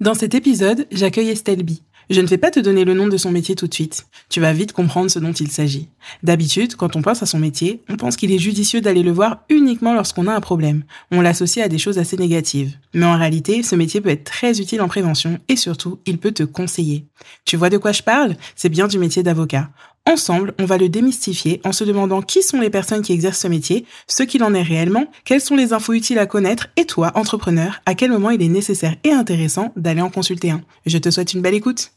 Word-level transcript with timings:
Dans 0.00 0.14
cet 0.14 0.34
épisode, 0.34 0.86
j'accueille 0.90 1.28
Estelle 1.28 1.62
B. 1.62 1.72
Je 2.08 2.22
ne 2.22 2.26
vais 2.26 2.38
pas 2.38 2.50
te 2.50 2.58
donner 2.58 2.86
le 2.86 2.94
nom 2.94 3.06
de 3.06 3.18
son 3.18 3.30
métier 3.30 3.54
tout 3.54 3.66
de 3.66 3.74
suite. 3.74 4.06
Tu 4.30 4.40
vas 4.40 4.54
vite 4.54 4.72
comprendre 4.72 5.10
ce 5.10 5.18
dont 5.18 5.34
il 5.34 5.50
s'agit. 5.50 5.88
D'habitude, 6.22 6.74
quand 6.74 6.96
on 6.96 7.02
pense 7.02 7.22
à 7.22 7.26
son 7.26 7.38
métier, 7.38 7.82
on 7.90 7.96
pense 7.96 8.16
qu'il 8.16 8.32
est 8.32 8.38
judicieux 8.38 8.80
d'aller 8.80 9.02
le 9.02 9.12
voir 9.12 9.44
uniquement 9.50 9.92
lorsqu'on 9.92 10.26
a 10.26 10.34
un 10.34 10.40
problème. 10.40 10.84
On 11.10 11.20
l'associe 11.20 11.64
à 11.64 11.68
des 11.68 11.76
choses 11.76 11.98
assez 11.98 12.16
négatives. 12.16 12.72
Mais 12.94 13.04
en 13.04 13.18
réalité, 13.18 13.62
ce 13.62 13.76
métier 13.76 14.00
peut 14.00 14.08
être 14.08 14.24
très 14.24 14.58
utile 14.58 14.80
en 14.80 14.88
prévention 14.88 15.38
et 15.48 15.56
surtout, 15.56 15.98
il 16.06 16.16
peut 16.16 16.32
te 16.32 16.44
conseiller. 16.44 17.04
Tu 17.44 17.58
vois 17.58 17.68
de 17.68 17.76
quoi 17.76 17.92
je 17.92 18.02
parle? 18.02 18.36
C'est 18.56 18.70
bien 18.70 18.88
du 18.88 18.98
métier 18.98 19.22
d'avocat. 19.22 19.68
Ensemble, 20.10 20.54
on 20.58 20.64
va 20.64 20.76
le 20.76 20.88
démystifier 20.88 21.60
en 21.64 21.70
se 21.70 21.84
demandant 21.84 22.20
qui 22.20 22.42
sont 22.42 22.58
les 22.58 22.68
personnes 22.68 23.02
qui 23.02 23.12
exercent 23.12 23.38
ce 23.38 23.46
métier, 23.46 23.86
ce 24.08 24.24
qu'il 24.24 24.42
en 24.42 24.54
est 24.54 24.62
réellement, 24.62 25.06
quelles 25.24 25.40
sont 25.40 25.54
les 25.54 25.72
infos 25.72 25.92
utiles 25.92 26.18
à 26.18 26.26
connaître 26.26 26.66
et 26.76 26.84
toi, 26.84 27.12
entrepreneur, 27.14 27.80
à 27.86 27.94
quel 27.94 28.10
moment 28.10 28.30
il 28.30 28.42
est 28.42 28.48
nécessaire 28.48 28.96
et 29.04 29.12
intéressant 29.12 29.72
d'aller 29.76 30.00
en 30.00 30.10
consulter 30.10 30.50
un. 30.50 30.62
Je 30.84 30.98
te 30.98 31.10
souhaite 31.10 31.32
une 31.32 31.42
belle 31.42 31.54
écoute. 31.54 31.92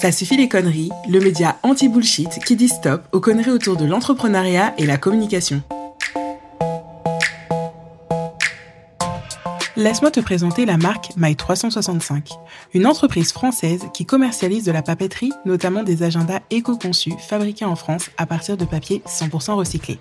Ça 0.00 0.12
suffit 0.12 0.36
les 0.36 0.48
conneries, 0.48 0.90
le 1.08 1.18
média 1.18 1.58
anti-bullshit 1.64 2.38
qui 2.46 2.54
dit 2.54 2.68
stop 2.68 3.02
aux 3.10 3.20
conneries 3.20 3.50
autour 3.50 3.76
de 3.76 3.86
l'entrepreneuriat 3.86 4.72
et 4.78 4.86
la 4.86 4.96
communication. 4.96 5.64
Laisse-moi 9.74 10.10
te 10.10 10.20
présenter 10.20 10.66
la 10.66 10.76
marque 10.76 11.12
My365, 11.16 12.32
une 12.74 12.86
entreprise 12.86 13.32
française 13.32 13.86
qui 13.94 14.04
commercialise 14.04 14.64
de 14.64 14.70
la 14.70 14.82
papeterie, 14.82 15.32
notamment 15.46 15.82
des 15.82 16.02
agendas 16.02 16.40
éco-conçus 16.50 17.14
fabriqués 17.18 17.64
en 17.64 17.74
France 17.74 18.10
à 18.18 18.26
partir 18.26 18.58
de 18.58 18.66
papier 18.66 19.02
100% 19.06 19.54
recyclé. 19.54 19.98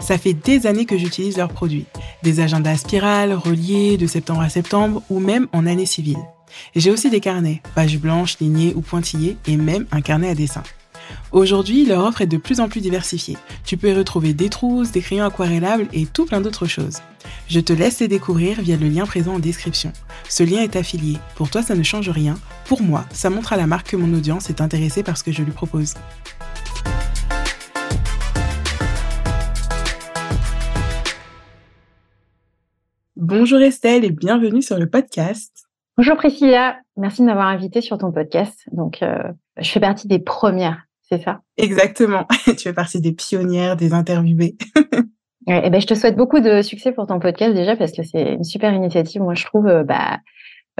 Ça 0.00 0.18
fait 0.18 0.34
des 0.34 0.66
années 0.66 0.84
que 0.84 0.98
j'utilise 0.98 1.38
leurs 1.38 1.48
produits, 1.48 1.86
des 2.22 2.40
agendas 2.40 2.76
spirales, 2.76 3.32
reliés 3.32 3.96
de 3.96 4.06
septembre 4.06 4.42
à 4.42 4.50
septembre 4.50 5.02
ou 5.08 5.18
même 5.18 5.46
en 5.54 5.66
année 5.66 5.86
civile. 5.86 6.18
J'ai 6.74 6.90
aussi 6.90 7.08
des 7.08 7.20
carnets, 7.20 7.62
pages 7.74 7.98
blanches, 7.98 8.38
lignées 8.38 8.74
ou 8.76 8.82
pointillées 8.82 9.38
et 9.46 9.56
même 9.56 9.86
un 9.92 10.02
carnet 10.02 10.28
à 10.28 10.34
dessin. 10.34 10.62
Aujourd'hui, 11.32 11.84
leur 11.84 12.04
offre 12.04 12.22
est 12.22 12.26
de 12.28 12.36
plus 12.36 12.60
en 12.60 12.68
plus 12.68 12.80
diversifiée. 12.80 13.36
Tu 13.64 13.76
peux 13.76 13.88
y 13.88 13.92
retrouver 13.92 14.32
des 14.32 14.48
trousses, 14.48 14.92
des 14.92 15.00
crayons 15.00 15.24
aquarellables 15.24 15.88
et 15.92 16.06
tout 16.06 16.24
plein 16.24 16.40
d'autres 16.40 16.66
choses. 16.66 16.98
Je 17.48 17.58
te 17.58 17.72
laisse 17.72 17.98
les 17.98 18.06
découvrir 18.06 18.60
via 18.60 18.76
le 18.76 18.88
lien 18.88 19.06
présent 19.06 19.34
en 19.34 19.38
description. 19.40 19.92
Ce 20.28 20.44
lien 20.44 20.62
est 20.62 20.76
affilié. 20.76 21.18
Pour 21.34 21.50
toi, 21.50 21.62
ça 21.62 21.74
ne 21.74 21.82
change 21.82 22.10
rien. 22.10 22.36
Pour 22.66 22.80
moi, 22.80 23.04
ça 23.10 23.28
montre 23.28 23.52
à 23.52 23.56
la 23.56 23.66
marque 23.66 23.90
que 23.90 23.96
mon 23.96 24.16
audience 24.16 24.50
est 24.50 24.60
intéressée 24.60 25.02
par 25.02 25.18
ce 25.18 25.24
que 25.24 25.32
je 25.32 25.42
lui 25.42 25.50
propose. 25.50 25.94
Bonjour 33.16 33.60
Estelle 33.60 34.04
et 34.04 34.10
bienvenue 34.10 34.62
sur 34.62 34.78
le 34.78 34.88
podcast. 34.88 35.66
Bonjour 35.96 36.16
Priscilla, 36.16 36.76
merci 36.96 37.22
de 37.22 37.26
m'avoir 37.26 37.46
invitée 37.48 37.80
sur 37.80 37.98
ton 37.98 38.12
podcast. 38.12 38.62
Donc, 38.70 39.02
euh, 39.02 39.32
je 39.56 39.68
fais 39.70 39.80
partie 39.80 40.06
des 40.06 40.18
premières, 40.18 40.85
c'est 41.08 41.22
ça 41.22 41.40
Exactement. 41.56 42.26
tu 42.46 42.56
fais 42.56 42.72
partie 42.72 43.00
des 43.00 43.12
pionnières, 43.12 43.76
des 43.76 43.92
interviewées. 43.92 44.56
et 45.46 45.60
eh 45.64 45.70
ben, 45.70 45.80
je 45.80 45.86
te 45.86 45.94
souhaite 45.94 46.16
beaucoup 46.16 46.40
de 46.40 46.62
succès 46.62 46.92
pour 46.92 47.06
ton 47.06 47.20
podcast 47.20 47.54
déjà 47.54 47.76
parce 47.76 47.92
que 47.92 48.02
c'est 48.02 48.34
une 48.34 48.44
super 48.44 48.72
initiative. 48.72 49.22
Moi, 49.22 49.34
je 49.34 49.44
trouve, 49.44 49.66
euh, 49.66 49.84
bah, 49.84 50.18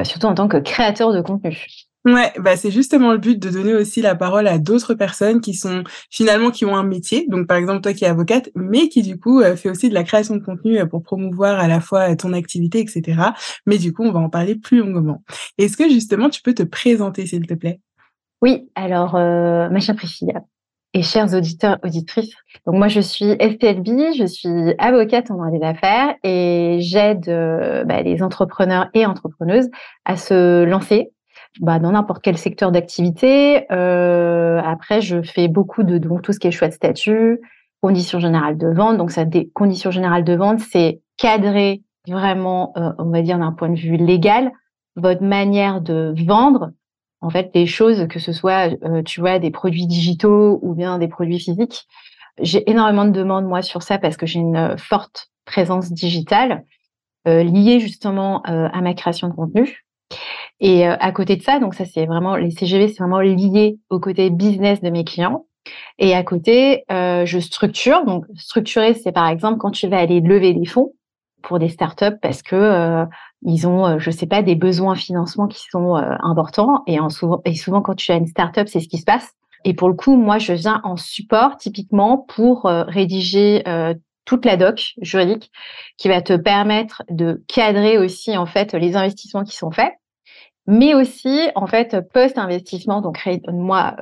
euh, 0.00 0.04
surtout 0.04 0.26
en 0.26 0.34
tant 0.34 0.48
que 0.48 0.56
créateur 0.56 1.12
de 1.12 1.20
contenu. 1.20 1.56
Ouais, 2.04 2.32
bah 2.38 2.56
c'est 2.56 2.70
justement 2.70 3.10
le 3.10 3.18
but 3.18 3.36
de 3.36 3.50
donner 3.50 3.74
aussi 3.74 4.00
la 4.00 4.14
parole 4.14 4.46
à 4.46 4.58
d'autres 4.58 4.94
personnes 4.94 5.40
qui 5.40 5.54
sont 5.54 5.82
finalement 6.08 6.52
qui 6.52 6.64
ont 6.64 6.76
un 6.76 6.84
métier. 6.84 7.26
Donc 7.28 7.48
par 7.48 7.56
exemple 7.56 7.80
toi 7.80 7.92
qui 7.94 8.04
es 8.04 8.06
avocate, 8.06 8.48
mais 8.54 8.88
qui 8.88 9.02
du 9.02 9.18
coup 9.18 9.42
fait 9.56 9.70
aussi 9.70 9.88
de 9.88 9.94
la 9.94 10.04
création 10.04 10.36
de 10.36 10.44
contenu 10.44 10.78
pour 10.88 11.02
promouvoir 11.02 11.58
à 11.58 11.66
la 11.66 11.80
fois 11.80 12.14
ton 12.14 12.32
activité, 12.32 12.78
etc. 12.78 13.30
Mais 13.66 13.78
du 13.78 13.92
coup 13.92 14.04
on 14.04 14.12
va 14.12 14.20
en 14.20 14.30
parler 14.30 14.54
plus 14.54 14.78
longuement. 14.78 15.24
Est-ce 15.58 15.76
que 15.76 15.88
justement 15.88 16.30
tu 16.30 16.42
peux 16.42 16.54
te 16.54 16.62
présenter 16.62 17.26
s'il 17.26 17.44
te 17.44 17.54
plaît? 17.54 17.80
Oui, 18.42 18.68
alors, 18.74 19.16
euh, 19.16 19.68
ma 19.70 19.80
chère 19.80 19.96
Priscilla 19.96 20.42
et 20.92 21.02
chers 21.02 21.34
auditeurs, 21.34 21.78
auditrices. 21.82 22.34
Donc, 22.66 22.76
moi, 22.76 22.88
je 22.88 23.00
suis 23.00 23.32
STLB, 23.32 24.14
je 24.16 24.26
suis 24.26 24.74
avocate 24.78 25.30
en 25.30 25.34
droit 25.34 25.50
des 25.50 25.62
affaires 25.62 26.14
et 26.22 26.78
j'aide 26.80 27.28
euh, 27.28 27.84
bah, 27.84 28.02
les 28.02 28.22
entrepreneurs 28.22 28.88
et 28.94 29.04
entrepreneuses 29.04 29.68
à 30.04 30.16
se 30.16 30.64
lancer 30.64 31.12
bah, 31.60 31.78
dans 31.78 31.92
n'importe 31.92 32.22
quel 32.22 32.38
secteur 32.38 32.72
d'activité. 32.72 33.70
Euh, 33.72 34.60
après, 34.64 35.00
je 35.00 35.22
fais 35.22 35.48
beaucoup 35.48 35.82
de 35.82 35.98
donc, 35.98 36.22
tout 36.22 36.32
ce 36.32 36.38
qui 36.38 36.46
est 36.46 36.50
choix 36.50 36.68
de 36.68 36.74
statut, 36.74 37.40
conditions 37.80 38.20
générales 38.20 38.58
de 38.58 38.68
vente. 38.68 38.96
Donc, 38.98 39.10
ça, 39.10 39.24
des 39.24 39.48
conditions 39.50 39.90
générales 39.90 40.24
de 40.24 40.34
vente, 40.34 40.60
c'est 40.60 41.00
cadrer 41.16 41.82
vraiment, 42.06 42.72
on 42.98 43.10
va 43.10 43.22
dire 43.22 43.38
d'un 43.38 43.52
point 43.52 43.68
de 43.68 43.78
vue 43.78 43.96
légal, 43.96 44.52
votre 44.94 45.24
manière 45.24 45.80
de 45.80 46.14
vendre 46.24 46.70
en 47.26 47.30
fait 47.30 47.50
les 47.54 47.66
choses, 47.66 48.06
que 48.08 48.20
ce 48.20 48.32
soit, 48.32 48.72
euh, 48.84 49.02
tu 49.02 49.20
vois, 49.20 49.40
des 49.40 49.50
produits 49.50 49.86
digitaux 49.86 50.60
ou 50.62 50.74
bien 50.74 50.98
des 50.98 51.08
produits 51.08 51.40
physiques. 51.40 51.86
J'ai 52.40 52.68
énormément 52.70 53.04
de 53.04 53.10
demandes 53.10 53.46
moi 53.46 53.62
sur 53.62 53.82
ça 53.82 53.98
parce 53.98 54.16
que 54.16 54.26
j'ai 54.26 54.38
une 54.38 54.76
forte 54.78 55.30
présence 55.44 55.90
digitale 55.90 56.64
euh, 57.26 57.42
liée 57.42 57.80
justement 57.80 58.42
euh, 58.48 58.68
à 58.72 58.80
ma 58.80 58.94
création 58.94 59.28
de 59.28 59.32
contenu. 59.32 59.84
Et 60.60 60.86
à 60.86 61.12
côté 61.12 61.36
de 61.36 61.42
ça, 61.42 61.58
donc 61.58 61.74
ça 61.74 61.84
c'est 61.84 62.06
vraiment 62.06 62.36
les 62.36 62.50
CGV, 62.50 62.88
c'est 62.88 63.02
vraiment 63.02 63.20
lié 63.20 63.78
au 63.90 63.98
côté 63.98 64.30
business 64.30 64.80
de 64.80 64.88
mes 64.88 65.04
clients. 65.04 65.46
Et 65.98 66.14
à 66.14 66.22
côté, 66.22 66.84
je 66.88 67.38
structure. 67.40 68.06
Donc 68.06 68.24
structurer, 68.36 68.94
c'est 68.94 69.12
par 69.12 69.28
exemple 69.28 69.58
quand 69.58 69.72
tu 69.72 69.86
vas 69.88 69.98
aller 69.98 70.20
lever 70.20 70.54
des 70.54 70.64
fonds 70.64 70.94
pour 71.46 71.58
des 71.58 71.68
startups 71.68 72.18
parce 72.20 72.42
que 72.42 73.06
ils 73.46 73.66
ont, 73.66 73.86
euh, 73.86 73.98
je 73.98 74.10
sais 74.10 74.26
pas, 74.26 74.42
des 74.42 74.56
besoins 74.56 74.96
financement 74.96 75.46
qui 75.46 75.64
sont 75.70 75.96
euh, 75.96 76.16
importants. 76.20 76.82
Et, 76.86 76.98
en 76.98 77.10
souvent, 77.10 77.42
et 77.44 77.54
souvent, 77.54 77.80
quand 77.80 77.94
tu 77.94 78.10
as 78.12 78.16
une 78.16 78.26
startup, 78.26 78.68
c'est 78.68 78.80
ce 78.80 78.88
qui 78.88 78.98
se 78.98 79.04
passe. 79.04 79.32
Et 79.64 79.72
pour 79.72 79.88
le 79.88 79.94
coup, 79.94 80.16
moi, 80.16 80.38
je 80.38 80.52
viens 80.52 80.80
en 80.84 80.96
support 80.96 81.56
typiquement 81.56 82.18
pour 82.18 82.66
euh, 82.66 82.84
rédiger 82.84 83.64
toute 84.24 84.44
la 84.44 84.56
doc 84.56 84.94
juridique 85.00 85.52
qui 85.98 86.08
va 86.08 86.20
te 86.20 86.32
permettre 86.32 87.04
de 87.10 87.44
cadrer 87.46 87.96
aussi 87.96 88.36
en 88.36 88.46
fait 88.46 88.72
les 88.74 88.96
investissements 88.96 89.44
qui 89.44 89.54
sont 89.54 89.70
faits, 89.70 89.92
mais 90.66 90.94
aussi 90.94 91.48
en 91.54 91.68
fait 91.68 91.96
post-investissement. 92.12 93.00
Donc 93.00 93.24
moi, 93.46 93.94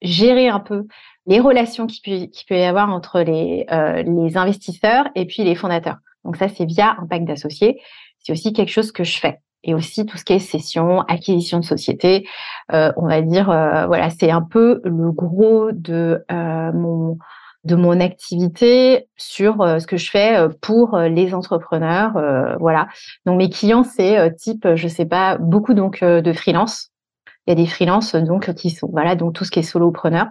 gérer 0.00 0.48
un 0.48 0.60
peu 0.60 0.86
les 1.26 1.40
relations 1.40 1.88
qui 1.88 2.00
peut, 2.00 2.26
qui 2.26 2.44
peut 2.44 2.56
y 2.56 2.62
avoir 2.62 2.90
entre 2.90 3.20
les, 3.20 3.66
les 4.06 4.36
investisseurs 4.36 5.08
et 5.16 5.26
puis 5.26 5.42
les 5.42 5.56
fondateurs. 5.56 5.98
Donc 6.24 6.36
ça, 6.36 6.48
c'est 6.48 6.64
via 6.64 6.96
un 7.00 7.06
pack 7.06 7.24
d'associés 7.24 7.80
c'est 8.22 8.32
aussi 8.32 8.52
quelque 8.52 8.70
chose 8.70 8.92
que 8.92 9.04
je 9.04 9.18
fais. 9.18 9.40
Et 9.64 9.74
aussi 9.74 10.06
tout 10.06 10.16
ce 10.16 10.24
qui 10.24 10.32
est 10.32 10.38
cession, 10.40 11.02
acquisition 11.02 11.60
de 11.60 11.64
société, 11.64 12.26
euh, 12.72 12.92
on 12.96 13.06
va 13.06 13.22
dire, 13.22 13.48
euh, 13.48 13.86
voilà, 13.86 14.10
c'est 14.10 14.30
un 14.30 14.42
peu 14.42 14.80
le 14.84 15.12
gros 15.12 15.70
de 15.72 16.24
euh, 16.30 16.72
mon 16.72 17.18
de 17.64 17.76
mon 17.76 18.00
activité 18.00 19.06
sur 19.16 19.58
ce 19.80 19.86
que 19.86 19.96
je 19.96 20.10
fais 20.10 20.48
pour 20.62 20.98
les 20.98 21.32
entrepreneurs, 21.32 22.20
voilà. 22.58 22.88
Donc 23.24 23.38
mes 23.38 23.50
clients 23.50 23.84
c'est 23.84 24.34
type, 24.34 24.66
je 24.74 24.88
sais 24.88 25.04
pas, 25.04 25.38
beaucoup 25.38 25.72
donc 25.72 26.02
de 26.02 26.32
freelance. 26.32 26.90
Il 27.46 27.50
y 27.50 27.52
a 27.52 27.54
des 27.54 27.68
freelances 27.68 28.16
donc 28.16 28.52
qui 28.54 28.70
sont 28.70 28.88
voilà 28.90 29.14
donc 29.14 29.34
tout 29.34 29.44
ce 29.44 29.52
qui 29.52 29.60
est 29.60 29.62
solopreneur. 29.62 30.26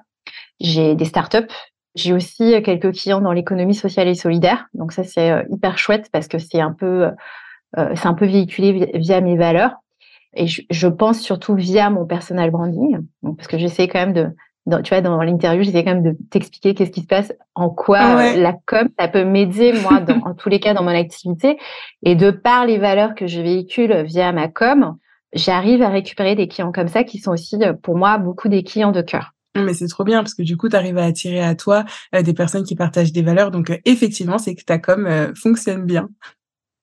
J'ai 0.60 0.94
des 0.96 1.06
startups 1.06 1.48
j'ai 1.96 2.14
aussi 2.14 2.62
quelques 2.64 2.94
clients 2.94 3.22
dans 3.22 3.34
l'économie 3.34 3.76
sociale 3.76 4.08
et 4.08 4.16
solidaire. 4.16 4.68
Donc 4.74 4.92
ça, 4.92 5.04
c'est 5.04 5.46
hyper 5.50 5.78
chouette 5.78 6.08
parce 6.12 6.28
que 6.28 6.38
c'est 6.38 6.62
un 6.62 6.72
peu 6.72 7.12
euh, 7.78 7.92
c'est 7.96 8.08
un 8.08 8.14
peu 8.14 8.26
véhiculé 8.26 8.92
via, 8.96 9.22
mes 9.22 9.38
valeurs. 9.38 9.76
Et 10.34 10.48
je, 10.48 10.88
pense 10.88 11.20
surtout 11.20 11.56
via 11.56 11.90
mon 11.90 12.06
personal 12.06 12.52
branding, 12.52 13.00
parce 13.36 13.48
que 13.48 13.58
j'essaie 13.58 13.90
quand 13.90 14.00
même 14.00 14.14
de, 14.14 14.28
dans, 14.66 14.82
tu 14.82 14.94
vois, 14.94 15.02
dans 15.02 15.22
l'interview, 15.22 15.64
j'essaie 15.64 15.84
quand 15.84 15.96
même 15.96 16.04
de 16.04 16.18
t'expliquer 16.30 16.74
qu'est-ce 16.74 16.92
qui 16.92 17.02
se 17.02 17.08
passe, 17.08 17.34
en 17.54 17.70
quoi 17.70 18.00
euh, 18.00 18.38
la 18.38 18.54
com, 18.66 18.88
ça 18.98 19.10
peut 19.10 19.26
m'aider, 19.26 19.74
moi, 19.74 20.00
dans, 20.00 20.22
en 20.26 20.34
tous 20.34 20.48
les 20.48 20.62
cas, 20.62 20.74
dans 20.74 20.84
mon 20.84 20.96
activité. 20.96 21.58
Et 22.04 22.16
de 22.16 22.32
par 22.32 22.66
les 22.66 22.78
valeurs 22.78 23.14
que 23.14 23.28
je 23.28 23.42
véhicule 23.42 24.04
via 24.04 24.32
ma 24.32 24.48
com, 24.48 24.96
j'arrive 25.34 25.82
à 25.82 25.90
récupérer 25.90 26.36
des 26.36 26.48
clients 26.48 26.72
comme 26.72 26.88
ça 26.88 27.04
qui 27.04 27.20
sont 27.20 27.32
aussi, 27.32 27.58
euh, 27.62 27.74
pour 27.74 27.98
moi, 27.98 28.18
beaucoup 28.18 28.48
des 28.48 28.64
clients 28.64 28.94
de 28.94 29.02
cœur. 29.02 29.34
Mais 29.56 29.74
c'est 29.74 29.88
trop 29.88 30.04
bien 30.04 30.20
parce 30.22 30.34
que 30.34 30.44
du 30.44 30.58
coup, 30.58 30.70
tu 30.70 30.76
arrives 30.76 30.98
à 30.98 31.06
attirer 31.06 31.42
à 31.42 31.56
toi 31.56 31.84
des 32.14 32.34
personnes 32.34 32.64
qui 32.64 32.76
partagent 32.76 33.12
des 33.12 33.22
valeurs. 33.22 33.52
Donc, 33.52 33.78
effectivement, 33.86 34.38
c'est 34.38 34.56
que 34.56 34.64
ta 34.64 34.78
com 34.78 35.34
fonctionne 35.36 35.86
bien. 35.86 36.10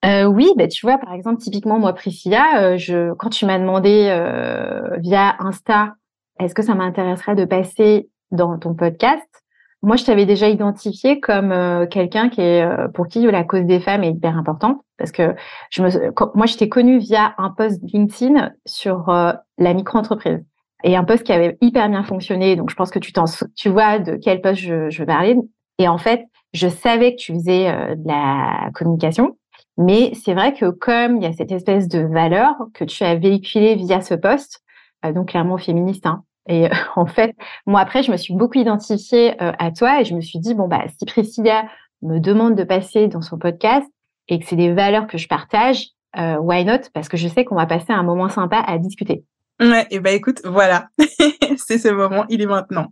Euh, 0.05 0.25
oui, 0.27 0.53
bah, 0.57 0.69
tu 0.69 0.87
vois, 0.87 0.99
par 0.99 1.13
exemple, 1.13 1.41
typiquement, 1.41 1.79
moi, 1.79 1.93
Priscilla, 1.93 2.63
euh, 2.63 2.77
je, 2.77 3.13
quand 3.15 3.31
tu 3.31 3.47
m'as 3.47 3.59
demandé 3.59 4.07
euh, 4.11 4.97
via 4.99 5.35
Insta, 5.41 5.95
est-ce 6.39 6.55
que 6.55 6.63
ça 6.63 6.75
m'intéresserait 6.75 7.35
de 7.35 7.45
passer 7.45 8.09
dans 8.31 8.59
ton 8.59 8.75
podcast 8.75 9.27
Moi, 9.83 9.97
je 9.97 10.05
t'avais 10.05 10.25
déjà 10.25 10.49
identifié 10.49 11.19
comme 11.19 11.51
euh, 11.51 11.87
quelqu'un 11.87 12.29
qui 12.29 12.41
est 12.41 12.65
pour 12.95 13.09
qui 13.09 13.27
la 13.27 13.43
cause 13.43 13.65
des 13.65 13.81
femmes 13.81 14.05
est 14.05 14.13
hyper 14.13 14.37
importante, 14.37 14.81
parce 14.99 15.11
que 15.11 15.35
je 15.71 15.83
me, 15.83 15.91
moi, 16.37 16.47
je 16.47 16.57
t'ai 16.57 16.69
connue 16.69 16.99
via 16.99 17.35
un 17.39 17.51
post 17.51 17.81
LinkedIn 17.93 18.53
sur 18.67 19.09
la 19.09 19.75
micro-entreprise 19.75 20.45
et 20.85 20.97
un 20.97 21.05
post 21.05 21.25
qui 21.25 21.33
avait 21.33 21.57
hyper 21.61 21.89
bien 21.89 22.05
fonctionné. 22.05 22.57
Donc, 22.57 22.71
je 22.71 22.77
pense 22.77 22.91
que 22.91 22.99
tu 22.99 23.13
t'en, 23.13 23.25
tu 23.57 23.69
vois 23.69 23.99
de 23.99 24.17
quel 24.17 24.41
post 24.41 24.61
je, 24.61 24.91
je 24.91 25.05
parler. 25.05 25.37
Et 25.79 25.89
en 25.89 25.99
fait, 25.99 26.25
je 26.53 26.69
savais 26.69 27.13
que 27.13 27.21
tu 27.21 27.35
faisais 27.35 27.97
de 27.97 28.07
la 28.07 28.71
communication 28.75 29.37
Mais 29.77 30.13
c'est 30.15 30.35
vrai 30.35 30.55
que 30.55 30.71
comme 30.71 31.17
il 31.17 31.23
y 31.23 31.27
a 31.27 31.33
cette 31.33 31.53
espèce 31.53 31.89
de 31.89 32.01
valeur 32.01 32.55
que 32.75 32.85
tu 32.85 33.05
as 33.05 33.15
véhiculée 33.17 33.75
via 33.75 34.01
ce 34.01 34.15
poste, 34.15 34.63
euh, 35.05 35.13
donc 35.13 35.29
clairement 35.29 35.59
féministe, 35.59 36.07
hein, 36.07 36.25
et 36.49 36.69
en 36.97 37.07
fait, 37.07 37.37
moi 37.67 37.81
après, 37.81 38.03
je 38.03 38.11
me 38.11 38.17
suis 38.17 38.35
beaucoup 38.35 38.59
identifiée 38.59 39.35
à 39.39 39.71
toi 39.71 40.01
et 40.01 40.05
je 40.05 40.15
me 40.15 40.21
suis 40.21 40.39
dit, 40.39 40.55
bon, 40.55 40.69
bah, 40.69 40.85
si 40.99 41.05
Priscilla 41.05 41.69
me 42.03 42.19
demande 42.19 42.55
de 42.55 42.65
passer 42.65 43.09
dans 43.09 43.23
son 43.23 43.39
podcast 43.39 43.87
et 44.29 44.39
que 44.39 44.47
c'est 44.47 44.57
des 44.57 44.73
valeurs 44.73 45.07
que 45.07 45.19
je 45.19 45.29
partage, 45.29 45.89
why 46.17 46.65
not? 46.65 46.89
Parce 46.95 47.09
que 47.09 47.17
je 47.17 47.29
sais 47.29 47.45
qu'on 47.45 47.55
va 47.55 47.67
passer 47.67 47.93
un 47.93 48.03
moment 48.03 48.29
sympa 48.29 48.59
à 48.67 48.79
discuter. 48.79 49.25
Ouais, 49.61 49.87
et 49.91 49.99
bah 50.01 50.13
écoute, 50.13 50.41
voilà, 50.45 50.89
c'est 51.57 51.79
ce 51.79 51.89
moment, 51.89 52.25
il 52.29 52.41
est 52.43 52.47
maintenant. 52.47 52.91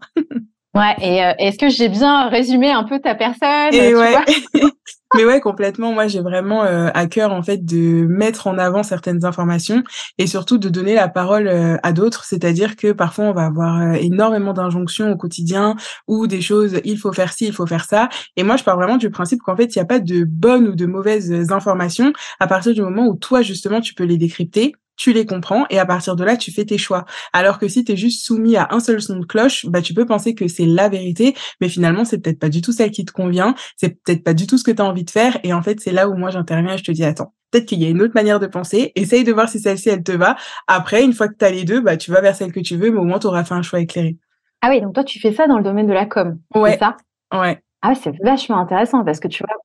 Ouais, 0.77 0.95
et 1.01 1.25
euh, 1.25 1.33
est-ce 1.39 1.59
que 1.59 1.71
j'ai 1.71 1.89
bien 1.89 2.29
résumé 2.29 2.71
un 2.71 2.85
peu 2.85 3.01
ta 3.01 3.15
personne 3.15 3.73
et 3.73 3.95
ouais. 3.95 4.15
Mais 5.15 5.25
ouais, 5.25 5.41
complètement. 5.41 5.93
Moi, 5.93 6.07
j'ai 6.09 6.21
vraiment 6.21 6.65
euh, 6.65 6.89
à 6.93 7.07
cœur 7.07 7.33
en 7.33 7.43
fait 7.43 7.65
de 7.65 8.05
mettre 8.07 8.47
en 8.49 8.59
avant 8.59 8.83
certaines 8.83 9.25
informations 9.25 9.83
et 10.19 10.27
surtout 10.27 10.59
de 10.59 10.69
donner 10.69 10.95
la 10.95 11.09
parole 11.09 11.47
euh, 11.49 11.77
à 11.83 11.93
d'autres. 11.93 12.25
C'est-à-dire 12.25 12.77
que 12.77 12.93
parfois, 12.93 13.27
on 13.27 13.33
va 13.33 13.47
avoir 13.47 13.95
énormément 13.95 14.53
d'injonctions 14.53 15.11
au 15.11 15.17
quotidien 15.17 15.77
ou 16.09 16.27
des 16.27 16.43
choses. 16.43 16.81
Il 16.85 16.99
faut 16.99 17.12
faire 17.12 17.33
ci, 17.33 17.47
il 17.47 17.53
faut 17.55 17.67
faire 17.67 17.87
ça. 17.87 18.11
Et 18.37 18.43
moi, 18.43 18.57
je 18.57 18.65
pars 18.65 18.77
vraiment 18.77 18.99
du 18.99 19.09
principe 19.09 19.41
qu'en 19.41 19.57
fait, 19.57 19.75
il 19.75 19.79
n'y 19.79 19.83
a 19.83 19.87
pas 19.87 20.01
de 20.01 20.25
bonnes 20.25 20.69
ou 20.69 20.75
de 20.75 20.85
mauvaises 20.85 21.53
informations 21.53 22.12
à 22.39 22.47
partir 22.49 22.75
du 22.75 22.83
moment 22.83 23.07
où 23.07 23.15
toi, 23.15 23.41
justement, 23.41 23.81
tu 23.81 23.95
peux 23.95 24.05
les 24.05 24.19
décrypter 24.19 24.75
tu 24.97 25.13
les 25.13 25.27
comprends 25.27 25.67
et 25.71 25.79
à 25.79 25.87
partir 25.87 26.17
de 26.17 26.25
là, 26.25 26.37
tu 26.37 26.53
fais 26.53 26.65
tes 26.65 26.79
choix. 26.79 27.05
Alors 27.33 27.59
que 27.59 27.69
si 27.69 27.85
tu 27.85 27.93
es 27.93 27.97
juste 27.97 28.25
soumis 28.25 28.57
à 28.57 28.69
un 28.71 28.81
seul 28.81 29.01
son 29.01 29.19
de 29.19 29.27
cloche, 29.27 29.67
bah 29.67 29.83
tu 29.83 29.95
peux 29.95 30.07
penser 30.07 30.35
que 30.35 30.49
c'est 30.49 30.67
la 30.67 30.89
vérité, 30.89 31.35
mais 31.61 31.69
finalement, 31.69 32.05
c'est 32.05 32.19
peut-être 32.19 32.39
pas 32.39 32.49
du 32.49 32.63
tout 32.63 32.73
celle 32.73 32.91
qui 32.91 33.05
te 33.05 33.13
convient, 33.13 33.55
c'est 33.77 34.03
peut-être 34.03 34.25
pas 34.25 34.35
du 34.35 34.47
tout 34.47 34.59
ce 34.59 34.65
que 34.65 34.71
tu 34.71 34.83
as 34.83 34.85
envie 34.85 35.05
de 35.05 35.11
faire 35.11 35.39
et 35.43 35.53
en 35.53 35.63
fait, 35.63 35.81
c'est 35.81 35.93
là 35.93 36.09
où 36.09 36.15
moi 36.15 36.31
j'interviens 36.31 36.75
et 36.75 36.79
je 36.79 36.85
te 36.85 36.93
dis 36.93 37.05
attends, 37.05 37.35
peut-être 37.51 37.67
qu'il 37.67 37.83
y 37.83 37.87
a 37.87 37.89
une 37.89 38.03
autre 38.03 38.15
manière 38.15 38.41
de 38.41 38.47
penser, 38.47 38.93
essaye 38.95 39.25
de 39.25 39.33
voir 39.33 39.49
si 39.49 39.61
celle-ci 39.61 39.89
elle 39.89 40.03
te 40.03 40.13
va. 40.13 40.37
Après, 40.67 41.05
une 41.05 41.13
fois 41.13 41.29
que 41.29 41.37
tu 41.39 41.45
as 41.45 41.51
les 41.51 41.65
deux, 41.65 41.81
bah 41.81 41.97
tu 41.97 42.11
vas 42.11 42.21
vers 42.21 42.35
celle 42.35 42.53
que 42.53 42.61
tu 42.61 42.77
veux, 42.77 42.91
mais 42.91 42.99
au 42.99 43.05
moins 43.05 43.19
tu 43.19 43.27
auras 43.27 43.45
fait 43.45 43.55
un 43.55 43.63
choix 43.63 43.81
éclairé. 43.81 44.17
Ah 44.63 44.69
oui, 44.71 44.81
donc 44.81 44.95
toi 44.95 45.05
tu 45.05 45.21
fais 45.21 45.33
ça 45.33 45.47
dans 45.47 45.59
le 45.59 45.65
domaine 45.65 45.87
de 45.87 45.93
la 45.93 46.07
com. 46.07 46.39
Ouais. 46.55 46.73
C'est 46.73 46.79
ça? 46.79 46.97
Ouais. 47.33 47.61
Ah 47.83 47.95
c'est 47.95 48.15
vachement 48.25 48.59
intéressant 48.59 49.05
parce 49.05 49.21
que 49.21 49.29
tu 49.29 49.45
vois, 49.45 49.57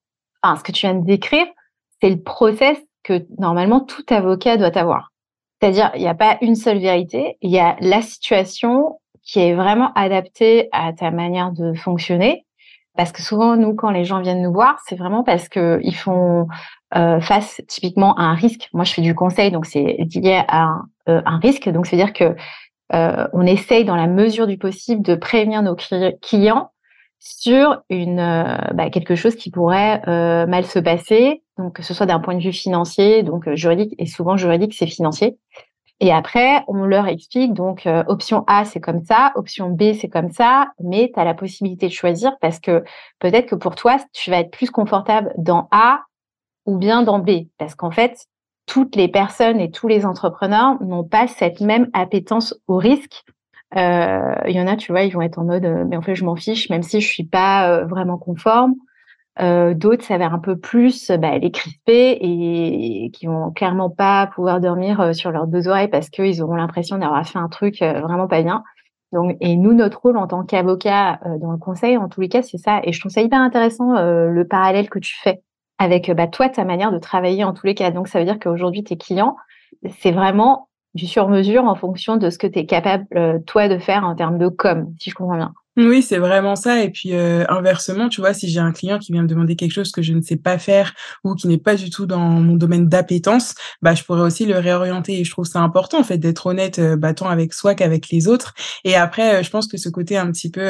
enfin, 0.44 0.57
ce 0.57 0.63
que 0.63 0.72
tu 0.72 0.86
viens 0.86 0.95
de 0.95 1.06
décrire, 1.06 1.45
c'est 2.01 2.10
le 2.10 2.22
process 2.22 2.78
que 3.04 3.25
normalement 3.39 3.80
tout 3.80 4.04
avocat 4.10 4.57
doit 4.57 4.78
avoir. 4.78 5.10
C'est-à-dire, 5.61 5.91
il 5.95 6.01
n'y 6.01 6.07
a 6.07 6.15
pas 6.15 6.37
une 6.41 6.55
seule 6.55 6.79
vérité, 6.79 7.37
il 7.41 7.51
y 7.51 7.59
a 7.59 7.75
la 7.81 8.01
situation 8.01 8.99
qui 9.23 9.39
est 9.39 9.53
vraiment 9.53 9.91
adaptée 9.93 10.69
à 10.71 10.91
ta 10.91 11.11
manière 11.11 11.51
de 11.51 11.73
fonctionner. 11.73 12.45
Parce 12.97 13.11
que 13.11 13.21
souvent, 13.21 13.55
nous, 13.55 13.75
quand 13.75 13.91
les 13.91 14.03
gens 14.03 14.21
viennent 14.21 14.41
nous 14.41 14.51
voir, 14.51 14.79
c'est 14.85 14.95
vraiment 14.95 15.23
parce 15.23 15.47
que 15.47 15.79
ils 15.83 15.95
font 15.95 16.47
euh, 16.95 17.21
face 17.21 17.61
typiquement 17.67 18.15
à 18.15 18.23
un 18.23 18.33
risque. 18.33 18.69
Moi, 18.73 18.83
je 18.83 18.93
fais 18.93 19.01
du 19.01 19.15
conseil, 19.15 19.51
donc 19.51 19.65
c'est 19.65 19.97
lié 20.15 20.43
à 20.47 20.63
un, 20.63 20.89
euh, 21.07 21.21
risque. 21.41 21.69
Donc, 21.69 21.85
c'est-à-dire 21.85 22.11
que 22.11 22.35
euh, 22.93 23.27
on 23.31 23.45
essaye, 23.45 23.85
dans 23.85 23.95
la 23.95 24.07
mesure 24.07 24.47
du 24.47 24.57
possible, 24.57 25.01
de 25.03 25.15
prévenir 25.15 25.61
nos 25.61 25.75
clients 26.21 26.71
sur 27.21 27.83
euh, 27.91 28.57
bah, 28.73 28.89
quelque 28.89 29.15
chose 29.15 29.35
qui 29.35 29.51
pourrait 29.51 30.01
euh, 30.07 30.47
mal 30.47 30.65
se 30.65 30.79
passer, 30.79 31.44
donc 31.57 31.73
que 31.73 31.83
ce 31.83 31.94
soit 31.94 32.07
d'un 32.07 32.19
point 32.19 32.33
de 32.33 32.41
vue 32.41 32.51
financier, 32.51 33.21
donc 33.21 33.47
euh, 33.47 33.56
juridique, 33.56 33.94
et 34.00 34.07
souvent 34.07 34.38
juridique 34.38 34.73
c'est 34.73 34.88
financier. 34.88 35.38
Et 36.00 36.12
après, 36.12 36.63
on 36.68 36.83
leur 36.83 37.07
explique 37.07 37.53
donc 37.53 37.88
option 38.07 38.44
A 38.47 38.65
c'est 38.65 38.79
comme 38.79 39.06
ça, 39.06 39.31
option 39.35 39.69
B 39.69 39.94
c'est 39.94 40.09
comme 40.09 40.31
ça, 40.31 40.69
mais 40.79 41.12
tu 41.13 41.19
as 41.19 41.23
la 41.23 41.35
possibilité 41.35 41.88
de 41.88 41.94
choisir 41.94 42.31
parce 42.41 42.59
que 42.59 42.83
peut-être 43.19 43.45
que 43.45 43.56
pour 43.56 43.75
toi 43.75 43.97
tu 44.12 44.31
vas 44.31 44.39
être 44.39 44.50
plus 44.50 44.71
confortable 44.71 45.31
dans 45.38 45.68
A 45.69 46.01
ou 46.65 46.77
bien 46.77 47.03
dans 47.03 47.19
B, 47.19 47.50
parce 47.59 47.75
qu'en 47.75 47.91
fait 47.91 48.25
toutes 48.65 48.95
les 48.95 49.09
personnes 49.09 49.59
et 49.59 49.69
tous 49.69 49.88
les 49.88 50.07
entrepreneurs 50.07 50.81
n'ont 50.81 51.03
pas 51.03 51.27
cette 51.27 51.62
même 51.62 51.88
appétence 51.94 52.56
au 52.68 52.77
risque 52.77 53.23
il 53.75 54.51
y 54.56 54.62
en 54.62 54.68
a, 54.68 54.75
tu 54.75 54.91
vois, 54.91 55.03
ils 55.03 55.13
vont 55.13 55.21
être 55.21 55.39
en 55.39 55.45
mode, 55.45 55.65
euh, 55.65 55.85
mais 55.88 55.97
en 55.97 56.01
fait, 56.01 56.15
je 56.15 56.25
m'en 56.25 56.35
fiche, 56.35 56.69
même 56.69 56.83
si 56.83 57.01
je 57.01 57.07
suis 57.07 57.23
pas 57.23 57.69
euh, 57.69 57.85
vraiment 57.85 58.18
conforme. 58.18 58.75
D'autres, 59.39 60.03
ça 60.03 60.19
va 60.19 60.25
être 60.25 60.33
un 60.33 60.39
peu 60.39 60.56
plus 60.59 61.09
bah, 61.09 61.35
les 61.39 61.50
crisper 61.50 62.12
et, 62.21 63.09
qui 63.12 63.25
vont 63.25 63.50
clairement 63.51 63.89
pas 63.89 64.27
pouvoir 64.27 64.59
dormir 64.59 65.15
sur 65.15 65.31
leurs 65.31 65.47
deux 65.47 65.68
oreilles 65.68 65.88
parce 65.88 66.09
qu'ils 66.09 66.44
auront 66.44 66.53
l'impression 66.53 67.00
d'avoir 67.00 67.25
fait 67.25 67.39
un 67.39 67.47
truc 67.47 67.79
vraiment 67.79 68.27
pas 68.27 68.44
bien. 68.44 68.63
Donc, 69.12 69.38
et 69.39 69.56
nous, 69.56 69.73
notre 69.73 70.00
rôle 70.00 70.18
en 70.18 70.27
tant 70.27 70.44
qu'avocat 70.44 71.21
dans 71.39 71.51
le 71.51 71.57
conseil, 71.57 71.97
en 71.97 72.07
tous 72.07 72.21
les 72.21 72.29
cas, 72.29 72.44
c'est 72.44 72.59
ça. 72.59 72.81
Et 72.83 72.94
je 72.94 73.00
trouve 73.00 73.12
ça 73.12 73.21
hyper 73.21 73.39
intéressant 73.39 73.94
le 73.94 74.44
parallèle 74.47 74.91
que 74.91 75.00
tu 75.00 75.15
fais 75.19 75.41
avec 75.79 76.12
bah, 76.12 76.27
toi, 76.27 76.47
ta 76.47 76.63
manière 76.63 76.91
de 76.91 77.00
travailler 77.00 77.44
en 77.44 77.53
tous 77.53 77.65
les 77.65 77.73
cas. 77.73 77.89
Donc, 77.89 78.09
ça 78.09 78.19
veut 78.19 78.25
dire 78.25 78.38
qu'aujourd'hui, 78.38 78.83
tes 78.83 78.97
clients, 78.97 79.38
c'est 80.01 80.12
vraiment 80.12 80.68
du 80.93 81.07
sur-mesure 81.07 81.65
en 81.65 81.75
fonction 81.75 82.17
de 82.17 82.29
ce 82.29 82.38
que 82.38 82.47
tu 82.47 82.59
es 82.59 82.65
capable, 82.65 83.05
euh, 83.15 83.39
toi, 83.45 83.67
de 83.67 83.77
faire 83.77 84.03
en 84.03 84.15
termes 84.15 84.38
de 84.38 84.49
com, 84.49 84.93
si 84.99 85.09
je 85.09 85.15
comprends 85.15 85.38
bien. 85.38 85.53
Oui, 85.77 86.01
c'est 86.01 86.17
vraiment 86.17 86.57
ça. 86.57 86.83
Et 86.83 86.89
puis 86.89 87.13
euh, 87.13 87.45
inversement, 87.47 88.09
tu 88.09 88.19
vois, 88.19 88.33
si 88.33 88.49
j'ai 88.49 88.59
un 88.59 88.73
client 88.73 88.99
qui 88.99 89.13
vient 89.13 89.21
me 89.21 89.27
demander 89.27 89.55
quelque 89.55 89.71
chose 89.71 89.91
que 89.91 90.01
je 90.01 90.11
ne 90.11 90.21
sais 90.21 90.35
pas 90.35 90.57
faire 90.57 90.93
ou 91.23 91.33
qui 91.33 91.47
n'est 91.47 91.57
pas 91.57 91.75
du 91.75 91.89
tout 91.89 92.05
dans 92.05 92.19
mon 92.19 92.55
domaine 92.55 92.89
d'appétence, 92.89 93.55
bah 93.81 93.95
je 93.95 94.03
pourrais 94.03 94.19
aussi 94.21 94.45
le 94.45 94.59
réorienter. 94.59 95.21
Et 95.21 95.23
je 95.23 95.31
trouve 95.31 95.45
ça 95.45 95.61
important 95.61 96.01
en 96.01 96.03
fait 96.03 96.17
d'être 96.17 96.45
honnête, 96.45 96.79
euh, 96.79 96.97
bah, 96.97 97.13
tant 97.13 97.29
avec 97.29 97.53
soi 97.53 97.73
qu'avec 97.73 98.09
les 98.09 98.27
autres. 98.27 98.53
Et 98.83 98.95
après, 98.95 99.45
je 99.45 99.49
pense 99.49 99.67
que 99.67 99.77
ce 99.77 99.87
côté 99.87 100.17
un 100.17 100.29
petit 100.29 100.51
peu 100.51 100.61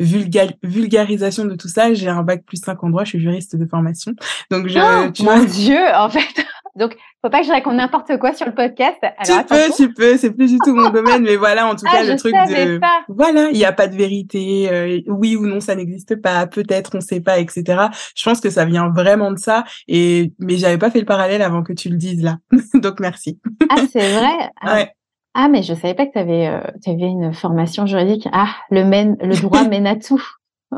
vulgarisation 0.00 1.44
de 1.44 1.54
tout 1.54 1.68
ça, 1.68 1.92
j'ai 1.92 2.08
un 2.08 2.22
bac 2.22 2.44
plus 2.46 2.56
5 2.56 2.82
en 2.82 2.88
droit, 2.88 3.04
je 3.04 3.10
suis 3.10 3.20
juriste 3.20 3.56
de 3.56 3.66
formation. 3.66 4.14
Donc 4.50 4.68
je, 4.68 4.78
oh, 4.78 5.10
tu 5.12 5.22
mon 5.22 5.44
Dieu, 5.44 5.80
en 5.94 6.08
fait. 6.08 6.46
Donc, 6.76 6.96
faut 7.22 7.30
pas 7.30 7.40
que 7.40 7.46
je 7.46 7.52
raconte 7.52 7.74
n'importe 7.74 8.18
quoi 8.18 8.32
sur 8.32 8.46
le 8.46 8.54
podcast. 8.54 8.98
Alors, 9.02 9.46
tu 9.46 9.46
peux, 9.46 9.74
tu 9.76 9.94
peux. 9.94 10.16
C'est 10.16 10.32
plus 10.32 10.50
du 10.50 10.58
tout 10.58 10.74
mon 10.74 10.90
domaine, 10.90 11.22
mais 11.22 11.36
voilà, 11.36 11.66
en 11.66 11.76
tout 11.76 11.86
ah, 11.88 11.92
cas, 11.92 12.04
le 12.04 12.16
truc 12.16 12.32
de, 12.32 12.80
voilà, 13.08 13.50
il 13.50 13.56
n'y 13.56 13.64
a 13.64 13.72
pas 13.72 13.86
de 13.86 13.96
vérité. 13.96 14.68
Euh, 14.70 15.00
oui 15.06 15.36
ou 15.36 15.46
non, 15.46 15.60
ça 15.60 15.74
n'existe 15.74 16.20
pas. 16.20 16.46
Peut-être, 16.46 16.96
on 16.96 17.00
sait 17.00 17.20
pas, 17.20 17.38
etc. 17.38 17.86
Je 18.14 18.24
pense 18.24 18.40
que 18.40 18.50
ça 18.50 18.64
vient 18.64 18.88
vraiment 18.88 19.30
de 19.30 19.38
ça. 19.38 19.64
Et 19.88 20.32
mais 20.38 20.56
j'avais 20.56 20.78
pas 20.78 20.90
fait 20.90 21.00
le 21.00 21.06
parallèle 21.06 21.42
avant 21.42 21.62
que 21.62 21.72
tu 21.72 21.88
le 21.88 21.96
dises 21.96 22.22
là. 22.22 22.38
Donc 22.74 23.00
merci. 23.00 23.38
Ah, 23.68 23.82
c'est 23.90 24.12
vrai? 24.12 24.50
Ah. 24.60 24.74
Ouais. 24.74 24.90
Ah, 25.34 25.48
mais 25.48 25.62
je 25.62 25.74
savais 25.74 25.94
pas 25.94 26.06
que 26.06 26.12
tu 26.12 26.18
avais, 26.18 26.46
euh, 26.46 26.60
avais 26.86 27.08
une 27.08 27.34
formation 27.34 27.86
juridique. 27.86 28.28
Ah, 28.32 28.54
le, 28.70 28.84
mène, 28.84 29.16
le 29.20 29.34
droit 29.34 29.64
mène 29.68 29.86
à 29.86 29.96
tout. 29.96 30.22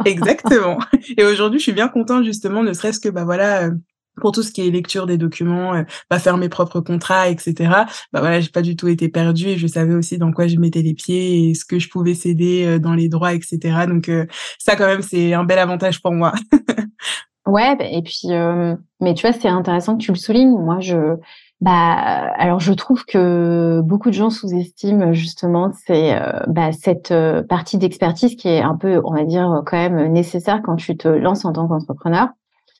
Exactement. 0.04 0.78
Et 1.16 1.24
aujourd'hui, 1.24 1.58
je 1.58 1.64
suis 1.64 1.72
bien 1.72 1.88
contente 1.88 2.24
justement, 2.24 2.62
ne 2.62 2.72
serait-ce 2.72 3.00
que 3.00 3.08
bah 3.08 3.24
voilà, 3.24 3.64
euh, 3.64 3.70
pour 4.20 4.32
tout 4.32 4.42
ce 4.42 4.50
qui 4.50 4.66
est 4.66 4.70
lecture 4.70 5.06
des 5.06 5.18
documents, 5.18 5.74
euh, 5.74 5.82
bah, 6.10 6.18
faire 6.18 6.36
mes 6.36 6.48
propres 6.48 6.80
contrats, 6.80 7.28
etc. 7.28 7.54
Bah 8.12 8.20
voilà, 8.20 8.40
j'ai 8.40 8.50
pas 8.50 8.62
du 8.62 8.76
tout 8.76 8.88
été 8.88 9.08
perdue 9.08 9.48
et 9.48 9.58
je 9.58 9.66
savais 9.66 9.94
aussi 9.94 10.18
dans 10.18 10.32
quoi 10.32 10.46
je 10.46 10.56
mettais 10.56 10.82
les 10.82 10.94
pieds 10.94 11.50
et 11.50 11.54
ce 11.54 11.64
que 11.64 11.78
je 11.78 11.88
pouvais 11.88 12.14
céder 12.14 12.64
euh, 12.66 12.78
dans 12.78 12.94
les 12.94 13.08
droits, 13.08 13.34
etc. 13.34 13.86
Donc 13.88 14.08
euh, 14.08 14.26
ça 14.58 14.76
quand 14.76 14.86
même 14.86 15.02
c'est 15.02 15.34
un 15.34 15.44
bel 15.44 15.58
avantage 15.58 16.00
pour 16.00 16.12
moi. 16.12 16.32
ouais, 17.46 17.76
bah, 17.76 17.84
et 17.84 18.02
puis 18.02 18.28
mais 19.00 19.14
tu 19.14 19.26
vois 19.26 19.36
c'est 19.38 19.48
intéressant 19.48 19.96
que 19.96 20.02
tu 20.02 20.12
le 20.12 20.18
soulignes. 20.18 20.58
Moi 20.58 20.80
je 20.80 21.16
bah 21.62 21.72
alors 22.36 22.60
je 22.60 22.72
trouve 22.74 23.04
que 23.06 23.80
beaucoup 23.82 24.10
de 24.10 24.14
gens 24.14 24.28
sous-estiment 24.28 25.14
justement 25.14 25.72
c'est 25.86 26.18
bah, 26.48 26.72
cette 26.72 27.14
partie 27.48 27.78
d'expertise 27.78 28.36
qui 28.36 28.48
est 28.48 28.60
un 28.60 28.76
peu 28.76 29.00
on 29.04 29.14
va 29.14 29.24
dire 29.24 29.62
quand 29.66 29.78
même 29.78 30.12
nécessaire 30.12 30.60
quand 30.62 30.76
tu 30.76 30.96
te 30.96 31.08
lances 31.08 31.44
en 31.44 31.52
tant 31.52 31.66
qu'entrepreneur. 31.66 32.28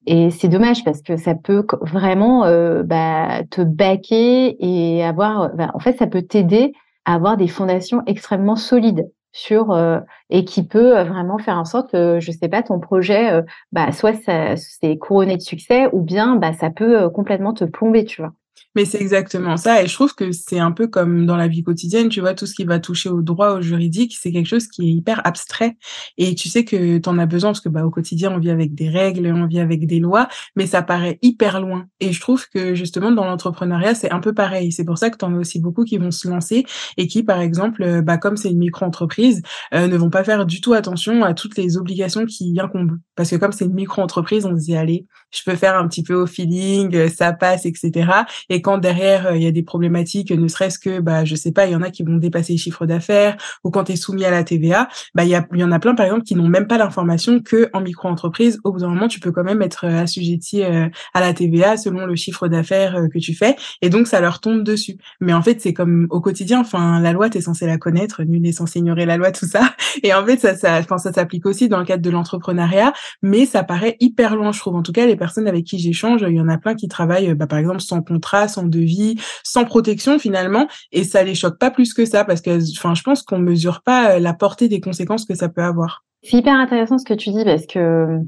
Et 0.06 0.30
c'est 0.30 0.48
dommage 0.48 0.84
parce 0.84 1.02
que 1.02 1.16
ça 1.16 1.34
peut 1.34 1.66
vraiment 1.82 2.44
euh, 2.44 2.82
bah, 2.82 3.42
te 3.50 3.60
baquer 3.60 4.56
et 4.60 5.04
avoir. 5.04 5.54
Bah, 5.54 5.70
en 5.75 5.80
fait, 5.80 5.98
ça 5.98 6.06
peut 6.06 6.22
t'aider 6.22 6.72
à 7.04 7.14
avoir 7.14 7.36
des 7.36 7.48
fondations 7.48 8.02
extrêmement 8.06 8.56
solides 8.56 9.10
sur 9.32 9.72
euh, 9.72 10.00
et 10.30 10.44
qui 10.44 10.66
peut 10.66 11.02
vraiment 11.02 11.38
faire 11.38 11.58
en 11.58 11.64
sorte 11.64 11.90
que 11.90 12.20
je 12.20 12.30
sais 12.32 12.48
pas 12.48 12.62
ton 12.62 12.80
projet 12.80 13.30
euh, 13.32 13.42
bah 13.70 13.92
soit 13.92 14.14
c'est 14.56 14.96
couronné 14.96 15.36
de 15.36 15.42
succès 15.42 15.90
ou 15.92 16.00
bien 16.00 16.36
bah 16.36 16.54
ça 16.54 16.70
peut 16.70 17.10
complètement 17.10 17.52
te 17.52 17.64
plomber 17.64 18.06
tu 18.06 18.22
vois 18.22 18.32
mais 18.76 18.85
c'est 18.85 19.00
exactement 19.00 19.56
ça. 19.56 19.83
Et 19.83 19.87
je 19.88 19.95
trouve 19.95 20.14
que 20.14 20.30
c'est 20.33 20.59
un 20.59 20.71
peu 20.71 20.87
comme 20.87 21.25
dans 21.25 21.37
la 21.37 21.49
vie 21.49 21.62
quotidienne, 21.62 22.11
tu 22.11 22.21
vois, 22.21 22.35
tout 22.35 22.45
ce 22.45 22.54
qui 22.54 22.64
va 22.64 22.78
toucher 22.78 23.09
au 23.09 23.23
droit, 23.23 23.54
au 23.54 23.62
juridique, 23.62 24.14
c'est 24.21 24.30
quelque 24.30 24.47
chose 24.47 24.68
qui 24.68 24.83
est 24.83 24.92
hyper 24.92 25.26
abstrait. 25.26 25.78
Et 26.18 26.35
tu 26.35 26.50
sais 26.50 26.64
que 26.64 26.99
tu 26.99 27.09
en 27.09 27.18
as 27.18 27.25
besoin 27.25 27.50
parce 27.50 27.62
que 27.62 27.71
bah, 27.71 27.87
au 27.87 27.90
quotidien, 27.90 28.30
on 28.33 28.38
vit 28.38 28.50
avec 28.50 28.75
des 28.75 28.90
règles, 28.90 29.26
on 29.28 29.47
vit 29.47 29.61
avec 29.61 29.87
des 29.87 29.99
lois, 29.99 30.28
mais 30.56 30.66
ça 30.66 30.83
paraît 30.83 31.18
hyper 31.23 31.59
loin. 31.61 31.87
Et 32.00 32.12
je 32.12 32.21
trouve 32.21 32.47
que 32.50 32.75
justement, 32.75 33.11
dans 33.11 33.25
l'entrepreneuriat, 33.25 33.95
c'est 33.95 34.11
un 34.11 34.21
peu 34.21 34.35
pareil. 34.35 34.73
C'est 34.73 34.85
pour 34.85 34.99
ça 34.99 35.09
que 35.09 35.16
tu 35.16 35.25
en 35.25 35.35
as 35.35 35.38
aussi 35.38 35.59
beaucoup 35.59 35.85
qui 35.85 35.97
vont 35.97 36.11
se 36.11 36.28
lancer 36.28 36.66
et 36.99 37.06
qui, 37.06 37.23
par 37.23 37.40
exemple, 37.40 37.83
euh, 37.83 38.02
bah, 38.02 38.18
comme 38.18 38.37
c'est 38.37 38.50
une 38.50 38.59
micro-entreprise, 38.59 39.40
euh, 39.73 39.87
ne 39.87 39.97
vont 39.97 40.11
pas 40.11 40.23
faire 40.23 40.45
du 40.45 40.61
tout 40.61 40.75
attention 40.75 41.25
à 41.25 41.33
toutes 41.33 41.56
les 41.56 41.78
obligations 41.78 42.26
qui 42.26 42.54
incombent. 42.61 42.99
Parce 43.14 43.30
que 43.30 43.37
comme 43.37 43.52
c'est 43.52 43.64
une 43.64 43.73
micro-entreprise, 43.73 44.45
on 44.45 44.54
se 44.54 44.64
dit, 44.64 44.76
allez, 44.76 45.06
je 45.30 45.40
peux 45.47 45.56
faire 45.56 45.78
un 45.78 45.88
petit 45.88 46.02
peu 46.02 46.14
au 46.14 46.26
feeling, 46.26 47.09
ça 47.09 47.33
passe, 47.33 47.64
etc. 47.64 48.11
Et 48.50 48.61
quand 48.66 48.78
derrière 48.78 49.37
il 49.37 49.44
y 49.44 49.46
a 49.46 49.52
des 49.52 49.62
problématiques, 49.62 50.32
ne 50.32 50.49
serait-ce 50.49 50.80
que 50.80 50.99
bah 50.99 51.25
je 51.25 51.37
sais 51.37 51.52
pas, 51.52 51.66
il 51.66 51.73
y 51.73 51.76
en 51.76 51.82
a 51.82 51.92
qui 51.92 52.02
vont 52.02 52.16
dépasser 52.16 52.54
les 52.54 52.58
chiffres 52.58 52.85
d'affaires 52.85 53.37
ou 53.62 53.70
quand 53.70 53.85
tu 53.85 53.92
es 53.92 53.96
soumis 53.96 54.25
à 54.25 54.32
la 54.32 54.42
TVA, 54.42 54.88
bah 55.14 55.23
il 55.23 55.28
y, 55.28 55.58
y 55.58 55.62
en 55.62 55.70
a 55.70 55.78
plein 55.78 55.94
par 55.94 56.04
exemple 56.04 56.25
qui 56.25 56.35
n'ont 56.35 56.49
même 56.49 56.66
pas 56.66 56.76
l'information 56.76 57.38
que 57.38 57.70
en 57.75 57.80
micro-entreprise, 57.80 58.58
au 58.64 58.73
bout 58.73 58.80
d'un 58.80 58.88
moment 58.88 59.06
tu 59.06 59.20
peux 59.20 59.30
quand 59.30 59.44
même 59.44 59.62
être 59.62 59.85
assujetti 59.85 60.64
à 60.64 61.20
la 61.20 61.32
TVA 61.32 61.76
selon 61.76 62.06
le 62.06 62.16
chiffre 62.16 62.49
d'affaires 62.49 63.06
que 63.14 63.20
tu 63.20 63.35
fais 63.35 63.54
et 63.82 63.88
donc 63.88 64.08
ça 64.08 64.20
leur 64.20 64.40
tombe 64.40 64.64
dessus. 64.64 64.96
Mais 65.20 65.32
en 65.32 65.42
fait 65.42 65.61
c'est 65.61 65.73
comme 65.73 66.08
au 66.11 66.20
quotidien, 66.20 66.58
enfin 66.58 67.00
la 67.00 67.12
loi 67.12 67.30
tu 67.30 67.38
es 67.38 67.42
censé 67.42 67.66
la 67.66 67.78
connaître, 67.78 68.25
nul 68.25 68.42
n'est 68.42 68.50
censé 68.50 68.80
ignorer 68.80 69.06
la 69.06 69.16
loi 69.16 69.30
tout 69.30 69.46
ça 69.46 69.76
et 70.02 70.12
en 70.12 70.26
fait 70.26 70.40
ça 70.40 70.56
ça 70.56 70.80
enfin 70.80 70.99
ça 70.99 71.12
s'applique 71.12 71.46
aussi 71.46 71.68
dans 71.68 71.78
le 71.78 71.85
cadre 71.85 72.02
de 72.02 72.11
l'entrepreneuriat, 72.11 72.92
mais 73.23 73.46
ça 73.46 73.62
paraît 73.62 73.96
hyper 74.00 74.35
loin 74.35 74.50
je 74.50 74.58
trouve. 74.58 74.75
En 74.75 74.82
tout 74.82 74.92
cas 74.92 75.06
les 75.06 75.14
personnes 75.14 75.46
avec 75.46 75.64
qui 75.64 75.78
j'échange, 75.78 76.25
il 76.28 76.35
y 76.35 76.40
en 76.40 76.49
a 76.49 76.58
plein 76.58 76.75
qui 76.75 76.88
travaillent 76.88 77.32
bah, 77.35 77.46
par 77.46 77.61
exemple 77.61 77.80
sans 77.80 78.02
contrat, 78.02 78.49
sans 78.56 78.64
devis, 78.64 79.16
sans 79.44 79.64
protection 79.64 80.18
finalement, 80.18 80.66
et 80.92 81.04
ça 81.04 81.22
les 81.22 81.34
choque 81.34 81.58
pas 81.58 81.70
plus 81.70 81.94
que 81.94 82.04
ça 82.04 82.25
parce 82.25 82.40
que, 82.40 82.58
enfin, 82.76 82.94
je 82.94 83.02
pense 83.02 83.22
qu'on 83.22 83.38
mesure 83.38 83.82
pas 83.82 84.16
euh, 84.16 84.18
la 84.18 84.34
portée 84.34 84.68
des 84.68 84.80
conséquences 84.80 85.26
que 85.26 85.34
ça 85.34 85.48
peut 85.48 85.62
avoir. 85.62 86.04
C'est 86.22 86.38
hyper 86.38 86.54
intéressant 86.54 86.98
ce 86.98 87.04
que 87.04 87.14
tu 87.14 87.30
dis 87.30 87.44
parce 87.44 87.66
que 87.66 88.18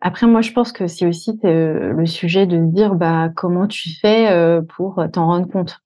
après 0.00 0.28
moi 0.28 0.42
je 0.42 0.52
pense 0.52 0.70
que 0.70 0.86
c'est 0.86 1.06
aussi 1.06 1.40
euh, 1.44 1.92
le 1.92 2.06
sujet 2.06 2.46
de 2.46 2.58
dire 2.58 2.94
bah 2.94 3.30
comment 3.34 3.66
tu 3.66 3.90
fais 4.00 4.30
euh, 4.30 4.60
pour 4.62 5.02
t'en 5.12 5.26
rendre 5.26 5.48
compte. 5.48 5.80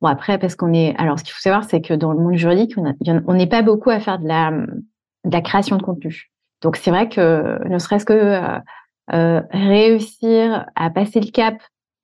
Bon 0.00 0.08
après 0.08 0.38
parce 0.38 0.54
qu'on 0.54 0.72
est 0.72 0.94
alors 0.98 1.18
ce 1.18 1.24
qu'il 1.24 1.32
faut 1.32 1.40
savoir 1.40 1.64
c'est 1.64 1.80
que 1.80 1.94
dans 1.94 2.12
le 2.12 2.20
monde 2.20 2.36
juridique 2.36 2.76
on 2.76 3.34
n'est 3.34 3.46
pas 3.48 3.62
beaucoup 3.62 3.90
à 3.90 3.98
faire 3.98 4.20
de 4.20 4.28
la 4.28 5.40
création 5.40 5.76
de 5.78 5.82
contenu. 5.82 6.30
Donc 6.62 6.76
c'est 6.76 6.90
vrai 6.90 7.08
que 7.08 7.66
ne 7.66 7.78
serait-ce 7.78 8.04
que 8.04 8.60
réussir 9.08 10.66
à 10.76 10.90
passer 10.90 11.20
le 11.20 11.30
cap 11.30 11.54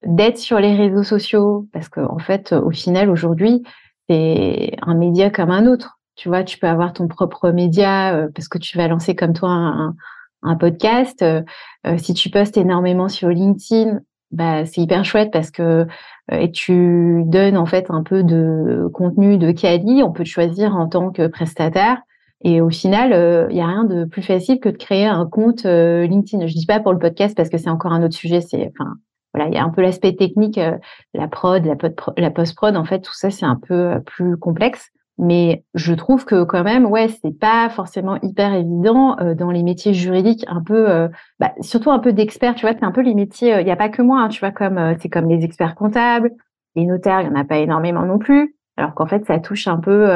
d'être 0.05 0.39
sur 0.39 0.59
les 0.59 0.75
réseaux 0.75 1.03
sociaux, 1.03 1.69
parce 1.73 1.89
qu'en 1.89 2.15
en 2.15 2.19
fait, 2.19 2.53
au 2.53 2.71
final, 2.71 3.11
aujourd'hui, 3.11 3.63
c'est 4.09 4.73
un 4.83 4.95
média 4.95 5.31
comme 5.31 5.51
un 5.51 5.67
autre. 5.67 5.99
Tu 6.17 6.29
vois, 6.29 6.45
tu 6.45 6.59
peux 6.59 6.67
avoir 6.67 6.93
ton 6.93 7.09
propre 7.09 7.51
média 7.51 8.15
euh, 8.15 8.29
parce 8.35 8.49
que 8.49 8.59
tu 8.59 8.77
vas 8.77 8.89
lancer 8.89 9.15
comme 9.15 9.33
toi 9.33 9.51
un, 9.51 9.95
un 10.43 10.57
podcast. 10.57 11.23
Euh, 11.23 11.43
si 11.99 12.15
tu 12.15 12.31
postes 12.31 12.57
énormément 12.57 13.09
sur 13.09 13.29
LinkedIn, 13.29 14.01
bah, 14.31 14.65
c'est 14.65 14.81
hyper 14.81 15.05
chouette 15.05 15.31
parce 15.31 15.51
que 15.51 15.87
et 16.31 16.51
tu 16.51 17.23
donnes 17.27 17.57
en 17.57 17.67
fait 17.67 17.87
un 17.91 18.03
peu 18.03 18.23
de 18.23 18.89
contenu 18.93 19.39
de 19.39 19.51
quali. 19.53 20.03
On 20.03 20.13
peut 20.13 20.25
te 20.25 20.29
choisir 20.29 20.77
en 20.77 20.89
tant 20.89 21.11
que 21.11 21.27
prestataire. 21.27 21.99
Et 22.45 22.61
au 22.61 22.71
final, 22.71 23.11
il 23.11 23.15
euh, 23.15 23.53
y 23.53 23.61
a 23.61 23.67
rien 23.67 23.85
de 23.85 24.05
plus 24.05 24.23
facile 24.23 24.59
que 24.59 24.69
de 24.69 24.77
créer 24.77 25.07
un 25.07 25.27
compte 25.27 25.65
euh, 25.65 26.07
LinkedIn. 26.07 26.47
Je 26.47 26.55
dis 26.55 26.67
pas 26.67 26.81
pour 26.81 26.93
le 26.93 26.99
podcast 26.99 27.37
parce 27.37 27.49
que 27.49 27.59
c'est 27.59 27.71
encore 27.71 27.93
un 27.93 28.03
autre 28.03 28.17
sujet. 28.17 28.41
C'est, 28.41 28.73
enfin, 28.75 28.95
voilà, 29.35 29.49
il 29.49 29.55
y 29.55 29.59
a 29.59 29.65
un 29.65 29.71
peu 29.71 29.83
l'aspect 29.83 30.15
technique, 30.15 30.59
euh, 30.59 30.77
la 31.15 31.29
prod, 31.29 31.65
la, 32.17 32.31
post-prod. 32.31 32.77
En 32.77 32.85
fait, 32.85 33.01
tout 33.01 33.15
ça, 33.15 33.31
c'est 33.31 33.47
un 33.47 33.57
peu 33.57 34.01
plus 34.05 34.37
complexe. 34.37 34.91
Mais 35.19 35.65
je 35.75 35.93
trouve 35.95 36.25
que 36.25 36.43
quand 36.45 36.65
même, 36.65 36.87
ouais, 36.87 37.09
c'est 37.09 37.39
pas 37.39 37.69
forcément 37.69 38.19
hyper 38.23 38.55
évident 38.55 39.17
dans 39.37 39.51
les 39.51 39.63
métiers 39.63 39.93
juridiques, 39.93 40.45
un 40.49 40.63
peu, 40.63 41.11
bah, 41.39 41.53
surtout 41.61 41.91
un 41.91 41.99
peu 41.99 42.15
d'experts. 42.15 42.55
Tu 42.55 42.63
vois, 42.67 42.75
c'est 42.75 42.85
un 42.85 42.93
peu 42.93 43.03
les 43.03 43.15
métiers. 43.15 43.61
Il 43.61 43.65
n'y 43.65 43.71
a 43.71 43.77
pas 43.77 43.91
que 43.91 44.01
moi. 44.01 44.21
Hein, 44.23 44.29
tu 44.29 44.41
vois, 44.41 44.53
comme 44.53 44.97
c'est 45.01 45.11
comme 45.11 45.29
les 45.29 45.45
experts 45.45 45.75
comptables, 45.75 46.33
les 46.77 46.87
notaires. 46.87 47.21
Il 47.21 47.27
y 47.27 47.31
en 47.31 47.37
a 47.37 47.45
pas 47.45 47.59
énormément 47.59 48.03
non 48.03 48.19
plus. 48.19 48.57
Alors 48.79 48.95
qu'en 48.95 49.07
fait, 49.07 49.25
ça 49.27 49.39
touche 49.39 49.69
un 49.69 49.77
peu 49.77 50.09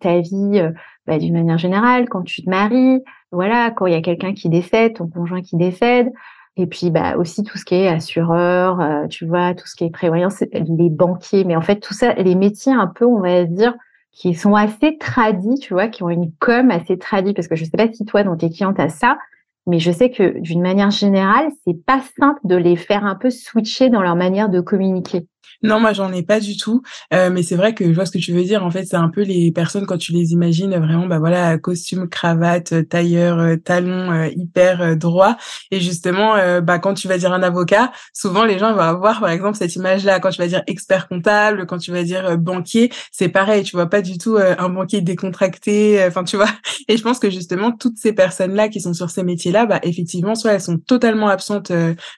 ta 0.00 0.20
vie 0.20 0.62
bah, 1.06 1.18
d'une 1.18 1.34
manière 1.34 1.58
générale, 1.58 2.08
quand 2.08 2.22
tu 2.22 2.42
te 2.42 2.50
maries, 2.50 3.02
voilà, 3.30 3.70
quand 3.70 3.86
il 3.86 3.92
y 3.92 3.96
a 3.96 4.02
quelqu'un 4.02 4.34
qui 4.34 4.48
décède, 4.48 4.94
ton 4.94 5.08
conjoint 5.08 5.42
qui 5.42 5.56
décède, 5.56 6.12
et 6.56 6.66
puis 6.66 6.90
bah 6.90 7.16
aussi 7.16 7.42
tout 7.42 7.58
ce 7.58 7.64
qui 7.64 7.74
est 7.74 7.88
assureur, 7.88 8.80
euh, 8.80 9.06
tu 9.08 9.26
vois, 9.26 9.54
tout 9.54 9.66
ce 9.66 9.76
qui 9.76 9.84
est 9.84 9.90
prévoyance, 9.90 10.42
les 10.52 10.90
banquiers, 10.90 11.44
mais 11.44 11.56
en 11.56 11.60
fait 11.60 11.80
tout 11.80 11.94
ça, 11.94 12.14
les 12.14 12.34
métiers 12.34 12.72
un 12.72 12.86
peu, 12.86 13.04
on 13.04 13.20
va 13.20 13.44
dire, 13.44 13.74
qui 14.12 14.34
sont 14.34 14.54
assez 14.54 14.96
tradis, 14.98 15.58
tu 15.60 15.74
vois, 15.74 15.88
qui 15.88 16.02
ont 16.02 16.08
une 16.08 16.32
com 16.38 16.70
assez 16.70 16.98
tradie, 16.98 17.34
parce 17.34 17.48
que 17.48 17.56
je 17.56 17.64
sais 17.64 17.76
pas 17.76 17.92
si 17.92 18.04
toi 18.06 18.22
dans 18.22 18.36
tes 18.36 18.48
clients 18.48 18.72
as 18.78 18.88
ça, 18.88 19.18
mais 19.66 19.78
je 19.78 19.90
sais 19.90 20.10
que 20.10 20.38
d'une 20.38 20.62
manière 20.62 20.90
générale, 20.90 21.48
c'est 21.64 21.84
pas 21.84 22.00
simple 22.18 22.40
de 22.44 22.56
les 22.56 22.76
faire 22.76 23.04
un 23.04 23.16
peu 23.16 23.30
switcher 23.30 23.90
dans 23.90 24.00
leur 24.00 24.16
manière 24.16 24.48
de 24.48 24.60
communiquer. 24.60 25.26
Non, 25.62 25.80
moi 25.80 25.92
j'en 25.92 26.12
ai 26.12 26.22
pas 26.22 26.40
du 26.40 26.56
tout. 26.56 26.82
Euh, 27.12 27.30
mais 27.30 27.42
c'est 27.42 27.56
vrai 27.56 27.74
que 27.74 27.84
je 27.84 27.92
vois 27.92 28.06
ce 28.06 28.10
que 28.10 28.18
tu 28.18 28.32
veux 28.32 28.44
dire. 28.44 28.64
En 28.64 28.70
fait, 28.70 28.84
c'est 28.84 28.96
un 28.96 29.08
peu 29.08 29.22
les 29.22 29.52
personnes 29.52 29.86
quand 29.86 29.98
tu 29.98 30.12
les 30.12 30.32
imagines 30.32 30.76
vraiment, 30.76 31.06
bah 31.06 31.18
voilà, 31.18 31.58
costume, 31.58 32.08
cravate, 32.08 32.72
euh, 32.72 32.82
tailleur, 32.82 33.38
euh, 33.38 33.56
talon, 33.56 34.24
hyper 34.36 34.96
droit. 34.96 35.36
Et 35.70 35.80
justement, 35.80 36.34
bah 36.62 36.78
quand 36.78 36.94
tu 36.94 37.08
vas 37.08 37.18
dire 37.18 37.32
un 37.32 37.42
avocat, 37.42 37.92
souvent 38.12 38.44
les 38.44 38.58
gens 38.58 38.72
vont 38.72 38.80
avoir 38.80 39.20
par 39.20 39.30
exemple 39.30 39.56
cette 39.56 39.74
image-là. 39.76 40.20
Quand 40.20 40.30
tu 40.30 40.38
vas 40.38 40.48
dire 40.48 40.62
expert 40.66 41.08
comptable, 41.08 41.66
quand 41.66 41.78
tu 41.78 41.92
vas 41.92 42.02
dire 42.02 42.38
banquier, 42.38 42.90
c'est 43.12 43.28
pareil. 43.28 43.62
Tu 43.64 43.76
vois 43.76 43.86
pas 43.86 44.02
du 44.02 44.18
tout 44.18 44.36
un 44.36 44.68
banquier 44.68 45.00
décontracté. 45.00 46.04
Enfin, 46.06 46.24
tu 46.24 46.36
vois. 46.36 46.48
Et 46.88 46.96
je 46.96 47.02
pense 47.02 47.18
que 47.18 47.30
justement 47.30 47.72
toutes 47.72 47.98
ces 47.98 48.12
personnes-là 48.12 48.68
qui 48.68 48.80
sont 48.80 48.94
sur 48.94 49.10
ces 49.10 49.22
métiers-là, 49.22 49.66
bah 49.66 49.80
effectivement, 49.82 50.34
soit 50.34 50.52
elles 50.52 50.60
sont 50.60 50.78
totalement 50.78 51.28
absentes 51.28 51.72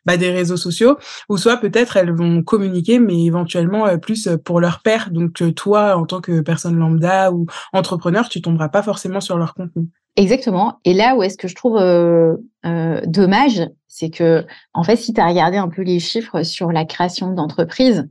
bah, 0.04 0.16
des 0.16 0.30
réseaux 0.30 0.56
sociaux, 0.56 0.98
ou 1.28 1.36
soit 1.36 1.56
peut-être 1.58 1.96
elles 1.96 2.12
vont 2.12 2.42
communiquer, 2.42 2.98
mais 2.98 3.27
éventuellement 3.28 3.86
euh, 3.86 3.96
plus 3.96 4.26
euh, 4.26 4.36
pour 4.36 4.60
leur 4.60 4.80
père. 4.80 5.10
Donc 5.10 5.40
euh, 5.40 5.52
toi, 5.52 5.96
en 5.96 6.06
tant 6.06 6.20
que 6.20 6.40
personne 6.40 6.76
lambda 6.76 7.32
ou 7.32 7.46
entrepreneur, 7.72 8.28
tu 8.28 8.42
tomberas 8.42 8.68
pas 8.68 8.82
forcément 8.82 9.20
sur 9.20 9.38
leur 9.38 9.54
contenu. 9.54 9.86
Exactement. 10.16 10.80
Et 10.84 10.94
là 10.94 11.14
où 11.14 11.22
est-ce 11.22 11.38
que 11.38 11.46
je 11.46 11.54
trouve 11.54 11.78
dommage, 13.06 13.62
c'est 13.86 14.10
que 14.10 14.44
en 14.74 14.82
fait, 14.82 14.96
si 14.96 15.12
tu 15.12 15.20
as 15.20 15.28
regardé 15.28 15.58
un 15.58 15.68
peu 15.68 15.82
les 15.82 16.00
chiffres 16.00 16.42
sur 16.42 16.72
la 16.72 16.84
création 16.84 17.32
d'entreprises, 17.32 18.08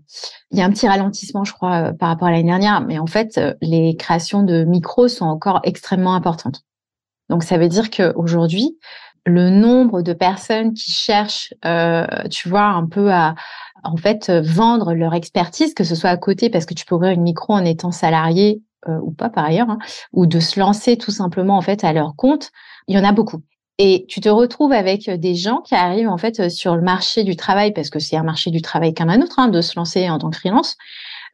il 0.52 0.58
y 0.58 0.62
a 0.62 0.66
un 0.66 0.70
petit 0.70 0.88
ralentissement, 0.88 1.44
je 1.44 1.52
crois, 1.52 1.92
par 2.00 2.08
rapport 2.08 2.30
à 2.30 2.32
l'année 2.32 2.46
dernière. 2.46 2.80
Mais 2.80 2.98
en 2.98 3.08
fait, 3.08 3.38
les 3.62 3.98
créations 3.98 4.44
de 4.44 4.64
micros 4.64 5.10
sont 5.10 5.26
encore 5.26 5.60
extrêmement 5.64 6.16
importantes. 6.16 6.62
Donc 7.30 7.44
ça 7.44 7.58
veut 7.58 7.68
dire 7.68 7.90
qu'aujourd'hui, 7.90 8.78
le 9.28 9.50
nombre 9.50 10.02
de 10.02 10.14
personnes 10.14 10.74
qui 10.74 10.92
cherchent, 10.92 11.54
tu 12.32 12.50
vois, 12.50 12.64
un 12.64 12.88
peu 12.88 13.12
à, 13.12 13.36
en 13.84 13.98
fait 13.98 14.30
euh, 14.30 14.42
vendre 14.42 14.94
leur 14.94 15.14
expertise, 15.14 15.74
que 15.74 15.84
ce 15.84 15.96
soit 15.96 16.10
à 16.10 16.18
côté 16.18 16.50
parce 16.50 16.66
que 16.66 16.74
tu 16.74 16.86
peux 16.86 16.96
ouvrir 16.96 17.12
une 17.12 17.22
micro 17.22 17.54
en 17.54 17.66
étant 17.66 17.92
salarié 17.92 18.62
euh, 18.88 19.00
ou 19.02 19.12
pas 19.12 19.30
par 19.30 19.46
ailleurs, 19.46 19.70
hein, 19.70 19.80
ou 20.14 20.26
de 20.26 20.40
se 20.40 20.60
lancer 20.60 20.98
tout 20.98 21.12
simplement 21.12 21.58
en 21.58 21.62
fait 21.62 21.84
à 21.84 21.94
leur 21.94 22.16
compte. 22.16 22.52
Il 22.88 22.96
y 22.96 23.00
en 23.00 23.04
a 23.04 23.12
beaucoup. 23.12 23.42
Et 23.80 24.06
tu 24.08 24.22
te 24.22 24.30
retrouves 24.30 24.72
avec 24.72 25.10
des 25.10 25.36
gens 25.36 25.62
qui 25.62 25.76
arrivent 25.76 26.10
en 26.10 26.18
fait 26.18 26.50
sur 26.50 26.76
le 26.76 26.82
marché 26.82 27.24
du 27.24 27.36
travail 27.36 27.74
parce 27.74 27.90
que 27.90 28.00
c'est 28.00 28.18
un 28.18 28.24
marché 28.24 28.50
du 28.50 28.62
travail 28.62 28.94
comme 28.94 29.10
un 29.10 29.22
autre 29.22 29.38
hein, 29.38 29.50
de 29.50 29.62
se 29.62 29.78
lancer 29.78 30.10
en 30.10 30.18
tant 30.18 30.32
que 30.32 30.38
freelance, 30.38 30.78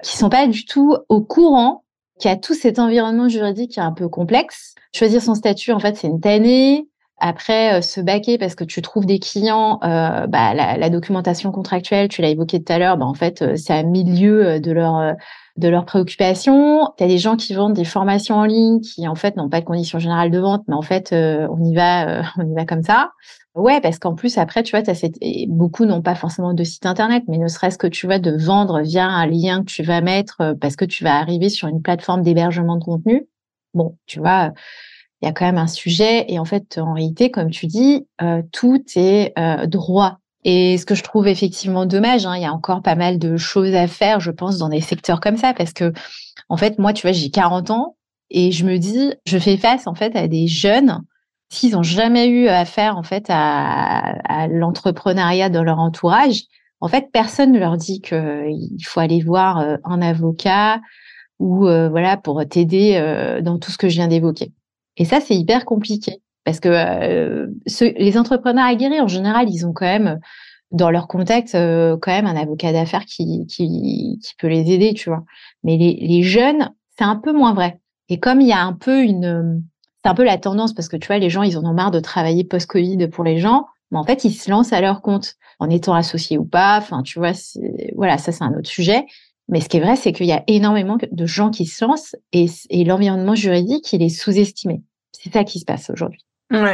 qui 0.03 0.17
sont 0.17 0.29
pas 0.29 0.45
du 0.47 0.65
tout 0.65 0.97
au 1.07 1.21
courant 1.21 1.85
qu'il 2.19 2.29
y 2.29 2.33
a 2.33 2.37
tout 2.37 2.53
cet 2.53 2.79
environnement 2.79 3.29
juridique 3.29 3.71
qui 3.71 3.79
est 3.79 3.83
un 3.83 3.93
peu 3.93 4.09
complexe. 4.09 4.75
Choisir 4.93 5.21
son 5.21 5.35
statut, 5.35 5.71
en 5.71 5.79
fait, 5.79 5.95
c'est 5.95 6.07
une 6.07 6.19
tannée. 6.19 6.87
Après, 7.25 7.75
euh, 7.75 7.81
se 7.81 8.01
baquer 8.01 8.37
parce 8.37 8.53
que 8.53 8.65
tu 8.65 8.81
trouves 8.81 9.05
des 9.05 9.17
clients, 9.17 9.79
euh, 9.85 10.27
bah, 10.27 10.53
la, 10.53 10.89
documentation 10.89 11.53
contractuelle, 11.53 12.09
tu 12.09 12.21
l'as 12.21 12.27
évoqué 12.27 12.61
tout 12.61 12.73
à 12.73 12.77
l'heure, 12.77 12.97
bah, 12.97 13.05
en 13.05 13.13
fait, 13.13 13.41
euh, 13.41 13.55
c'est 13.55 13.71
à 13.71 13.81
milieu 13.83 14.59
de 14.59 14.71
leur 14.73 15.15
de 15.55 15.67
leurs 15.69 15.85
préoccupations. 15.85 16.89
Tu 16.97 17.03
as 17.03 17.07
des 17.07 17.19
gens 17.19 17.37
qui 17.37 17.53
vendent 17.53 17.75
des 17.75 17.85
formations 17.85 18.35
en 18.35 18.43
ligne 18.43 18.81
qui 18.81 19.07
en 19.07 19.15
fait 19.15 19.37
n'ont 19.37 19.47
pas 19.47 19.61
de 19.61 19.65
conditions 19.65 19.99
générales 19.99 20.31
de 20.31 20.39
vente, 20.39 20.63
mais 20.67 20.73
en 20.73 20.81
fait 20.81 21.13
on 21.13 21.63
y 21.63 21.75
va 21.75 22.23
on 22.37 22.45
y 22.49 22.53
va 22.55 22.65
comme 22.65 22.83
ça. 22.83 23.11
Ouais, 23.55 23.79
parce 23.79 23.99
qu'en 23.99 24.15
plus 24.15 24.37
après 24.37 24.63
tu 24.63 24.75
vois, 24.75 24.89
as 24.89 24.95
cette... 24.95 25.15
beaucoup 25.47 25.85
n'ont 25.85 26.01
pas 26.01 26.15
forcément 26.15 26.53
de 26.53 26.63
site 26.63 26.85
internet, 26.85 27.23
mais 27.27 27.37
ne 27.37 27.47
serait-ce 27.47 27.77
que 27.77 27.87
tu 27.87 28.07
vois 28.07 28.19
de 28.19 28.31
vendre 28.35 28.81
via 28.81 29.05
un 29.05 29.27
lien 29.27 29.61
que 29.61 29.71
tu 29.71 29.83
vas 29.83 30.01
mettre 30.01 30.55
parce 30.59 30.75
que 30.75 30.85
tu 30.85 31.03
vas 31.03 31.17
arriver 31.17 31.49
sur 31.49 31.67
une 31.69 31.81
plateforme 31.81 32.23
d'hébergement 32.23 32.77
de 32.77 32.83
contenu. 32.83 33.27
Bon, 33.75 33.95
tu 34.07 34.19
vois, 34.19 34.51
il 35.23 35.27
y 35.27 35.29
a 35.29 35.31
quand 35.31 35.45
même 35.45 35.57
un 35.57 35.67
sujet. 35.67 36.25
Et 36.27 36.37
en 36.37 36.43
fait, 36.43 36.77
en 36.77 36.93
réalité, 36.93 37.31
comme 37.31 37.49
tu 37.49 37.65
dis, 37.65 38.05
euh, 38.21 38.41
tout 38.51 38.83
est 38.97 39.31
euh, 39.39 39.65
droit. 39.67 40.17
Et 40.43 40.77
ce 40.77 40.85
que 40.85 40.95
je 40.95 41.03
trouve 41.03 41.29
effectivement 41.29 41.85
dommage, 41.85 42.25
hein, 42.25 42.35
il 42.35 42.41
y 42.41 42.45
a 42.45 42.51
encore 42.51 42.81
pas 42.81 42.95
mal 42.95 43.17
de 43.19 43.37
choses 43.37 43.73
à 43.73 43.87
faire, 43.87 44.19
je 44.19 44.31
pense, 44.31 44.57
dans 44.57 44.67
des 44.67 44.81
secteurs 44.81 45.21
comme 45.21 45.37
ça, 45.37 45.53
parce 45.53 45.71
que, 45.71 45.93
en 46.49 46.57
fait, 46.57 46.77
moi, 46.77 46.91
tu 46.91 47.03
vois, 47.03 47.13
j'ai 47.13 47.29
40 47.29 47.71
ans 47.71 47.95
et 48.29 48.51
je 48.51 48.65
me 48.65 48.77
dis, 48.77 49.13
je 49.25 49.37
fais 49.37 49.55
face, 49.55 49.87
en 49.87 49.95
fait, 49.95 50.13
à 50.17 50.27
des 50.27 50.47
jeunes 50.47 51.01
s'ils 51.49 51.73
n'ont 51.73 51.83
jamais 51.83 52.27
eu 52.27 52.49
affaire, 52.49 52.97
en 52.97 53.03
fait, 53.03 53.27
à, 53.29 54.47
l'entrepreneuriat 54.49 55.49
dans 55.49 55.63
leur 55.63 55.79
entourage. 55.79 56.41
En 56.81 56.89
fait, 56.89 57.11
personne 57.13 57.53
ne 57.53 57.59
leur 57.59 57.77
dit 57.77 58.01
qu'il 58.01 58.85
faut 58.85 58.99
aller 58.99 59.21
voir 59.21 59.59
euh, 59.59 59.77
un 59.85 60.01
avocat 60.01 60.81
ou 61.39 61.61
voilà 61.65 62.15
pour 62.15 62.45
t'aider 62.45 62.97
dans 63.41 63.57
tout 63.57 63.71
ce 63.71 63.77
que 63.77 63.89
je 63.89 63.95
viens 63.95 64.07
d'évoquer. 64.07 64.53
Et 64.97 65.05
ça, 65.05 65.19
c'est 65.19 65.35
hyper 65.35 65.65
compliqué 65.65 66.21
parce 66.45 66.59
que 66.59 66.69
euh, 66.69 67.47
les 67.81 68.17
entrepreneurs 68.17 68.65
aguerris, 68.65 69.01
en 69.01 69.07
général, 69.07 69.49
ils 69.49 69.65
ont 69.65 69.73
quand 69.73 69.85
même 69.85 70.19
dans 70.71 70.89
leur 70.89 71.07
contact 71.07 71.55
euh, 71.55 71.97
quand 72.01 72.11
même 72.11 72.25
un 72.25 72.35
avocat 72.35 72.73
d'affaires 72.73 73.05
qui, 73.05 73.47
peut 74.39 74.47
les 74.47 74.71
aider, 74.71 74.93
tu 74.93 75.09
vois. 75.09 75.23
Mais 75.63 75.77
les, 75.77 75.97
les 76.01 76.23
jeunes, 76.23 76.71
c'est 76.97 77.05
un 77.05 77.15
peu 77.15 77.31
moins 77.31 77.53
vrai. 77.53 77.79
Et 78.09 78.19
comme 78.19 78.41
il 78.41 78.47
y 78.47 78.53
a 78.53 78.61
un 78.61 78.73
peu 78.73 79.03
une, 79.03 79.63
c'est 80.03 80.09
un 80.09 80.15
peu 80.15 80.23
la 80.23 80.37
tendance 80.37 80.73
parce 80.73 80.89
que 80.89 80.97
tu 80.97 81.07
vois, 81.07 81.17
les 81.17 81.29
gens, 81.29 81.43
ils 81.43 81.57
en 81.57 81.63
ont 81.63 81.73
marre 81.73 81.91
de 81.91 81.99
travailler 81.99 82.43
post-Covid 82.43 83.07
pour 83.07 83.23
les 83.23 83.39
gens. 83.39 83.67
mais 83.91 83.97
en 83.97 84.03
fait, 84.03 84.25
ils 84.25 84.33
se 84.33 84.51
lancent 84.51 84.73
à 84.73 84.81
leur 84.81 85.01
compte 85.01 85.35
en 85.59 85.69
étant 85.69 85.93
associés 85.93 86.37
ou 86.37 86.45
pas. 86.45 86.77
Enfin, 86.77 87.03
tu 87.03 87.19
vois, 87.19 87.31
voilà, 87.95 88.17
ça 88.17 88.31
c'est 88.31 88.43
un 88.43 88.53
autre 88.53 88.69
sujet. 88.69 89.05
Mais 89.49 89.59
ce 89.61 89.69
qui 89.69 89.77
est 89.77 89.81
vrai, 89.81 89.95
c'est 89.95 90.13
qu'il 90.13 90.25
y 90.25 90.31
a 90.31 90.43
énormément 90.47 90.97
de 91.11 91.25
gens 91.25 91.49
qui 91.49 91.65
se 91.65 91.83
lancent 91.83 92.15
et, 92.31 92.45
et 92.69 92.83
l'environnement 92.85 93.35
juridique, 93.35 93.91
il 93.93 94.01
est 94.01 94.09
sous-estimé. 94.09 94.81
C'est 95.11 95.33
ça 95.33 95.43
qui 95.43 95.59
se 95.59 95.65
passe 95.65 95.89
aujourd'hui. 95.89 96.25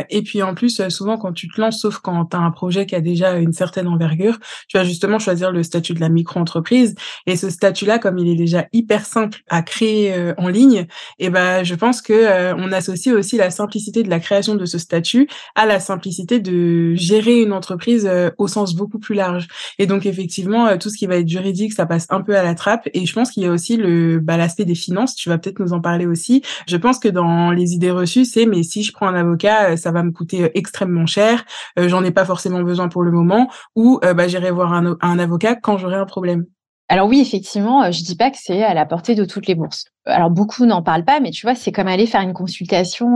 Et 0.10 0.22
puis 0.22 0.44
en 0.44 0.56
plus, 0.56 0.80
euh, 0.80 0.90
souvent 0.90 1.18
quand 1.18 1.32
tu 1.32 1.48
te 1.48 1.60
lances, 1.60 1.80
sauf 1.80 2.00
quand 2.00 2.26
tu 2.26 2.38
as 2.38 2.40
un 2.40 2.52
projet 2.52 2.86
qui 2.86 2.96
a 2.96 3.02
déjà 3.02 3.38
une 3.38 3.54
certaine 3.54 3.88
envergure, 3.88 4.38
tu 4.68 4.78
vas 4.78 4.84
justement 4.84 5.20
choisir 5.20 5.52
le 5.52 5.64
statut 5.64 5.94
de 5.94 6.00
la 6.00 6.10
micro-entreprise. 6.10 6.96
Et 7.26 7.36
ce 7.36 7.50
statut-là, 7.50 8.00
comme 8.00 8.18
il 8.18 8.30
est 8.30 8.36
déjà 8.36 8.68
hyper 8.74 9.06
simple 9.06 9.40
à 9.50 9.62
créer 9.62 10.14
euh, 10.14 10.34
en 10.38 10.50
ligne, 10.50 10.88
eh 11.20 11.30
ben 11.30 11.64
je 11.64 11.76
pense 11.76 12.02
que 12.02 12.14
euh, 12.14 12.56
on 12.58 12.72
associe 12.72 13.16
aussi 13.16 13.38
la 13.38 13.52
simplicité 13.52 14.04
de 14.04 14.10
la 14.10 14.20
création 14.20 14.56
de 14.56 14.66
ce 14.66 14.78
statut 14.78 15.30
à 15.56 15.66
la 15.66 15.80
simplicité 15.80 16.40
de 16.40 16.94
gérer 16.96 17.42
une 17.42 17.54
entreprise 17.54 18.10
au 18.38 18.48
sens 18.48 18.76
beaucoup 18.76 19.00
plus 19.00 19.16
large. 19.16 19.48
Et 19.78 19.88
donc 19.88 20.06
effectivement, 20.06 20.78
tout 20.78 20.90
ce 20.90 20.98
qui 20.98 21.06
va 21.06 21.18
être 21.18 21.28
juridique, 21.28 21.74
ça 21.74 21.86
passe 21.86 22.08
un 22.10 22.22
peu 22.22 22.36
à 22.36 22.44
la 22.44 22.56
trappe. 22.56 22.90
Et 22.94 23.06
je 23.06 23.14
pense 23.14 23.32
qu'il 23.32 23.44
y 23.44 23.46
a 23.46 23.52
aussi 23.52 23.78
le 23.78 24.20
bah, 24.20 24.38
l'aspect 24.38 24.66
des 24.66 24.76
finances. 24.76 25.16
Tu 25.16 25.30
vas 25.30 25.38
peut-être 25.38 25.60
nous 25.60 25.74
en 25.74 25.82
parler 25.82 26.06
aussi. 26.06 26.42
Je 26.68 26.78
pense 26.78 27.00
que 27.00 27.08
dans 27.08 27.52
les 27.52 27.74
idées 27.74 27.92
reçues, 27.92 28.26
c'est 28.26 28.46
mais 28.46 28.64
si 28.64 28.84
je 28.84 28.92
prends 28.92 29.08
un 29.08 29.16
avocat 29.16 29.69
euh, 29.70 29.76
ça 29.76 29.92
va 29.92 30.04
me 30.04 30.12
coûter 30.12 30.44
euh, 30.44 30.50
extrêmement 30.54 31.06
cher, 31.06 31.46
euh, 31.78 31.88
j'en 31.88 32.04
ai 32.04 32.12
pas 32.12 32.26
forcément 32.26 32.62
besoin 32.62 32.90
pour 32.90 33.04
le 33.04 33.12
moment, 33.12 33.50
ou 33.76 34.00
bah, 34.02 34.28
j'irai 34.28 34.52
voir 34.52 34.74
un, 34.74 35.20
avocat 35.20 35.56
quand 35.56 35.78
j'aurai 35.78 35.96
un 35.96 36.06
problème. 36.06 36.46
Alors 36.88 37.08
oui, 37.08 37.20
effectivement, 37.20 37.92
je 37.92 38.04
dis 38.04 38.16
pas 38.16 38.32
que 38.32 38.38
c'est 38.40 38.64
à 38.64 38.74
la 38.74 38.86
portée 38.86 39.16
de 39.16 39.26
toutes 39.26 39.48
les 39.48 39.56
bourses. 39.56 39.86
Alors 40.06 40.32
beaucoup 40.32 40.66
n'en 40.66 40.82
parlent 40.82 41.06
pas, 41.06 41.20
mais 41.20 41.30
tu 41.30 41.46
vois, 41.46 41.56
c'est 41.56 41.72
comme 41.72 41.88
aller 41.88 42.08
faire 42.08 42.22
une 42.22 42.34
consultation 42.34 43.16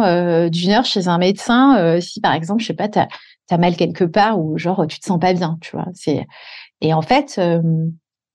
d'une 0.50 0.72
heure 0.72 0.86
chez 0.86 1.08
un 1.08 1.18
médecin. 1.18 2.00
si 2.00 2.22
par 2.22 2.34
exemple, 2.34 2.62
je 2.62 2.68
sais 2.68 2.76
pas, 2.76 2.88
tu 2.88 3.00
as, 3.00 3.58
mal 3.58 3.76
quelque 3.76 4.04
part 4.04 4.40
ou 4.40 4.58
genre 4.58 4.86
tu 4.88 5.00
te 5.00 5.06
sens 5.06 5.20
pas 5.20 5.34
bien, 5.34 5.58
tu 5.62 5.76
vois. 5.76 5.88
Et 6.82 6.94
en 6.94 7.02
fait, 7.02 7.42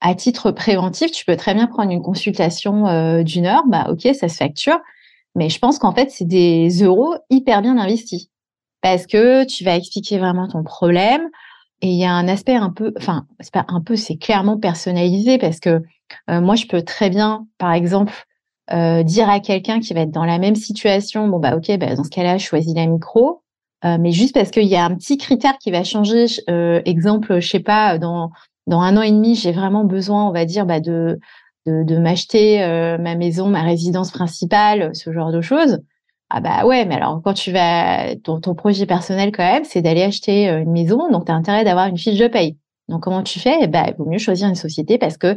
à 0.01 0.15
titre 0.15 0.51
préventif, 0.51 1.13
tu 1.13 1.25
peux 1.25 1.37
très 1.37 1.55
bien 1.55 1.67
prendre 1.67 1.93
une 1.93 2.03
consultation 2.03 3.23
d'une 3.23 3.47
heure. 3.47 3.63
Bah 3.69 3.87
ok, 3.91 4.09
ça 4.15 4.29
se 4.29 4.37
facture. 4.37 4.79
Mais 5.39 5.49
je 5.49 5.59
pense 5.59 5.79
qu'en 5.79 5.93
fait, 5.93 6.11
c'est 6.11 6.27
des 6.27 6.69
euros 6.83 7.15
hyper 7.31 7.63
bien 7.63 7.79
investis 7.79 8.29
parce 8.83 9.07
que 9.07 9.45
tu 9.45 9.65
vas 9.65 9.77
expliquer 9.77 10.19
vraiment 10.19 10.49
ton 10.49 10.65
problème. 10.65 11.29
Et 11.81 11.91
il 11.91 11.97
y 11.97 12.05
a 12.05 12.13
un 12.13 12.27
aspect 12.27 12.57
un 12.57 12.71
peu, 12.71 12.93
enfin, 12.99 13.27
c'est 13.39 13.53
pas 13.53 13.65
un 13.69 13.81
peu, 13.81 13.95
c'est 13.95 14.17
clairement 14.17 14.59
personnalisé 14.59 15.39
parce 15.39 15.61
que 15.61 15.83
euh, 16.29 16.41
moi, 16.41 16.57
je 16.57 16.67
peux 16.67 16.83
très 16.83 17.09
bien, 17.09 17.47
par 17.57 17.73
exemple, 17.73 18.13
euh, 18.73 19.05
dire 19.05 19.31
à 19.31 19.39
quelqu'un 19.39 19.79
qui 19.79 19.95
va 19.95 20.01
être 20.01 20.11
dans 20.11 20.25
la 20.25 20.39
même 20.39 20.57
situation, 20.57 21.29
bon 21.29 21.39
bah 21.39 21.57
ok, 21.57 21.79
bah, 21.79 21.95
dans 21.95 22.03
ce 22.03 22.11
cas-là, 22.11 22.37
je 22.37 22.45
choisis 22.45 22.75
la 22.75 22.87
micro, 22.87 23.43
euh, 23.85 23.97
mais 24.01 24.11
juste 24.11 24.35
parce 24.35 24.51
qu'il 24.51 24.67
y 24.67 24.75
a 24.75 24.85
un 24.85 24.97
petit 24.97 25.19
critère 25.19 25.57
qui 25.59 25.71
va 25.71 25.85
changer. 25.85 26.27
exemple, 26.85 27.41
je 27.41 27.49
sais 27.49 27.61
pas, 27.61 27.99
dans 27.99 28.31
dans 28.67 28.81
un 28.81 28.97
an 28.99 29.03
et 29.03 29.11
demi, 29.11 29.35
j'ai 29.35 29.53
vraiment 29.53 29.85
besoin, 29.85 30.29
on 30.29 30.33
va 30.33 30.45
dire, 30.45 30.67
bah, 30.67 30.81
de 30.81 31.21
de, 31.85 31.99
m'acheter 31.99 32.63
euh, 32.63 32.99
ma 32.99 33.15
maison, 33.15 33.49
ma 33.49 33.63
résidence 33.63 34.11
principale, 34.11 34.95
ce 34.95 35.13
genre 35.13 35.33
de 35.33 35.41
choses. 35.41 35.81
Ah 36.31 36.41
bah 36.41 36.67
ouais, 36.67 36.85
mais 36.85 36.97
alors 36.97 37.23
quand 37.25 37.33
tu 37.33 37.53
vas, 37.53 38.15
ton, 38.17 38.41
projet 38.55 38.85
personnel 38.87 39.33
quand 39.33 39.45
même, 39.45 39.65
c'est 39.65 39.81
d'aller 39.81 40.03
acheter 40.03 40.49
euh, 40.49 40.63
une 40.63 40.73
maison, 40.73 41.11
donc 41.11 41.27
tu 41.27 41.33
as 41.33 41.35
intérêt 41.35 41.65
d'avoir 41.65 41.87
une 41.87 41.97
fiche 41.97 42.19
de 42.19 42.29
paye. 42.29 42.59
Donc 42.89 43.03
comment 43.03 43.23
tu 43.23 43.41
fais? 43.41 43.67
Bah, 43.67 43.85
Il 43.89 43.95
vaut 43.97 44.05
mieux 44.05 44.19
choisir 44.19 44.49
une 44.49 44.55
société 44.55 44.99
parce 44.99 45.17
que 45.17 45.37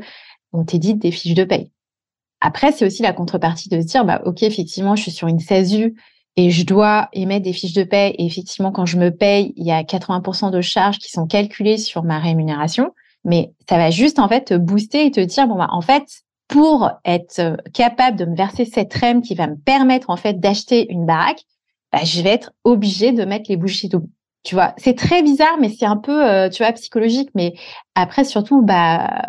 on 0.53 0.65
t'édite 0.65 0.99
des 0.99 1.11
fiches 1.11 1.33
de 1.33 1.45
paye. 1.45 1.71
Après, 2.41 2.71
c'est 2.71 2.85
aussi 2.85 3.03
la 3.03 3.13
contrepartie 3.13 3.69
de 3.69 3.79
se 3.79 3.85
dire, 3.85 4.03
bah 4.03 4.21
ok, 4.25 4.43
effectivement, 4.43 4.95
je 4.95 5.03
suis 5.03 5.11
sur 5.11 5.27
une 5.27 5.39
SASU 5.39 5.95
et 6.35 6.49
je 6.49 6.65
dois 6.65 7.07
émettre 7.13 7.43
des 7.43 7.53
fiches 7.53 7.73
de 7.73 7.83
paye. 7.83 8.13
Et 8.17 8.25
effectivement, 8.25 8.71
quand 8.71 8.85
je 8.85 8.97
me 8.97 9.11
paye, 9.11 9.53
il 9.55 9.65
y 9.65 9.71
a 9.71 9.83
80% 9.83 10.51
de 10.51 10.59
charges 10.59 10.97
qui 10.97 11.09
sont 11.11 11.27
calculées 11.27 11.77
sur 11.77 12.03
ma 12.03 12.19
rémunération 12.19 12.91
mais 13.23 13.53
ça 13.69 13.77
va 13.77 13.89
juste 13.91 14.19
en 14.19 14.27
fait 14.27 14.45
te 14.45 14.53
booster 14.53 15.05
et 15.05 15.11
te 15.11 15.19
dire 15.19 15.47
bon 15.47 15.55
bah 15.55 15.67
en 15.71 15.81
fait 15.81 16.23
pour 16.51 16.91
être 17.05 17.39
euh, 17.39 17.55
capable 17.73 18.17
de 18.17 18.25
me 18.25 18.35
verser 18.35 18.65
cette 18.65 18.93
REM 18.93 19.21
qui 19.21 19.35
va 19.35 19.47
me 19.47 19.55
permettre 19.55 20.09
en 20.09 20.17
fait 20.17 20.39
d'acheter 20.39 20.91
une 20.91 21.05
baraque, 21.05 21.45
bah, 21.93 22.03
je 22.03 22.21
vais 22.21 22.31
être 22.31 22.51
obligée 22.65 23.13
de 23.13 23.23
mettre 23.23 23.49
les 23.49 23.55
bougies 23.55 23.87
doubles. 23.87 24.09
Tu 24.43 24.55
vois, 24.55 24.73
c'est 24.77 24.97
très 24.97 25.23
bizarre, 25.23 25.57
mais 25.59 25.69
c'est 25.69 25.85
un 25.85 25.97
peu, 25.97 26.27
euh, 26.27 26.49
tu 26.49 26.63
vois, 26.63 26.73
psychologique. 26.73 27.29
Mais 27.35 27.53
après, 27.95 28.25
surtout, 28.25 28.63
bah, 28.63 29.23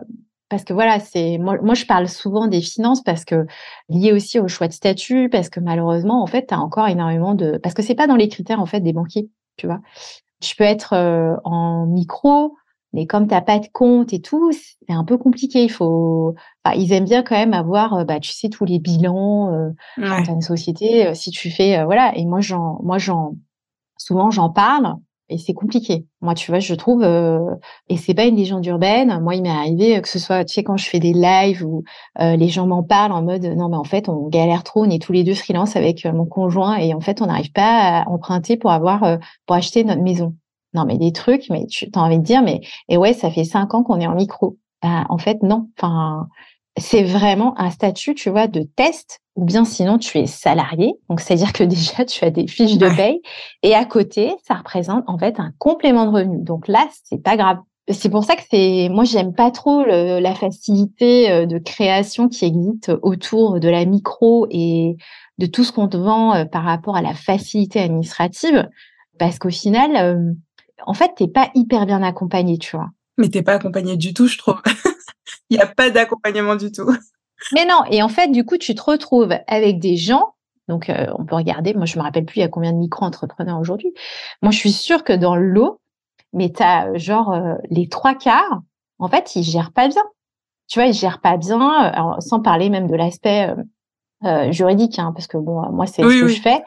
parce 0.49 0.65
que 0.65 0.73
voilà, 0.73 0.99
c'est 0.99 1.39
moi, 1.39 1.75
je 1.75 1.87
parle 1.87 2.09
souvent 2.09 2.49
des 2.49 2.61
finances 2.61 3.03
parce 3.03 3.25
que 3.25 3.47
lié 3.89 4.13
aussi 4.13 4.41
au 4.41 4.49
choix 4.49 4.69
de 4.69 4.73
statut, 4.73 5.29
parce 5.31 5.49
que 5.49 5.61
malheureusement, 5.61 6.23
en 6.23 6.27
fait, 6.27 6.47
tu 6.49 6.55
as 6.55 6.61
encore 6.61 6.89
énormément 6.89 7.35
de, 7.35 7.59
parce 7.63 7.75
que 7.75 7.83
c'est 7.83 7.95
pas 7.95 8.07
dans 8.07 8.17
les 8.17 8.29
critères 8.29 8.61
en 8.61 8.67
fait 8.67 8.81
des 8.81 8.93
banquiers, 8.93 9.29
tu 9.57 9.67
vois. 9.67 9.81
Tu 10.41 10.57
peux 10.57 10.65
être 10.65 10.95
euh, 10.95 11.37
en 11.45 11.87
micro, 11.87 12.57
mais 12.93 13.07
comme 13.07 13.27
t'as 13.27 13.41
pas 13.41 13.59
de 13.59 13.69
compte 13.73 14.13
et 14.13 14.21
tout, 14.21 14.53
c'est 14.53 14.93
un 14.93 15.05
peu 15.05 15.17
compliqué. 15.17 15.65
Il 15.65 15.71
faut, 15.71 16.35
ils 16.77 16.93
aiment 16.93 17.05
bien 17.05 17.23
quand 17.23 17.37
même 17.37 17.55
avoir, 17.55 17.95
euh, 17.95 18.05
bah, 18.05 18.21
tu 18.21 18.33
sais, 18.33 18.49
tous 18.51 18.65
les 18.65 18.79
bilans 18.79 19.51
euh, 19.51 19.71
ouais. 19.99 20.25
dans 20.25 20.35
une 20.35 20.43
société. 20.43 21.07
Euh, 21.07 21.15
si 21.15 21.31
tu 21.31 21.51
fais, 21.51 21.79
euh, 21.79 21.85
voilà. 21.87 22.13
Et 22.17 22.27
moi, 22.27 22.41
j'en, 22.41 22.79
moi, 22.83 22.99
j'en, 22.99 23.33
souvent, 23.97 24.31
j'en 24.31 24.51
parle 24.51 24.97
et 25.31 25.39
c'est 25.39 25.55
compliqué. 25.55 26.05
Moi, 26.21 26.35
tu 26.35 26.51
vois, 26.51 26.61
je 26.61 26.75
trouve, 26.75 27.03
et 27.89 27.97
c'est 27.97 28.13
pas 28.13 28.27
une 28.27 28.37
légende 28.37 28.67
urbaine. 28.67 29.19
Moi, 29.23 29.35
il 29.37 29.43
m'est 29.43 29.49
arrivé 29.49 29.99
que 30.03 30.09
ce 30.09 30.19
soit, 30.19 30.45
tu 30.45 30.53
sais, 30.53 30.63
quand 30.63 30.77
je 30.77 30.87
fais 30.87 30.99
des 30.99 31.15
lives 31.15 31.65
où 31.65 31.85
les 32.19 32.49
gens 32.49 32.67
m'en 32.67 32.83
parlent 32.83 33.13
en 33.13 33.23
mode, 33.23 33.45
non, 33.45 33.71
mais 33.71 33.79
en 33.79 33.85
fait, 33.85 34.11
on 34.11 34.29
galère 34.29 34.63
trop. 34.63 34.85
On 34.85 34.91
est 34.91 35.01
tous 35.01 35.13
les 35.15 35.25
deux 35.25 35.33
freelance 35.33 35.75
avec 35.75 36.05
mon 36.05 36.27
conjoint 36.27 36.77
et 36.77 36.93
en 36.93 37.01
fait, 37.01 37.23
on 37.23 37.27
n'arrive 37.27 37.53
pas 37.53 38.03
à 38.03 38.09
emprunter 38.11 38.59
pour 38.59 38.73
avoir, 38.73 39.19
pour 39.47 39.57
acheter 39.57 39.85
notre 39.85 40.03
maison. 40.03 40.35
Non, 40.75 40.85
mais 40.87 40.99
des 40.99 41.13
trucs, 41.13 41.51
mais 41.51 41.67
tu 41.67 41.89
as 41.95 42.01
envie 42.01 42.19
de 42.19 42.25
dire, 42.25 42.43
mais 42.43 42.61
et 42.89 42.97
ouais, 42.97 43.13
ça 43.13 43.31
fait 43.31 43.45
cinq 43.45 43.75
ans 43.75 43.83
qu'on 43.83 44.01
est 44.01 44.07
en 44.07 44.15
micro. 44.15 44.57
Bah, 44.83 45.05
en 45.09 45.19
fait, 45.19 45.43
non. 45.43 45.69
Enfin, 45.79 46.29
c'est 46.79 47.03
vraiment 47.03 47.59
un 47.59 47.71
statut, 47.71 48.15
tu 48.15 48.31
vois, 48.31 48.47
de 48.47 48.63
test, 48.63 49.21
ou 49.37 49.45
bien 49.45 49.65
sinon 49.65 49.99
tu 49.99 50.19
es 50.19 50.27
salarié. 50.27 50.95
Donc, 51.09 51.21
c'est-à-dire 51.21 51.53
que 51.53 51.65
déjà, 51.65 52.05
tu 52.05 52.25
as 52.25 52.31
des 52.31 52.47
fiches 52.47 52.79
de 52.79 52.89
paye. 52.89 53.21
Et 53.63 53.75
à 53.75 53.85
côté, 53.85 54.35
ça 54.47 54.55
représente 54.55 55.05
en 55.07 55.19
fait 55.19 55.39
un 55.39 55.53
complément 55.59 56.07
de 56.07 56.11
revenu. 56.11 56.43
Donc 56.43 56.69
là, 56.69 56.89
c'est 57.05 57.23
pas 57.23 57.37
grave. 57.37 57.59
C'est 57.89 58.11
pour 58.11 58.25
ça 58.25 58.37
que 58.37 58.43
c'est, 58.49 58.89
moi, 58.91 59.05
j'aime 59.05 59.35
pas 59.35 59.51
trop 59.51 59.85
la 59.85 60.35
facilité 60.35 61.31
euh, 61.31 61.47
de 61.47 61.59
création 61.59 62.29
qui 62.29 62.45
existe 62.45 62.93
autour 63.03 63.59
de 63.59 63.69
la 63.69 63.85
micro 63.85 64.47
et 64.51 64.97
de 65.39 65.47
tout 65.47 65.65
ce 65.65 65.73
qu'on 65.73 65.89
te 65.89 65.97
vend 65.97 66.33
euh, 66.33 66.45
par 66.45 66.63
rapport 66.63 66.95
à 66.95 67.03
la 67.03 67.13
facilité 67.13 67.81
administrative. 67.81 68.69
Parce 69.19 69.41
qu'au 69.41 69.51
final, 69.51 70.37
en 70.87 70.95
fait, 70.95 71.13
t'es 71.17 71.29
pas 71.29 71.51
hyper 71.55 71.87
bien 71.87 72.03
accompagné, 72.03 72.59
tu 72.59 72.77
vois. 72.77 72.91
Mais 73.19 73.29
t'es 73.29 73.43
pas 73.43 73.55
accompagné 73.55 73.97
du 73.97 74.15
tout, 74.15 74.27
je 74.27 74.39
trouve. 74.39 74.61
Il 75.51 75.57
n'y 75.57 75.63
a 75.63 75.67
pas 75.67 75.91
d'accompagnement 75.91 76.57
du 76.57 76.73
tout. 76.73 76.91
Mais 77.53 77.65
non, 77.67 77.83
et 77.91 78.03
en 78.03 78.09
fait, 78.09 78.29
du 78.29 78.45
coup, 78.45 78.57
tu 78.57 78.75
te 78.75 78.83
retrouves 78.83 79.35
avec 79.47 79.79
des 79.79 79.97
gens. 79.97 80.35
Donc, 80.69 80.89
euh, 80.89 81.07
on 81.19 81.25
peut 81.25 81.35
regarder. 81.35 81.75
Moi, 81.75 81.87
je 81.87 81.99
me 81.99 82.03
rappelle 82.03 82.25
plus 82.25 82.39
il 82.39 82.41
y 82.41 82.45
a 82.45 82.49
combien 82.49 82.73
de 82.73 82.79
micro-entrepreneurs 82.79 83.59
aujourd'hui. 83.59 83.93
Moi, 84.43 84.53
je 84.53 84.59
suis 84.59 84.73
sûre 84.73 85.05
que 85.05 85.13
dans 85.13 85.37
l'eau, 85.37 85.81
mais 86.33 86.51
tu 86.51 86.63
as 86.63 86.95
genre 86.97 87.33
euh, 87.33 87.55
les 87.69 87.89
trois 87.89 88.15
quarts, 88.15 88.63
en 88.99 89.09
fait, 89.09 89.35
ils 89.35 89.43
gèrent 89.43 89.73
pas 89.73 89.89
bien. 89.89 90.03
Tu 90.69 90.79
vois, 90.79 90.89
ils 90.89 90.95
gèrent 90.95 91.21
pas 91.21 91.37
bien, 91.37 91.93
sans 92.21 92.41
parler 92.41 92.71
même 92.71 92.87
de 92.87 92.95
l'aspect 92.95 93.55
euh, 94.25 94.53
juridique, 94.53 94.99
hein, 94.99 95.13
parce 95.15 95.27
que 95.27 95.37
bon, 95.37 95.71
moi, 95.73 95.87
c'est 95.87 96.03
ce 96.03 96.21
que 96.21 96.29
je 96.29 96.41
fais. 96.41 96.63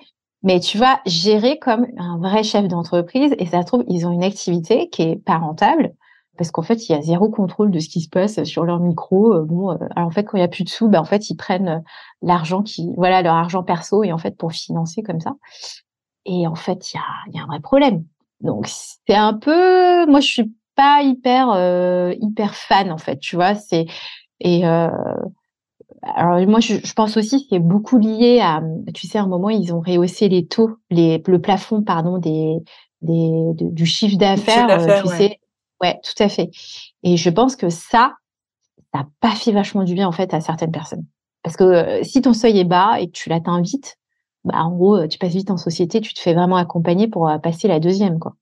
Mais 0.45 0.59
tu 0.59 0.77
vas 0.77 1.01
gérer 1.07 1.57
comme 1.57 1.87
un 1.97 2.19
vrai 2.19 2.43
chef 2.43 2.67
d'entreprise 2.67 3.33
et 3.39 3.47
ça 3.47 3.61
se 3.61 3.65
trouve, 3.65 3.83
ils 3.87 4.05
ont 4.05 4.11
une 4.11 4.23
activité 4.23 4.89
qui 4.89 5.01
est 5.01 5.15
pas 5.15 5.39
rentable 5.39 5.95
parce 6.37 6.51
qu'en 6.51 6.61
fait, 6.61 6.87
il 6.87 6.91
y 6.91 6.95
a 6.95 7.01
zéro 7.01 7.29
contrôle 7.29 7.71
de 7.71 7.79
ce 7.79 7.89
qui 7.89 8.01
se 8.01 8.09
passe 8.09 8.43
sur 8.43 8.63
leur 8.63 8.79
micro. 8.79 9.33
Euh, 9.33 9.43
bon, 9.43 9.71
euh, 9.71 9.77
alors 9.95 10.07
en 10.07 10.11
fait, 10.11 10.23
quand 10.23 10.37
il 10.37 10.41
y 10.41 10.43
a 10.43 10.47
plus 10.47 10.63
de 10.63 10.69
sous, 10.69 10.87
ben 10.87 10.99
en 10.99 11.05
fait, 11.05 11.29
ils 11.31 11.35
prennent 11.35 11.67
euh, 11.67 11.79
l'argent 12.21 12.61
qui, 12.61 12.93
voilà, 12.95 13.23
leur 13.23 13.33
argent 13.33 13.63
perso 13.63 14.03
et 14.03 14.11
en 14.11 14.19
fait 14.19 14.37
pour 14.37 14.51
financer 14.51 15.01
comme 15.01 15.19
ça. 15.19 15.33
Et 16.25 16.45
en 16.45 16.55
fait, 16.55 16.93
il 16.93 16.97
y 16.97 16.99
a, 16.99 17.37
y 17.37 17.39
a 17.39 17.43
un 17.43 17.47
vrai 17.47 17.59
problème. 17.59 18.03
Donc 18.41 18.67
c'est 18.67 19.15
un 19.15 19.33
peu, 19.33 20.05
moi, 20.05 20.19
je 20.19 20.27
suis 20.27 20.55
pas 20.75 21.01
hyper 21.01 21.47
hyper 22.19 22.53
fan 22.53 22.91
en 22.91 22.97
fait, 22.97 23.17
tu 23.17 23.35
vois. 23.35 23.55
C'est 23.55 23.85
et 24.41 24.63
alors 26.13 26.45
moi, 26.47 26.59
je, 26.59 26.93
pense 26.93 27.17
aussi 27.17 27.41
que 27.41 27.47
c'est 27.49 27.59
beaucoup 27.59 27.97
lié 27.97 28.39
à, 28.41 28.61
tu 28.93 29.07
sais, 29.07 29.17
à 29.17 29.23
un 29.23 29.27
moment, 29.27 29.49
ils 29.49 29.73
ont 29.73 29.81
rehaussé 29.81 30.29
les 30.29 30.45
taux, 30.45 30.77
les, 30.91 31.21
le 31.25 31.41
plafond, 31.41 31.81
pardon, 31.81 32.19
des, 32.19 32.57
des 33.01 33.51
du 33.53 33.85
chiffre 33.85 34.17
d'affaires, 34.17 34.69
euh, 34.69 35.01
tu 35.01 35.07
sais. 35.07 35.39
Ouais, 35.81 35.99
tout 36.03 36.23
à 36.23 36.29
fait. 36.29 36.51
Et 37.03 37.17
je 37.17 37.29
pense 37.29 37.55
que 37.55 37.69
ça, 37.69 38.13
ça 38.93 38.99
n'a 38.99 39.07
pas 39.19 39.31
fait 39.31 39.51
vachement 39.51 39.83
du 39.83 39.93
bien 39.93 40.07
en 40.07 40.11
fait 40.11 40.33
à 40.33 40.41
certaines 40.41 40.71
personnes. 40.71 41.05
Parce 41.43 41.57
que 41.57 41.63
euh, 41.63 42.03
si 42.03 42.21
ton 42.21 42.33
seuil 42.33 42.59
est 42.59 42.65
bas 42.65 42.99
et 42.99 43.07
que 43.07 43.11
tu 43.11 43.29
l'atteins 43.29 43.61
vite, 43.61 43.97
bah 44.43 44.63
en 44.63 44.71
gros, 44.71 45.07
tu 45.07 45.17
passes 45.17 45.33
vite 45.33 45.51
en 45.51 45.57
société, 45.57 46.01
tu 46.01 46.13
te 46.13 46.19
fais 46.19 46.33
vraiment 46.33 46.55
accompagner 46.55 47.07
pour 47.07 47.27
euh, 47.27 47.39
passer 47.39 47.67
la 47.67 47.79
deuxième, 47.79 48.19
quoi. 48.19 48.35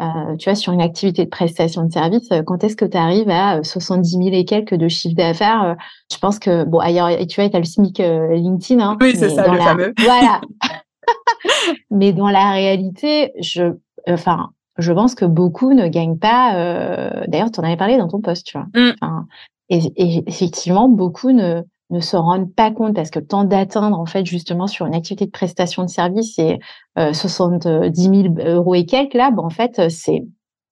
Euh, 0.00 0.36
tu 0.36 0.50
vois, 0.50 0.54
sur 0.54 0.74
une 0.74 0.82
activité 0.82 1.24
de 1.24 1.30
prestation 1.30 1.84
de 1.84 1.90
service, 1.90 2.30
euh, 2.30 2.42
quand 2.42 2.62
est-ce 2.62 2.76
que 2.76 2.84
tu 2.84 2.98
arrives 2.98 3.30
à 3.30 3.62
70 3.62 4.10
000 4.10 4.28
et 4.32 4.44
quelques 4.44 4.74
de 4.74 4.88
chiffre 4.88 5.16
d'affaires 5.16 5.62
euh, 5.64 5.74
Je 6.12 6.18
pense 6.18 6.38
que, 6.38 6.64
bon, 6.64 6.80
ailleurs, 6.80 7.08
tu 7.26 7.40
vois, 7.40 7.48
tu 7.48 7.56
as 7.56 7.60
le 7.60 7.64
SMIC 7.64 7.98
LinkedIn. 7.98 8.84
Hein, 8.84 8.98
oui, 9.00 9.14
c'est 9.16 9.30
ça, 9.30 9.48
le 9.48 9.58
fameux. 9.58 9.94
Voilà. 9.98 10.42
mais 11.90 12.12
dans 12.12 12.28
la 12.28 12.50
réalité, 12.50 13.32
je, 13.40 13.76
enfin, 14.06 14.50
je 14.76 14.92
pense 14.92 15.14
que 15.14 15.24
beaucoup 15.24 15.72
ne 15.72 15.88
gagnent 15.88 16.18
pas. 16.18 16.52
D'ailleurs, 17.28 17.50
tu 17.50 17.60
en 17.60 17.62
avais 17.62 17.76
parlé 17.76 17.96
dans 17.96 18.08
ton 18.08 18.20
poste, 18.20 18.46
tu 18.46 18.58
vois. 18.58 18.66
Mm. 18.74 19.24
et, 19.70 20.24
effectivement, 20.26 20.88
beaucoup 20.88 21.30
ne, 21.30 21.62
ne 21.90 22.00
se 22.00 22.16
rendent 22.16 22.52
pas 22.52 22.70
compte 22.70 22.94
parce 22.94 23.10
que 23.10 23.20
le 23.20 23.26
temps 23.26 23.44
d'atteindre, 23.44 23.98
en 23.98 24.06
fait, 24.06 24.26
justement, 24.26 24.66
sur 24.66 24.86
une 24.86 24.94
activité 24.94 25.26
de 25.26 25.30
prestation 25.30 25.84
de 25.84 25.88
service, 25.88 26.34
c'est 26.34 26.58
70 26.96 27.92
000 27.94 28.34
euros 28.38 28.74
et 28.74 28.86
quelques, 28.86 29.14
là, 29.14 29.30
en 29.36 29.50
fait, 29.50 29.88
c'est, 29.90 30.26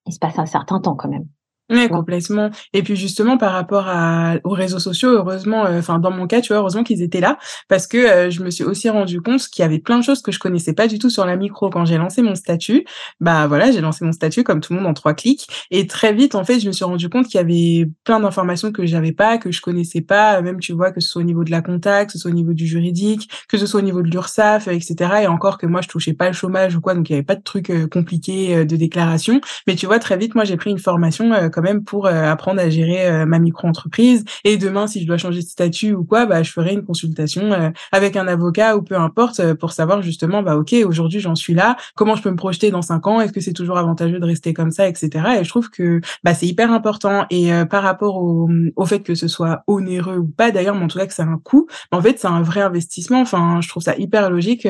il 0.07 0.13
se 0.13 0.19
passe 0.19 0.39
un 0.39 0.47
certain 0.47 0.81
temps 0.81 0.97
quand 0.97 1.09
même. 1.09 1.27
Oui, 1.71 1.89
complètement. 1.89 2.51
Et 2.75 2.83
puis 2.83 2.95
justement 2.95 3.39
par 3.39 3.53
rapport 3.53 3.89
à, 3.89 4.35
aux 4.45 4.51
réseaux 4.51 4.79
sociaux, 4.79 5.09
heureusement, 5.09 5.65
euh, 5.65 5.79
enfin 5.79 5.99
dans 5.99 6.11
mon 6.11 6.27
cas, 6.27 6.43
tu 6.43 6.49
vois, 6.53 6.59
heureusement 6.59 6.85
qu'ils 6.85 7.01
étaient 7.01 7.21
là 7.21 7.39
parce 7.71 7.87
que 7.87 7.97
euh, 7.97 8.31
je 8.31 8.43
me 8.43 8.51
suis 8.51 8.65
aussi 8.65 8.91
rendu 8.91 9.23
compte 9.23 9.41
qu'il 9.49 9.63
y 9.63 9.65
avait 9.65 9.79
plein 9.79 9.99
de 9.99 10.05
choses 10.05 10.21
que 10.21 10.31
je 10.31 10.39
connaissais 10.39 10.75
pas 10.75 10.89
du 10.89 10.99
tout 10.99 11.09
sur 11.09 11.25
la 11.25 11.37
micro 11.37 11.71
quand 11.71 11.87
j'ai 11.87 11.97
lancé 11.97 12.21
mon 12.21 12.35
statut. 12.35 12.85
Bah 13.21 13.47
voilà, 13.47 13.71
j'ai 13.71 13.81
lancé 13.81 14.05
mon 14.05 14.13
statut 14.13 14.45
comme 14.45 14.61
tout 14.61 14.75
le 14.75 14.81
monde 14.81 14.89
en 14.91 14.93
trois 14.93 15.15
clics 15.15 15.49
et 15.71 15.87
très 15.87 16.13
vite 16.13 16.35
en 16.35 16.45
fait, 16.45 16.61
je 16.61 16.67
me 16.67 16.73
suis 16.73 16.85
rendu 16.85 17.09
compte 17.09 17.29
qu'il 17.29 17.37
y 17.37 17.41
avait 17.41 17.91
plein 18.05 18.21
d'informations 18.21 18.71
que 18.71 18.85
j'avais 18.85 19.13
pas, 19.13 19.39
que 19.39 19.51
je 19.51 19.63
connaissais 19.63 20.03
pas, 20.03 20.43
même 20.43 20.61
tu 20.61 20.75
vois 20.75 20.93
que 20.93 21.01
ce 21.01 21.09
soit 21.09 21.23
au 21.23 21.25
niveau 21.25 21.45
de 21.45 21.51
la 21.51 21.63
contact, 21.63 22.09
que 22.11 22.13
ce 22.13 22.19
soit 22.19 22.31
au 22.31 22.35
niveau 22.35 22.53
du 22.53 22.67
juridique, 22.67 23.31
que 23.49 23.57
ce 23.57 23.65
soit 23.65 23.81
au 23.81 23.85
niveau 23.85 24.03
de 24.03 24.11
l'URSSAF, 24.11 24.69
etc. 24.69 25.23
Et 25.23 25.27
encore 25.29 25.57
que 25.57 25.67
moi 25.67 25.81
je 25.81 25.89
touchais 25.89 26.13
pas 26.13 26.27
le 26.27 26.35
chômage 26.35 26.77
ou 26.77 26.83
quoi, 26.83 26.95
donc 26.95 27.09
il 27.09 27.15
y 27.15 27.17
avait 27.17 27.25
pas 27.25 27.37
de 27.37 27.43
trucs 27.43 27.71
euh, 27.71 27.87
compliqués 27.87 28.67
de 28.67 28.77
déclaration. 28.77 29.41
Mais 29.67 29.77
tu 29.77 29.87
vois 29.87 29.99
très 29.99 30.19
vite, 30.19 30.35
moi 30.35 30.45
j'ai 30.45 30.59
pris 30.59 30.71
une 30.71 30.79
formation 30.79 31.33
quand 31.55 31.63
même 31.65 31.83
pour 31.83 32.07
euh, 32.07 32.31
apprendre 32.31 32.61
à 32.61 32.71
gérer 32.71 33.07
euh, 33.07 33.27
ma 33.27 33.41
micro-entreprise. 33.41 34.25
Et 34.45 34.57
demain, 34.57 34.87
si 34.87 35.01
je 35.01 35.07
dois 35.07 35.17
changer 35.17 35.41
de 35.41 35.47
statut 35.47 35.95
ou 35.95 36.05
quoi, 36.05 36.27
bah, 36.27 36.43
je 36.43 36.53
ferai 36.53 36.75
une 36.75 36.85
consultation 36.85 37.53
euh, 37.53 37.71
avec 37.91 38.17
un 38.17 38.29
avocat 38.29 38.77
ou 38.77 38.83
peu 38.83 38.97
importe 38.97 39.55
pour 39.55 39.73
savoir 39.73 40.03
justement, 40.03 40.43
bah, 40.43 40.57
ok, 40.57 40.75
aujourd'hui 40.87 41.21
j'en 41.21 41.35
suis 41.35 41.55
là, 41.55 41.77
comment 41.97 42.15
je 42.15 42.23
peux 42.23 42.31
me 42.31 42.37
projeter 42.37 42.71
dans 42.71 42.83
cinq 42.83 43.07
ans, 43.07 43.21
est-ce 43.21 43.33
que 43.33 43.41
c'est 43.41 43.53
toujours 43.53 43.79
avantageux 43.79 44.21
de 44.21 44.27
rester 44.27 44.53
comme 44.53 44.71
ça, 44.71 44.87
etc. 44.87 45.11
Et 45.41 45.45
je 45.45 45.49
trouve 45.49 45.71
que 45.71 46.01
bah, 46.23 46.35
c'est 46.35 46.47
hyper 46.47 46.71
important. 46.71 47.27
Et 47.31 47.51
par 47.71 47.83
rapport 47.83 48.17
au, 48.17 48.49
au 48.77 48.85
fait 48.85 49.01
que 49.01 49.15
ce 49.15 49.27
soit 49.27 49.65
onéreux 49.67 50.19
ou 50.19 50.27
pas, 50.27 50.51
d'ailleurs, 50.51 50.75
mais 50.75 50.85
en 50.85 50.89
tout 50.89 50.99
cas 50.99 51.07
que 51.07 51.15
c'est 51.15 51.23
un 51.23 51.41
coût, 51.43 51.67
en 51.91 52.03
fait, 52.03 52.19
c'est 52.19 52.29
un 52.29 52.43
vrai 52.43 52.61
investissement. 52.61 53.21
Enfin, 53.23 53.61
je 53.63 53.69
trouve 53.69 53.83
ça 53.83 53.97
hyper 53.97 54.31
logique 54.31 54.69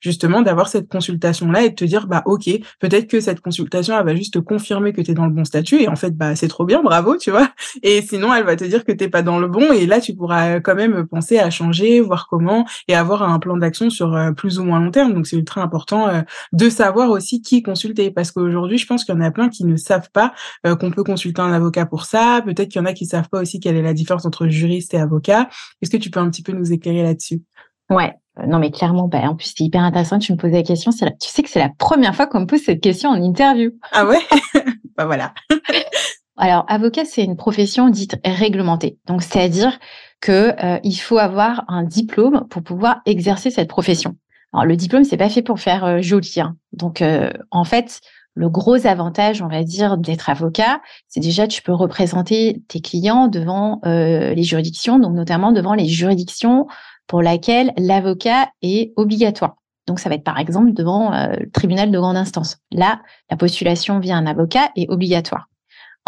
justement 0.00 0.42
d'avoir 0.42 0.68
cette 0.68 0.88
consultation 0.88 1.50
là 1.50 1.64
et 1.64 1.70
de 1.70 1.74
te 1.74 1.84
dire, 1.84 2.06
bah 2.06 2.22
ok, 2.26 2.48
peut-être 2.78 3.08
que 3.08 3.20
cette 3.20 3.40
consultation 3.40 3.98
elle 3.98 4.04
va 4.04 4.14
juste 4.14 4.34
te 4.34 4.38
confirmer 4.38 4.92
que 4.92 5.00
tu 5.00 5.10
es 5.10 5.14
dans 5.14 5.26
le 5.26 5.32
bon 5.32 5.44
statut 5.44 5.80
et 5.80 5.88
en 5.88 5.96
fait, 5.96 6.16
bah 6.16 6.25
c'est 6.34 6.48
trop 6.48 6.64
bien, 6.64 6.82
bravo, 6.82 7.16
tu 7.16 7.30
vois. 7.30 7.50
Et 7.82 8.02
sinon, 8.02 8.34
elle 8.34 8.44
va 8.44 8.56
te 8.56 8.64
dire 8.64 8.84
que 8.84 8.92
t'es 8.92 9.08
pas 9.08 9.22
dans 9.22 9.38
le 9.38 9.48
bon. 9.48 9.72
Et 9.72 9.86
là, 9.86 10.00
tu 10.00 10.14
pourras 10.14 10.60
quand 10.60 10.74
même 10.74 11.06
penser 11.06 11.38
à 11.38 11.50
changer, 11.50 12.00
voir 12.00 12.26
comment, 12.28 12.66
et 12.88 12.94
avoir 12.94 13.22
un 13.22 13.38
plan 13.38 13.56
d'action 13.56 13.90
sur 13.90 14.14
euh, 14.14 14.32
plus 14.32 14.58
ou 14.58 14.64
moins 14.64 14.80
long 14.80 14.90
terme. 14.90 15.14
Donc, 15.14 15.26
c'est 15.26 15.36
ultra 15.36 15.62
important 15.62 16.08
euh, 16.08 16.22
de 16.52 16.68
savoir 16.68 17.10
aussi 17.10 17.42
qui 17.42 17.62
consulter, 17.62 18.10
parce 18.10 18.32
qu'aujourd'hui, 18.32 18.78
je 18.78 18.86
pense 18.86 19.04
qu'il 19.04 19.14
y 19.14 19.18
en 19.18 19.20
a 19.20 19.30
plein 19.30 19.48
qui 19.48 19.64
ne 19.64 19.76
savent 19.76 20.10
pas 20.12 20.32
euh, 20.66 20.76
qu'on 20.76 20.90
peut 20.90 21.04
consulter 21.04 21.40
un 21.40 21.52
avocat 21.52 21.86
pour 21.86 22.04
ça. 22.04 22.42
Peut-être 22.44 22.68
qu'il 22.68 22.80
y 22.80 22.82
en 22.82 22.86
a 22.86 22.92
qui 22.92 23.06
savent 23.06 23.28
pas 23.28 23.40
aussi 23.40 23.60
quelle 23.60 23.76
est 23.76 23.82
la 23.82 23.94
différence 23.94 24.26
entre 24.26 24.48
juriste 24.48 24.94
et 24.94 24.98
avocat. 24.98 25.48
Est-ce 25.82 25.90
que 25.90 25.96
tu 25.96 26.10
peux 26.10 26.20
un 26.20 26.30
petit 26.30 26.42
peu 26.42 26.52
nous 26.52 26.72
éclairer 26.72 27.02
là-dessus? 27.02 27.42
Ouais, 27.90 28.14
non, 28.46 28.58
mais 28.58 28.70
clairement, 28.70 29.08
bah, 29.08 29.20
en 29.22 29.36
plus, 29.36 29.54
c'est 29.56 29.64
hyper 29.64 29.82
intéressant 29.82 30.18
que 30.18 30.24
tu 30.24 30.32
me 30.32 30.36
poses 30.36 30.52
la 30.52 30.62
question. 30.62 30.90
tu 30.90 31.06
sais 31.20 31.42
que 31.42 31.48
c'est 31.48 31.60
la 31.60 31.70
première 31.78 32.14
fois 32.14 32.26
qu'on 32.26 32.40
me 32.40 32.46
pose 32.46 32.62
cette 32.62 32.82
question 32.82 33.10
en 33.10 33.22
interview. 33.22 33.70
Ah 33.92 34.06
ouais? 34.06 34.20
Bah 34.96 35.04
voilà. 35.04 35.34
Alors, 36.36 36.64
avocat, 36.68 37.04
c'est 37.06 37.24
une 37.24 37.36
profession 37.36 37.88
dite 37.88 38.16
réglementée. 38.24 38.98
Donc, 39.06 39.22
c'est-à-dire 39.22 39.78
que 40.20 40.52
euh, 40.62 40.78
il 40.84 40.96
faut 40.96 41.18
avoir 41.18 41.64
un 41.68 41.82
diplôme 41.82 42.46
pour 42.50 42.62
pouvoir 42.62 43.00
exercer 43.06 43.50
cette 43.50 43.68
profession. 43.68 44.16
Alors, 44.52 44.66
le 44.66 44.76
diplôme, 44.76 45.04
c'est 45.04 45.16
pas 45.16 45.30
fait 45.30 45.42
pour 45.42 45.60
faire 45.60 45.84
euh, 45.84 46.02
joli. 46.02 46.34
Hein. 46.38 46.56
Donc, 46.72 47.00
euh, 47.00 47.30
en 47.50 47.64
fait, 47.64 48.00
le 48.34 48.50
gros 48.50 48.86
avantage, 48.86 49.40
on 49.40 49.48
va 49.48 49.64
dire, 49.64 49.96
d'être 49.96 50.28
avocat, 50.28 50.80
c'est 51.08 51.20
déjà 51.20 51.48
tu 51.48 51.62
peux 51.62 51.72
représenter 51.72 52.62
tes 52.68 52.80
clients 52.82 53.28
devant 53.28 53.80
les 53.82 54.42
juridictions, 54.42 54.98
donc 54.98 55.14
notamment 55.14 55.52
devant 55.52 55.72
les 55.72 55.88
juridictions 55.88 56.66
pour 57.06 57.22
lesquelles 57.22 57.72
l'avocat 57.78 58.50
est 58.60 58.92
obligatoire. 58.96 59.54
Donc, 59.86 60.00
ça 60.00 60.10
va 60.10 60.16
être 60.16 60.22
par 60.22 60.38
exemple 60.38 60.74
devant 60.74 61.12
le 61.12 61.50
tribunal 61.50 61.90
de 61.90 61.98
grande 61.98 62.18
instance. 62.18 62.58
Là, 62.72 63.00
la 63.30 63.38
postulation 63.38 64.00
via 64.00 64.18
un 64.18 64.26
avocat 64.26 64.68
est 64.76 64.90
obligatoire. 64.90 65.46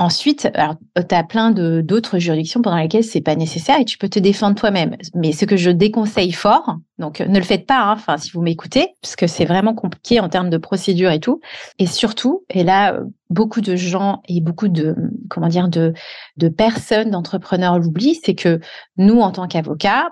Ensuite, 0.01 0.49
tu 0.53 1.15
as 1.15 1.25
plein 1.25 1.51
d'autres 1.51 2.21
juridictions 2.21 2.63
pendant 2.63 2.77
lesquelles 2.77 3.03
c'est 3.03 3.21
pas 3.21 3.35
nécessaire 3.35 3.81
et 3.81 3.85
tu 3.85 3.99
peux 3.99 4.09
te 4.09 4.21
défendre 4.21 4.55
toi-même. 4.55 4.97
Mais 5.13 5.33
ce 5.33 5.45
que 5.45 5.57
je 5.57 5.71
déconseille 5.71 6.31
fort, 6.31 6.77
donc 7.01 7.19
ne 7.19 7.37
le 7.37 7.45
faites 7.45 7.67
pas, 7.67 7.81
hein, 7.81 7.95
enfin 7.95 8.17
si 8.17 8.31
vous 8.31 8.41
m'écoutez, 8.41 8.95
parce 9.03 9.17
que 9.17 9.27
c'est 9.27 9.45
vraiment 9.45 9.75
compliqué 9.75 10.21
en 10.21 10.29
termes 10.29 10.51
de 10.51 10.57
procédure 10.57 11.11
et 11.11 11.19
tout. 11.19 11.41
Et 11.81 11.87
surtout, 11.87 12.45
et 12.49 12.63
là 12.63 13.01
beaucoup 13.29 13.61
de 13.61 13.75
gens 13.75 14.23
et 14.29 14.41
beaucoup 14.41 14.69
de 14.69 14.95
comment 15.29 15.49
dire 15.49 15.69
de 15.69 15.93
de 16.37 16.49
personnes, 16.49 17.11
d'entrepreneurs 17.11 17.81
l'oublient, 17.81 18.21
c'est 18.25 18.37
que 18.37 18.61
nous 18.99 19.21
en 19.21 19.33
tant 19.33 19.49
qu'avocats, 19.49 20.11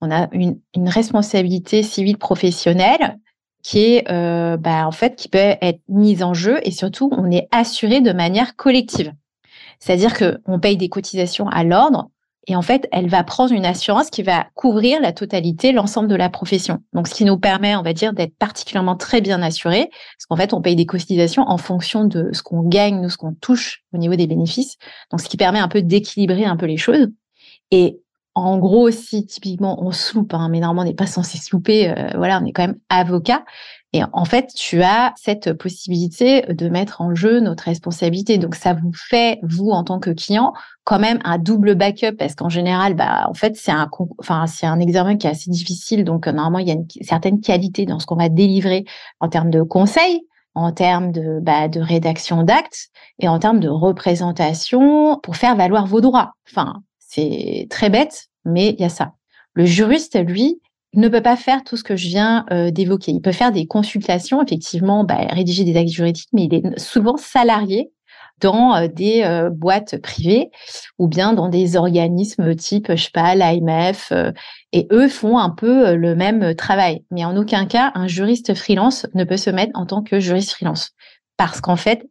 on 0.00 0.10
a 0.10 0.28
une, 0.32 0.58
une 0.74 0.88
responsabilité 0.88 1.82
civile 1.82 2.16
professionnelle 2.16 3.18
qui 3.62 3.80
est 3.80 4.10
euh, 4.10 4.56
bah, 4.56 4.86
en 4.86 4.92
fait 4.92 5.14
qui 5.14 5.28
peut 5.28 5.56
être 5.60 5.80
mise 5.88 6.22
en 6.22 6.32
jeu 6.32 6.58
et 6.62 6.70
surtout 6.70 7.10
on 7.12 7.30
est 7.30 7.48
assuré 7.50 8.00
de 8.00 8.12
manière 8.12 8.56
collective. 8.56 9.12
C'est-à-dire 9.78 10.14
qu'on 10.16 10.58
paye 10.60 10.76
des 10.76 10.88
cotisations 10.88 11.48
à 11.48 11.64
l'ordre 11.64 12.10
et 12.46 12.54
en 12.54 12.62
fait, 12.62 12.88
elle 12.92 13.08
va 13.08 13.24
prendre 13.24 13.52
une 13.52 13.66
assurance 13.66 14.08
qui 14.08 14.22
va 14.22 14.46
couvrir 14.54 15.00
la 15.00 15.12
totalité, 15.12 15.72
l'ensemble 15.72 16.08
de 16.08 16.14
la 16.14 16.30
profession. 16.30 16.78
Donc, 16.92 17.08
ce 17.08 17.14
qui 17.14 17.24
nous 17.24 17.38
permet, 17.38 17.74
on 17.74 17.82
va 17.82 17.92
dire, 17.92 18.12
d'être 18.12 18.36
particulièrement 18.38 18.94
très 18.94 19.20
bien 19.20 19.42
assurés, 19.42 19.88
parce 19.90 20.26
qu'en 20.28 20.36
fait, 20.36 20.52
on 20.52 20.62
paye 20.62 20.76
des 20.76 20.86
cotisations 20.86 21.42
en 21.42 21.58
fonction 21.58 22.04
de 22.04 22.30
ce 22.32 22.42
qu'on 22.42 22.62
gagne, 22.62 23.00
nous, 23.00 23.10
ce 23.10 23.16
qu'on 23.16 23.34
touche 23.34 23.82
au 23.92 23.98
niveau 23.98 24.14
des 24.14 24.28
bénéfices. 24.28 24.76
Donc, 25.10 25.20
ce 25.20 25.28
qui 25.28 25.36
permet 25.36 25.58
un 25.58 25.68
peu 25.68 25.82
d'équilibrer 25.82 26.44
un 26.44 26.56
peu 26.56 26.66
les 26.66 26.76
choses. 26.76 27.08
Et 27.72 27.98
en 28.36 28.58
gros, 28.58 28.90
si 28.90 29.24
typiquement 29.24 29.82
on 29.82 29.92
se 29.92 30.16
hein, 30.16 30.48
mais 30.50 30.60
normalement 30.60 30.82
on 30.82 30.84
n'est 30.84 30.94
pas 30.94 31.06
censé 31.06 31.38
se 31.38 31.56
euh, 31.56 32.10
voilà, 32.16 32.38
on 32.40 32.44
est 32.44 32.52
quand 32.52 32.66
même 32.66 32.78
avocat. 32.90 33.44
Et 33.96 34.02
en 34.12 34.26
fait, 34.26 34.52
tu 34.54 34.82
as 34.82 35.14
cette 35.16 35.54
possibilité 35.54 36.42
de 36.42 36.68
mettre 36.68 37.00
en 37.00 37.14
jeu 37.14 37.40
notre 37.40 37.64
responsabilité. 37.64 38.36
Donc, 38.36 38.54
ça 38.54 38.74
vous 38.74 38.92
fait, 38.92 39.38
vous, 39.42 39.70
en 39.70 39.84
tant 39.84 40.00
que 40.00 40.10
client, 40.10 40.52
quand 40.84 40.98
même 40.98 41.18
un 41.24 41.38
double 41.38 41.76
backup 41.76 42.12
parce 42.18 42.34
qu'en 42.34 42.50
général, 42.50 42.92
bah, 42.92 43.24
en 43.26 43.32
fait, 43.32 43.56
c'est 43.56 43.72
un, 43.72 44.80
examen 44.80 45.16
qui 45.16 45.26
est 45.26 45.30
assez 45.30 45.50
difficile. 45.50 46.04
Donc, 46.04 46.26
normalement, 46.26 46.58
il 46.58 46.68
y 46.68 46.70
a 46.72 46.74
une 46.74 46.86
certaine 47.00 47.40
qualité 47.40 47.86
dans 47.86 47.98
ce 47.98 48.04
qu'on 48.04 48.16
va 48.16 48.28
délivrer 48.28 48.84
en 49.20 49.30
termes 49.30 49.48
de 49.48 49.62
conseils, 49.62 50.26
en 50.54 50.72
termes 50.72 51.10
de, 51.10 51.38
bah, 51.40 51.68
de 51.68 51.80
rédaction 51.80 52.42
d'actes 52.42 52.88
et 53.18 53.28
en 53.28 53.38
termes 53.38 53.60
de 53.60 53.70
représentation 53.70 55.18
pour 55.22 55.36
faire 55.36 55.56
valoir 55.56 55.86
vos 55.86 56.02
droits. 56.02 56.32
Enfin, 56.50 56.82
c'est 56.98 57.66
très 57.70 57.88
bête, 57.88 58.26
mais 58.44 58.74
il 58.74 58.80
y 58.80 58.84
a 58.84 58.90
ça. 58.90 59.12
Le 59.54 59.64
juriste, 59.64 60.22
lui, 60.22 60.60
ne 60.96 61.08
peut 61.08 61.22
pas 61.22 61.36
faire 61.36 61.62
tout 61.62 61.76
ce 61.76 61.84
que 61.84 61.96
je 61.96 62.08
viens 62.08 62.44
euh, 62.50 62.70
d'évoquer. 62.70 63.12
Il 63.12 63.20
peut 63.20 63.32
faire 63.32 63.52
des 63.52 63.66
consultations, 63.66 64.42
effectivement, 64.42 65.04
bah, 65.04 65.18
rédiger 65.30 65.64
des 65.64 65.76
actes 65.76 65.90
juridiques, 65.90 66.28
mais 66.32 66.44
il 66.44 66.54
est 66.54 66.78
souvent 66.78 67.16
salarié 67.16 67.90
dans 68.40 68.74
euh, 68.74 68.88
des 68.88 69.22
euh, 69.22 69.50
boîtes 69.50 70.00
privées 70.00 70.50
ou 70.98 71.06
bien 71.06 71.32
dans 71.32 71.48
des 71.48 71.76
organismes 71.76 72.54
type, 72.54 72.94
je 72.94 73.04
sais 73.04 73.10
pas, 73.12 73.34
et 74.72 74.88
eux 74.90 75.08
font 75.08 75.38
un 75.38 75.50
peu 75.50 75.94
le 75.94 76.14
même 76.14 76.54
travail. 76.54 77.04
Mais 77.10 77.24
en 77.24 77.36
aucun 77.36 77.66
cas, 77.66 77.92
un 77.94 78.06
juriste 78.06 78.54
freelance 78.54 79.06
ne 79.14 79.24
peut 79.24 79.36
se 79.36 79.50
mettre 79.50 79.72
en 79.74 79.86
tant 79.86 80.02
que 80.02 80.18
juriste 80.20 80.52
freelance. 80.52 80.92
Parce 81.36 81.60
qu'en 81.60 81.76
fait, 81.76 82.06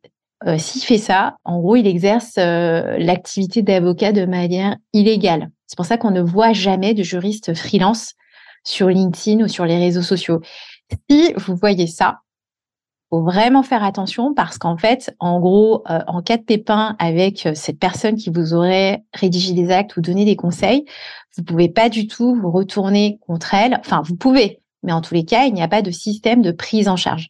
s'il 0.58 0.84
fait 0.84 0.98
ça, 0.98 1.38
en 1.43 1.60
gros, 1.60 1.76
il 1.76 1.88
exerce 1.88 2.38
l'activité 2.38 3.62
d'avocat 3.62 4.12
de 4.12 4.26
manière 4.26 4.78
illégale. 4.93 5.50
C'est 5.67 5.78
pour 5.78 5.86
ça 5.86 5.98
qu'on 5.98 6.12
ne 6.12 6.21
voit 6.21 6.54
jamais 6.54 6.93
de 6.93 7.04
juriste 7.04 7.54
freelance 7.54 8.13
sur 8.65 8.89
LinkedIn 8.89 9.43
ou 9.43 9.47
sur 9.47 9.65
les 9.65 9.78
réseaux 9.78 10.01
sociaux. 10.01 10.41
Si 11.10 11.34
vous 11.38 11.56
voyez 11.56 11.88
ça, 11.88 12.19
faut 13.10 13.21
vraiment 13.21 13.63
faire 13.63 13.84
attention 13.84 14.34
parce 14.34 14.58
qu'en 14.58 14.78
fait, 14.78 15.15
en 15.19 15.39
gros, 15.39 15.84
euh, 15.89 15.99
en 16.08 16.21
cas 16.21 16.38
de 16.38 16.43
pépin 16.43 16.95
avec 16.99 17.45
euh, 17.45 17.54
cette 17.54 17.80
personne 17.80 18.15
qui 18.15 18.30
vous 18.30 18.54
aurait 18.54 19.04
rédigé 19.13 19.54
des 19.54 19.71
actes 19.71 19.95
ou 19.95 20.01
donné 20.01 20.25
des 20.25 20.36
conseils, 20.36 20.86
vous 21.38 21.43
pouvez 21.43 21.69
pas 21.69 21.89
du 21.89 22.08
tout 22.08 22.36
vous 22.36 22.51
retourner 22.51 23.19
contre 23.25 23.54
elle. 23.54 23.78
Enfin, 23.80 24.01
vous 24.04 24.15
pouvez, 24.15 24.62
mais 24.84 24.91
en 24.91 25.01
tous 25.01 25.13
les 25.13 25.25
cas, 25.25 25.45
il 25.45 25.54
n'y 25.54 25.62
a 25.62 25.67
pas 25.67 25.82
de 25.82 25.91
système 25.91 26.41
de 26.41 26.51
prise 26.51 26.88
en 26.88 26.95
charge. 26.95 27.30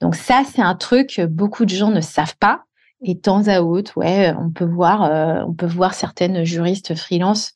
Donc 0.00 0.14
ça, 0.14 0.42
c'est 0.44 0.62
un 0.62 0.74
truc 0.74 1.14
que 1.16 1.26
beaucoup 1.26 1.64
de 1.64 1.74
gens 1.74 1.90
ne 1.90 2.00
savent 2.00 2.36
pas. 2.38 2.64
Et 3.02 3.18
temps 3.18 3.48
à 3.48 3.60
autre, 3.60 3.98
ouais, 3.98 4.34
on 4.38 4.50
peut 4.50 4.64
voir, 4.64 5.04
euh, 5.04 5.42
on 5.46 5.52
peut 5.52 5.66
voir 5.66 5.94
certaines 5.94 6.44
juristes 6.44 6.94
freelance 6.94 7.52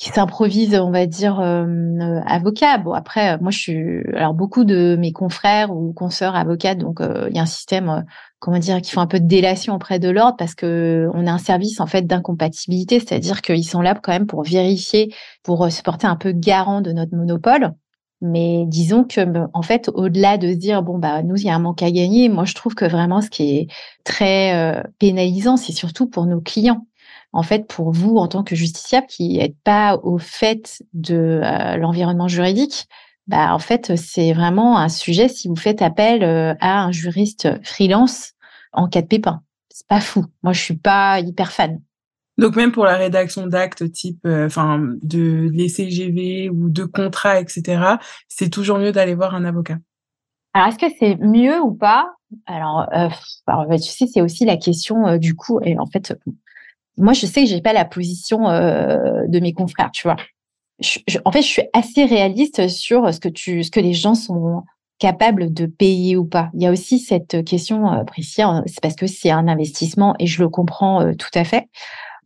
qui 0.00 0.08
s'improvise, 0.08 0.74
on 0.76 0.90
va 0.90 1.04
dire, 1.04 1.40
euh, 1.40 1.66
euh, 1.66 2.20
avocat. 2.26 2.78
Bon, 2.78 2.92
après, 2.94 3.36
moi, 3.38 3.50
je 3.50 3.58
suis, 3.58 4.02
alors 4.14 4.32
beaucoup 4.32 4.64
de 4.64 4.96
mes 4.98 5.12
confrères 5.12 5.76
ou 5.76 5.92
consoeurs 5.92 6.34
avocats, 6.36 6.74
donc 6.74 7.02
euh, 7.02 7.26
il 7.28 7.36
y 7.36 7.38
a 7.38 7.42
un 7.42 7.46
système, 7.46 8.06
comment 8.38 8.58
dire, 8.58 8.80
qui 8.80 8.92
font 8.92 9.02
un 9.02 9.06
peu 9.06 9.20
de 9.20 9.26
délation 9.26 9.74
auprès 9.74 9.98
de 9.98 10.08
l'ordre 10.08 10.38
parce 10.38 10.54
que 10.54 11.10
on 11.12 11.26
a 11.26 11.32
un 11.32 11.38
service 11.38 11.80
en 11.80 11.86
fait 11.86 12.06
d'incompatibilité, 12.06 12.98
c'est-à-dire 12.98 13.42
qu'ils 13.42 13.66
sont 13.66 13.82
là 13.82 13.94
quand 13.94 14.12
même 14.12 14.26
pour 14.26 14.42
vérifier, 14.42 15.14
pour 15.42 15.70
se 15.70 15.82
porter 15.82 16.06
un 16.06 16.16
peu 16.16 16.32
garant 16.32 16.80
de 16.80 16.92
notre 16.92 17.14
monopole. 17.14 17.74
Mais 18.22 18.64
disons 18.66 19.04
que, 19.04 19.20
en 19.52 19.62
fait, 19.62 19.90
au-delà 19.94 20.38
de 20.38 20.48
se 20.48 20.56
dire, 20.56 20.82
bon, 20.82 20.98
bah, 20.98 21.22
nous, 21.22 21.36
il 21.36 21.44
y 21.44 21.50
a 21.50 21.54
un 21.54 21.58
manque 21.58 21.82
à 21.82 21.90
gagner, 21.90 22.28
moi, 22.28 22.44
je 22.44 22.54
trouve 22.54 22.74
que 22.74 22.84
vraiment, 22.84 23.20
ce 23.20 23.30
qui 23.30 23.56
est 23.56 23.68
très 24.04 24.54
euh, 24.54 24.82
pénalisant, 24.98 25.56
c'est 25.56 25.72
surtout 25.72 26.06
pour 26.06 26.26
nos 26.26 26.40
clients. 26.40 26.86
En 27.32 27.42
fait, 27.42 27.66
pour 27.66 27.92
vous, 27.92 28.16
en 28.16 28.26
tant 28.28 28.42
que 28.42 28.56
justiciable, 28.56 29.06
qui 29.06 29.38
n'êtes 29.38 29.56
pas 29.62 29.96
au 30.02 30.18
fait 30.18 30.82
de 30.92 31.40
euh, 31.42 31.76
l'environnement 31.76 32.28
juridique, 32.28 32.88
bah, 33.26 33.54
en 33.54 33.58
fait, 33.58 33.96
c'est 33.96 34.32
vraiment 34.32 34.78
un 34.78 34.88
sujet 34.88 35.28
si 35.28 35.46
vous 35.46 35.56
faites 35.56 35.82
appel 35.82 36.24
euh, 36.24 36.54
à 36.60 36.82
un 36.82 36.90
juriste 36.90 37.48
freelance 37.64 38.32
en 38.72 38.88
cas 38.88 39.02
de 39.02 39.06
pépin. 39.06 39.42
C'est 39.68 39.86
pas 39.86 40.00
fou. 40.00 40.24
Moi, 40.42 40.52
je 40.52 40.60
suis 40.60 40.76
pas 40.76 41.20
hyper 41.20 41.52
fan. 41.52 41.80
Donc 42.40 42.56
même 42.56 42.72
pour 42.72 42.86
la 42.86 42.96
rédaction 42.96 43.46
d'actes 43.46 43.92
type, 43.92 44.24
euh, 44.24 44.46
enfin, 44.46 44.80
de 45.02 45.50
les 45.52 45.68
CGV 45.68 46.48
ou 46.48 46.70
de 46.70 46.84
contrats, 46.84 47.38
etc., 47.38 47.96
c'est 48.28 48.48
toujours 48.48 48.78
mieux 48.78 48.92
d'aller 48.92 49.14
voir 49.14 49.34
un 49.34 49.44
avocat. 49.44 49.76
Alors 50.54 50.68
est-ce 50.68 50.78
que 50.78 50.92
c'est 50.98 51.16
mieux 51.16 51.60
ou 51.60 51.74
pas? 51.74 52.06
Alors, 52.46 52.88
euh, 52.94 53.08
bah, 53.46 53.66
tu 53.72 53.90
sais, 53.90 54.06
c'est 54.06 54.22
aussi 54.22 54.46
la 54.46 54.56
question 54.56 55.06
euh, 55.06 55.18
du 55.18 55.34
coup. 55.34 55.60
Et 55.62 55.78
en 55.78 55.84
fait, 55.86 56.18
moi, 56.96 57.12
je 57.12 57.26
sais 57.26 57.42
que 57.42 57.48
j'ai 57.48 57.60
pas 57.60 57.72
la 57.72 57.84
position 57.84 58.40
de 58.40 59.40
mes 59.40 59.52
confrères, 59.52 59.90
tu 59.92 60.06
vois. 60.06 60.16
en 61.24 61.32
fait, 61.32 61.42
je 61.42 61.46
suis 61.46 61.62
assez 61.72 62.04
réaliste 62.04 62.68
sur 62.68 63.12
ce 63.12 63.20
que 63.20 63.28
tu, 63.28 63.62
ce 63.62 63.70
que 63.70 63.80
les 63.80 63.92
gens 63.92 64.14
sont 64.14 64.64
capables 64.98 65.52
de 65.52 65.66
payer 65.66 66.16
ou 66.16 66.26
pas. 66.26 66.50
Il 66.54 66.62
y 66.62 66.66
a 66.66 66.70
aussi 66.70 66.98
cette 66.98 67.44
question, 67.44 68.04
Priscilla, 68.06 68.62
c'est 68.66 68.80
parce 68.80 68.96
que 68.96 69.06
c'est 69.06 69.30
un 69.30 69.48
investissement 69.48 70.14
et 70.18 70.26
je 70.26 70.42
le 70.42 70.48
comprends 70.48 71.14
tout 71.14 71.30
à 71.34 71.44
fait. 71.44 71.68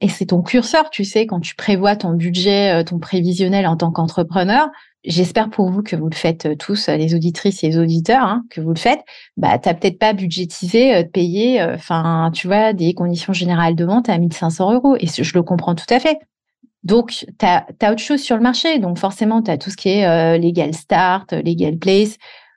Et 0.00 0.08
c'est 0.08 0.26
ton 0.26 0.42
curseur, 0.42 0.90
tu 0.90 1.04
sais, 1.04 1.26
quand 1.26 1.40
tu 1.40 1.54
prévois 1.54 1.96
ton 1.96 2.12
budget, 2.12 2.80
euh, 2.80 2.84
ton 2.84 2.98
prévisionnel 2.98 3.66
en 3.66 3.76
tant 3.76 3.90
qu'entrepreneur. 3.90 4.68
J'espère 5.04 5.50
pour 5.50 5.70
vous 5.70 5.82
que 5.82 5.96
vous 5.96 6.08
le 6.08 6.14
faites 6.14 6.46
euh, 6.46 6.56
tous, 6.56 6.88
euh, 6.88 6.96
les 6.96 7.14
auditrices 7.14 7.62
et 7.62 7.68
les 7.68 7.78
auditeurs, 7.78 8.24
hein, 8.24 8.44
que 8.50 8.60
vous 8.60 8.70
le 8.70 8.78
faites. 8.78 9.00
Bah, 9.36 9.58
t'as 9.58 9.74
peut-être 9.74 9.98
pas 9.98 10.12
budgétisé 10.12 11.04
de 11.04 11.08
payer, 11.08 11.62
enfin, 11.62 12.30
tu 12.32 12.46
vois, 12.46 12.72
des 12.72 12.94
conditions 12.94 13.32
générales 13.32 13.76
de 13.76 13.84
vente 13.84 14.08
à 14.08 14.18
1500 14.18 14.72
euros. 14.72 14.96
Et 14.98 15.06
je 15.06 15.34
le 15.34 15.42
comprends 15.42 15.74
tout 15.74 15.92
à 15.92 16.00
fait. 16.00 16.18
Donc, 16.82 17.24
tu 17.38 17.46
as, 17.46 17.64
autre 17.90 17.98
chose 17.98 18.20
sur 18.20 18.36
le 18.36 18.42
marché. 18.42 18.78
Donc, 18.78 18.98
forcément, 18.98 19.42
tu 19.42 19.50
as 19.50 19.58
tout 19.58 19.70
ce 19.70 19.76
qui 19.76 19.88
est 19.88 20.38
legal 20.38 20.74
start, 20.74 21.32
legal 21.32 21.78
place, 21.78 22.16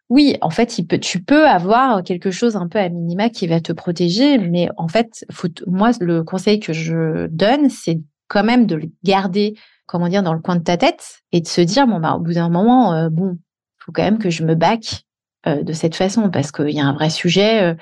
oui, 0.09 0.37
en 0.41 0.49
fait, 0.49 0.67
tu 1.01 1.21
peux 1.21 1.47
avoir 1.47 2.01
quelque 2.03 2.31
chose 2.31 2.55
un 2.55 2.67
peu 2.67 2.79
à 2.79 2.87
minima 2.87 3.29
qui 3.29 3.45
va 3.45 3.59
te 3.59 3.73
protéger, 3.73 4.37
mais 4.37 4.69
en 4.77 4.87
fait, 4.87 5.25
moi, 5.67 5.91
le 5.99 6.23
conseil 6.23 6.61
que 6.61 6.71
je 6.71 7.27
donne, 7.27 7.69
c'est 7.69 7.99
quand 8.29 8.43
même 8.43 8.67
de 8.67 8.75
le 8.75 8.89
garder, 9.03 9.55
comment 9.85 10.07
dire, 10.07 10.23
dans 10.23 10.33
le 10.33 10.39
coin 10.39 10.55
de 10.55 10.63
ta 10.63 10.77
tête 10.77 11.19
et 11.33 11.41
de 11.41 11.47
se 11.47 11.59
dire, 11.59 11.87
bon, 11.87 11.99
bah, 11.99 12.13
au 12.13 12.19
bout 12.19 12.33
d'un 12.33 12.49
moment, 12.49 12.93
euh, 12.93 13.09
bon, 13.09 13.37
faut 13.79 13.91
quand 13.91 14.03
même 14.03 14.17
que 14.17 14.29
je 14.29 14.43
me 14.43 14.55
back 14.55 15.03
euh, 15.45 15.61
de 15.61 15.73
cette 15.73 15.95
façon 15.95 16.29
parce 16.29 16.53
qu'il 16.53 16.69
y 16.69 16.79
a 16.79 16.85
un 16.85 16.93
vrai 16.93 17.09
sujet. 17.09 17.63
Euh, 17.63 17.75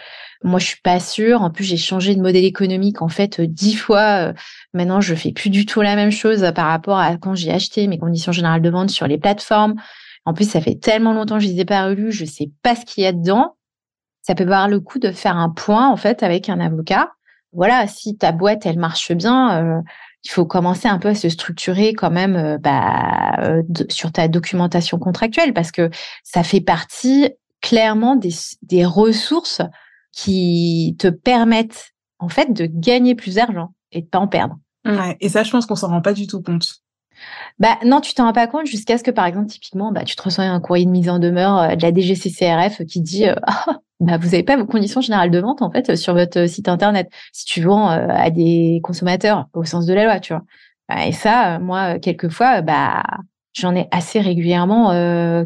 moi, 0.43 0.59
je 0.59 0.65
suis 0.65 0.81
pas 0.81 0.99
sûre. 0.99 1.43
En 1.43 1.51
plus, 1.51 1.63
j'ai 1.63 1.77
changé 1.77 2.15
de 2.15 2.21
modèle 2.21 2.45
économique 2.45 3.03
en 3.03 3.07
fait 3.07 3.39
dix 3.39 3.75
fois. 3.75 4.33
maintenant, 4.73 4.99
je 4.99 5.13
fais 5.13 5.31
plus 5.31 5.51
du 5.51 5.67
tout 5.67 5.81
la 5.81 5.95
même 5.95 6.11
chose 6.11 6.51
par 6.55 6.67
rapport 6.67 6.97
à 6.97 7.17
quand 7.17 7.35
j'ai 7.35 7.51
acheté 7.51 7.87
mes 7.87 7.99
conditions 7.99 8.31
générales 8.31 8.61
de 8.61 8.69
vente 8.69 8.89
sur 8.89 9.07
les 9.07 9.17
plateformes. 9.19 9.75
En 10.25 10.33
plus, 10.33 10.49
ça 10.49 10.61
fait 10.61 10.75
tellement 10.75 11.13
longtemps 11.13 11.37
que 11.37 11.43
je 11.43 11.49
les 11.49 11.61
ai 11.61 11.65
pas 11.65 11.85
relus, 11.85 12.11
je 12.11 12.25
sais 12.25 12.51
pas 12.63 12.75
ce 12.75 12.83
qu'il 12.85 13.03
y 13.03 13.07
a 13.07 13.13
dedans. 13.13 13.55
Ça 14.21 14.33
peut 14.33 14.43
avoir 14.43 14.67
le 14.67 14.79
coup 14.79 14.97
de 14.97 15.11
faire 15.11 15.37
un 15.37 15.49
point 15.49 15.87
en 15.87 15.97
fait 15.97 16.23
avec 16.23 16.49
un 16.49 16.59
avocat. 16.59 17.11
Voilà, 17.53 17.87
si 17.87 18.17
ta 18.17 18.31
boîte 18.31 18.65
elle 18.65 18.79
marche 18.79 19.11
bien, 19.13 19.63
euh, 19.63 19.81
il 20.23 20.31
faut 20.31 20.45
commencer 20.45 20.87
un 20.87 20.97
peu 20.97 21.09
à 21.09 21.15
se 21.15 21.29
structurer 21.29 21.93
quand 21.93 22.09
même 22.09 22.35
euh, 22.35 22.57
bah, 22.57 23.35
euh, 23.39 23.61
sur 23.89 24.11
ta 24.11 24.27
documentation 24.27 24.97
contractuelle 24.97 25.53
parce 25.53 25.71
que 25.71 25.89
ça 26.23 26.43
fait 26.43 26.59
partie 26.59 27.29
clairement 27.61 28.15
des, 28.15 28.33
des 28.63 28.83
ressources 28.83 29.61
qui 30.11 30.95
te 30.99 31.07
permettent 31.07 31.93
en 32.19 32.29
fait 32.29 32.51
de 32.51 32.65
gagner 32.65 33.13
plus 33.13 33.35
d'argent 33.35 33.73
et 33.91 34.01
de 34.01 34.07
pas 34.07 34.19
en 34.19 34.27
perdre. 34.27 34.57
Ouais, 34.85 35.17
et 35.19 35.29
ça, 35.29 35.43
je 35.43 35.51
pense 35.51 35.65
qu'on 35.65 35.75
s'en 35.75 35.89
rend 35.89 36.01
pas 36.01 36.13
du 36.13 36.27
tout 36.27 36.41
compte. 36.41 36.84
Bah 37.59 37.77
non, 37.85 38.01
tu 38.01 38.13
t'en 38.13 38.25
rends 38.25 38.33
pas 38.33 38.47
compte 38.47 38.65
jusqu'à 38.65 38.97
ce 38.97 39.03
que 39.03 39.11
par 39.11 39.25
exemple 39.25 39.47
typiquement, 39.47 39.91
bah 39.91 40.03
tu 40.03 40.15
te 40.15 40.23
reçois 40.23 40.43
un 40.43 40.59
courrier 40.59 40.85
de 40.85 40.91
mise 40.91 41.09
en 41.09 41.19
demeure 41.19 41.57
euh, 41.59 41.75
de 41.75 41.81
la 41.81 41.93
DGCCRF 41.93 42.83
qui 42.85 43.01
dit 43.01 43.27
euh, 43.27 43.35
ah, 43.47 43.79
bah 43.99 44.17
vous 44.17 44.33
avez 44.33 44.43
pas 44.43 44.57
vos 44.57 44.65
conditions 44.65 45.01
générales 45.01 45.31
de 45.31 45.39
vente 45.39 45.61
en 45.61 45.71
fait 45.71 45.95
sur 45.95 46.13
votre 46.13 46.47
site 46.47 46.67
internet 46.67 47.09
si 47.31 47.45
tu 47.45 47.61
vends 47.61 47.89
euh, 47.91 48.07
à 48.09 48.29
des 48.29 48.81
consommateurs 48.83 49.47
au 49.53 49.63
sens 49.63 49.85
de 49.85 49.93
la 49.93 50.03
loi, 50.03 50.19
tu 50.19 50.33
vois. 50.33 50.43
Et 51.03 51.13
ça, 51.13 51.57
moi 51.59 51.97
quelquefois, 51.97 52.61
bah 52.61 53.03
j'en 53.53 53.73
ai 53.75 53.87
assez 53.91 54.19
régulièrement 54.19 54.89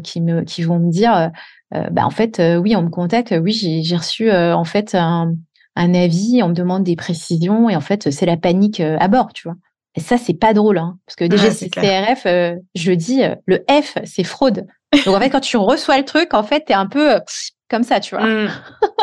qui 0.02 0.62
vont 0.62 0.78
me 0.78 0.90
dire 0.90 1.30
en 1.72 2.10
fait 2.10 2.42
oui 2.58 2.76
on 2.76 2.82
me 2.82 2.90
contacte, 2.90 3.34
oui 3.40 3.80
j'ai 3.82 3.96
reçu 3.96 4.30
en 4.30 4.64
fait 4.64 4.94
un, 4.94 5.32
un 5.76 5.94
avis, 5.94 6.42
on 6.42 6.48
me 6.48 6.54
demande 6.54 6.84
des 6.84 6.96
précisions 6.96 7.70
et 7.70 7.76
en 7.76 7.80
fait 7.80 8.10
c'est 8.10 8.26
la 8.26 8.36
panique 8.36 8.80
à 8.80 9.08
bord, 9.08 9.32
tu 9.32 9.48
vois. 9.48 9.56
Et 9.96 10.00
ça, 10.00 10.16
c'est 10.18 10.34
pas 10.34 10.54
drôle, 10.54 10.78
hein, 10.78 10.98
parce 11.04 11.16
que 11.16 11.24
déjà, 11.24 11.50
c'est 11.50 11.68
CRF, 11.68 12.26
euh, 12.26 12.54
je 12.74 12.92
dis, 12.92 13.24
euh, 13.24 13.34
le 13.46 13.64
F, 13.68 13.98
c'est 14.04 14.22
fraude. 14.24 14.66
Donc, 15.04 15.16
en 15.16 15.18
fait, 15.18 15.30
quand 15.30 15.40
tu 15.40 15.56
reçois 15.56 15.98
le 15.98 16.04
truc, 16.04 16.32
en 16.32 16.44
fait, 16.44 16.64
tu 16.66 16.72
es 16.72 16.76
un 16.76 16.86
peu 16.86 17.14
euh, 17.14 17.20
comme 17.68 17.82
ça, 17.82 17.98
tu 17.98 18.14
vois. 18.14 18.24
Mmh. 18.24 18.50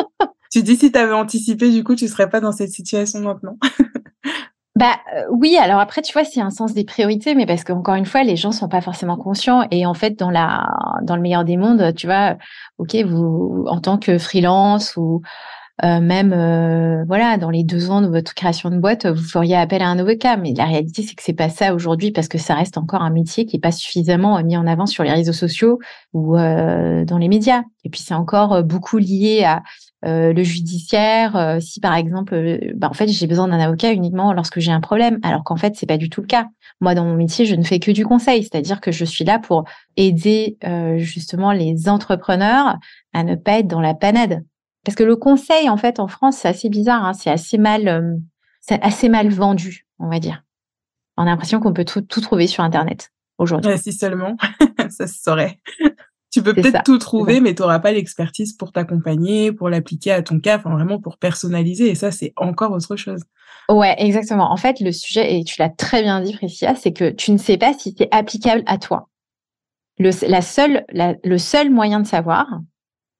tu 0.52 0.62
dis, 0.62 0.76
si 0.76 0.90
tu 0.90 0.98
avais 0.98 1.12
anticipé, 1.12 1.70
du 1.70 1.84
coup, 1.84 1.94
tu 1.94 2.08
serais 2.08 2.30
pas 2.30 2.40
dans 2.40 2.52
cette 2.52 2.70
situation 2.70 3.20
maintenant. 3.20 3.56
bah 4.76 4.96
oui, 5.30 5.58
alors 5.58 5.78
après, 5.78 6.00
tu 6.00 6.14
vois, 6.14 6.24
c'est 6.24 6.40
un 6.40 6.50
sens 6.50 6.72
des 6.72 6.84
priorités, 6.84 7.34
mais 7.34 7.44
parce 7.44 7.64
qu'encore 7.64 7.96
une 7.96 8.06
fois, 8.06 8.22
les 8.22 8.36
gens 8.36 8.52
sont 8.52 8.68
pas 8.68 8.80
forcément 8.80 9.18
conscients. 9.18 9.66
Et 9.70 9.84
en 9.84 9.94
fait, 9.94 10.18
dans 10.18 10.30
la, 10.30 10.66
dans 11.02 11.16
le 11.16 11.22
meilleur 11.22 11.44
des 11.44 11.58
mondes, 11.58 11.94
tu 11.96 12.06
vois, 12.06 12.36
ok, 12.78 12.96
vous, 13.04 13.66
en 13.68 13.80
tant 13.80 13.98
que 13.98 14.16
freelance 14.16 14.96
ou 14.96 15.20
euh, 15.84 16.00
même 16.00 16.32
euh, 16.32 17.04
voilà 17.06 17.38
dans 17.38 17.50
les 17.50 17.62
deux 17.62 17.90
ans 17.90 18.02
de 18.02 18.08
votre 18.08 18.34
création 18.34 18.68
de 18.70 18.78
boîte, 18.78 19.06
vous 19.06 19.22
feriez 19.22 19.54
appel 19.54 19.80
à 19.80 19.88
un 19.88 19.98
avocat. 19.98 20.36
Mais 20.36 20.52
la 20.52 20.64
réalité, 20.64 21.02
c'est 21.02 21.14
que 21.14 21.22
c'est 21.22 21.32
pas 21.32 21.48
ça 21.48 21.72
aujourd'hui 21.72 22.10
parce 22.10 22.26
que 22.26 22.38
ça 22.38 22.54
reste 22.54 22.78
encore 22.78 23.02
un 23.02 23.10
métier 23.10 23.46
qui 23.46 23.56
est 23.56 23.60
pas 23.60 23.70
suffisamment 23.70 24.42
mis 24.42 24.56
en 24.56 24.66
avant 24.66 24.86
sur 24.86 25.04
les 25.04 25.12
réseaux 25.12 25.32
sociaux 25.32 25.78
ou 26.12 26.36
euh, 26.36 27.04
dans 27.04 27.18
les 27.18 27.28
médias. 27.28 27.62
Et 27.84 27.90
puis 27.90 28.00
c'est 28.00 28.14
encore 28.14 28.64
beaucoup 28.64 28.98
lié 28.98 29.44
à 29.44 29.62
le 30.02 30.42
judiciaire. 30.42 31.58
si 31.60 31.80
par 31.80 31.94
exemple, 31.94 32.60
bah, 32.76 32.88
en 32.88 32.94
fait, 32.94 33.08
j'ai 33.08 33.26
besoin 33.26 33.48
d'un 33.48 33.58
avocat 33.58 33.92
uniquement 33.92 34.32
lorsque 34.32 34.60
j'ai 34.60 34.70
un 34.70 34.80
problème, 34.80 35.18
alors 35.22 35.42
qu'en 35.42 35.56
fait, 35.56 35.74
c'est 35.76 35.86
pas 35.86 35.96
du 35.96 36.08
tout 36.08 36.20
le 36.20 36.26
cas. 36.28 36.46
Moi, 36.80 36.94
dans 36.94 37.04
mon 37.04 37.14
métier, 37.14 37.46
je 37.46 37.56
ne 37.56 37.64
fais 37.64 37.80
que 37.80 37.90
du 37.90 38.06
conseil, 38.06 38.42
c'est-à-dire 38.44 38.80
que 38.80 38.92
je 38.92 39.04
suis 39.04 39.24
là 39.24 39.40
pour 39.40 39.64
aider 39.96 40.56
justement 40.98 41.52
les 41.52 41.88
entrepreneurs 41.88 42.78
à 43.12 43.24
ne 43.24 43.34
pas 43.34 43.58
être 43.58 43.66
dans 43.66 43.80
la 43.80 43.94
panade. 43.94 44.42
Parce 44.88 44.96
que 44.96 45.04
le 45.04 45.16
conseil, 45.16 45.68
en 45.68 45.76
fait, 45.76 46.00
en 46.00 46.08
France, 46.08 46.38
c'est 46.38 46.48
assez 46.48 46.70
bizarre, 46.70 47.04
hein, 47.04 47.12
c'est 47.12 47.28
assez 47.28 47.58
mal, 47.58 47.88
euh, 47.88 48.16
assez 48.80 49.10
mal 49.10 49.28
vendu, 49.28 49.86
on 49.98 50.08
va 50.08 50.18
dire. 50.18 50.44
On 51.18 51.24
a 51.24 51.26
l'impression 51.26 51.60
qu'on 51.60 51.74
peut 51.74 51.84
tout, 51.84 52.00
trouver 52.00 52.46
sur 52.46 52.64
Internet 52.64 53.12
aujourd'hui. 53.36 53.76
si 53.76 53.92
seulement, 53.92 54.38
ça 54.88 55.06
se 55.06 55.20
saurait. 55.20 55.60
tu 56.32 56.42
peux 56.42 56.54
peut-être 56.54 56.84
tout 56.84 56.96
trouver, 56.96 57.42
mais 57.42 57.54
tu 57.54 57.60
n'auras 57.60 57.80
pas 57.80 57.92
l'expertise 57.92 58.54
pour 58.54 58.72
t'accompagner, 58.72 59.52
pour 59.52 59.68
l'appliquer 59.68 60.12
à 60.12 60.22
ton 60.22 60.40
cas, 60.40 60.56
enfin 60.56 60.70
vraiment 60.70 60.98
pour 60.98 61.18
personnaliser. 61.18 61.90
Et 61.90 61.94
ça, 61.94 62.10
c'est 62.10 62.32
encore 62.36 62.72
autre 62.72 62.96
chose. 62.96 63.20
Ouais, 63.68 63.94
exactement. 63.98 64.50
En 64.50 64.56
fait, 64.56 64.80
le 64.80 64.90
sujet, 64.90 65.38
et 65.38 65.44
tu 65.44 65.56
l'as 65.60 65.68
très 65.68 66.00
bien 66.00 66.22
dit, 66.22 66.32
Priscilla, 66.32 66.74
c'est 66.76 66.94
que 66.94 67.10
tu 67.10 67.32
ne 67.32 67.36
sais 67.36 67.58
pas 67.58 67.74
si 67.74 67.94
c'est 67.98 68.08
applicable 68.10 68.62
à 68.64 68.78
toi. 68.78 69.10
Le, 69.98 70.12
la 70.26 70.40
seule, 70.40 70.86
le 70.88 71.36
seul 71.36 71.68
moyen 71.68 72.00
de 72.00 72.06
savoir, 72.06 72.46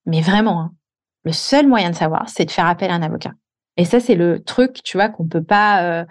mais 0.07 0.21
vraiment, 0.21 0.61
hein, 0.61 0.71
le 1.29 1.33
seul 1.33 1.67
moyen 1.67 1.91
de 1.91 1.95
savoir, 1.95 2.27
c'est 2.27 2.45
de 2.45 2.51
faire 2.51 2.65
appel 2.65 2.89
à 2.89 2.95
un 2.95 3.03
avocat. 3.03 3.33
Et 3.77 3.85
ça, 3.85 3.99
c'est 3.99 4.15
le 4.15 4.43
truc, 4.43 4.81
tu 4.83 4.97
vois, 4.97 5.09
qu'on 5.09 5.27
peut 5.27 5.43
pas 5.43 5.83
euh, 5.83 6.05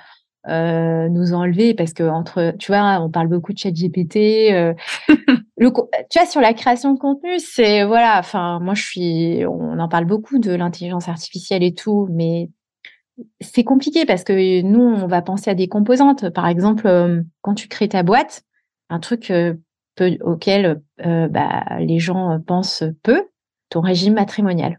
euh, 0.46 1.08
nous 1.08 1.34
enlever 1.34 1.74
parce 1.74 1.92
que 1.92 2.04
entre, 2.04 2.54
tu 2.56 2.70
vois, 2.70 3.00
on 3.00 3.10
parle 3.10 3.26
beaucoup 3.26 3.52
de 3.52 3.58
chat 3.58 3.72
GPT. 3.72 4.52
Euh, 4.52 4.74
le, 5.56 5.72
tu 6.08 6.18
vois, 6.20 6.26
sur 6.26 6.40
la 6.40 6.54
création 6.54 6.94
de 6.94 7.00
contenu, 7.00 7.40
c'est 7.40 7.82
voilà. 7.82 8.20
Enfin, 8.20 8.60
moi, 8.60 8.74
je 8.74 8.82
suis, 8.82 9.44
on 9.44 9.80
en 9.80 9.88
parle 9.88 10.04
beaucoup 10.04 10.38
de 10.38 10.52
l'intelligence 10.52 11.08
artificielle 11.08 11.64
et 11.64 11.74
tout, 11.74 12.06
mais 12.12 12.48
c'est 13.40 13.64
compliqué 13.64 14.06
parce 14.06 14.22
que 14.22 14.62
nous, 14.62 14.80
on 14.80 15.08
va 15.08 15.20
penser 15.20 15.50
à 15.50 15.56
des 15.56 15.66
composantes. 15.66 16.30
Par 16.30 16.46
exemple, 16.46 17.24
quand 17.42 17.54
tu 17.54 17.66
crées 17.66 17.88
ta 17.88 18.04
boîte, 18.04 18.44
un 18.88 19.00
truc 19.00 19.32
auquel 20.20 20.80
bah, 21.04 21.64
les 21.80 21.98
gens 21.98 22.38
pensent 22.46 22.84
peu, 23.02 23.24
ton 23.68 23.80
régime 23.80 24.14
matrimonial. 24.14 24.78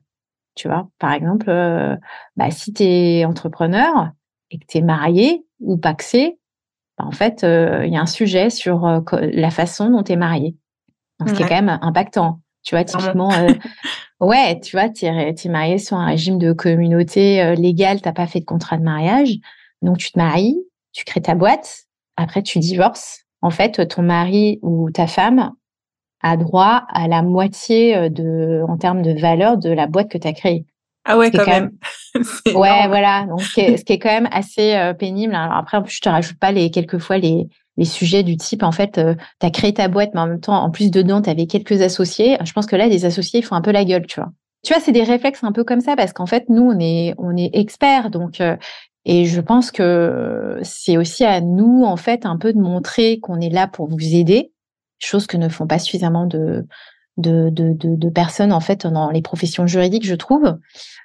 Tu 0.59 0.67
vois, 0.67 0.89
par 0.99 1.13
exemple, 1.13 1.49
euh, 1.49 1.95
bah, 2.35 2.51
si 2.51 2.73
tu 2.73 2.83
es 2.83 3.23
entrepreneur 3.23 4.11
et 4.51 4.59
que 4.59 4.65
tu 4.67 4.79
es 4.79 4.81
marié 4.81 5.45
ou 5.61 5.77
paxé, 5.77 6.37
bah, 6.97 7.05
en 7.07 7.11
fait, 7.11 7.45
euh, 7.45 7.85
il 7.85 7.93
y 7.93 7.95
a 7.95 8.01
un 8.01 8.05
sujet 8.05 8.49
sur 8.49 8.85
euh, 8.85 8.99
la 9.21 9.51
façon 9.51 9.89
dont 9.89 10.03
tu 10.03 10.11
es 10.11 10.15
marié. 10.17 10.57
Donc, 11.17 11.29
ce 11.29 11.33
qui 11.33 11.43
est 11.43 11.47
quand 11.47 11.61
même 11.61 11.79
impactant. 11.81 12.41
Tu 12.63 12.75
vois, 12.75 12.83
typiquement, 12.83 13.29
ouais, 14.19 14.59
tu 14.59 14.75
vois, 14.75 14.89
tu 14.89 15.05
es, 15.05 15.33
es, 15.33 15.49
marié 15.49 15.77
sur 15.77 15.95
un 15.95 16.07
régime 16.07 16.37
de 16.37 16.51
communauté 16.51 17.55
légale, 17.55 18.01
tu 18.01 18.11
pas 18.11 18.27
fait 18.27 18.41
de 18.41 18.45
contrat 18.45 18.75
de 18.75 18.83
mariage. 18.83 19.37
Donc, 19.81 19.97
tu 19.97 20.11
te 20.11 20.19
maries, 20.19 20.57
tu 20.91 21.05
crées 21.05 21.21
ta 21.21 21.35
boîte, 21.35 21.85
après, 22.17 22.43
tu 22.43 22.59
divorces. 22.59 23.23
En 23.41 23.49
fait, 23.49 23.87
ton 23.87 24.01
mari 24.01 24.59
ou 24.61 24.91
ta 24.91 25.07
femme 25.07 25.53
a 26.21 26.37
droit 26.37 26.85
à 26.89 27.07
la 27.07 27.21
moitié 27.21 28.09
de, 28.09 28.63
en 28.67 28.77
termes 28.77 29.01
de 29.01 29.19
valeur 29.19 29.57
de 29.57 29.69
la 29.69 29.87
boîte 29.87 30.09
que 30.09 30.17
tu 30.17 30.27
as 30.27 30.33
créée. 30.33 30.65
Ah 31.05 31.17
ouais, 31.17 31.31
quand, 31.31 31.47
même. 31.47 31.71
ouais, 32.53 32.87
voilà. 32.87 33.25
Donc, 33.27 33.41
ce 33.41 33.53
qui, 33.53 33.93
est, 33.93 33.99
quand 33.99 34.09
même 34.09 34.29
assez 34.31 34.91
pénible. 34.99 35.33
Alors 35.33 35.57
après, 35.57 35.77
en 35.77 35.81
plus, 35.81 35.95
je 35.95 36.01
te 36.01 36.09
rajoute 36.09 36.37
pas 36.37 36.51
les 36.51 36.69
quelquefois 36.71 37.17
les 37.17 37.47
les 37.79 37.85
sujets 37.85 38.23
du 38.23 38.35
type, 38.35 38.61
en 38.61 38.73
fait, 38.73 38.99
tu 39.39 39.45
as 39.45 39.51
créé 39.51 39.73
ta 39.73 39.87
boîte, 39.87 40.11
mais 40.13 40.19
en 40.19 40.27
même 40.27 40.41
temps, 40.41 40.61
en 40.61 40.69
plus 40.69 40.91
dedans, 40.91 41.21
tu 41.21 41.29
avais 41.29 41.47
quelques 41.47 41.81
associés. 41.81 42.37
Je 42.43 42.51
pense 42.51 42.65
que 42.65 42.75
là, 42.75 42.87
les 42.87 43.05
associés, 43.05 43.39
ils 43.39 43.43
font 43.43 43.55
un 43.55 43.61
peu 43.61 43.71
la 43.71 43.85
gueule, 43.85 44.05
tu 44.05 44.19
vois. 44.19 44.31
Tu 44.65 44.73
vois, 44.73 44.81
c'est 44.83 44.91
des 44.91 45.03
réflexes 45.03 45.45
un 45.45 45.53
peu 45.53 45.63
comme 45.63 45.79
ça, 45.79 45.95
parce 45.95 46.11
qu'en 46.11 46.25
fait, 46.25 46.49
nous, 46.49 46.61
on 46.61 46.77
est, 46.77 47.15
on 47.17 47.37
est 47.37 47.49
experts. 47.53 48.09
Donc, 48.09 48.41
et 49.05 49.25
je 49.25 49.39
pense 49.39 49.71
que 49.71 50.59
c'est 50.61 50.97
aussi 50.97 51.23
à 51.23 51.39
nous, 51.39 51.83
en 51.85 51.95
fait, 51.95 52.25
un 52.25 52.37
peu 52.37 52.51
de 52.51 52.59
montrer 52.59 53.21
qu'on 53.21 53.39
est 53.39 53.49
là 53.49 53.67
pour 53.67 53.87
vous 53.87 54.13
aider, 54.13 54.51
chose 54.99 55.27
que 55.27 55.37
ne 55.37 55.49
font 55.49 55.67
pas 55.67 55.79
suffisamment 55.79 56.25
de, 56.25 56.65
de, 57.17 57.49
de, 57.49 57.73
de, 57.75 58.09
personnes, 58.09 58.51
en 58.51 58.59
fait, 58.59 58.87
dans 58.87 59.09
les 59.09 59.21
professions 59.21 59.67
juridiques, 59.67 60.05
je 60.05 60.15
trouve. 60.15 60.57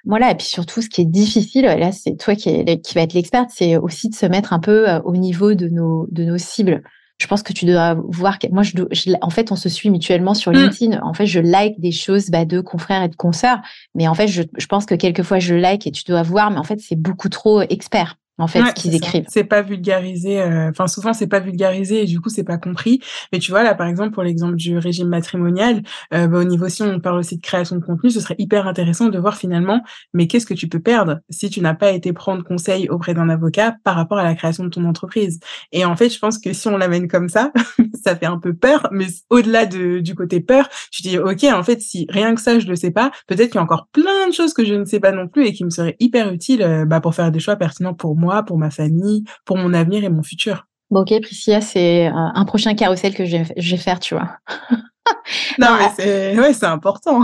Voilà. 0.05 0.31
Et 0.31 0.35
puis 0.35 0.47
surtout, 0.47 0.81
ce 0.81 0.89
qui 0.89 1.01
est 1.01 1.05
difficile, 1.05 1.65
là, 1.65 1.91
c'est 1.91 2.15
toi 2.17 2.35
qui, 2.35 2.49
est, 2.49 2.81
qui 2.81 2.93
va 2.93 3.01
être 3.01 3.13
l'experte, 3.13 3.49
c'est 3.53 3.77
aussi 3.77 4.09
de 4.09 4.15
se 4.15 4.25
mettre 4.25 4.53
un 4.53 4.59
peu 4.59 4.87
au 5.03 5.15
niveau 5.15 5.53
de 5.53 5.67
nos, 5.67 6.07
de 6.11 6.23
nos 6.23 6.37
cibles 6.37 6.83
je 7.17 7.27
pense 7.27 7.43
que 7.43 7.53
tu 7.53 7.65
dois 7.65 7.93
voir. 8.09 8.37
Moi, 8.51 8.63
je, 8.63 8.73
en 9.21 9.29
fait, 9.29 9.51
on 9.51 9.55
se 9.55 9.69
suit 9.69 9.89
mutuellement 9.89 10.33
sur 10.33 10.51
mmh. 10.51 10.55
LinkedIn. 10.55 11.01
En 11.01 11.13
fait, 11.13 11.25
je 11.25 11.39
like 11.39 11.79
des 11.79 11.91
choses 11.91 12.29
bah, 12.29 12.45
de 12.45 12.59
confrères 12.59 13.03
et 13.03 13.09
de 13.09 13.15
consoeurs, 13.15 13.61
mais 13.93 14.07
en 14.07 14.13
fait, 14.13 14.27
je, 14.27 14.43
je 14.57 14.65
pense 14.65 14.85
que 14.85 14.95
quelquefois 14.95 15.39
je 15.39 15.55
like 15.55 15.87
et 15.87 15.91
tu 15.91 16.03
dois 16.03 16.23
voir, 16.23 16.51
mais 16.51 16.57
en 16.57 16.63
fait, 16.63 16.79
c'est 16.79 16.97
beaucoup 16.97 17.29
trop 17.29 17.61
expert 17.61 18.17
en 18.37 18.47
fait, 18.47 18.63
ce 18.65 18.73
qu'ils 18.73 18.95
écrivent. 18.95 19.25
C'est 19.29 19.45
pas 19.45 19.61
vulgarisé. 19.61 20.41
Euh, 20.41 20.69
enfin, 20.69 20.87
souvent, 20.87 21.13
c'est 21.13 21.27
pas 21.27 21.39
vulgarisé 21.39 22.03
et 22.03 22.05
du 22.05 22.19
coup, 22.19 22.29
c'est 22.29 22.43
pas 22.43 22.57
compris. 22.57 22.99
Mais 23.31 23.39
tu 23.39 23.51
vois, 23.51 23.63
là, 23.63 23.75
par 23.75 23.87
exemple, 23.87 24.11
pour 24.11 24.23
l'exemple 24.23 24.55
du 24.55 24.77
régime 24.77 25.07
matrimonial, 25.07 25.81
euh, 26.13 26.27
bah, 26.27 26.39
au 26.39 26.43
niveau 26.43 26.67
si 26.67 26.83
on 26.83 26.99
parle 26.99 27.19
aussi 27.19 27.37
de 27.37 27.41
création 27.41 27.77
de 27.77 27.83
contenu, 27.83 28.09
ce 28.09 28.19
serait 28.19 28.35
hyper 28.37 28.67
intéressant 28.67 29.07
de 29.07 29.17
voir 29.17 29.37
finalement, 29.37 29.81
mais 30.13 30.27
qu'est-ce 30.27 30.45
que 30.45 30.53
tu 30.53 30.67
peux 30.67 30.79
perdre 30.79 31.19
si 31.29 31.49
tu 31.49 31.61
n'as 31.61 31.75
pas 31.75 31.91
été 31.91 32.11
prendre 32.11 32.43
conseil 32.43 32.89
auprès 32.89 33.13
d'un 33.13 33.29
avocat 33.29 33.77
par 33.85 33.95
rapport 33.95 34.17
à 34.17 34.23
la 34.23 34.35
création 34.35 34.65
de 34.65 34.69
ton 34.69 34.83
entreprise? 34.83 35.39
Et 35.71 35.85
en 35.85 35.95
fait, 35.95 36.09
je 36.09 36.19
pense 36.19 36.37
que 36.37 36.51
si 36.51 36.67
on 36.67 36.77
l'amène 36.77 37.07
comme 37.07 37.29
ça, 37.29 37.53
ça 38.03 38.17
fait 38.17 38.25
un 38.25 38.37
peu 38.37 38.53
peur. 38.53 38.89
Mais 38.91 39.07
au-delà 39.29 39.65
de, 39.65 39.99
du 39.99 40.13
côté 40.13 40.41
peur, 40.41 40.67
tu 40.91 41.03
dis, 41.03 41.17
ok, 41.17 41.43
en 41.45 41.63
fait, 41.63 41.79
si 41.81 42.05
rien 42.09 42.35
que 42.35 42.41
ça, 42.41 42.59
je 42.59 42.67
le 42.67 42.75
sais 42.75 42.91
pas, 42.91 43.11
peut-être 43.27 43.51
qu'il 43.51 43.55
y 43.55 43.59
a 43.59 43.63
encore 43.63 43.87
plein 43.93 44.27
de 44.27 44.33
choses 44.33 44.53
que 44.53 44.65
je 44.65 44.73
ne 44.73 44.83
sais 44.83 44.99
pas 44.99 45.13
non 45.13 45.29
plus 45.29 45.45
et 45.45 45.53
qui 45.53 45.63
me 45.63 45.69
seraient 45.69 45.95
hyper 46.01 46.33
utiles 46.33 46.63
euh, 46.63 46.85
bah, 46.85 46.99
pour 46.99 47.15
faire 47.15 47.31
des 47.31 47.39
choix 47.39 47.55
pertinents 47.55 47.93
pour 47.93 48.17
moi 48.17 48.24
moi, 48.25 48.43
pour 48.43 48.57
ma 48.57 48.71
famille, 48.71 49.23
pour 49.45 49.57
mon 49.57 49.73
avenir 49.73 50.03
et 50.03 50.09
mon 50.09 50.23
futur. 50.23 50.65
Bon, 50.89 51.01
ok, 51.01 51.21
Priscilla, 51.21 51.61
c'est 51.61 52.07
un 52.07 52.45
prochain 52.45 52.75
carrousel 52.75 53.15
que 53.15 53.25
je 53.25 53.37
vais 53.37 53.77
faire, 53.77 53.99
tu 53.99 54.15
vois. 54.15 54.37
non, 55.59 55.77
mais 55.79 55.89
c'est 55.97 56.39
ouais, 56.39 56.65
important. 56.65 57.21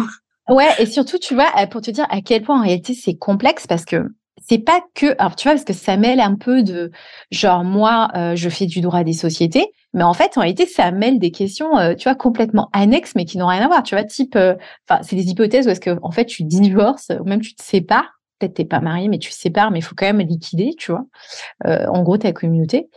Ouais, 0.49 0.69
et 0.79 0.85
surtout, 0.85 1.17
tu 1.19 1.35
vois, 1.35 1.51
pour 1.69 1.81
te 1.81 1.91
dire 1.91 2.05
à 2.09 2.21
quel 2.21 2.41
point 2.41 2.59
en 2.59 2.63
réalité 2.63 2.93
c'est 2.93 3.15
complexe 3.15 3.67
parce 3.67 3.85
que 3.85 4.03
c'est 4.41 4.59
pas 4.59 4.81
que, 4.95 5.15
alors 5.19 5.35
tu 5.35 5.47
vois, 5.47 5.53
parce 5.53 5.65
que 5.65 5.73
ça 5.73 5.97
mêle 5.97 6.19
un 6.19 6.35
peu 6.35 6.63
de, 6.63 6.91
genre 7.29 7.63
moi, 7.63 8.09
euh, 8.15 8.35
je 8.35 8.49
fais 8.49 8.65
du 8.65 8.81
droit 8.81 9.03
des 9.03 9.13
sociétés, 9.13 9.71
mais 9.93 10.03
en 10.03 10.13
fait, 10.13 10.37
en 10.37 10.41
réalité, 10.41 10.65
ça 10.65 10.91
mêle 10.91 11.19
des 11.19 11.31
questions, 11.31 11.77
euh, 11.77 11.95
tu 11.95 12.03
vois, 12.03 12.15
complètement 12.15 12.69
annexes, 12.73 13.13
mais 13.15 13.25
qui 13.25 13.37
n'ont 13.37 13.47
rien 13.47 13.61
à 13.61 13.67
voir. 13.67 13.83
Tu 13.83 13.93
vois, 13.93 14.03
type, 14.03 14.35
euh, 14.35 14.55
enfin, 14.89 15.03
c'est 15.03 15.15
des 15.15 15.29
hypothèses 15.29 15.67
où 15.67 15.69
est-ce 15.69 15.81
que, 15.81 15.97
en 16.01 16.11
fait, 16.11 16.25
tu 16.25 16.43
divorces 16.43 17.11
ou 17.19 17.25
même 17.25 17.41
tu 17.41 17.55
te 17.55 17.63
sépares 17.63 18.20
peut-être 18.41 18.55
t'es 18.55 18.65
pas 18.65 18.79
marié, 18.79 19.07
mais 19.07 19.19
tu 19.19 19.31
sépares, 19.31 19.71
mais 19.71 19.79
il 19.79 19.83
faut 19.83 19.95
quand 19.95 20.05
même 20.05 20.19
liquider, 20.19 20.73
tu 20.77 20.91
vois. 20.91 21.05
Euh, 21.65 21.85
en 21.87 22.03
gros, 22.03 22.17
ta 22.17 22.33
communauté. 22.33 22.89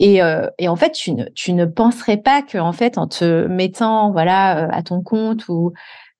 Et, 0.00 0.22
euh, 0.22 0.46
et, 0.58 0.68
en 0.68 0.76
fait, 0.76 0.92
tu 0.92 1.12
ne, 1.12 1.24
tu 1.34 1.52
ne 1.52 1.64
penserais 1.64 2.18
pas 2.18 2.42
que, 2.42 2.58
en 2.58 2.72
fait, 2.72 2.98
en 2.98 3.08
te 3.08 3.46
mettant, 3.46 4.12
voilà, 4.12 4.64
euh, 4.64 4.68
à 4.70 4.82
ton 4.82 5.02
compte 5.02 5.48
ou 5.48 5.72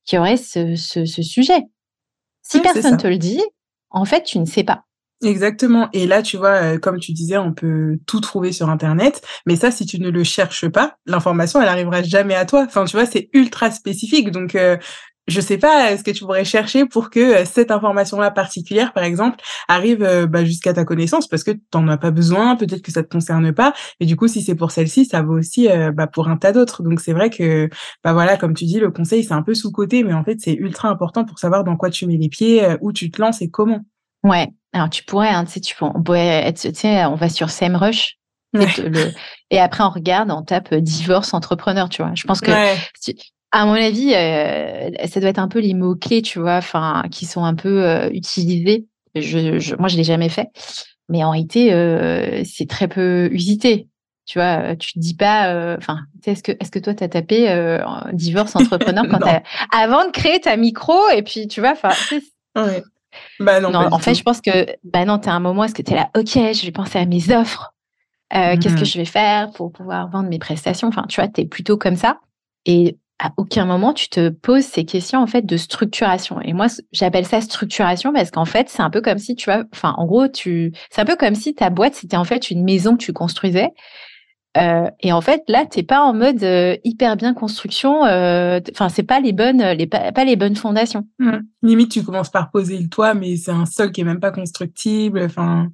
qu'il 0.04 0.16
y 0.16 0.18
aurait 0.18 0.36
ce, 0.36 0.74
ce, 0.74 1.04
ce 1.04 1.22
sujet. 1.22 1.62
Si 2.42 2.60
personne 2.60 2.96
te 2.96 3.06
le 3.06 3.18
dit, 3.18 3.42
en 3.90 4.04
fait, 4.04 4.22
tu 4.22 4.38
ne 4.38 4.46
sais 4.46 4.64
pas. 4.64 4.84
Exactement. 5.22 5.88
Et 5.92 6.06
là, 6.06 6.22
tu 6.22 6.36
vois, 6.36 6.78
comme 6.78 6.98
tu 6.98 7.12
disais, 7.12 7.36
on 7.36 7.52
peut 7.52 7.98
tout 8.06 8.20
trouver 8.20 8.52
sur 8.52 8.70
Internet. 8.70 9.20
Mais 9.46 9.56
ça, 9.56 9.70
si 9.70 9.84
tu 9.84 10.00
ne 10.00 10.10
le 10.10 10.24
cherches 10.24 10.68
pas, 10.68 10.96
l'information, 11.06 11.60
elle 11.60 11.68
arrivera 11.68 12.02
jamais 12.02 12.36
à 12.36 12.46
toi. 12.46 12.64
Enfin, 12.66 12.84
tu 12.84 12.96
vois, 12.96 13.04
c'est 13.04 13.28
ultra 13.32 13.70
spécifique. 13.70 14.30
Donc, 14.30 14.56
je 15.28 15.40
sais 15.40 15.58
pas 15.58 15.96
ce 15.96 16.02
que 16.02 16.10
tu 16.10 16.24
pourrais 16.24 16.44
chercher 16.44 16.86
pour 16.86 17.10
que 17.10 17.20
euh, 17.20 17.44
cette 17.44 17.70
information-là 17.70 18.30
particulière, 18.30 18.92
par 18.92 19.04
exemple, 19.04 19.36
arrive 19.68 20.02
euh, 20.02 20.26
bah, 20.26 20.44
jusqu'à 20.44 20.72
ta 20.72 20.84
connaissance 20.84 21.28
parce 21.28 21.44
que 21.44 21.50
tu 21.52 21.60
n'en 21.74 21.86
as 21.88 21.98
pas 21.98 22.10
besoin, 22.10 22.56
peut-être 22.56 22.82
que 22.82 22.90
ça 22.90 23.02
te 23.02 23.08
concerne 23.08 23.52
pas. 23.52 23.74
Et 24.00 24.06
du 24.06 24.16
coup, 24.16 24.26
si 24.26 24.42
c'est 24.42 24.54
pour 24.54 24.70
celle-ci, 24.70 25.04
ça 25.04 25.22
vaut 25.22 25.38
aussi 25.38 25.68
euh, 25.68 25.92
bah, 25.92 26.06
pour 26.06 26.28
un 26.28 26.38
tas 26.38 26.52
d'autres. 26.52 26.82
Donc 26.82 27.00
c'est 27.00 27.12
vrai 27.12 27.28
que, 27.30 27.68
bah 28.02 28.14
voilà, 28.14 28.36
comme 28.38 28.54
tu 28.54 28.64
dis, 28.64 28.80
le 28.80 28.90
conseil 28.90 29.22
c'est 29.22 29.34
un 29.34 29.42
peu 29.42 29.54
sous 29.54 29.70
côté, 29.70 30.02
mais 30.02 30.14
en 30.14 30.24
fait 30.24 30.38
c'est 30.40 30.54
ultra 30.54 30.88
important 30.88 31.24
pour 31.24 31.38
savoir 31.38 31.62
dans 31.62 31.76
quoi 31.76 31.90
tu 31.90 32.06
mets 32.06 32.16
les 32.16 32.28
pieds, 32.28 32.66
où 32.80 32.92
tu 32.92 33.10
te 33.10 33.20
lances 33.20 33.42
et 33.42 33.50
comment. 33.50 33.80
Ouais. 34.24 34.48
Alors 34.72 34.88
tu 34.90 35.04
pourrais, 35.04 35.28
hein, 35.28 35.44
tu 35.44 35.52
sais, 35.52 35.60
tu 35.60 35.74
on 35.80 36.02
pourrait 36.02 36.46
être, 36.46 36.60
tu 36.60 36.74
sais, 36.74 37.04
on 37.04 37.14
va 37.14 37.28
sur 37.28 37.50
SEMrush. 37.50 38.16
Et 39.50 39.60
après, 39.60 39.84
on 39.84 39.90
regarde, 39.90 40.30
on 40.30 40.42
tape 40.42 40.74
divorce 40.74 41.34
entrepreneur, 41.34 41.88
tu 41.88 42.02
vois. 42.02 42.12
Je 42.14 42.24
pense 42.24 42.40
que 42.40 42.50
à 43.50 43.64
mon 43.64 43.72
avis, 43.72 44.12
euh, 44.14 44.90
ça 45.06 45.20
doit 45.20 45.30
être 45.30 45.38
un 45.38 45.48
peu 45.48 45.60
les 45.60 45.74
mots-clés, 45.74 46.22
tu 46.22 46.38
vois, 46.38 46.56
enfin, 46.56 47.04
qui 47.10 47.24
sont 47.24 47.44
un 47.44 47.54
peu 47.54 47.82
euh, 47.84 48.10
utilisés. 48.10 48.86
Je, 49.14 49.58
je, 49.58 49.74
moi, 49.76 49.88
je 49.88 49.96
l'ai 49.96 50.04
jamais 50.04 50.28
fait. 50.28 50.48
Mais 51.08 51.24
en 51.24 51.30
réalité, 51.30 51.72
euh, 51.72 52.42
c'est 52.44 52.68
très 52.68 52.88
peu 52.88 53.28
usité. 53.32 53.88
Tu 54.26 54.38
vois, 54.38 54.76
tu 54.76 54.92
te 54.92 54.98
dis 54.98 55.14
pas, 55.14 55.74
enfin, 55.78 56.00
est-ce 56.26 56.42
que, 56.42 56.52
est-ce 56.60 56.70
que 56.70 56.78
toi, 56.78 56.92
tu 56.92 57.02
as 57.02 57.08
tapé 57.08 57.80
divorce 58.12 58.54
entrepreneur 58.56 59.04
quand 59.08 59.20
avant 59.72 60.04
de 60.04 60.10
créer 60.10 60.38
ta 60.38 60.54
micro 60.58 61.08
et 61.08 61.22
puis, 61.22 61.48
tu 61.48 61.60
vois, 61.60 61.72
enfin, 61.72 61.92
ouais. 62.54 62.82
bah 63.40 63.60
non, 63.60 63.74
en 63.74 63.98
fait, 63.98 64.14
je 64.14 64.22
pense 64.22 64.42
que, 64.42 64.66
bah 64.84 65.06
non, 65.06 65.18
tu 65.18 65.30
as 65.30 65.32
un 65.32 65.40
moment, 65.40 65.64
est-ce 65.64 65.74
que 65.74 65.80
tu 65.80 65.92
es 65.92 65.96
là, 65.96 66.10
ok, 66.14 66.28
je 66.34 66.66
vais 66.66 66.72
penser 66.72 66.98
à 66.98 67.06
mes 67.06 67.34
offres. 67.34 67.72
Qu'est-ce 68.30 68.76
que 68.76 68.82
mmh. 68.82 68.84
je 68.84 68.98
vais 68.98 69.06
faire 69.06 69.50
pour 69.52 69.72
pouvoir 69.72 70.10
vendre 70.10 70.28
mes 70.28 70.38
prestations? 70.38 70.88
Enfin, 70.88 71.06
tu 71.08 71.22
vois, 71.22 71.28
tu 71.28 71.40
es 71.40 71.46
plutôt 71.46 71.78
comme 71.78 71.96
ça. 71.96 72.20
Et 72.66 72.98
à 73.18 73.32
aucun 73.36 73.64
moment 73.64 73.92
tu 73.92 74.08
te 74.08 74.28
poses 74.28 74.64
ces 74.64 74.84
questions 74.84 75.20
en 75.20 75.26
fait 75.26 75.44
de 75.44 75.56
structuration. 75.56 76.40
Et 76.40 76.52
moi, 76.52 76.66
j'appelle 76.92 77.26
ça 77.26 77.40
structuration 77.40 78.12
parce 78.12 78.30
qu'en 78.30 78.44
fait, 78.44 78.68
c'est 78.68 78.82
un 78.82 78.90
peu 78.90 79.00
comme 79.00 79.18
si 79.18 79.34
tu 79.34 79.50
vois, 79.50 79.64
enfin, 79.72 79.94
en 79.96 80.06
gros, 80.06 80.28
tu, 80.28 80.72
c'est 80.90 81.00
un 81.00 81.04
peu 81.04 81.16
comme 81.16 81.34
si 81.34 81.54
ta 81.54 81.70
boîte 81.70 81.94
c'était 81.94 82.16
en 82.16 82.24
fait 82.24 82.50
une 82.50 82.64
maison 82.64 82.96
que 82.96 83.02
tu 83.04 83.12
construisais. 83.12 83.70
Euh, 84.56 84.90
et 85.00 85.12
en 85.12 85.20
fait, 85.20 85.42
là, 85.46 85.66
t'es 85.66 85.82
pas 85.82 86.00
en 86.00 86.14
mode 86.14 86.42
euh, 86.42 86.76
hyper 86.82 87.16
bien 87.16 87.34
construction. 87.34 88.04
Euh, 88.06 88.60
enfin, 88.72 88.88
c'est 88.88 89.02
pas 89.02 89.20
les 89.20 89.32
bonnes, 89.32 89.62
les 89.62 89.86
pas, 89.86 90.24
les 90.24 90.36
bonnes 90.36 90.56
fondations. 90.56 91.06
Mmh. 91.18 91.38
Limite, 91.62 91.92
tu 91.92 92.02
commences 92.02 92.30
par 92.30 92.50
poser 92.50 92.78
le 92.78 92.88
toit, 92.88 93.14
mais 93.14 93.36
c'est 93.36 93.50
un 93.50 93.66
sol 93.66 93.92
qui 93.92 94.00
est 94.00 94.04
même 94.04 94.20
pas 94.20 94.32
constructible. 94.32 95.20
Enfin, 95.22 95.68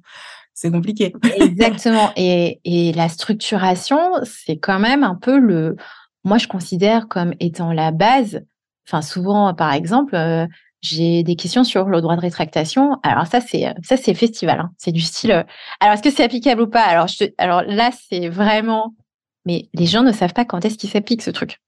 c'est 0.53 0.71
compliqué. 0.71 1.13
Exactement. 1.39 2.11
Et, 2.15 2.59
et 2.63 2.93
la 2.93 3.09
structuration, 3.09 3.99
c'est 4.23 4.57
quand 4.57 4.79
même 4.79 5.03
un 5.03 5.15
peu 5.15 5.39
le 5.39 5.75
moi, 6.25 6.39
je 6.39 6.47
considère 6.47 7.07
comme 7.07 7.33
étant 7.39 7.71
la 7.71 7.91
base. 7.91 8.41
Enfin, 8.87 9.01
souvent, 9.01 9.53
par 9.53 9.71
exemple, 9.73 10.15
euh, 10.15 10.47
j'ai 10.81 11.23
des 11.23 11.35
questions 11.35 11.63
sur 11.63 11.85
le 11.85 12.01
droit 12.01 12.15
de 12.15 12.21
rétractation. 12.21 12.97
Alors 13.03 13.27
ça, 13.27 13.39
c'est 13.41 13.73
ça, 13.83 13.95
c'est 13.95 14.13
festival. 14.13 14.59
Hein. 14.59 14.71
C'est 14.77 14.91
du 14.91 15.01
style. 15.01 15.31
Euh, 15.31 15.43
alors, 15.79 15.93
est-ce 15.93 16.03
que 16.03 16.11
c'est 16.11 16.23
applicable 16.23 16.61
ou 16.63 16.67
pas? 16.67 16.83
Alors, 16.83 17.07
je 17.07 17.25
alors 17.37 17.61
là, 17.61 17.91
c'est 18.09 18.27
vraiment. 18.27 18.95
Mais 19.45 19.69
les 19.73 19.85
gens 19.85 20.01
ne 20.01 20.11
savent 20.11 20.33
pas 20.33 20.45
quand 20.45 20.65
est-ce 20.65 20.77
qu'il 20.77 20.89
s'applique 20.89 21.21
ce 21.21 21.31
truc. 21.31 21.61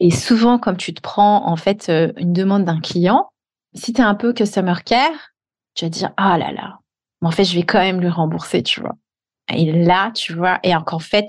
Et 0.00 0.10
souvent, 0.10 0.58
comme 0.58 0.76
tu 0.76 0.92
te 0.92 1.00
prends 1.00 1.46
en 1.46 1.56
fait 1.56 1.88
euh, 1.88 2.12
une 2.16 2.32
demande 2.32 2.64
d'un 2.64 2.80
client, 2.80 3.30
si 3.74 3.92
tu 3.92 4.00
es 4.00 4.04
un 4.04 4.16
peu 4.16 4.32
customer 4.32 4.74
care, 4.84 5.30
tu 5.74 5.84
vas 5.84 5.88
dire 5.88 6.10
ah 6.16 6.36
là 6.38 6.50
là, 6.52 6.80
mais 7.20 7.28
en 7.28 7.30
fait, 7.30 7.44
je 7.44 7.54
vais 7.54 7.62
quand 7.62 7.78
même 7.78 8.00
lui 8.00 8.08
rembourser, 8.08 8.64
tu 8.64 8.80
vois. 8.80 8.96
Et 9.48 9.70
là, 9.70 10.10
tu 10.12 10.32
vois, 10.34 10.58
et 10.64 10.74
encore 10.74 10.96
en 10.96 10.98
fait, 10.98 11.26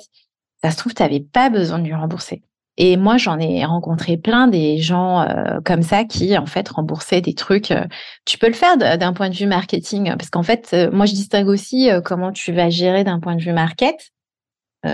ça 0.64 0.72
se 0.72 0.78
trouve, 0.78 0.94
tu 0.96 1.04
n'avais 1.04 1.20
pas 1.20 1.50
besoin 1.50 1.78
de 1.78 1.86
lui 1.86 1.94
rembourser. 1.94 2.42
Et 2.78 2.98
moi, 2.98 3.18
j'en 3.18 3.40
ai 3.40 3.64
rencontré 3.66 4.18
plein 4.18 4.48
des 4.48 4.80
gens 4.80 5.22
euh, 5.22 5.60
comme 5.64 5.84
ça 5.84 6.06
qui, 6.06 6.36
en 6.38 6.48
fait, 6.48 6.68
remboursaient 6.70 7.22
des 7.22 7.36
trucs. 7.36 7.70
Euh, 7.70 7.86
tu 8.26 8.40
peux 8.40 8.48
le 8.48 8.54
faire 8.54 8.78
d'un 8.78 9.14
point 9.14 9.30
de 9.30 9.36
vue 9.36 9.46
marketing, 9.46 10.16
parce 10.18 10.32
qu'en 10.32 10.42
fait, 10.42 10.72
euh, 10.74 10.90
moi, 10.92 11.06
je 11.06 11.14
distingue 11.14 11.48
aussi 11.48 11.90
comment 12.04 12.32
tu 12.32 12.52
vas 12.52 12.70
gérer 12.70 13.04
d'un 13.04 13.20
point 13.20 13.36
de 13.36 13.42
vue 13.42 13.54
market, 13.54 14.12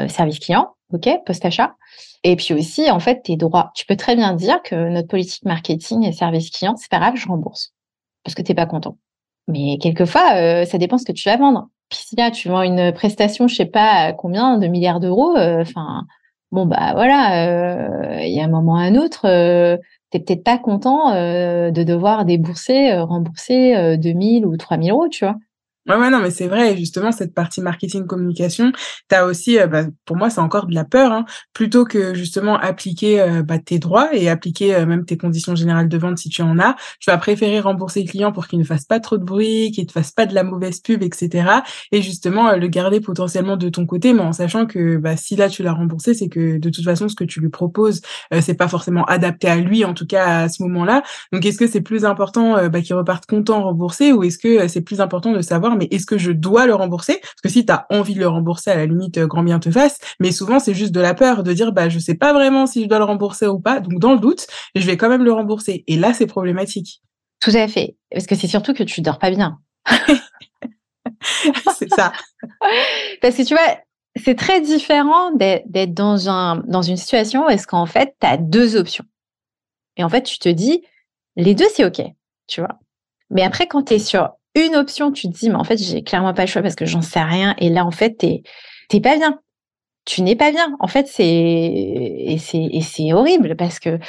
service 0.07 0.39
client, 0.39 0.75
ok, 0.93 1.09
post-achat. 1.25 1.75
Et 2.23 2.35
puis 2.35 2.53
aussi, 2.53 2.91
en 2.91 2.99
fait, 2.99 3.21
tes 3.23 3.37
droits. 3.37 3.71
Tu 3.75 3.85
peux 3.85 3.95
très 3.95 4.15
bien 4.15 4.33
dire 4.33 4.61
que 4.61 4.89
notre 4.89 5.07
politique 5.07 5.45
marketing 5.45 6.03
et 6.03 6.11
service 6.11 6.51
client, 6.51 6.75
c'est 6.75 6.91
pas 6.91 6.99
grave, 6.99 7.15
je 7.15 7.27
rembourse, 7.27 7.73
parce 8.23 8.35
que 8.35 8.41
t'es 8.41 8.53
pas 8.53 8.65
content. 8.65 8.97
Mais 9.47 9.77
quelquefois, 9.79 10.65
ça 10.65 10.77
dépend 10.77 10.97
ce 10.99 11.05
que 11.05 11.11
tu 11.11 11.27
vas 11.27 11.37
vendre. 11.37 11.69
Puis 11.89 12.01
si 12.05 12.15
là, 12.15 12.29
tu 12.29 12.49
vends 12.49 12.61
une 12.61 12.91
prestation, 12.91 13.47
je 13.47 13.55
sais 13.55 13.65
pas 13.65 14.13
combien, 14.13 14.59
de 14.59 14.67
milliards 14.67 14.99
d'euros, 14.99 15.35
enfin 15.37 16.05
bon 16.51 16.65
bah 16.65 16.93
voilà, 16.93 17.45
euh, 18.17 18.21
il 18.23 18.33
y 18.33 18.39
a 18.39 18.45
un 18.45 18.47
moment 18.47 18.75
à 18.77 18.81
un 18.83 18.95
autre, 18.95 19.25
euh, 19.27 19.77
t'es 20.09 20.19
peut-être 20.19 20.43
pas 20.43 20.57
content 20.57 21.13
euh, 21.13 21.71
de 21.71 21.83
devoir 21.83 22.25
débourser, 22.25 22.97
rembourser 22.99 23.97
2000 23.97 24.45
ou 24.45 24.57
3000 24.57 24.91
euros, 24.91 25.07
tu 25.09 25.25
vois. 25.25 25.35
Ouais, 25.89 25.95
ouais, 25.95 26.11
non, 26.11 26.19
mais 26.21 26.29
c'est 26.29 26.47
vrai. 26.47 26.77
Justement, 26.77 27.11
cette 27.11 27.33
partie 27.33 27.61
marketing 27.61 28.05
communication, 28.05 28.71
tu 29.09 29.15
as 29.15 29.25
aussi, 29.25 29.57
euh, 29.57 29.65
bah, 29.65 29.85
pour 30.05 30.17
moi, 30.17 30.29
c'est 30.29 30.39
encore 30.39 30.67
de 30.67 30.75
la 30.75 30.85
peur. 30.85 31.11
Hein, 31.11 31.25
plutôt 31.53 31.83
que 31.83 32.13
justement 32.13 32.59
appliquer 32.59 33.19
euh, 33.19 33.41
bah, 33.41 33.57
tes 33.57 33.79
droits 33.79 34.13
et 34.13 34.29
appliquer 34.29 34.75
euh, 34.75 34.85
même 34.85 35.03
tes 35.03 35.17
conditions 35.17 35.55
générales 35.55 35.89
de 35.89 35.97
vente 35.97 36.19
si 36.19 36.29
tu 36.29 36.43
en 36.43 36.59
as, 36.59 36.75
tu 36.99 37.09
vas 37.09 37.17
préférer 37.17 37.59
rembourser 37.59 38.03
le 38.03 38.07
client 38.07 38.31
pour 38.31 38.47
qu'il 38.47 38.59
ne 38.59 38.63
fasse 38.63 38.85
pas 38.85 38.99
trop 38.99 39.17
de 39.17 39.23
bruit, 39.23 39.71
qu'il 39.71 39.87
ne 39.87 39.91
fasse 39.91 40.11
pas 40.11 40.27
de 40.27 40.35
la 40.35 40.43
mauvaise 40.43 40.79
pub, 40.79 41.01
etc. 41.01 41.49
Et 41.91 42.03
justement, 42.03 42.55
le 42.55 42.67
garder 42.67 42.99
potentiellement 42.99 43.57
de 43.57 43.69
ton 43.69 43.87
côté, 43.87 44.13
mais 44.13 44.21
en 44.21 44.31
sachant 44.33 44.67
que 44.67 44.97
bah, 44.97 45.17
si 45.17 45.35
là 45.35 45.49
tu 45.49 45.63
l'as 45.63 45.73
remboursé, 45.73 46.13
c'est 46.13 46.29
que 46.29 46.59
de 46.59 46.69
toute 46.69 46.85
façon, 46.85 47.09
ce 47.09 47.15
que 47.15 47.23
tu 47.23 47.39
lui 47.39 47.49
proposes, 47.49 48.01
c'est 48.41 48.53
pas 48.53 48.67
forcément 48.67 49.05
adapté 49.05 49.47
à 49.47 49.55
lui, 49.55 49.83
en 49.85 49.95
tout 49.95 50.05
cas 50.05 50.41
à 50.43 50.49
ce 50.49 50.61
moment-là. 50.63 51.01
Donc, 51.33 51.45
est-ce 51.45 51.57
que 51.57 51.67
c'est 51.67 51.81
plus 51.81 52.05
important 52.05 52.69
bah, 52.69 52.81
qu'il 52.81 52.95
reparte 52.95 53.25
content 53.25 53.63
remboursé 53.63 54.11
ou 54.13 54.23
est-ce 54.23 54.37
que 54.37 54.67
c'est 54.67 54.81
plus 54.81 55.01
important 55.01 55.31
de 55.31 55.41
savoir 55.41 55.75
mais 55.79 55.87
est-ce 55.91 56.05
que 56.05 56.17
je 56.17 56.31
dois 56.31 56.67
le 56.67 56.75
rembourser? 56.75 57.19
Parce 57.21 57.41
que 57.43 57.49
si 57.49 57.65
tu 57.65 57.71
as 57.71 57.87
envie 57.89 58.13
de 58.13 58.19
le 58.19 58.27
rembourser, 58.27 58.69
à 58.69 58.75
la 58.75 58.85
limite, 58.85 59.17
euh, 59.17 59.25
grand 59.25 59.43
bien 59.43 59.59
te 59.59 59.71
fasse. 59.71 59.97
Mais 60.19 60.31
souvent, 60.31 60.59
c'est 60.59 60.73
juste 60.75 60.91
de 60.91 60.99
la 60.99 61.13
peur 61.13 61.43
de 61.43 61.53
dire, 61.53 61.71
bah, 61.71 61.89
je 61.89 61.97
sais 61.97 62.15
pas 62.15 62.33
vraiment 62.33 62.67
si 62.67 62.83
je 62.83 62.87
dois 62.87 62.99
le 62.99 63.05
rembourser 63.05 63.47
ou 63.47 63.59
pas. 63.59 63.79
Donc, 63.79 63.99
dans 63.99 64.13
le 64.13 64.19
doute, 64.19 64.45
je 64.75 64.85
vais 64.85 64.97
quand 64.97 65.09
même 65.09 65.23
le 65.23 65.33
rembourser. 65.33 65.83
Et 65.87 65.95
là, 65.95 66.13
c'est 66.13 66.27
problématique. 66.27 67.01
Tout 67.41 67.51
à 67.55 67.67
fait. 67.67 67.95
Parce 68.11 68.27
que 68.27 68.35
c'est 68.35 68.47
surtout 68.47 68.73
que 68.73 68.83
tu 68.83 69.01
dors 69.01 69.17
pas 69.17 69.31
bien. 69.31 69.57
c'est 71.77 71.89
ça. 71.89 72.11
Parce 73.21 73.35
que 73.35 73.43
tu 73.43 73.53
vois, 73.53 73.77
c'est 74.15 74.35
très 74.35 74.61
différent 74.61 75.31
d'être 75.31 75.93
dans, 75.93 76.29
un, 76.29 76.57
dans 76.67 76.81
une 76.81 76.97
situation 76.97 77.45
où 77.45 77.49
est-ce 77.49 77.67
qu'en 77.67 77.85
fait, 77.85 78.15
tu 78.19 78.27
as 78.27 78.37
deux 78.37 78.75
options. 78.75 79.05
Et 79.97 80.03
en 80.03 80.09
fait, 80.09 80.23
tu 80.23 80.39
te 80.39 80.49
dis, 80.49 80.83
les 81.35 81.55
deux, 81.55 81.67
c'est 81.73 81.85
OK, 81.85 82.01
tu 82.47 82.61
vois. 82.61 82.79
Mais 83.29 83.43
après, 83.43 83.67
quand 83.67 83.83
tu 83.83 83.95
es 83.95 83.99
sur 83.99 84.31
une 84.55 84.75
option, 84.75 85.11
tu 85.11 85.29
te 85.29 85.37
dis, 85.37 85.49
mais 85.49 85.55
en 85.55 85.63
fait, 85.63 85.77
j'ai 85.77 86.03
clairement 86.03 86.33
pas 86.33 86.43
le 86.43 86.47
choix 86.47 86.61
parce 86.61 86.75
que 86.75 86.85
j'en 86.85 87.01
sais 87.01 87.21
rien. 87.21 87.55
Et 87.59 87.69
là, 87.69 87.85
en 87.85 87.91
fait, 87.91 88.15
t'es, 88.17 88.43
t'es 88.89 88.99
pas 88.99 89.17
bien. 89.17 89.39
Tu 90.05 90.21
n'es 90.21 90.35
pas 90.35 90.51
bien. 90.51 90.75
En 90.79 90.87
fait, 90.87 91.07
c'est, 91.07 91.25
et 91.25 92.37
c'est, 92.39 92.57
et 92.71 92.81
c'est 92.81 93.13
horrible 93.13 93.55
parce 93.55 93.79
que 93.79 93.99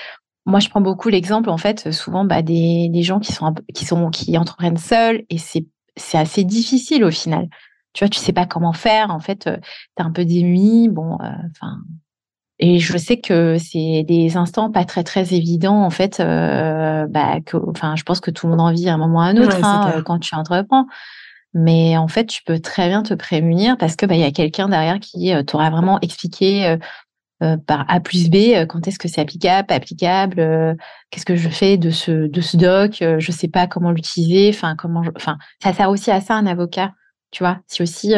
moi, 0.47 0.61
je 0.61 0.68
prends 0.68 0.80
beaucoup 0.80 1.09
l'exemple, 1.09 1.51
en 1.51 1.59
fait, 1.59 1.93
souvent, 1.93 2.24
bah, 2.24 2.43
des, 2.43 2.88
des 2.91 3.03
gens 3.03 3.20
qui 3.20 3.32
sont, 3.32 3.55
qui 3.74 3.84
sont, 3.84 4.11
qui 4.11 4.36
entreprennent 4.38 4.78
seuls 4.78 5.24
et 5.28 5.38
c'est, 5.38 5.66
c'est 5.97 6.18
assez 6.18 6.45
difficile 6.45 7.05
au 7.05 7.11
final. 7.11 7.49
Tu 7.93 8.05
vois, 8.05 8.09
tu 8.09 8.18
sais 8.18 8.32
pas 8.32 8.47
comment 8.47 8.72
faire. 8.72 9.11
En 9.11 9.20
fait, 9.20 9.41
tu 9.45 9.49
es 9.51 10.03
un 10.03 10.12
peu 10.12 10.24
démuni. 10.24 10.88
Bon, 10.88 11.18
euh, 11.20 11.26
enfin, 11.51 11.78
et 12.63 12.79
je 12.79 12.97
sais 12.99 13.19
que 13.19 13.57
c'est 13.59 14.05
des 14.07 14.37
instants 14.37 14.71
pas 14.71 14.85
très 14.85 15.03
très 15.03 15.33
évidents 15.33 15.83
en 15.83 15.89
fait. 15.89 16.21
Euh, 16.21 17.07
bah, 17.09 17.39
enfin, 17.67 17.97
je 17.97 18.03
pense 18.03 18.21
que 18.21 18.31
tout 18.31 18.47
le 18.47 18.51
monde 18.51 18.61
en 18.61 18.71
vit 18.71 18.89
à 18.89 18.95
un 18.95 18.99
moment 18.99 19.19
ou 19.19 19.23
à 19.23 19.25
un 19.25 19.37
autre 19.39 19.65
hein, 19.65 20.03
quand 20.05 20.19
tu 20.19 20.35
entreprends. 20.35 20.87
Mais 21.55 21.97
en 21.97 22.07
fait, 22.07 22.27
tu 22.27 22.43
peux 22.45 22.61
très 22.61 22.89
bien 22.89 23.03
te 23.03 23.15
prémunir 23.15 23.77
parce 23.79 23.97
que 23.97 24.07
bah 24.07 24.15
il 24.15 24.21
y 24.21 24.25
a 24.25 24.31
quelqu'un 24.31 24.69
derrière 24.69 25.01
qui 25.01 25.33
euh, 25.33 25.43
t'aura 25.43 25.71
vraiment 25.71 25.99
expliqué 26.01 26.67
euh, 26.67 26.77
euh, 27.43 27.57
par 27.57 27.87
A 27.89 28.01
plus 28.01 28.29
B 28.29 28.67
quand 28.69 28.87
est-ce 28.87 28.99
que 28.99 29.09
c'est 29.09 29.23
applicable, 29.23 29.67
pas 29.67 29.75
applicable, 29.75 30.77
qu'est-ce 31.11 31.25
que 31.25 31.37
je 31.37 31.49
fais 31.49 31.79
de 31.79 31.91
ce 31.91 32.29
de 32.29 32.41
ce 32.43 32.59
doc, 32.59 32.99
je 33.01 33.33
sais 33.33 33.49
pas 33.49 33.67
comment 33.67 33.91
l'utiliser. 33.91 34.51
Enfin 34.51 34.77
comment, 34.77 35.03
enfin 35.17 35.39
ça 35.63 35.73
sert 35.73 35.89
aussi 35.89 36.11
à 36.11 36.21
ça 36.21 36.35
un 36.35 36.47
avocat. 36.47 36.93
Tu 37.31 37.43
vois, 37.43 37.61
c'est 37.67 37.83
aussi 37.83 38.15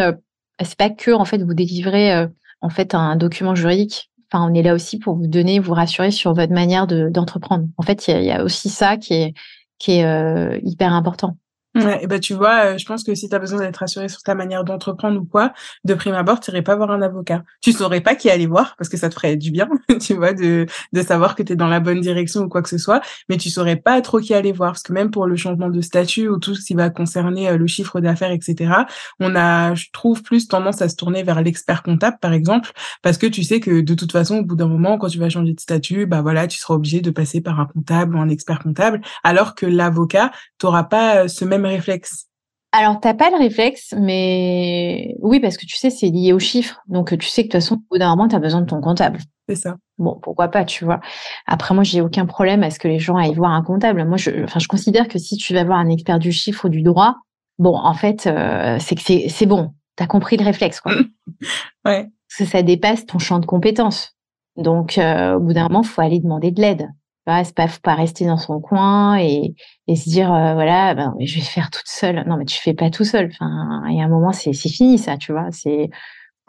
c'est 0.60 0.76
pas 0.76 0.90
que 0.90 1.12
en 1.12 1.24
fait 1.24 1.42
vous 1.42 1.54
délivrez 1.54 2.26
en 2.60 2.68
fait 2.68 2.94
un 2.94 3.16
document 3.16 3.54
juridique 3.54 4.11
Enfin, 4.32 4.50
on 4.50 4.54
est 4.54 4.62
là 4.62 4.72
aussi 4.72 4.98
pour 4.98 5.16
vous 5.16 5.26
donner, 5.26 5.58
vous 5.58 5.74
rassurer 5.74 6.10
sur 6.10 6.32
votre 6.32 6.54
manière 6.54 6.86
d'entreprendre. 6.86 7.66
en 7.76 7.82
fait, 7.82 8.08
il 8.08 8.24
y, 8.24 8.30
a 8.30 8.42
aussi 8.42 8.70
ça 8.70 8.96
qui 8.96 9.12
est, 9.12 10.04
euh, 10.04 10.58
hyper 10.62 10.94
important. 10.94 11.36
Et 11.74 12.06
bah 12.06 12.18
tu 12.18 12.34
vois, 12.34 12.66
euh, 12.66 12.78
je 12.78 12.84
pense 12.84 13.02
que 13.02 13.14
si 13.14 13.28
tu 13.28 13.34
as 13.34 13.38
besoin 13.38 13.60
d'être 13.60 13.78
rassuré 13.78 14.08
sur 14.08 14.22
ta 14.22 14.34
manière 14.34 14.62
d'entreprendre 14.62 15.20
ou 15.20 15.24
quoi, 15.24 15.54
de 15.84 15.94
prime 15.94 16.14
abord, 16.14 16.38
tu 16.38 16.50
irais 16.50 16.62
pas 16.62 16.76
voir 16.76 16.90
un 16.90 17.00
avocat. 17.00 17.44
Tu 17.62 17.72
saurais 17.72 18.02
pas 18.02 18.14
qui 18.14 18.28
aller 18.28 18.46
voir 18.46 18.74
parce 18.76 18.90
que 18.90 18.98
ça 18.98 19.08
te 19.08 19.14
ferait 19.14 19.36
du 19.36 19.50
bien, 19.50 19.68
tu 20.00 20.14
vois, 20.14 20.34
de, 20.34 20.66
de 20.92 21.02
savoir 21.02 21.34
que 21.34 21.42
tu 21.42 21.54
es 21.54 21.56
dans 21.56 21.68
la 21.68 21.80
bonne 21.80 22.00
direction 22.00 22.42
ou 22.42 22.48
quoi 22.48 22.60
que 22.60 22.68
ce 22.68 22.76
soit, 22.76 23.00
mais 23.30 23.38
tu 23.38 23.48
saurais 23.48 23.76
pas 23.76 24.02
trop 24.02 24.20
qui 24.20 24.34
aller 24.34 24.52
voir 24.52 24.72
parce 24.72 24.82
que 24.82 24.92
même 24.92 25.10
pour 25.10 25.26
le 25.26 25.34
changement 25.36 25.70
de 25.70 25.80
statut 25.80 26.28
ou 26.28 26.38
tout 26.38 26.54
ce 26.54 26.62
qui 26.64 26.74
va 26.74 26.90
concerner 26.90 27.48
euh, 27.48 27.56
le 27.56 27.66
chiffre 27.66 28.00
d'affaires, 28.00 28.32
etc., 28.32 28.72
on 29.18 29.34
a, 29.34 29.74
je 29.74 29.86
trouve, 29.92 30.22
plus 30.22 30.48
tendance 30.48 30.82
à 30.82 30.90
se 30.90 30.96
tourner 30.96 31.22
vers 31.22 31.40
l'expert 31.40 31.82
comptable, 31.82 32.18
par 32.20 32.34
exemple, 32.34 32.70
parce 33.00 33.16
que 33.16 33.26
tu 33.26 33.44
sais 33.44 33.60
que 33.60 33.80
de 33.80 33.94
toute 33.94 34.12
façon, 34.12 34.38
au 34.38 34.44
bout 34.44 34.56
d'un 34.56 34.68
moment, 34.68 34.98
quand 34.98 35.08
tu 35.08 35.18
vas 35.18 35.30
changer 35.30 35.54
de 35.54 35.60
statut, 35.60 36.04
bah 36.04 36.20
voilà, 36.20 36.46
tu 36.46 36.58
seras 36.58 36.74
obligé 36.74 37.00
de 37.00 37.10
passer 37.10 37.40
par 37.40 37.60
un 37.60 37.66
comptable 37.66 38.16
ou 38.16 38.20
un 38.20 38.28
expert 38.28 38.58
comptable, 38.58 39.00
alors 39.24 39.54
que 39.54 39.64
l'avocat, 39.64 40.32
t'auras 40.58 40.84
pas 40.84 41.24
euh, 41.24 41.28
ce 41.28 41.46
même 41.46 41.61
réflexe 41.68 42.26
alors, 42.74 43.00
t'as 43.00 43.12
pas 43.12 43.28
le 43.28 43.36
réflexe, 43.36 43.94
mais 43.98 45.14
oui, 45.20 45.40
parce 45.40 45.58
que 45.58 45.66
tu 45.66 45.76
sais, 45.76 45.90
c'est 45.90 46.08
lié 46.08 46.32
aux 46.32 46.38
chiffres. 46.38 46.80
Donc, 46.88 47.16
tu 47.18 47.28
sais 47.28 47.42
que 47.42 47.48
de 47.48 47.52
toute 47.52 47.60
façon, 47.60 47.74
au 47.74 47.82
bout 47.90 47.98
d'un 47.98 48.08
moment, 48.08 48.28
tu 48.28 48.34
as 48.34 48.38
besoin 48.38 48.62
de 48.62 48.66
ton 48.66 48.80
comptable. 48.80 49.18
C'est 49.46 49.56
ça. 49.56 49.76
Bon, 49.98 50.18
pourquoi 50.22 50.48
pas, 50.48 50.64
tu 50.64 50.86
vois. 50.86 51.00
Après, 51.46 51.74
moi, 51.74 51.84
j'ai 51.84 52.00
aucun 52.00 52.24
problème 52.24 52.62
à 52.62 52.70
ce 52.70 52.78
que 52.78 52.88
les 52.88 52.98
gens 52.98 53.16
aillent 53.16 53.34
voir 53.34 53.50
un 53.50 53.62
comptable. 53.62 54.02
Moi, 54.06 54.16
je, 54.16 54.44
enfin, 54.44 54.58
je 54.58 54.68
considère 54.68 55.06
que 55.08 55.18
si 55.18 55.36
tu 55.36 55.52
vas 55.52 55.64
voir 55.64 55.78
un 55.78 55.90
expert 55.90 56.18
du 56.18 56.32
chiffre 56.32 56.64
ou 56.64 56.68
du 56.70 56.80
droit, 56.80 57.16
bon, 57.58 57.76
en 57.76 57.92
fait, 57.92 58.26
euh, 58.26 58.78
c'est 58.80 58.94
que 58.94 59.02
c'est 59.02 59.46
bon. 59.46 59.74
Tu 59.98 60.04
as 60.04 60.06
compris 60.06 60.38
le 60.38 60.44
réflexe, 60.44 60.80
quoi. 60.80 60.92
ouais. 61.84 62.08
Parce 62.28 62.38
que 62.38 62.44
ça 62.46 62.62
dépasse 62.62 63.04
ton 63.04 63.18
champ 63.18 63.38
de 63.38 63.46
compétences. 63.46 64.16
Donc, 64.56 64.96
euh, 64.96 65.34
au 65.34 65.40
bout 65.40 65.52
d'un 65.52 65.64
moment, 65.64 65.82
faut 65.82 66.00
aller 66.00 66.20
demander 66.20 66.52
de 66.52 66.60
l'aide. 66.62 66.88
Bah, 67.26 67.44
c'est 67.44 67.54
pas, 67.54 67.68
faut 67.68 67.80
pas 67.80 67.94
rester 67.94 68.26
dans 68.26 68.36
son 68.36 68.60
coin 68.60 69.16
et, 69.16 69.54
et 69.86 69.94
se 69.94 70.08
dire, 70.08 70.28
voilà, 70.28 70.94
ben, 70.94 71.14
je 71.20 71.36
vais 71.36 71.40
faire 71.40 71.70
toute 71.70 71.86
seule. 71.86 72.24
Non, 72.26 72.36
mais 72.36 72.44
tu 72.44 72.58
fais 72.60 72.74
pas 72.74 72.90
tout 72.90 73.04
seul. 73.04 73.30
Enfin, 73.32 73.82
il 73.88 73.96
y 73.96 74.00
a 74.00 74.04
un 74.04 74.08
moment, 74.08 74.32
c'est, 74.32 74.52
fini, 74.52 74.98
ça, 74.98 75.16
tu 75.16 75.30
vois. 75.30 75.46
C'est, 75.52 75.90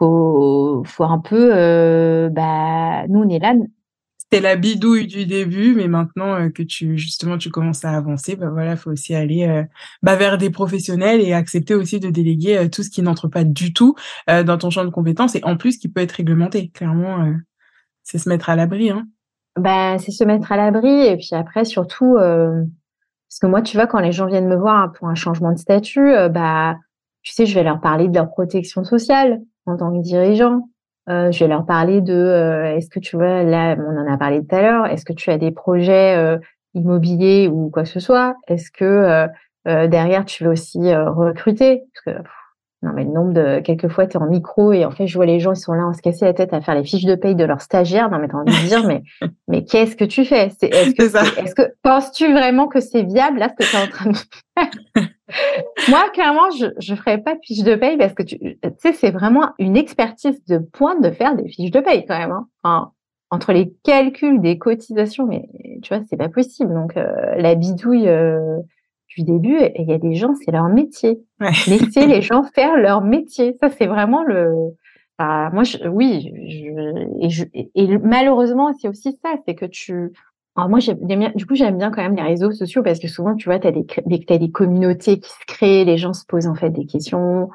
faut, 0.00 0.82
faut 0.84 1.04
un 1.04 1.20
peu, 1.20 2.28
bah, 2.32 3.06
nous, 3.08 3.20
on 3.20 3.28
est. 3.28 3.40
C'était 4.18 4.40
la 4.40 4.56
bidouille 4.56 5.06
du 5.06 5.26
début, 5.26 5.74
mais 5.76 5.86
maintenant 5.86 6.50
que 6.50 6.64
tu, 6.64 6.98
justement, 6.98 7.38
tu 7.38 7.50
commences 7.50 7.84
à 7.84 7.92
avancer, 7.92 8.34
bah 8.34 8.50
voilà, 8.50 8.74
faut 8.74 8.90
aussi 8.90 9.14
aller, 9.14 9.64
bah, 10.02 10.16
vers 10.16 10.38
des 10.38 10.50
professionnels 10.50 11.20
et 11.20 11.34
accepter 11.34 11.74
aussi 11.74 12.00
de 12.00 12.10
déléguer 12.10 12.68
tout 12.68 12.82
ce 12.82 12.90
qui 12.90 13.02
n'entre 13.02 13.28
pas 13.28 13.44
du 13.44 13.72
tout 13.72 13.94
dans 14.26 14.58
ton 14.58 14.70
champ 14.70 14.84
de 14.84 14.90
compétences 14.90 15.36
et 15.36 15.44
en 15.44 15.56
plus 15.56 15.78
qui 15.78 15.88
peut 15.88 16.00
être 16.00 16.12
réglementé. 16.12 16.70
Clairement, 16.70 17.32
c'est 18.02 18.18
se 18.18 18.28
mettre 18.28 18.50
à 18.50 18.56
l'abri, 18.56 18.90
hein. 18.90 19.06
Ben, 19.56 19.98
c'est 19.98 20.10
se 20.10 20.24
mettre 20.24 20.50
à 20.50 20.56
l'abri 20.56 21.06
et 21.06 21.16
puis 21.16 21.30
après 21.32 21.64
surtout 21.64 22.16
euh, 22.16 22.64
parce 23.28 23.38
que 23.40 23.46
moi 23.46 23.62
tu 23.62 23.76
vois 23.76 23.86
quand 23.86 24.00
les 24.00 24.10
gens 24.10 24.26
viennent 24.26 24.48
me 24.48 24.56
voir 24.56 24.92
pour 24.92 25.06
un 25.06 25.14
changement 25.14 25.52
de 25.52 25.58
statut 25.58 26.12
euh, 26.12 26.28
bah 26.28 26.76
tu 27.22 27.32
sais 27.32 27.46
je 27.46 27.54
vais 27.54 27.62
leur 27.62 27.80
parler 27.80 28.08
de 28.08 28.14
leur 28.14 28.28
protection 28.30 28.82
sociale 28.82 29.40
en 29.66 29.76
tant 29.76 29.92
que 29.92 30.02
dirigeant. 30.02 30.68
Euh, 31.08 31.30
je 31.30 31.38
vais 31.38 31.48
leur 31.48 31.66
parler 31.66 32.00
de 32.00 32.14
euh, 32.14 32.76
est-ce 32.76 32.90
que 32.90 32.98
tu 32.98 33.14
vois 33.16 33.44
là 33.44 33.76
on 33.78 33.96
en 33.96 34.12
a 34.12 34.18
parlé 34.18 34.44
tout 34.44 34.56
à 34.56 34.60
l'heure 34.60 34.86
est-ce 34.86 35.04
que 35.04 35.12
tu 35.12 35.30
as 35.30 35.38
des 35.38 35.52
projets 35.52 36.40
immobiliers 36.74 37.46
ou 37.46 37.70
quoi 37.70 37.84
que 37.84 37.88
ce 37.88 38.00
soit? 38.00 38.34
Est-ce 38.48 38.72
que 38.72 39.28
derrière 39.64 40.24
tu 40.24 40.42
veux 40.42 40.50
aussi 40.50 40.94
recruter? 40.96 41.84
Parce 42.04 42.18
que 42.18 42.22
non, 42.84 42.92
mais 42.94 43.04
le 43.04 43.10
nombre 43.10 43.32
de. 43.32 43.60
Quelquefois, 43.60 44.06
tu 44.06 44.18
es 44.18 44.20
en 44.20 44.26
micro 44.26 44.72
et 44.72 44.84
en 44.84 44.90
fait, 44.90 45.06
je 45.06 45.16
vois 45.16 45.24
les 45.24 45.40
gens, 45.40 45.52
ils 45.54 45.56
sont 45.56 45.72
là 45.72 45.88
à 45.88 45.92
se 45.94 46.02
casser 46.02 46.26
la 46.26 46.34
tête 46.34 46.52
à 46.52 46.60
faire 46.60 46.74
les 46.74 46.84
fiches 46.84 47.06
de 47.06 47.14
paye 47.14 47.34
de 47.34 47.44
leurs 47.44 47.62
stagiaires. 47.62 48.10
Non, 48.10 48.18
mais 48.18 48.28
t'as 48.28 48.36
envie 48.36 48.52
de 48.52 48.68
dire, 48.68 48.86
mais, 48.86 49.02
mais 49.48 49.64
qu'est-ce 49.64 49.96
que 49.96 50.04
tu 50.04 50.26
fais? 50.26 50.46
Est-ce 50.46 50.58
que, 50.58 50.66
est, 50.66 51.44
est 51.46 51.54
que 51.54 51.74
penses-tu 51.82 52.30
vraiment 52.32 52.68
que 52.68 52.80
c'est 52.80 53.02
viable 53.02 53.38
là 53.38 53.48
ce 53.48 53.54
que 53.54 53.70
tu 53.70 53.76
es 53.76 53.82
en 53.82 53.88
train 53.88 54.10
de 54.10 54.16
faire? 54.16 54.70
Moi, 55.88 56.10
clairement, 56.12 56.50
je 56.50 56.66
ne 56.66 56.96
ferais 56.96 57.18
pas 57.18 57.34
de 57.34 57.40
fiches 57.42 57.64
de 57.64 57.74
paye 57.74 57.96
parce 57.96 58.12
que 58.12 58.22
tu 58.22 58.38
sais, 58.78 58.92
c'est 58.92 59.10
vraiment 59.10 59.52
une 59.58 59.76
expertise 59.76 60.44
de 60.44 60.58
pointe 60.58 61.02
de 61.02 61.10
faire 61.10 61.34
des 61.34 61.48
fiches 61.48 61.70
de 61.70 61.80
paye 61.80 62.04
quand 62.06 62.18
même. 62.18 62.32
Hein. 62.32 62.46
Enfin, 62.62 62.92
entre 63.30 63.52
les 63.52 63.72
calculs 63.82 64.42
des 64.42 64.58
cotisations, 64.58 65.26
mais 65.26 65.48
tu 65.82 65.94
vois, 65.94 66.04
c'est 66.08 66.18
pas 66.18 66.28
possible. 66.28 66.74
Donc, 66.74 66.98
euh, 66.98 67.34
la 67.36 67.54
bidouille. 67.54 68.08
Euh, 68.08 68.58
du 69.08 69.22
début, 69.22 69.56
et 69.56 69.82
il 69.82 69.88
y 69.88 69.92
a 69.92 69.98
des 69.98 70.14
gens, 70.14 70.34
c'est 70.34 70.50
leur 70.50 70.68
métier. 70.68 71.20
Laisser 71.40 72.06
les 72.06 72.22
gens 72.22 72.42
faire 72.42 72.76
leur 72.76 73.00
métier. 73.02 73.56
Ça, 73.60 73.70
c'est 73.70 73.86
vraiment 73.86 74.22
le. 74.24 74.50
moi, 75.18 75.62
je, 75.62 75.86
oui, 75.88 76.32
je, 77.28 77.44
et, 77.52 77.70
et, 77.74 77.98
malheureusement, 77.98 78.72
c'est 78.80 78.88
aussi 78.88 79.18
ça, 79.22 79.34
c'est 79.46 79.54
que 79.54 79.66
tu. 79.66 80.12
Alors 80.56 80.68
moi, 80.68 80.78
j'aime 80.78 80.98
bien, 81.00 81.32
du 81.34 81.46
coup, 81.46 81.56
j'aime 81.56 81.78
bien 81.78 81.90
quand 81.90 82.02
même 82.02 82.14
les 82.14 82.22
réseaux 82.22 82.52
sociaux 82.52 82.82
parce 82.82 83.00
que 83.00 83.08
souvent, 83.08 83.34
tu 83.34 83.48
vois, 83.48 83.58
tu 83.58 83.66
as 83.66 83.72
des, 83.72 83.84
des, 84.06 84.38
des 84.38 84.50
communautés 84.50 85.18
qui 85.18 85.30
se 85.30 85.44
créent, 85.48 85.84
les 85.84 85.98
gens 85.98 86.12
se 86.12 86.24
posent 86.24 86.46
en 86.46 86.54
fait 86.54 86.70
des 86.70 86.86
questions. 86.86 87.48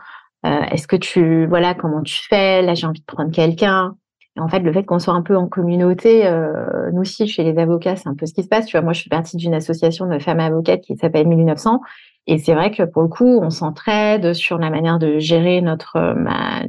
Euh, 0.46 0.62
Est-ce 0.72 0.88
que 0.88 0.98
tu, 0.98 1.46
voilà, 1.48 1.74
comment 1.76 2.02
tu 2.02 2.18
fais? 2.28 2.62
Là, 2.62 2.74
j'ai 2.74 2.88
envie 2.88 3.00
de 3.00 3.06
prendre 3.06 3.32
quelqu'un 3.32 3.96
en 4.40 4.48
fait, 4.48 4.60
le 4.60 4.72
fait 4.72 4.84
qu'on 4.84 5.00
soit 5.00 5.14
un 5.14 5.22
peu 5.22 5.36
en 5.36 5.48
communauté, 5.48 6.26
euh, 6.26 6.92
nous 6.94 7.02
aussi, 7.02 7.28
chez 7.28 7.44
les 7.44 7.58
avocats, 7.58 7.96
c'est 7.96 8.08
un 8.08 8.16
peu 8.16 8.26
ce 8.26 8.34
qui 8.34 8.44
se 8.44 8.48
passe. 8.48 8.66
Tu 8.66 8.78
vois, 8.78 8.82
moi, 8.82 8.94
je 8.94 9.02
suis 9.02 9.10
partie 9.10 9.38
d'une 9.38 9.54
association 9.54 10.08
de 10.08 10.20
femmes 10.20 10.40
avocates 10.40 10.82
qui 10.82 10.96
s'appelle 10.96 11.28
1900. 11.28 11.82
Et 12.28 12.38
c'est 12.38 12.54
vrai 12.54 12.72
que 12.72 12.84
pour 12.84 13.02
le 13.02 13.08
coup, 13.08 13.40
on 13.42 13.50
s'entraide 13.50 14.34
sur 14.34 14.58
la 14.58 14.70
manière 14.70 15.00
de 15.00 15.20
gérer 15.20 15.62
notre, 15.62 15.98
euh, 15.98 16.14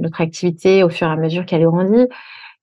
notre 0.00 0.20
activité 0.20 0.82
au 0.82 0.88
fur 0.88 1.08
et 1.08 1.10
à 1.10 1.16
mesure 1.16 1.44
qu'elle 1.44 1.64
grandit. 1.64 2.08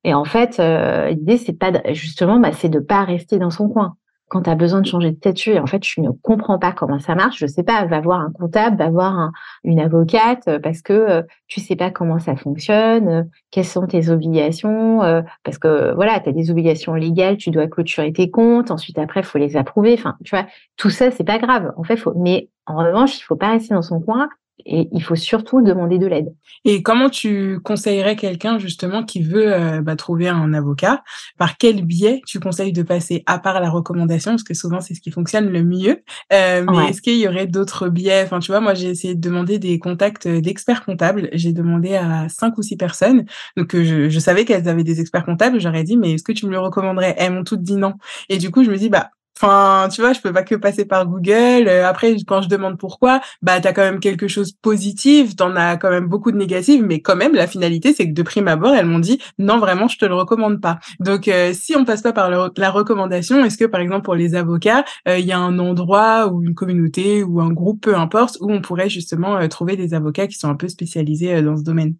Et 0.03 0.13
en 0.13 0.25
fait, 0.25 0.59
euh, 0.59 1.09
l'idée, 1.09 1.37
c'est 1.37 1.57
pas 1.57 1.71
justement, 1.93 2.39
bah, 2.39 2.51
c'est 2.53 2.69
de 2.69 2.79
pas 2.79 3.03
rester 3.03 3.39
dans 3.39 3.51
son 3.51 3.69
coin. 3.69 3.97
Quand 4.29 4.43
tu 4.43 4.49
as 4.49 4.55
besoin 4.55 4.81
de 4.81 4.85
changer 4.85 5.11
de 5.11 5.17
statut 5.17 5.51
et 5.51 5.59
en 5.59 5.67
fait 5.67 5.79
tu 5.79 6.01
ne 6.01 6.09
comprends 6.09 6.59
pas 6.59 6.71
comment 6.73 6.99
ça 6.99 7.15
marche, 7.15 7.37
je 7.39 7.47
sais 7.47 7.63
pas, 7.63 7.85
va 7.85 8.01
voir 8.01 8.19
un 8.19 8.31
comptable, 8.31 8.77
va 8.77 8.89
voir 8.89 9.31
une 9.63 9.79
avocate 9.79 10.47
euh, 10.47 10.59
parce 10.59 10.81
que 10.81 10.93
euh, 10.93 11.21
tu 11.47 11.61
sais 11.61 11.75
pas 11.75 11.91
comment 11.91 12.19
ça 12.19 12.35
fonctionne, 12.35 13.07
euh, 13.07 13.23
quelles 13.51 13.65
sont 13.65 13.87
tes 13.87 14.09
obligations, 14.09 14.99
parce 15.43 15.57
que 15.57 15.93
voilà, 15.95 16.19
tu 16.19 16.29
as 16.29 16.33
des 16.33 16.51
obligations 16.51 16.93
légales, 16.93 17.37
tu 17.37 17.51
dois 17.51 17.67
clôturer 17.67 18.11
tes 18.11 18.29
comptes, 18.29 18.71
ensuite 18.71 18.97
après 18.97 19.23
faut 19.23 19.37
les 19.37 19.55
approuver, 19.55 19.93
enfin 19.93 20.17
tu 20.23 20.35
vois, 20.35 20.45
tout 20.75 20.89
ça 20.89 21.11
c'est 21.11 21.23
pas 21.23 21.39
grave. 21.39 21.73
En 21.77 21.83
fait, 21.83 21.97
faut 21.97 22.13
mais 22.15 22.49
en 22.65 22.77
revanche, 22.77 23.17
il 23.19 23.23
faut 23.23 23.35
pas 23.37 23.51
rester 23.51 23.73
dans 23.73 23.81
son 23.81 24.01
coin 24.01 24.29
et 24.65 24.89
il 24.91 25.03
faut 25.03 25.15
surtout 25.15 25.61
demander 25.61 25.97
de 25.97 26.07
l'aide. 26.07 26.33
Et 26.65 26.81
comment 26.83 27.09
tu 27.09 27.59
conseillerais 27.63 28.15
quelqu'un 28.15 28.59
justement 28.59 29.03
qui 29.03 29.21
veut 29.21 29.53
euh, 29.53 29.81
bah, 29.81 29.95
trouver 29.95 30.27
un 30.27 30.53
avocat? 30.53 31.03
Par 31.37 31.57
quel 31.57 31.85
biais 31.85 32.21
tu 32.25 32.39
conseilles 32.39 32.73
de 32.73 32.83
passer 32.83 33.23
à 33.25 33.39
part 33.39 33.59
la 33.59 33.69
recommandation? 33.69 34.31
Parce 34.31 34.43
que 34.43 34.53
souvent 34.53 34.81
c'est 34.81 34.93
ce 34.93 35.01
qui 35.01 35.11
fonctionne 35.11 35.49
le 35.49 35.63
mieux. 35.63 36.03
Euh, 36.33 36.65
mais 36.69 36.89
est-ce 36.89 37.01
qu'il 37.01 37.17
y 37.17 37.27
aurait 37.27 37.47
d'autres 37.47 37.89
biais? 37.89 38.23
Enfin, 38.23 38.39
tu 38.39 38.51
vois, 38.51 38.59
moi 38.59 38.73
j'ai 38.73 38.89
essayé 38.89 39.15
de 39.15 39.21
demander 39.21 39.59
des 39.59 39.79
contacts 39.79 40.27
d'experts 40.27 40.83
comptables. 40.85 41.29
J'ai 41.33 41.53
demandé 41.53 41.95
à 41.95 42.27
cinq 42.29 42.57
ou 42.57 42.61
six 42.61 42.77
personnes. 42.77 43.25
Donc 43.55 43.75
euh, 43.75 43.83
je, 43.83 44.09
je 44.09 44.19
savais 44.19 44.45
qu'elles 44.45 44.67
avaient 44.67 44.83
des 44.83 44.99
experts 44.99 45.25
comptables. 45.25 45.59
J'aurais 45.59 45.83
dit 45.83 45.97
mais 45.97 46.13
est-ce 46.13 46.23
que 46.23 46.31
tu 46.31 46.45
me 46.45 46.51
le 46.51 46.59
recommanderais? 46.59 47.15
Elles 47.17 47.31
m'ont 47.31 47.43
toutes 47.43 47.61
dit 47.61 47.77
non. 47.77 47.93
Et 48.29 48.37
du 48.37 48.51
coup 48.51 48.63
je 48.63 48.71
me 48.71 48.77
dis 48.77 48.89
bah 48.89 49.11
Enfin, 49.39 49.87
tu 49.89 50.01
vois, 50.01 50.13
je 50.13 50.19
peux 50.21 50.33
pas 50.33 50.41
que 50.41 50.55
passer 50.55 50.85
par 50.85 51.05
Google. 51.05 51.67
Euh, 51.67 51.87
après, 51.87 52.15
quand 52.25 52.41
je 52.41 52.49
demande 52.49 52.79
pourquoi, 52.79 53.21
bah, 53.43 53.59
t'as 53.59 53.71
quand 53.71 53.83
même 53.83 53.99
quelque 53.99 54.27
chose 54.27 54.53
de 54.53 54.57
positif, 54.61 55.35
t'en 55.35 55.55
as 55.55 55.77
quand 55.77 55.91
même 55.91 56.07
beaucoup 56.07 56.31
de 56.31 56.37
négatifs, 56.37 56.81
mais 56.83 57.01
quand 57.01 57.15
même, 57.15 57.35
la 57.35 57.45
finalité, 57.45 57.93
c'est 57.93 58.07
que 58.07 58.13
de 58.13 58.23
prime 58.23 58.47
abord, 58.47 58.73
elles 58.73 58.87
m'ont 58.87 58.97
dit, 58.97 59.19
non, 59.37 59.59
vraiment, 59.59 59.87
je 59.87 59.97
te 59.99 60.05
le 60.05 60.15
recommande 60.15 60.59
pas. 60.59 60.79
Donc, 60.99 61.27
euh, 61.27 61.51
si 61.53 61.75
on 61.75 61.85
passe 61.85 62.01
pas 62.01 62.13
par 62.13 62.31
la 62.31 62.71
recommandation, 62.71 63.45
est-ce 63.45 63.57
que, 63.59 63.65
par 63.65 63.79
exemple, 63.79 64.03
pour 64.05 64.15
les 64.15 64.33
avocats, 64.33 64.83
euh, 65.07 65.19
il 65.19 65.25
y 65.25 65.31
a 65.31 65.37
un 65.39 65.59
endroit 65.59 66.27
ou 66.27 66.41
une 66.41 66.55
communauté 66.55 67.23
ou 67.23 67.39
un 67.39 67.51
groupe, 67.51 67.81
peu 67.81 67.95
importe, 67.95 68.37
où 68.41 68.51
on 68.51 68.61
pourrait 68.61 68.89
justement 68.89 69.47
trouver 69.49 69.75
des 69.75 69.93
avocats 69.93 70.25
qui 70.27 70.35
sont 70.37 70.49
un 70.49 70.55
peu 70.55 70.67
spécialisés 70.67 71.43
dans 71.43 71.57
ce 71.57 71.63
domaine? 71.63 71.95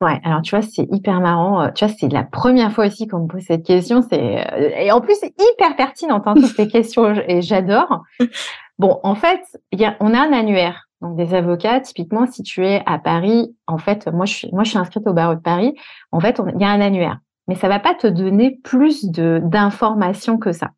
Ouais, 0.00 0.20
alors 0.22 0.42
tu 0.42 0.54
vois, 0.54 0.62
c'est 0.62 0.86
hyper 0.92 1.20
marrant. 1.20 1.60
Euh, 1.60 1.70
tu 1.74 1.84
vois, 1.84 1.94
c'est 1.98 2.08
la 2.08 2.22
première 2.22 2.72
fois 2.72 2.86
aussi 2.86 3.08
qu'on 3.08 3.20
me 3.20 3.26
pose 3.26 3.42
cette 3.42 3.64
question. 3.64 4.02
C'est 4.02 4.46
euh, 4.52 4.70
et 4.76 4.92
en 4.92 5.00
plus 5.00 5.16
c'est 5.18 5.34
hyper 5.38 5.74
pertinent 5.74 6.22
hein, 6.24 6.34
toutes 6.34 6.46
ces 6.46 6.68
questions 6.68 7.14
et 7.26 7.42
j'adore. 7.42 8.02
Bon, 8.78 9.00
en 9.02 9.16
fait, 9.16 9.40
y 9.72 9.84
a, 9.84 9.96
on 9.98 10.14
a 10.14 10.20
un 10.20 10.32
annuaire. 10.32 10.84
Donc 11.00 11.16
des 11.16 11.34
avocats, 11.34 11.80
typiquement, 11.80 12.26
si 12.26 12.44
tu 12.44 12.64
es 12.64 12.80
à 12.86 13.00
Paris, 13.00 13.52
en 13.66 13.76
fait, 13.78 14.06
moi 14.06 14.24
je 14.24 14.34
suis 14.34 14.50
moi 14.52 14.62
je 14.62 14.70
suis 14.70 14.78
inscrite 14.78 15.04
au 15.08 15.12
barreau 15.12 15.34
de 15.34 15.40
Paris. 15.40 15.74
En 16.12 16.20
fait, 16.20 16.40
il 16.54 16.60
y 16.60 16.64
a 16.64 16.70
un 16.70 16.80
annuaire, 16.80 17.18
mais 17.48 17.56
ça 17.56 17.68
va 17.68 17.80
pas 17.80 17.94
te 17.94 18.06
donner 18.06 18.60
plus 18.62 19.04
de 19.06 19.40
d'informations 19.42 20.38
que 20.38 20.52
ça. 20.52 20.70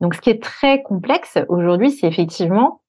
Donc 0.00 0.14
ce 0.14 0.20
qui 0.20 0.30
est 0.30 0.40
très 0.40 0.82
complexe 0.82 1.36
aujourd'hui, 1.48 1.90
c'est 1.90 2.06
effectivement 2.06 2.80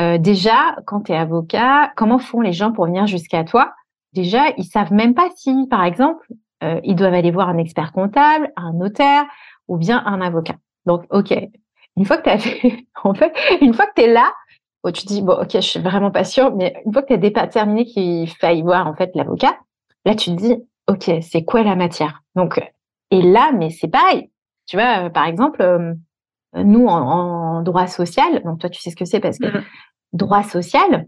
euh, 0.00 0.16
déjà 0.18 0.76
quand 0.86 1.02
tu 1.02 1.12
es 1.12 1.16
avocat, 1.16 1.92
comment 1.96 2.18
font 2.18 2.40
les 2.40 2.52
gens 2.52 2.72
pour 2.72 2.86
venir 2.86 3.06
jusqu'à 3.06 3.44
toi? 3.44 3.72
Déjà, 4.14 4.50
ils 4.56 4.64
savent 4.64 4.92
même 4.92 5.14
pas 5.14 5.28
si, 5.36 5.66
par 5.68 5.84
exemple, 5.84 6.26
euh, 6.62 6.80
ils 6.84 6.94
doivent 6.94 7.14
aller 7.14 7.30
voir 7.30 7.48
un 7.48 7.58
expert 7.58 7.92
comptable, 7.92 8.52
un 8.56 8.72
notaire 8.72 9.24
ou 9.68 9.76
bien 9.76 10.02
un 10.06 10.20
avocat. 10.20 10.56
Donc, 10.86 11.04
OK, 11.10 11.32
une 11.96 12.04
fois 12.04 12.18
que 12.18 12.24
tu 12.24 12.30
as 12.30 12.38
fait, 12.38 12.86
en 13.04 13.14
fait, 13.14 13.32
une 13.60 13.74
fois 13.74 13.86
que 13.86 13.94
tu 13.96 14.02
es 14.02 14.12
là, 14.12 14.32
oh, 14.82 14.90
tu 14.90 15.02
te 15.02 15.08
dis, 15.08 15.22
bon, 15.22 15.34
OK, 15.34 15.50
je 15.52 15.60
suis 15.60 15.80
vraiment 15.80 16.10
pas 16.10 16.24
sûre, 16.24 16.54
mais 16.54 16.80
une 16.86 16.92
fois 16.92 17.02
que 17.02 17.08
tu 17.08 17.14
as 17.14 17.16
déterminé 17.16 17.84
qu'il 17.84 18.28
faille 18.28 18.62
voir, 18.62 18.86
en 18.86 18.94
fait, 18.94 19.10
l'avocat, 19.14 19.56
là, 20.04 20.14
tu 20.14 20.30
te 20.30 20.36
dis, 20.36 20.56
OK, 20.88 21.10
c'est 21.22 21.44
quoi 21.44 21.62
la 21.62 21.76
matière? 21.76 22.22
Donc, 22.34 22.60
et 23.10 23.22
là, 23.22 23.52
mais 23.52 23.70
c'est 23.70 23.88
pareil. 23.88 24.30
Tu 24.66 24.76
vois, 24.76 25.04
euh, 25.04 25.10
par 25.10 25.26
exemple, 25.26 25.62
euh, 25.62 25.94
nous, 26.54 26.86
en, 26.86 27.62
droit 27.62 27.86
social, 27.86 28.42
donc 28.44 28.60
toi, 28.60 28.70
tu 28.70 28.80
sais 28.80 28.90
ce 28.90 28.96
que 28.96 29.04
c'est 29.04 29.20
parce 29.20 29.38
que 29.38 29.46
mmh. 29.46 29.64
droit 30.12 30.42
social, 30.42 31.06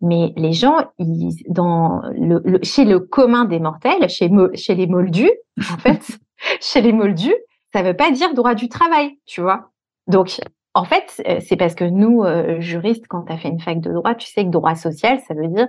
mais 0.00 0.32
les 0.36 0.52
gens, 0.52 0.76
ils, 0.98 1.42
dans 1.48 2.00
le, 2.12 2.58
chez 2.62 2.84
le 2.84 3.00
commun 3.00 3.44
des 3.44 3.60
mortels, 3.60 4.08
chez, 4.08 4.30
chez 4.54 4.74
les 4.74 4.86
moldus, 4.86 5.32
en 5.58 5.78
fait, 5.78 6.18
chez 6.60 6.80
les 6.80 6.92
moldus, 6.92 7.36
ça 7.72 7.82
veut 7.82 7.94
pas 7.94 8.10
dire 8.10 8.34
droit 8.34 8.54
du 8.54 8.68
travail, 8.68 9.18
tu 9.26 9.40
vois. 9.40 9.70
Donc, 10.06 10.40
en 10.74 10.84
fait, 10.84 11.22
euh, 11.28 11.40
c'est 11.40 11.56
parce 11.56 11.74
que 11.74 11.84
nous, 11.84 12.22
euh, 12.22 12.60
juristes, 12.60 13.06
quand 13.08 13.22
tu 13.22 13.32
as 13.32 13.38
fait 13.38 13.48
une 13.48 13.60
fac 13.60 13.80
de 13.80 13.92
droit, 13.92 14.14
tu 14.14 14.28
sais 14.28 14.44
que 14.44 14.50
droit 14.50 14.74
social, 14.74 15.20
ça 15.26 15.34
veut 15.34 15.48
dire 15.48 15.66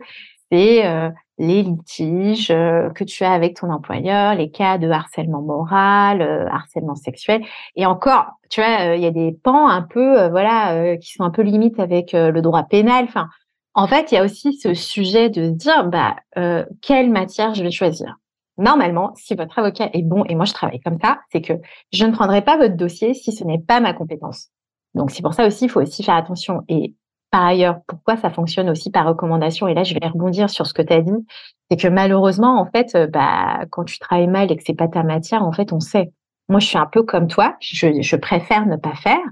c'est 0.52 0.86
euh, 0.86 1.10
les 1.38 1.64
litiges 1.64 2.50
que 2.50 3.04
tu 3.06 3.24
as 3.24 3.32
avec 3.32 3.56
ton 3.56 3.72
employeur, 3.72 4.36
les 4.36 4.52
cas 4.52 4.78
de 4.78 4.90
harcèlement 4.90 5.42
moral, 5.42 6.22
harcèlement 6.52 6.96
sexuel. 6.96 7.42
Et 7.78 7.86
encore, 7.86 8.26
tu 8.50 8.60
vois, 8.60 8.96
il 8.96 9.02
y 9.02 9.06
a 9.06 9.12
des 9.12 9.32
pans 9.32 9.70
un 9.70 9.82
peu, 9.82 10.28
voilà, 10.28 10.98
qui 10.98 11.14
sont 11.14 11.24
un 11.24 11.30
peu 11.30 11.42
limites 11.42 11.80
avec 11.80 12.12
le 12.12 12.42
droit 12.42 12.64
pénal. 12.64 13.06
Enfin, 13.06 13.30
en 13.74 13.88
fait, 13.88 14.12
il 14.12 14.16
y 14.16 14.18
a 14.18 14.24
aussi 14.24 14.54
ce 14.54 14.74
sujet 14.74 15.30
de 15.30 15.50
dire, 15.50 15.86
bah, 15.86 16.18
euh, 16.38 16.66
quelle 16.82 17.10
matière 17.10 17.54
je 17.54 17.64
vais 17.64 17.72
choisir. 17.72 18.18
Normalement, 18.58 19.14
si 19.16 19.34
votre 19.34 19.58
avocat 19.58 19.90
est 19.94 20.04
bon, 20.04 20.26
et 20.26 20.36
moi 20.36 20.46
je 20.46 20.54
travaille 20.54 20.82
comme 20.82 21.00
ça, 21.00 21.20
c'est 21.32 21.42
que 21.42 21.54
je 21.92 22.06
ne 22.06 22.12
prendrai 22.12 22.42
pas 22.42 22.58
votre 22.58 22.76
dossier 22.76 23.14
si 23.14 23.32
ce 23.32 23.44
n'est 23.44 23.60
pas 23.60 23.80
ma 23.80 23.94
compétence. 23.94 24.50
Donc 24.94 25.12
c'est 25.12 25.22
pour 25.22 25.34
ça 25.34 25.48
aussi, 25.48 25.66
il 25.66 25.70
faut 25.70 25.82
aussi 25.82 26.04
faire 26.04 26.16
attention. 26.16 26.64
Et 26.68 26.96
par 27.32 27.46
ailleurs, 27.46 27.80
pourquoi 27.88 28.18
ça 28.18 28.30
fonctionne 28.30 28.70
aussi 28.70 28.92
par 28.92 29.08
recommandation 29.08 29.68
Et 29.68 29.74
là, 29.74 29.84
je 29.84 29.94
vais 29.94 30.06
rebondir 30.06 30.50
sur 30.50 30.68
ce 30.68 30.74
que 30.74 30.82
tu 30.82 30.94
as 30.94 31.02
dit, 31.02 31.26
c'est 31.70 31.78
que 31.78 31.88
malheureusement, 31.88 32.60
en 32.60 32.66
fait, 32.66 32.94
euh, 32.96 33.08
bah, 33.08 33.66
quand 33.70 33.86
tu 33.86 34.00
travailles 34.00 34.28
mal 34.28 34.52
et 34.52 34.58
que 34.58 34.64
c'est 34.66 34.74
pas 34.74 34.90
ta 34.90 35.04
matière, 35.04 35.44
en 35.44 35.54
fait, 35.54 35.72
on 35.72 35.80
sait. 35.80 36.12
Moi, 36.50 36.60
je 36.60 36.68
suis 36.68 36.78
un 36.78 36.86
peu 36.86 37.04
comme 37.04 37.28
toi. 37.28 37.56
Je, 37.62 38.16
préfère 38.18 38.66
ne 38.66 38.76
pas 38.76 38.96
faire 38.96 39.24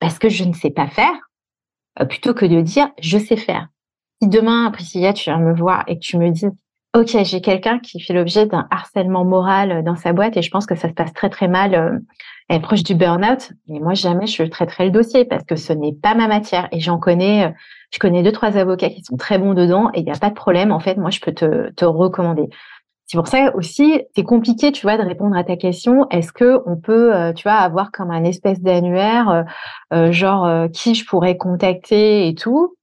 parce 0.00 0.18
que 0.18 0.28
je 0.28 0.42
ne 0.42 0.52
sais 0.52 0.70
pas 0.70 0.88
faire 0.88 1.14
plutôt 2.06 2.34
que 2.34 2.46
de 2.46 2.60
dire 2.60 2.88
je 3.00 3.18
sais 3.18 3.36
faire. 3.36 3.68
Si 4.20 4.28
demain, 4.28 4.70
Priscilla, 4.70 5.12
tu 5.12 5.30
viens 5.30 5.38
me 5.38 5.54
voir 5.54 5.84
et 5.86 5.94
que 5.94 6.00
tu 6.00 6.18
me 6.18 6.30
dis 6.30 6.46
OK, 6.94 7.16
j'ai 7.22 7.40
quelqu'un 7.42 7.78
qui 7.78 8.00
fait 8.00 8.14
l'objet 8.14 8.46
d'un 8.46 8.66
harcèlement 8.70 9.24
moral 9.24 9.70
euh, 9.70 9.82
dans 9.82 9.94
sa 9.94 10.12
boîte 10.12 10.36
et 10.36 10.42
je 10.42 10.50
pense 10.50 10.64
que 10.64 10.74
ça 10.74 10.88
se 10.88 10.94
passe 10.94 11.12
très 11.12 11.28
très 11.28 11.46
mal, 11.46 11.74
euh, 11.74 11.98
elle 12.48 12.56
est 12.56 12.60
proche 12.60 12.82
du 12.82 12.94
burn-out. 12.94 13.52
Mais 13.68 13.78
moi, 13.78 13.92
jamais 13.92 14.26
je 14.26 14.42
traiterai 14.44 14.86
le 14.86 14.90
dossier 14.90 15.26
parce 15.26 15.44
que 15.44 15.54
ce 15.54 15.72
n'est 15.72 15.92
pas 15.92 16.14
ma 16.14 16.28
matière 16.28 16.66
et 16.72 16.80
j'en 16.80 16.98
connais, 16.98 17.54
je 17.92 17.98
connais 17.98 18.22
deux 18.22 18.32
trois 18.32 18.56
avocats 18.56 18.88
qui 18.88 19.04
sont 19.04 19.16
très 19.16 19.38
bons 19.38 19.52
dedans 19.52 19.90
et 19.92 20.00
il 20.00 20.04
n'y 20.04 20.10
a 20.10 20.18
pas 20.18 20.30
de 20.30 20.34
problème. 20.34 20.72
En 20.72 20.80
fait, 20.80 20.96
moi, 20.96 21.10
je 21.10 21.20
peux 21.20 21.32
te, 21.32 21.70
te 21.72 21.84
recommander. 21.84 22.48
C'est 23.10 23.16
pour 23.16 23.26
ça 23.26 23.56
aussi, 23.56 24.02
c'est 24.14 24.22
compliqué, 24.22 24.70
tu 24.70 24.82
vois, 24.82 24.98
de 24.98 25.02
répondre 25.02 25.34
à 25.34 25.42
ta 25.42 25.56
question. 25.56 26.06
Est-ce 26.10 26.30
que 26.30 26.60
on 26.66 26.76
peut, 26.76 27.16
euh, 27.16 27.32
tu 27.32 27.44
vois, 27.44 27.54
avoir 27.54 27.90
comme 27.90 28.10
un 28.10 28.22
espèce 28.22 28.60
d'annuaire, 28.60 29.30
euh, 29.30 29.42
euh, 29.94 30.12
genre 30.12 30.68
qui 30.74 30.94
je 30.94 31.06
pourrais 31.06 31.38
contacter 31.38 32.28
et 32.28 32.34
tout? 32.34 32.76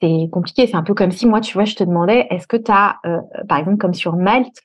C'est 0.00 0.28
compliqué. 0.30 0.68
C'est 0.68 0.76
un 0.76 0.84
peu 0.84 0.94
comme 0.94 1.10
si 1.10 1.26
moi, 1.26 1.40
tu 1.40 1.54
vois, 1.54 1.64
je 1.64 1.74
te 1.74 1.82
demandais, 1.82 2.28
est-ce 2.30 2.46
que 2.46 2.56
tu 2.56 2.70
as, 2.70 3.00
par 3.48 3.58
exemple, 3.58 3.78
comme 3.78 3.94
sur 3.94 4.14
Malte, 4.14 4.62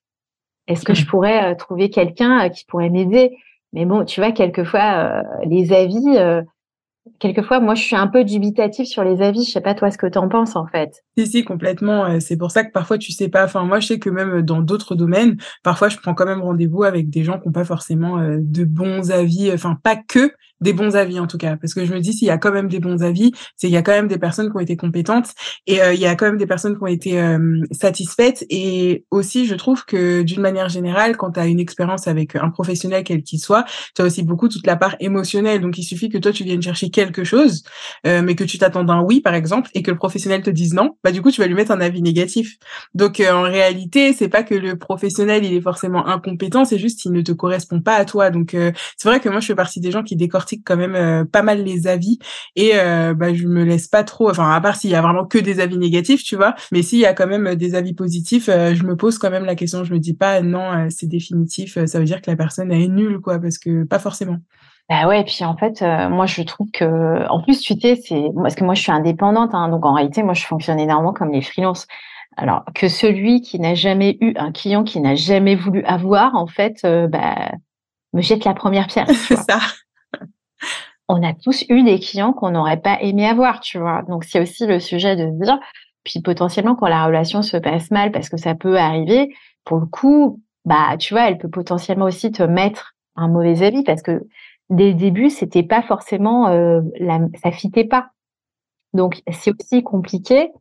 est-ce 0.68 0.86
que 0.86 0.94
je 0.94 1.04
mmh. 1.04 1.08
pourrais 1.08 1.56
trouver 1.56 1.90
quelqu'un 1.90 2.50
qui 2.50 2.66
pourrait 2.66 2.90
m'aider? 2.90 3.36
Mais 3.74 3.86
bon, 3.86 4.06
tu 4.06 4.22
vois, 4.22 4.32
quelquefois, 4.32 5.24
les 5.46 5.74
avis, 5.74 6.46
quelquefois, 7.20 7.60
moi, 7.60 7.76
je 7.76 7.84
suis 7.84 7.96
un 7.96 8.08
peu 8.08 8.24
dubitative 8.24 8.86
sur 8.86 9.04
les 9.04 9.22
avis. 9.22 9.44
Je 9.44 9.52
sais 9.52 9.62
pas 9.62 9.74
toi 9.74 9.92
ce 9.92 9.98
que 9.98 10.08
tu 10.08 10.18
en 10.18 10.28
penses 10.28 10.56
en 10.56 10.68
fait. 10.68 11.04
Si 11.18 11.28
si 11.28 11.44
complètement. 11.44 12.20
C'est 12.20 12.38
pour 12.38 12.52
ça 12.52 12.64
que 12.64 12.72
parfois 12.72 12.98
tu 12.98 13.12
sais 13.12 13.30
pas. 13.30 13.46
Enfin 13.46 13.64
moi, 13.64 13.80
je 13.80 13.88
sais 13.88 14.00
que 14.00 14.10
même 14.10 14.42
dans 14.42 14.62
d'autres 14.62 14.96
domaines, 14.96 15.38
parfois 15.64 15.90
je 15.90 15.98
prends 15.98 16.14
quand 16.14 16.26
même 16.26 16.42
rendez-vous 16.42 16.84
avec 16.84 17.10
des 17.10 17.24
gens 17.24 17.40
qui 17.40 17.48
n'ont 17.48 17.54
pas 17.54 17.66
forcément 17.66 18.20
euh, 18.20 18.38
de 18.40 18.64
bons 18.64 19.12
avis. 19.12 19.52
Enfin 19.52 19.78
pas 19.82 19.96
que, 19.96 20.32
des 20.62 20.74
bons 20.74 20.96
avis 20.96 21.20
en 21.20 21.28
tout 21.28 21.38
cas, 21.38 21.58
parce 21.58 21.74
que 21.74 21.86
je 21.86 21.94
me 21.94 22.00
dis 22.00 22.14
s'il 22.14 22.28
y 22.28 22.32
a 22.32 22.38
quand 22.38 22.52
même 22.52 22.68
des 22.68 22.80
bons 22.80 23.04
avis, 23.04 23.32
c'est 23.58 23.68
qu'il 23.68 23.74
y 23.74 23.78
a 23.78 23.82
quand 23.82 23.92
même 23.92 24.08
des 24.08 24.18
personnes 24.18 24.50
qui 24.50 24.56
ont 24.56 24.60
été 24.60 24.78
compétentes 24.78 25.32
et 25.68 25.82
euh, 25.82 25.94
il 25.94 26.00
y 26.00 26.06
a 26.06 26.16
quand 26.16 26.26
même 26.26 26.38
des 26.38 26.46
personnes 26.46 26.78
qui 26.78 26.84
ont 26.84 26.88
été 26.88 27.20
euh, 27.20 27.62
satisfaites 27.72 28.46
et 28.50 29.06
aussi 29.12 29.46
je 29.46 29.56
trouve 29.56 29.86
que 29.86 30.22
d'une 30.22 30.42
manière 30.42 30.70
générale, 30.70 31.18
quand 31.18 31.32
tu 31.32 31.40
as 31.40 31.48
une 31.48 31.60
expérience 31.60 32.08
avec 32.08 32.36
un 32.36 32.50
professionnel 32.50 33.04
quel 33.04 33.24
qu'il 33.24 33.40
soit, 33.40 33.66
tu 33.96 34.02
as 34.02 34.06
aussi 34.06 34.24
beaucoup 34.24 34.48
toute 34.48 34.68
la 34.68 34.76
part 34.76 34.96
émotionnelle. 35.00 35.62
Donc 35.62 35.78
il 35.78 35.84
suffit 35.84 36.10
que 36.10 36.18
toi 36.18 36.32
tu 36.32 36.44
viennes 36.44 36.62
chercher 36.62 36.90
quelque 36.90 37.24
chose, 37.24 37.64
euh, 38.06 38.22
mais 38.22 38.36
que 38.36 38.44
tu 38.44 38.58
t'attends 38.58 38.84
d'un 38.84 39.02
oui 39.02 39.20
par 39.22 39.34
exemple 39.34 39.70
et 39.74 39.82
que 39.82 39.92
le 39.92 39.98
professionnel 39.98 40.44
te 40.44 40.50
dise 40.52 40.74
non, 40.74 40.98
bah 41.04 41.12
du 41.12 41.22
coup 41.22 41.32
tu 41.32 41.42
vas 41.42 41.48
lui 41.48 41.56
mettre 41.56 41.72
un 41.72 41.82
avis 41.82 42.02
négatif. 42.02 42.58
Donc 42.94 43.22
en 43.22 43.42
réalité, 43.42 44.14
c'est 44.14 44.30
pas 44.30 44.44
que 44.44 44.56
le 44.56 44.78
professionnel 44.78 45.44
il 45.44 45.54
est 45.54 45.62
forcément 45.62 46.08
incompétent, 46.08 46.66
c'est 46.66 46.80
juste 46.80 47.00
qu'il 47.00 47.12
ne 47.12 47.22
te 47.22 47.32
correspond 47.32 47.82
pas 47.82 47.96
à 47.96 48.06
toi. 48.06 48.30
Donc 48.30 48.52
c'est 48.52 49.10
vrai 49.10 49.20
que 49.20 49.30
moi 49.30 49.40
je 49.40 49.48
fais 49.48 49.56
partie 49.56 49.80
des 49.80 49.92
gens 49.92 50.04
qui 50.04 50.16
décortiquent 50.16 50.51
quand 50.60 50.78
même 50.78 50.96
euh, 50.96 51.26
pas 51.26 51.42
mal 51.42 51.64
les 51.64 51.88
avis 51.88 52.20
et 52.56 52.72
euh, 52.76 53.14
bah, 53.14 53.34
je 53.34 53.48
me 53.48 53.64
laisse 53.64 53.88
pas 53.88 54.04
trop, 54.04 54.30
enfin 54.30 54.52
à 54.52 54.62
part 54.62 54.76
s'il 54.76 54.90
y 54.90 54.96
a 54.96 55.02
vraiment 55.02 55.26
que 55.26 55.38
des 55.38 55.60
avis 55.60 55.78
négatifs, 55.78 56.24
tu 56.24 56.36
vois, 56.36 56.56
mais 56.72 56.82
s'il 56.82 57.00
y 57.00 57.06
a 57.06 57.14
quand 57.14 57.28
même 57.28 57.56
des 57.56 57.76
avis 57.76 57.94
positifs, 57.94 58.50
euh, 58.50 58.76
je 58.76 58.84
me 58.84 58.96
pose 58.96 59.18
quand 59.18 59.30
même 59.30 59.46
la 59.46 59.56
question, 59.56 59.84
je 59.84 59.94
me 59.94 60.00
dis 60.00 60.14
pas 60.14 60.42
non, 60.42 60.88
c'est 60.90 61.08
définitif, 61.08 61.84
ça 61.86 62.00
veut 62.00 62.06
dire 62.06 62.22
que 62.22 62.30
la 62.30 62.38
personne 62.38 62.72
est 62.72 62.88
nulle, 62.88 63.20
quoi, 63.20 63.40
parce 63.40 63.58
que 63.58 63.84
pas 63.84 64.00
forcément. 64.00 64.38
Bah 64.90 65.08
ouais, 65.08 65.22
et 65.22 65.24
puis 65.24 65.44
en 65.44 65.56
fait, 65.56 65.82
moi 65.82 66.26
je 66.26 66.42
trouve 66.42 66.70
que, 66.72 67.28
en 67.30 67.42
plus, 67.42 67.62
tu 67.62 67.80
sais, 67.80 67.96
c'est 67.96 68.24
parce 68.36 68.56
que 68.56 68.64
moi 68.64 68.74
je 68.74 68.82
suis 68.82 68.92
indépendante, 68.92 69.52
hein, 69.54 69.70
donc 69.70 69.86
en 69.86 69.94
réalité, 69.94 70.24
moi 70.24 70.34
je 70.34 70.46
fonctionne 70.46 70.80
énormément 70.80 71.14
comme 71.14 71.32
les 71.32 71.42
freelances. 71.42 71.88
Alors 72.38 72.64
que 72.74 72.88
celui 72.88 73.42
qui 73.42 73.60
n'a 73.60 73.76
jamais 73.76 74.18
eu 74.22 74.34
un 74.38 74.52
client 74.52 74.84
qui 74.84 75.00
n'a 75.02 75.16
jamais 75.16 75.56
voulu 75.56 75.84
avoir, 75.84 76.36
en 76.36 76.48
fait, 76.48 76.82
bah, 76.84 77.52
me 78.14 78.22
jette 78.22 78.46
la 78.46 78.54
première 78.54 78.88
pierre. 78.88 79.08
C'est 79.28 79.38
ça. 79.38 79.60
On 81.08 81.24
a 81.24 81.34
tous 81.34 81.66
eu 81.70 81.84
des 81.84 82.00
clients 82.00 82.34
qu'on 82.34 82.52
n'aurait 82.52 82.82
pas 82.82 83.02
aimé 83.02 83.28
avoir, 83.28 83.60
tu 83.60 83.78
vois. 83.80 84.04
Donc 84.04 84.24
c'est 84.24 84.40
aussi 84.40 84.66
le 84.66 84.80
sujet 84.80 85.16
de 85.16 85.26
dire, 85.44 85.60
puis 86.04 86.22
potentiellement 86.22 86.76
quand 86.76 86.88
la 86.88 87.06
relation 87.06 87.42
se 87.42 87.58
passe 87.58 87.92
mal, 87.92 88.12
parce 88.12 88.30
que 88.30 88.38
ça 88.38 88.56
peut 88.56 88.78
arriver, 88.78 89.34
pour 89.66 89.78
le 89.78 89.86
coup, 89.86 90.42
bah 90.66 90.98
tu 90.98 91.14
vois, 91.14 91.28
elle 91.28 91.38
peut 91.38 91.50
potentiellement 91.50 92.06
aussi 92.06 92.32
te 92.32 92.44
mettre 92.44 92.96
un 93.16 93.28
mauvais 93.28 93.64
avis 93.64 93.84
parce 93.84 94.02
que 94.02 94.24
dès 94.70 94.90
le 94.90 94.96
début, 94.96 95.30
c'était 95.30 95.64
pas 95.64 95.82
forcément, 95.82 96.48
euh, 96.48 96.82
la, 97.00 97.20
ça 97.44 97.52
fitait 97.52 97.86
pas. 97.86 98.12
Donc 98.94 99.22
c'est 99.32 99.52
aussi 99.52 99.84
compliqué 99.84 100.52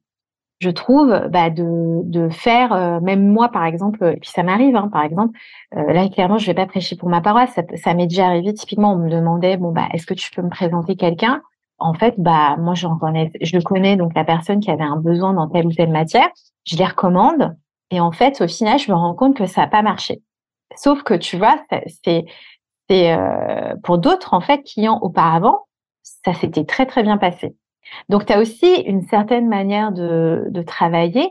je 0.61 0.71
trouve, 0.71 1.29
bah, 1.31 1.51
de, 1.51 2.29
faire, 2.31 2.73
euh, 2.73 3.01
même 3.01 3.27
moi 3.27 3.49
par 3.49 3.65
exemple, 3.65 4.05
et 4.05 4.17
puis 4.21 4.31
ça 4.31 4.43
m'arrive, 4.43 4.77
hein, 4.77 4.89
par 4.93 5.03
exemple, 5.03 5.39
euh, 5.77 5.93
là 5.93 6.09
clairement 6.09 6.39
je 6.39 6.47
vais 6.47 6.55
pas 6.55 6.67
prêcher 6.67 6.97
pour 6.97 7.09
ma 7.09 7.21
paroisse, 7.21 7.53
ça, 7.55 7.63
ça 7.77 7.95
m'est 7.95 8.07
déjà 8.07 8.27
arrivé, 8.27 8.53
typiquement 8.55 8.93
on 8.93 8.99
me 8.99 9.11
demandait, 9.11 9.57
bon 9.57 9.73
bah 9.73 9.89
est-ce 9.93 10.07
que 10.07 10.15
tu 10.15 10.31
peux 10.31 10.43
me 10.43 10.51
présenter 10.51 10.97
quelqu'un? 10.97 11.43
En 11.79 11.95
fait, 11.95 12.15
bah 12.19 12.57
moi 12.59 12.75
j'en 12.75 12.99
connais, 12.99 13.33
je 13.41 13.59
connais 13.59 13.97
donc 13.97 14.13
la 14.15 14.25
personne 14.25 14.61
qui 14.61 14.71
avait 14.71 14.85
un 14.85 14.97
besoin 14.97 15.33
dans 15.33 15.49
telle 15.49 15.67
ou 15.67 15.73
telle 15.73 15.91
matière, 15.91 16.29
je 16.67 16.77
les 16.77 16.85
recommande, 16.85 17.57
et 17.91 18.01
en 18.01 18.13
fait 18.13 18.41
au 18.43 18.49
final 18.49 18.79
je 18.79 18.91
me 18.91 18.97
rends 18.97 19.15
compte 19.15 19.37
que 19.37 19.47
ça 19.47 19.63
n'a 19.63 19.67
pas 19.69 19.83
marché. 19.83 20.23
Sauf 20.77 21.03
que 21.03 21.15
tu 21.15 21.37
vois, 21.39 21.57
c'est 22.05 22.25
c'est 22.89 23.13
euh, 23.13 23.77
pour 23.85 23.99
d'autres 23.99 24.35
en 24.35 24.41
fait 24.41 24.63
clients 24.63 24.99
auparavant, 25.01 25.67
ça 26.03 26.35
s'était 26.35 26.65
très 26.65 26.87
très 26.87 27.03
bien 27.03 27.19
passé. 27.19 27.55
Donc, 28.09 28.27
tu 28.27 28.33
as 28.33 28.41
aussi 28.41 28.75
une 28.87 29.03
certaine 29.03 29.49
manière 29.49 29.93
de, 29.93 30.63
travailler. 30.67 31.29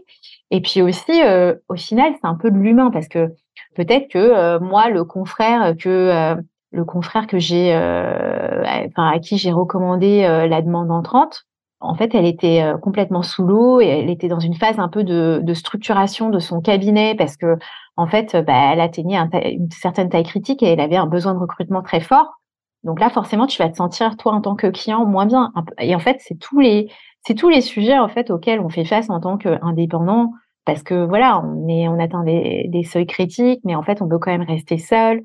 Et 0.51 0.61
puis 0.61 0.81
aussi, 0.81 1.23
euh, 1.23 1.55
au 1.69 1.75
final, 1.75 2.13
c'est 2.15 2.27
un 2.27 2.35
peu 2.35 2.49
de 2.51 2.57
l'humain 2.57 2.89
parce 2.91 3.07
que 3.07 3.29
peut-être 3.75 4.09
que 4.09 4.17
euh, 4.17 4.59
moi, 4.59 4.89
le 4.89 5.03
confrère 5.03 5.75
que 5.77 5.89
euh, 5.89 6.35
le 6.71 6.85
confrère 6.85 7.27
que 7.27 7.39
j'ai, 7.39 7.73
enfin, 7.75 9.09
à 9.09 9.19
qui 9.19 9.37
j'ai 9.37 9.51
recommandé 9.51 10.21
la 10.21 10.61
demande 10.61 10.91
entrante, 10.91 11.45
en 11.79 11.95
fait, 11.95 12.13
elle 12.13 12.25
était 12.25 12.63
complètement 12.81 13.23
sous 13.23 13.43
l'eau 13.43 13.81
et 13.81 13.87
elle 13.87 14.09
était 14.09 14.27
dans 14.27 14.39
une 14.39 14.53
phase 14.53 14.77
un 14.79 14.89
peu 14.89 15.03
de, 15.03 15.39
de 15.41 15.53
structuration 15.53 16.29
de 16.29 16.39
son 16.39 16.61
cabinet 16.61 17.15
parce 17.15 17.37
que, 17.37 17.57
en 17.95 18.05
fait, 18.05 18.35
bah, 18.45 18.71
elle 18.71 18.81
atteignait 18.81 19.17
une 19.17 19.71
certaine 19.71 20.09
taille 20.09 20.25
critique 20.25 20.61
et 20.61 20.67
elle 20.67 20.79
avait 20.79 20.97
un 20.97 21.07
besoin 21.07 21.33
de 21.33 21.39
recrutement 21.39 21.81
très 21.81 22.01
fort. 22.01 22.38
Donc 22.84 22.99
là, 22.99 23.09
forcément, 23.09 23.47
tu 23.47 23.61
vas 23.61 23.69
te 23.69 23.75
sentir 23.75 24.15
toi 24.17 24.34
en 24.34 24.41
tant 24.41 24.55
que 24.55 24.67
client 24.67 25.05
moins 25.05 25.25
bien. 25.25 25.51
Et 25.80 25.95
en 25.95 25.99
fait, 25.99 26.17
c'est 26.19 26.39
tous 26.39 26.59
les 26.59 26.89
c'est 27.25 27.36
tous 27.36 27.49
les 27.49 27.61
sujets 27.61 27.99
en 27.99 28.07
fait 28.07 28.32
auxquels 28.32 28.61
on 28.61 28.69
fait 28.69 28.86
face 28.86 29.09
en 29.09 29.19
tant 29.19 29.38
qu'indépendant 29.38 30.32
parce 30.65 30.84
que 30.84 31.05
voilà, 31.05 31.41
on 31.43 31.67
est 31.67 31.88
on 31.88 31.99
atteint 31.99 32.23
des, 32.23 32.84
seuils 32.84 33.07
critiques, 33.07 33.61
mais 33.65 33.75
en 33.75 33.84
fait, 33.84 34.01
on 34.01 34.07
veut 34.07 34.19
quand 34.19 34.32
même 34.32 34.43
rester 34.47 34.77
seul. 34.77 35.21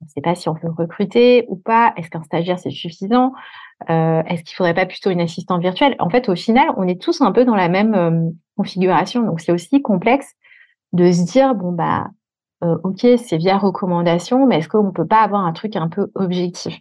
On 0.00 0.04
ne 0.04 0.10
sait 0.10 0.20
pas 0.20 0.34
si 0.34 0.48
on 0.48 0.54
peut 0.54 0.68
recruter 0.76 1.44
ou 1.48 1.56
pas. 1.56 1.92
Est-ce 1.96 2.10
qu'un 2.10 2.22
stagiaire 2.22 2.58
c'est 2.58 2.70
suffisant? 2.70 3.32
Euh, 3.90 4.22
Est-ce 4.26 4.42
qu'il 4.44 4.56
faudrait 4.56 4.74
pas 4.74 4.86
plutôt 4.86 5.10
une 5.10 5.20
assistante 5.20 5.62
virtuelle? 5.62 5.96
En 5.98 6.10
fait, 6.10 6.28
au 6.28 6.34
final, 6.36 6.68
on 6.76 6.86
est 6.88 7.00
tous 7.00 7.20
un 7.20 7.32
peu 7.32 7.44
dans 7.44 7.54
la 7.56 7.68
même 7.68 7.94
euh, 7.94 8.30
configuration. 8.56 9.22
Donc 9.22 9.40
c'est 9.40 9.52
aussi 9.52 9.82
complexe 9.82 10.34
de 10.92 11.10
se 11.10 11.24
dire 11.24 11.54
bon 11.54 11.72
bah 11.72 12.08
euh, 12.64 12.78
ok, 12.84 13.06
c'est 13.18 13.38
via 13.38 13.58
recommandation, 13.58 14.46
mais 14.46 14.58
est-ce 14.58 14.68
qu'on 14.68 14.92
peut 14.92 15.06
pas 15.06 15.22
avoir 15.22 15.44
un 15.44 15.52
truc 15.52 15.76
un 15.76 15.88
peu 15.88 16.10
objectif? 16.14 16.78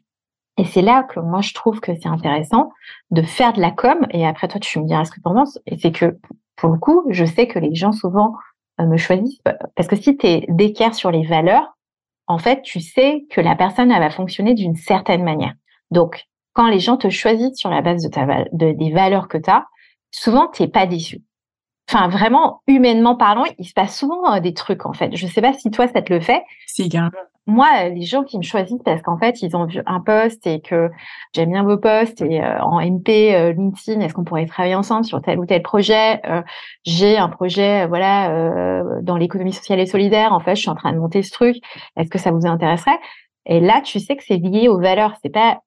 Et 0.58 0.66
c'est 0.66 0.82
là 0.82 1.04
que 1.04 1.20
moi, 1.20 1.42
je 1.42 1.54
trouve 1.54 1.80
que 1.80 1.94
c'est 1.96 2.10
intéressant 2.10 2.72
de 3.10 3.22
faire 3.22 3.54
de 3.54 3.62
la 3.62 3.72
com. 3.72 4.06
Et 4.12 4.26
après, 4.26 4.48
toi, 4.48 4.60
tu 4.60 4.80
me 4.80 4.86
diras 4.86 5.06
ce 5.06 5.12
que 5.12 5.22
tu 5.22 5.28
en 5.28 5.34
penses. 5.34 5.60
Et 5.66 5.78
c'est 5.78 5.92
que, 5.92 6.18
pour 6.56 6.70
le 6.70 6.78
coup, 6.78 7.04
je 7.10 7.26
sais 7.26 7.48
que 7.48 7.60
les 7.60 7.74
gens 7.74 7.92
souvent 7.92 8.34
euh, 8.80 8.86
me 8.86 8.98
choisissent 8.98 9.42
parce 9.76 9.88
que 9.88 9.96
si 9.96 10.18
tu 10.18 10.28
es 10.28 10.46
d'équerre 10.50 10.94
sur 10.94 11.12
les 11.12 11.26
valeurs, 11.26 11.78
en 12.28 12.38
fait, 12.38 12.62
tu 12.62 12.80
sais 12.80 13.26
que 13.30 13.42
la 13.42 13.56
personne, 13.56 13.92
elle 13.92 14.00
va 14.00 14.10
fonctionner 14.10 14.54
d'une 14.54 14.76
certaine 14.76 15.24
manière. 15.24 15.54
Donc, 15.90 16.26
quand 16.54 16.68
les 16.68 16.80
gens 16.80 16.98
te 16.98 17.10
choisissent 17.10 17.58
sur 17.58 17.70
la 17.70 17.82
base 17.82 18.04
de 18.04 18.72
des 18.74 18.92
valeurs 18.92 19.28
que 19.28 19.38
tu 19.38 19.50
as, 19.50 19.66
souvent, 20.12 20.48
tu 20.48 20.62
n'es 20.62 20.68
pas 20.68 20.86
déçu. 20.86 21.24
Enfin, 21.94 22.08
vraiment, 22.08 22.62
humainement 22.68 23.16
parlant, 23.16 23.44
il 23.58 23.66
se 23.66 23.74
passe 23.74 23.98
souvent 23.98 24.34
euh, 24.34 24.40
des 24.40 24.54
trucs, 24.54 24.86
en 24.86 24.94
fait. 24.94 25.16
Je 25.16 25.28
sais 25.28 25.42
pas 25.42 25.54
si 25.54 25.72
toi, 25.72 25.88
ça 25.88 26.02
te 26.02 26.14
le 26.14 26.22
fait. 26.22 26.44
Si, 26.68 26.88
carrément 26.88 27.12
moi, 27.48 27.90
les 27.90 28.04
gens 28.04 28.24
qui 28.24 28.38
me 28.38 28.44
choisissent 28.44 28.84
parce 28.84 29.02
qu'en 29.02 29.18
fait, 29.18 29.42
ils 29.42 29.56
ont 29.56 29.66
vu 29.66 29.82
un 29.86 30.00
poste 30.00 30.46
et 30.46 30.62
que 30.62 30.90
j'aime 31.34 31.52
bien 31.52 31.64
vos 31.64 31.78
postes 31.78 32.22
et 32.22 32.42
euh, 32.42 32.60
en 32.62 32.80
MP, 32.80 33.34
euh, 33.34 33.52
LinkedIn, 33.54 34.00
est-ce 34.02 34.14
qu'on 34.14 34.24
pourrait 34.24 34.46
travailler 34.46 34.76
ensemble 34.76 35.06
sur 35.06 35.22
tel 35.22 35.40
ou 35.40 35.46
tel 35.46 35.62
projet? 35.62 36.22
Euh, 36.28 36.42
J'ai 36.86 37.18
un 37.18 37.30
projet, 37.30 37.88
voilà, 37.88 38.84
dans 39.02 39.18
l'économie 39.18 39.54
sociale 39.54 39.80
et 39.80 39.86
solidaire. 39.86 40.34
En 40.34 40.40
fait, 40.40 40.56
je 40.56 40.62
suis 40.62 40.70
en 40.70 40.76
train 40.76 40.94
de 40.94 41.00
monter 41.00 41.24
ce 41.24 41.32
truc. 41.32 41.58
Est-ce 41.98 42.10
que 42.10 42.20
ça 42.20 42.32
vous 42.32 42.46
intéresserait? 42.46 43.00
Et 43.46 43.60
là, 43.60 43.82
tu 43.82 44.00
sais 44.00 44.16
que 44.16 44.24
c'est 44.24 44.38
lié 44.38 44.68
aux 44.68 44.80
valeurs. 44.80 45.16
C'est 45.24 45.30
pas. 45.30 45.62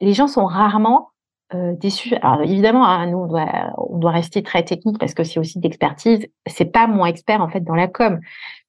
Les 0.00 0.12
gens 0.14 0.28
sont 0.28 0.46
rarement 0.46 1.10
déçus. 1.54 2.14
Alors 2.22 2.42
évidemment, 2.42 2.84
hein, 2.86 3.06
nous 3.06 3.18
on 3.18 3.26
doit 3.26 3.72
on 3.78 3.98
doit 3.98 4.10
rester 4.10 4.42
très 4.42 4.62
technique 4.62 4.98
parce 4.98 5.14
que 5.14 5.24
c'est 5.24 5.40
aussi 5.40 5.58
d'expertise. 5.58 6.26
C'est 6.46 6.66
pas 6.66 6.86
mon 6.86 7.06
expert 7.06 7.40
en 7.40 7.48
fait 7.48 7.60
dans 7.60 7.74
la 7.74 7.88
com, 7.88 8.20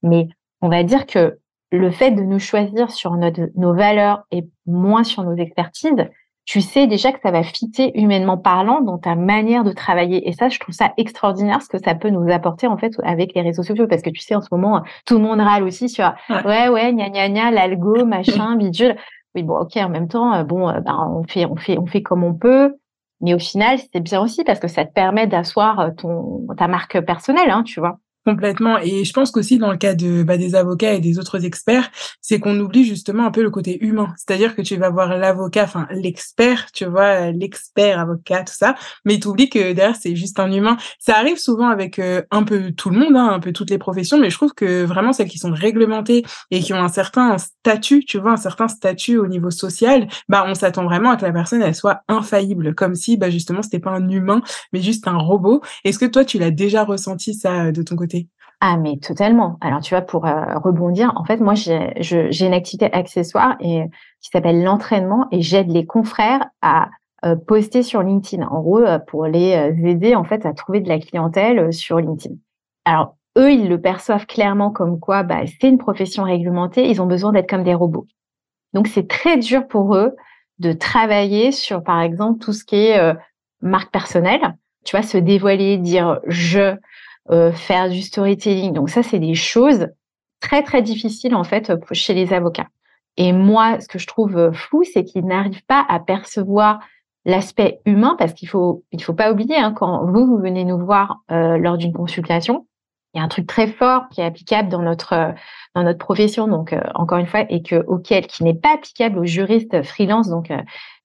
mais 0.02 0.28
on 0.62 0.70
va 0.70 0.84
dire 0.84 1.06
que 1.06 1.40
le 1.72 1.92
fait 1.92 2.12
de 2.12 2.22
nous 2.22 2.40
choisir 2.40 2.92
sur 2.92 3.12
notre, 3.16 3.50
nos 3.56 3.76
valeurs 3.76 4.24
et 4.32 4.46
moins 4.66 5.04
sur 5.04 5.24
nos 5.24 5.36
expertises, 5.36 6.08
tu 6.46 6.62
sais 6.62 6.88
déjà 6.88 7.12
que 7.12 7.20
ça 7.22 7.30
va 7.30 7.44
fitter 7.44 7.92
humainement 8.00 8.38
parlant 8.38 8.82
dans 8.82 8.98
ta 8.98 9.14
manière 9.14 9.64
de 9.64 9.72
travailler. 9.72 10.28
Et 10.28 10.34
ça, 10.34 10.50
je 10.50 10.58
trouve 10.58 10.74
ça 10.74 10.94
extraordinaire 10.98 11.62
ce 11.62 11.70
que 11.70 11.78
ça 11.78 11.94
peut 11.94 12.10
nous 12.10 12.28
apporter 12.32 12.66
en 12.66 12.76
fait 12.76 12.92
avec 13.04 13.36
les 13.36 13.42
réseaux 13.42 13.62
sociaux. 13.62 13.86
Parce 13.88 14.02
que 14.02 14.10
tu 14.10 14.20
sais, 14.20 14.34
en 14.34 14.42
ce 14.42 14.48
moment, 14.52 14.82
tout 15.06 15.20
le 15.20 15.24
monde 15.24 15.42
râle 15.42 15.64
aussi 15.64 15.90
sur 15.90 16.12
ouais, 16.28 16.70
ouais, 16.70 16.92
gna 16.92 17.10
gna 17.10 17.30
gna, 17.30 17.52
l'algo, 17.52 18.04
machin, 18.04 18.56
bidule. 18.56 18.96
Oui, 19.36 19.44
bon, 19.44 19.58
ok, 19.60 19.78
en 19.78 19.90
même 19.90 20.08
temps, 20.08 20.34
euh, 20.34 20.44
bon, 20.44 20.70
euh, 20.70 20.80
ben, 20.82 20.96
on 21.16 21.24
fait, 21.24 21.46
on 21.46 21.56
fait, 21.56 21.78
on 21.78 21.86
fait 21.86 22.02
comme 22.02 22.24
on 22.24 22.34
peut. 22.34 22.76
Mais 23.22 23.34
au 23.34 23.40
final, 23.40 23.78
c'est 23.94 24.00
bien 24.00 24.22
aussi 24.22 24.44
parce 24.44 24.60
que 24.60 24.68
ça 24.68 24.86
te 24.86 24.94
permet 24.94 25.28
d'asseoir 25.28 25.80
euh, 25.80 25.92
ton, 25.92 26.48
ta 26.58 26.68
marque 26.68 27.00
personnelle, 27.02 27.52
hein, 27.52 27.64
tu 27.64 27.80
vois. 27.80 28.00
Complètement. 28.26 28.78
Et 28.80 29.06
je 29.06 29.14
pense 29.14 29.32
qu'aussi 29.32 29.58
dans 29.58 29.72
le 29.72 29.78
cas 29.78 29.96
de 29.96 30.24
bah, 30.24 30.38
des 30.38 30.54
avocats 30.54 30.94
et 30.94 31.00
des 31.00 31.18
autres 31.20 31.46
experts, 31.46 31.90
c'est 32.22 32.40
qu'on 32.40 32.60
oublie 32.60 32.84
justement 32.84 33.26
un 33.26 33.32
peu 33.32 33.42
le 33.42 33.50
côté 33.50 33.84
humain. 33.84 34.14
C'est-à-dire 34.18 34.56
que 34.56 34.62
tu 34.62 34.76
vas 34.76 34.90
voir 34.90 35.18
l'avocat, 35.18 35.64
enfin 35.64 35.88
l'expert, 35.90 36.70
tu 36.74 36.86
vois, 36.86 37.32
l'expert 37.32 37.98
avocat, 38.00 38.44
tout 38.44 38.54
ça, 38.54 38.76
mais 39.06 39.20
tu 39.20 39.28
oublies 39.30 39.50
que 39.50 39.72
derrière 39.72 39.96
c'est 39.96 40.16
juste 40.18 40.40
un 40.40 40.52
humain. 40.52 40.78
Ça 41.00 41.18
arrive 41.18 41.38
souvent 41.38 41.70
avec 41.70 41.98
euh, 41.98 42.22
un 42.30 42.44
peu 42.44 42.72
tout 42.72 42.90
le 42.90 43.00
monde, 43.00 43.16
hein, 43.16 43.30
un 43.32 43.40
peu 43.40 43.54
toutes 43.54 43.70
les 43.70 43.78
professions, 43.78 44.20
mais 44.20 44.30
je 44.30 44.36
trouve 44.36 44.54
que 44.54 44.84
vraiment 44.84 45.14
celles 45.14 45.30
qui 45.30 45.38
sont 45.40 45.52
réglementées 45.54 46.24
et 46.52 46.60
qui 46.60 46.74
ont 46.74 46.84
un 46.84 46.90
certain 46.90 47.38
statut, 47.38 48.04
tu 48.06 48.20
vois, 48.20 48.34
un 48.34 48.38
certain 48.38 48.68
statut 48.68 49.18
au 49.18 49.28
niveau 49.28 49.50
social, 49.50 50.08
bah 50.28 50.44
on 50.46 50.56
s'attend 50.56 50.84
vraiment 50.84 51.12
à 51.12 51.16
que 51.18 51.26
la 51.26 51.32
personne 51.32 51.62
elle 51.62 51.74
soit 51.76 52.02
infaillible, 52.10 52.76
comme 52.76 52.96
si 52.96 53.16
bah 53.18 53.30
justement 53.30 53.62
c'était 53.62 53.80
pas 53.80 53.92
un 53.92 54.10
humain, 54.10 54.42
mais 54.74 54.82
juste 54.82 55.08
un 55.08 55.18
robot. 55.18 55.62
Est-ce 55.86 55.98
que 56.00 56.06
toi 56.06 56.26
tu 56.26 56.38
l'as 56.38 56.52
déjà 56.52 56.84
ressenti 56.84 57.34
ça 57.34 57.72
de 57.72 57.82
ton 57.82 57.96
côté? 57.96 58.19
Ah 58.62 58.76
mais 58.78 58.98
totalement. 58.98 59.58
Alors 59.62 59.80
tu 59.80 59.94
vois 59.94 60.02
pour 60.02 60.26
euh, 60.26 60.58
rebondir, 60.58 61.14
en 61.16 61.24
fait 61.24 61.38
moi 61.38 61.54
j'ai 61.56 62.46
une 62.46 62.54
activité 62.54 62.92
accessoire 62.92 63.56
et 63.62 63.84
qui 64.22 64.30
s'appelle 64.32 64.64
l'entraînement 64.64 65.28
et 65.32 65.42
j'aide 65.42 65.70
les 65.70 65.86
confrères 65.86 66.46
à 66.62 66.90
euh, 67.26 67.38
poster 67.38 67.84
sur 67.84 68.04
LinkedIn. 68.04 68.46
En 68.46 68.62
gros 68.62 68.80
euh, 68.80 69.00
pour 69.00 69.28
les 69.28 69.74
aider 69.86 70.14
en 70.14 70.26
fait 70.26 70.46
à 70.46 70.54
trouver 70.54 70.82
de 70.82 70.90
la 70.90 71.00
clientèle 71.00 71.72
sur 71.72 72.00
LinkedIn. 72.00 72.36
Alors 72.84 73.16
eux 73.38 73.54
ils 73.54 73.70
le 73.70 73.80
perçoivent 73.80 74.26
clairement 74.26 74.72
comme 74.72 75.00
quoi 75.00 75.24
bah, 75.24 75.44
c'est 75.46 75.70
une 75.70 75.78
profession 75.78 76.24
réglementée, 76.24 76.90
ils 76.90 77.02
ont 77.02 77.08
besoin 77.08 77.32
d'être 77.32 77.50
comme 77.50 77.64
des 77.64 77.76
robots. 77.76 78.08
Donc 78.74 78.88
c'est 78.88 79.08
très 79.08 79.38
dur 79.38 79.68
pour 79.68 79.96
eux 79.96 80.18
de 80.60 80.74
travailler 80.74 81.54
sur 81.54 81.82
par 81.82 82.02
exemple 82.02 82.40
tout 82.40 82.52
ce 82.52 82.66
qui 82.66 82.76
est 82.76 83.14
marque 83.62 83.92
personnelle. 83.92 84.58
Tu 84.84 84.98
vois 84.98 85.06
se 85.06 85.18
dévoiler, 85.18 85.78
dire 85.78 86.20
je 86.28 86.76
euh, 87.32 87.52
faire 87.52 87.90
du 87.90 88.02
storytelling. 88.02 88.74
Donc 88.74 88.90
ça, 88.90 89.04
c'est 89.04 89.20
des 89.20 89.36
choses 89.36 89.88
très 90.40 90.64
très 90.64 90.82
difficiles 90.82 91.36
en 91.36 91.44
fait 91.44 91.72
chez 91.92 92.14
les 92.14 92.34
avocats. 92.34 92.70
Et 93.18 93.34
moi, 93.34 93.80
ce 93.80 93.88
que 93.88 94.00
je 94.00 94.08
trouve 94.08 94.38
euh, 94.38 94.52
fou, 94.52 94.84
c'est 94.84 95.04
qu'ils 95.04 95.26
n'arrivent 95.26 95.66
pas 95.66 95.86
à 95.90 96.00
percevoir 96.00 96.80
l'aspect 97.26 97.82
humain 97.86 98.16
parce 98.18 98.34
qu'il 98.34 98.48
faut 98.48 98.84
il 98.92 99.04
faut 99.04 99.14
pas 99.14 99.32
oublier 99.32 99.58
hein, 99.58 99.74
quand 99.74 100.06
vous 100.06 100.26
vous 100.26 100.38
venez 100.38 100.64
nous 100.64 100.80
voir 100.84 101.18
euh, 101.32 101.58
lors 101.58 101.78
d'une 101.78 101.94
consultation, 101.94 102.66
il 103.14 103.20
y 103.20 103.22
a 103.22 103.24
un 103.24 103.28
truc 103.28 103.46
très 103.46 103.68
fort 103.68 104.08
qui 104.10 104.22
est 104.22 104.26
applicable 104.26 104.70
dans 104.70 104.82
notre 104.82 105.34
dans 105.76 105.84
notre 105.84 106.00
profession 106.00 106.48
donc 106.48 106.76
encore 106.96 107.18
une 107.18 107.28
fois 107.28 107.46
et 107.50 107.62
que 107.62 107.84
auquel 107.88 108.26
qui 108.28 108.44
n'est 108.44 108.54
pas 108.54 108.74
applicable 108.74 109.20
aux 109.20 109.26
juristes 109.26 109.84
freelance 109.84 110.30
donc 110.30 110.52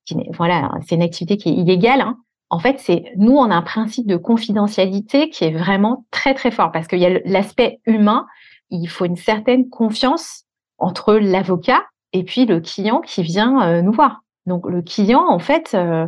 qui 0.05 0.17
voilà 0.37 0.71
c'est 0.87 0.95
une 0.95 1.03
activité 1.03 1.37
qui 1.37 1.49
est 1.49 1.55
illégale 1.55 2.03
hein, 2.03 2.19
en 2.55 2.61
fait, 2.61 2.79
c'est 2.79 3.13
nous, 3.17 3.33
on 3.33 3.51
a 3.51 3.57
un 3.57 3.63
principe 3.63 4.07
de 4.07 4.17
confidentialité 4.17 5.29
qui 5.29 5.43
est 5.43 5.51
vraiment 5.51 6.07
très 6.13 6.35
très 6.35 6.53
fort 6.53 6.71
parce 6.71 6.87
qu'il 6.87 7.01
y 7.01 7.05
a 7.05 7.19
l'aspect 7.25 7.81
humain. 7.85 8.27
Il 8.71 8.87
faut 8.87 9.07
une 9.07 9.17
certaine 9.17 9.69
confiance 9.69 10.45
entre 10.79 11.15
l'avocat 11.15 11.83
et 12.13 12.23
puis 12.23 12.47
le 12.47 12.61
client 12.61 13.01
qui 13.01 13.25
vient 13.25 13.61
euh, 13.67 13.83
nous 13.83 13.91
voir. 13.91 14.23
Donc 14.47 14.69
le 14.71 14.83
client, 14.83 15.25
en 15.29 15.41
fait, 15.41 15.73
euh, 15.75 16.07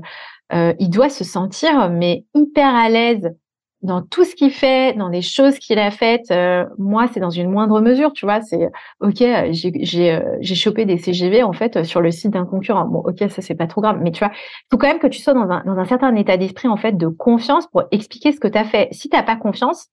euh, 0.52 0.72
il 0.78 0.88
doit 0.88 1.08
se 1.08 1.24
sentir 1.24 1.90
mais 1.90 2.24
hyper 2.32 2.72
à 2.72 2.88
l'aise 2.90 3.34
dans 3.82 4.02
tout 4.02 4.24
ce 4.24 4.34
qu'il 4.34 4.50
fait, 4.50 4.94
dans 4.94 5.08
les 5.08 5.22
choses 5.22 5.58
qu'il 5.58 5.78
a 5.78 5.90
faites, 5.90 6.30
euh, 6.30 6.64
moi, 6.78 7.06
c'est 7.12 7.20
dans 7.20 7.30
une 7.30 7.50
moindre 7.50 7.80
mesure, 7.80 8.12
tu 8.12 8.24
vois. 8.26 8.40
C'est 8.40 8.70
ok, 9.00 9.22
j'ai 9.50 10.12
euh, 10.12 10.36
j'ai 10.40 10.54
chopé 10.54 10.84
des 10.84 10.98
CGV 10.98 11.42
en 11.42 11.52
fait 11.52 11.84
sur 11.84 12.00
le 12.00 12.10
site 12.10 12.32
d'un 12.32 12.46
concurrent. 12.46 12.86
Bon, 12.86 13.00
ok, 13.00 13.30
ça 13.30 13.42
c'est 13.42 13.54
pas 13.54 13.66
trop 13.66 13.80
grave, 13.80 13.98
mais 14.00 14.10
tu 14.10 14.20
vois, 14.20 14.32
faut 14.70 14.78
quand 14.78 14.88
même 14.88 14.98
que 14.98 15.06
tu 15.06 15.20
sois 15.20 15.34
dans 15.34 15.48
un 15.50 15.62
dans 15.64 15.78
un 15.78 15.84
certain 15.84 16.14
état 16.16 16.36
d'esprit 16.36 16.68
en 16.68 16.76
fait 16.76 16.96
de 16.96 17.08
confiance 17.08 17.66
pour 17.66 17.84
expliquer 17.90 18.32
ce 18.32 18.40
que 18.40 18.48
tu 18.48 18.58
as 18.58 18.64
fait. 18.64 18.88
Si 18.92 19.08
t'as 19.08 19.22
pas 19.22 19.36
confiance, 19.36 19.88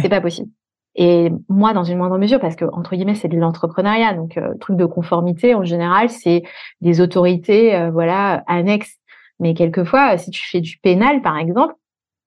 c'est 0.00 0.08
pas 0.08 0.20
possible. 0.20 0.48
Et 0.94 1.30
moi, 1.48 1.72
dans 1.72 1.84
une 1.84 1.96
moindre 1.96 2.18
mesure, 2.18 2.38
parce 2.38 2.56
que 2.56 2.66
entre 2.66 2.94
guillemets, 2.94 3.14
c'est 3.14 3.28
de 3.28 3.36
l'entrepreneuriat, 3.36 4.12
donc 4.14 4.36
euh, 4.36 4.54
truc 4.60 4.76
de 4.76 4.84
conformité 4.84 5.54
en 5.54 5.64
général, 5.64 6.10
c'est 6.10 6.42
des 6.80 7.00
autorités, 7.00 7.74
euh, 7.74 7.90
voilà, 7.90 8.42
annexes. 8.46 8.98
Mais 9.40 9.54
quelquefois, 9.54 10.18
si 10.18 10.30
tu 10.30 10.46
fais 10.48 10.60
du 10.60 10.78
pénal, 10.78 11.22
par 11.22 11.38
exemple, 11.38 11.74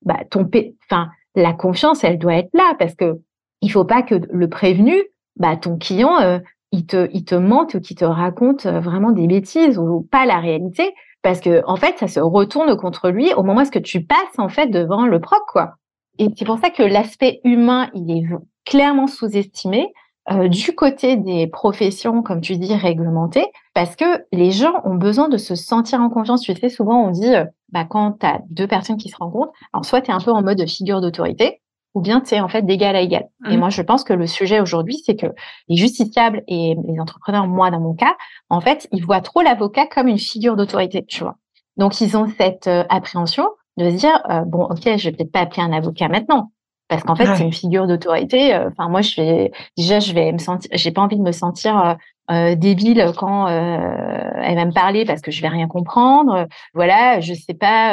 bah 0.06 0.20
ton, 0.30 0.50
enfin, 0.90 1.10
la 1.36 1.54
confiance, 1.54 2.04
elle 2.04 2.18
doit 2.18 2.36
être 2.36 2.54
là, 2.54 2.76
parce 2.80 2.96
que 2.96 3.20
il 3.62 3.72
faut 3.72 3.86
pas 3.86 4.02
que 4.04 4.16
le 4.30 4.50
prévenu, 4.50 4.96
bah 5.38 5.58
ton 5.58 5.78
client, 5.78 6.20
euh, 6.22 6.40
il 6.72 6.86
te, 6.86 7.10
il 7.14 7.26
te 7.26 7.36
mente 7.36 7.74
ou 7.74 7.80
qu'il 7.80 7.98
te 7.98 8.06
raconte 8.06 8.66
euh, 8.66 8.80
vraiment 8.80 9.12
des 9.12 9.28
bêtises 9.28 9.78
ou 9.78 10.08
pas 10.12 10.26
la 10.26 10.40
réalité, 10.40 10.94
parce 11.22 11.40
que 11.40 11.64
en 11.66 11.76
fait, 11.76 11.98
ça 11.98 12.08
se 12.08 12.20
retourne 12.20 12.76
contre 12.78 13.10
lui 13.10 13.34
au 13.34 13.44
moment 13.44 13.64
où 13.64 13.70
que 13.70 13.80
tu 13.80 14.06
passes 14.06 14.38
en 14.38 14.50
fait 14.50 14.68
devant 14.68 15.08
le 15.08 15.20
proc, 15.20 15.42
quoi. 15.48 15.76
Et 16.20 16.30
c'est 16.38 16.46
pour 16.46 16.60
ça 16.60 16.70
que 16.70 16.84
l'aspect 16.84 17.42
humain, 17.44 17.90
il 17.94 18.10
est 18.12 18.26
clairement 18.66 19.08
sous-estimé 19.08 19.92
euh, 20.32 20.48
du 20.48 20.74
côté 20.74 21.18
des 21.18 21.48
professions, 21.48 22.24
comme 22.24 22.42
tu 22.42 22.56
dis, 22.58 22.74
réglementées, 22.74 23.48
parce 23.76 23.98
que 23.98 24.26
les 24.32 24.52
gens 24.52 24.74
ont 24.86 24.96
besoin 24.96 25.28
de 25.28 25.38
se 25.38 25.54
sentir 25.54 26.00
en 26.00 26.10
confiance. 26.10 26.42
Tu 26.42 26.56
sais, 26.56 26.70
souvent 26.70 27.08
on 27.08 27.12
dit, 27.12 27.36
euh, 27.36 27.44
bah, 27.74 27.84
quand 27.84 28.14
tu 28.20 28.26
as 28.26 28.40
deux 28.50 28.68
personnes 28.68 28.96
qui 28.96 29.10
se 29.10 29.18
rencontrent, 29.18 29.52
alors 29.74 29.84
soit 29.84 30.02
tu 30.02 30.12
es 30.12 30.14
un 30.14 30.22
peu 30.22 30.32
en 30.32 30.42
mode 30.42 30.66
figure 30.66 31.02
d'autorité, 31.02 31.62
ou 31.94 32.00
bien 32.00 32.22
tu 32.22 32.36
es 32.36 32.40
en 32.40 32.48
fait 32.48 32.62
d'égal 32.62 32.96
à 32.96 33.02
égal. 33.02 33.28
Et 33.50 33.58
mmh. 33.58 33.60
moi, 33.60 33.70
je 33.70 33.82
pense 33.82 34.06
que 34.06 34.14
le 34.14 34.28
sujet 34.28 34.62
aujourd'hui, 34.62 35.04
c'est 35.06 35.18
que 35.18 35.28
les 35.68 35.76
justiciables 35.76 36.42
et 36.48 36.76
les 36.88 37.00
entrepreneurs, 37.02 37.48
moi 37.48 37.70
dans 37.70 37.82
mon 37.82 37.94
cas, 37.94 38.16
en 38.50 38.62
fait, 38.62 38.88
ils 38.94 39.06
voient 39.06 39.22
trop 39.22 39.42
l'avocat 39.42 39.88
comme 39.88 40.08
une 40.08 40.20
figure 40.20 40.56
d'autorité, 40.56 41.06
tu 41.06 41.24
vois. 41.24 41.36
Donc, 41.76 42.00
ils 42.00 42.16
ont 42.16 42.28
cette 42.38 42.68
euh, 42.68 42.86
appréhension 42.88 43.50
de 43.76 43.90
se 43.90 43.96
dire, 43.96 44.24
bon, 44.48 44.64
ok, 44.64 44.84
je 44.96 45.10
vais 45.10 45.12
peut-être 45.12 45.34
pas 45.34 45.42
appeler 45.42 45.64
un 45.64 45.74
avocat 45.74 46.08
maintenant, 46.08 46.50
parce 46.88 47.04
qu'en 47.04 47.16
fait 47.16 47.26
c'est 47.36 47.44
une 47.44 47.54
figure 47.54 47.88
d'autorité 47.88 48.54
euh, 48.54 48.70
enfin 48.70 48.90
moi 48.90 49.02
je 49.02 49.20
vais 49.20 49.52
déjà 49.78 50.00
je 50.00 50.14
vais 50.14 50.32
me 50.32 50.38
sentir 50.38 50.70
j'ai 50.74 50.92
pas 50.92 51.02
envie 51.02 51.18
de 51.18 51.24
me 51.24 51.32
sentir 51.32 51.98
euh, 52.32 52.52
euh 52.52 52.56
débile 52.56 53.12
quand 53.18 53.48
euh, 53.48 54.30
elle 54.42 54.56
va 54.56 54.66
me 54.66 54.74
parler 54.74 55.06
parce 55.06 55.22
que 55.22 55.32
je 55.32 55.42
vais 55.42 55.48
rien 55.48 55.68
comprendre. 55.68 56.48
Voilà 56.74 57.20
je 57.20 57.34
sais 57.34 57.54
pas 57.54 57.92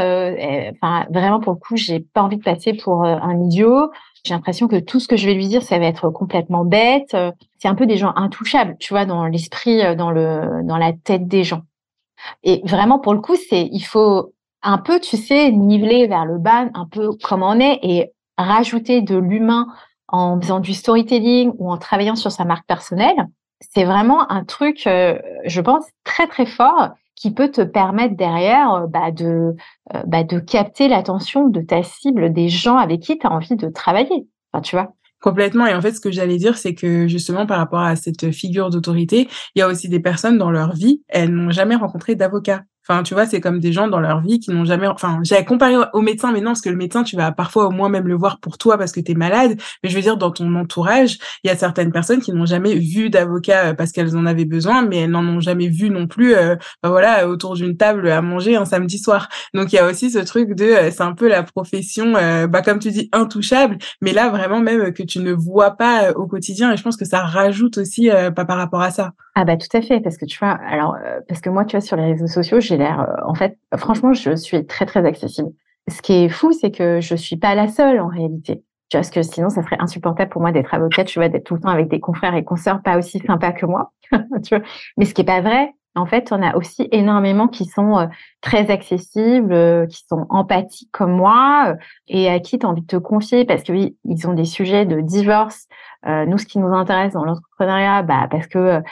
enfin 0.72 1.06
vraiment 1.10 1.40
pour 1.40 1.52
le 1.52 1.58
coup 1.58 1.76
j'ai 1.76 2.00
pas 2.00 2.22
envie 2.22 2.36
de 2.36 2.42
passer 2.42 2.74
pour 2.74 3.04
un 3.04 3.40
idiot. 3.40 3.90
J'ai 4.24 4.34
l'impression 4.34 4.68
que 4.68 4.78
tout 4.78 5.00
ce 5.00 5.08
que 5.08 5.16
je 5.16 5.26
vais 5.26 5.34
lui 5.34 5.48
dire 5.48 5.62
ça 5.62 5.78
va 5.78 5.86
être 5.86 6.10
complètement 6.10 6.64
bête. 6.64 7.16
C'est 7.58 7.68
un 7.68 7.74
peu 7.74 7.86
des 7.86 7.96
gens 7.96 8.12
intouchables 8.16 8.76
tu 8.78 8.92
vois 8.92 9.04
dans 9.04 9.26
l'esprit 9.26 9.96
dans 9.96 10.10
le 10.10 10.62
dans 10.64 10.78
la 10.78 10.92
tête 10.92 11.26
des 11.26 11.44
gens. 11.44 11.62
Et 12.42 12.62
vraiment 12.64 12.98
pour 12.98 13.14
le 13.14 13.20
coup 13.20 13.36
c'est 13.36 13.68
il 13.72 13.82
faut 13.82 14.32
un 14.62 14.78
peu 14.78 15.00
tu 15.00 15.16
sais 15.16 15.50
niveler 15.50 16.06
vers 16.06 16.24
le 16.24 16.38
bas 16.38 16.66
un 16.74 16.86
peu 16.86 17.10
comme 17.22 17.42
on 17.42 17.58
est 17.60 17.80
et 17.82 18.12
rajouter 18.38 19.02
de 19.02 19.16
l'humain 19.16 19.66
en 20.12 20.40
faisant 20.40 20.60
du 20.60 20.74
storytelling 20.74 21.52
ou 21.58 21.72
en 21.72 21.78
travaillant 21.78 22.16
sur 22.16 22.30
sa 22.30 22.44
marque 22.44 22.66
personnelle, 22.66 23.28
c'est 23.70 23.84
vraiment 23.84 24.30
un 24.30 24.44
truc, 24.44 24.86
euh, 24.86 25.18
je 25.44 25.60
pense, 25.60 25.84
très 26.04 26.26
très 26.26 26.46
fort 26.46 26.90
qui 27.14 27.32
peut 27.32 27.50
te 27.50 27.60
permettre 27.60 28.16
derrière 28.16 28.74
euh, 28.74 28.86
bah, 28.86 29.10
de, 29.10 29.54
euh, 29.94 30.02
bah, 30.06 30.24
de 30.24 30.38
capter 30.38 30.88
l'attention 30.88 31.48
de 31.48 31.60
ta 31.60 31.82
cible, 31.82 32.32
des 32.32 32.48
gens 32.48 32.76
avec 32.76 33.00
qui 33.00 33.18
tu 33.18 33.26
as 33.26 33.30
envie 33.30 33.56
de 33.56 33.68
travailler. 33.68 34.26
Enfin, 34.52 34.62
tu 34.62 34.76
vois. 34.76 34.92
Complètement. 35.20 35.66
Et 35.66 35.74
en 35.74 35.80
fait, 35.80 35.92
ce 35.92 36.00
que 36.00 36.10
j'allais 36.10 36.36
dire, 36.36 36.56
c'est 36.56 36.74
que 36.74 37.06
justement, 37.06 37.46
par 37.46 37.58
rapport 37.58 37.80
à 37.80 37.94
cette 37.94 38.32
figure 38.32 38.70
d'autorité, 38.70 39.28
il 39.54 39.60
y 39.60 39.62
a 39.62 39.68
aussi 39.68 39.88
des 39.88 40.00
personnes 40.00 40.36
dans 40.36 40.50
leur 40.50 40.72
vie, 40.72 41.02
elles 41.08 41.30
n'ont 41.30 41.52
jamais 41.52 41.76
rencontré 41.76 42.16
d'avocat. 42.16 42.62
Enfin, 42.88 43.02
tu 43.02 43.14
vois, 43.14 43.26
c'est 43.26 43.40
comme 43.40 43.60
des 43.60 43.72
gens 43.72 43.86
dans 43.86 44.00
leur 44.00 44.20
vie 44.20 44.40
qui 44.40 44.50
n'ont 44.50 44.64
jamais. 44.64 44.86
Enfin, 44.88 45.20
j'avais 45.22 45.44
comparé 45.44 45.74
au 45.92 46.00
médecin, 46.00 46.32
mais 46.32 46.40
non, 46.40 46.50
parce 46.50 46.60
que 46.60 46.70
le 46.70 46.76
médecin, 46.76 47.04
tu 47.04 47.16
vas 47.16 47.30
parfois 47.30 47.66
au 47.66 47.70
moins 47.70 47.88
même 47.88 48.08
le 48.08 48.16
voir 48.16 48.40
pour 48.40 48.58
toi 48.58 48.76
parce 48.76 48.92
que 48.92 49.00
tu 49.00 49.12
es 49.12 49.14
malade. 49.14 49.56
Mais 49.82 49.88
je 49.88 49.94
veux 49.94 50.02
dire, 50.02 50.16
dans 50.16 50.30
ton 50.30 50.54
entourage, 50.56 51.18
il 51.44 51.48
y 51.48 51.50
a 51.50 51.56
certaines 51.56 51.92
personnes 51.92 52.20
qui 52.20 52.32
n'ont 52.32 52.46
jamais 52.46 52.74
vu 52.74 53.10
d'avocat 53.10 53.66
euh, 53.66 53.74
parce 53.74 53.92
qu'elles 53.92 54.16
en 54.16 54.26
avaient 54.26 54.44
besoin, 54.44 54.82
mais 54.82 54.98
elles 54.98 55.10
n'en 55.10 55.24
ont 55.24 55.40
jamais 55.40 55.68
vu 55.68 55.90
non 55.90 56.06
plus. 56.06 56.34
Euh, 56.34 56.56
bah 56.82 56.88
voilà, 56.88 57.28
autour 57.28 57.54
d'une 57.54 57.76
table 57.76 58.08
à 58.08 58.20
manger 58.20 58.56
un 58.56 58.64
samedi 58.64 58.98
soir. 58.98 59.28
Donc 59.54 59.72
il 59.72 59.76
y 59.76 59.78
a 59.78 59.86
aussi 59.86 60.10
ce 60.10 60.18
truc 60.18 60.54
de, 60.54 60.64
euh, 60.64 60.90
c'est 60.90 61.02
un 61.02 61.14
peu 61.14 61.28
la 61.28 61.42
profession, 61.42 62.12
bah 62.12 62.62
comme 62.62 62.78
tu 62.78 62.90
dis, 62.90 63.08
intouchable, 63.12 63.78
mais 64.00 64.12
là 64.12 64.28
vraiment 64.30 64.60
même 64.60 64.92
que 64.92 65.02
tu 65.02 65.20
ne 65.20 65.32
vois 65.32 65.72
pas 65.72 66.12
au 66.12 66.26
quotidien. 66.26 66.72
Et 66.72 66.76
je 66.76 66.82
pense 66.82 66.96
que 66.96 67.04
ça 67.04 67.20
rajoute 67.20 67.78
aussi 67.78 68.10
pas 68.34 68.44
par 68.44 68.56
rapport 68.56 68.82
à 68.82 68.90
ça. 68.90 69.12
Ah 69.34 69.44
bah 69.44 69.56
tout 69.56 69.74
à 69.76 69.80
fait, 69.80 70.00
parce 70.00 70.16
que 70.16 70.26
tu 70.26 70.38
vois, 70.38 70.58
alors 70.68 70.96
parce 71.28 71.40
que 71.40 71.50
moi, 71.50 71.64
tu 71.64 71.76
vois, 71.76 71.80
sur 71.80 71.96
les 71.96 72.04
réseaux 72.04 72.26
sociaux, 72.26 72.60
j'ai 72.72 72.78
l'air, 72.78 73.00
euh, 73.00 73.26
en 73.26 73.34
fait, 73.34 73.58
franchement, 73.76 74.12
je 74.14 74.34
suis 74.34 74.66
très, 74.66 74.86
très 74.86 75.04
accessible. 75.04 75.50
Ce 75.88 76.00
qui 76.00 76.12
est 76.12 76.28
fou, 76.28 76.52
c'est 76.52 76.70
que 76.70 77.00
je 77.00 77.14
suis 77.14 77.36
pas 77.36 77.54
la 77.54 77.68
seule 77.68 78.00
en 78.00 78.08
réalité. 78.08 78.64
Tu 78.88 78.96
vois, 78.96 79.00
parce 79.00 79.10
que 79.10 79.22
sinon, 79.22 79.50
ça 79.50 79.62
serait 79.62 79.76
insupportable 79.78 80.30
pour 80.30 80.40
moi 80.40 80.52
d'être 80.52 80.72
avocate, 80.72 81.06
tu 81.06 81.18
vois, 81.18 81.28
d'être 81.28 81.44
tout 81.44 81.54
le 81.54 81.60
temps 81.60 81.68
avec 81.68 81.88
des 81.88 82.00
confrères 82.00 82.34
et 82.34 82.44
consoeurs 82.44 82.82
pas 82.82 82.98
aussi 82.98 83.18
sympas 83.20 83.52
que 83.52 83.66
moi. 83.66 83.92
tu 84.10 84.56
vois. 84.56 84.64
Mais 84.96 85.04
ce 85.04 85.14
qui 85.14 85.22
est 85.22 85.24
pas 85.24 85.40
vrai, 85.40 85.74
en 85.95 86.07
fait, 86.07 86.32
on 86.32 86.43
a 86.43 86.57
aussi 86.57 86.88
énormément 86.90 87.49
qui 87.49 87.66
sont 87.66 87.99
euh, 87.99 88.07
très 88.40 88.70
accessibles, 88.70 89.53
euh, 89.53 89.86
qui 89.86 90.05
sont 90.09 90.26
empathiques 90.30 90.90
comme 90.90 91.12
moi 91.12 91.74
et 92.09 92.30
à 92.30 92.40
qui 92.40 92.59
tu 92.59 92.66
as 92.66 92.68
envie 92.68 92.82
de 92.82 92.86
te 92.86 92.97
confier 92.97 93.45
parce 93.45 93.62
que 93.62 93.72
oui, 93.72 93.97
ils 94.05 94.26
ont 94.26 94.32
des 94.32 94.47
sujets 94.47 94.86
de 94.86 95.01
divorce. 95.01 95.66
nous, 96.07 96.38
ce 96.38 96.47
qui 96.47 96.59
nous 96.59 96.72
intéresse 96.72 97.12
dans 97.12 97.24
l'entrepreneuriat, 97.24 98.03
bah, 98.03 98.26
parce 98.30 98.47
que 98.47 98.82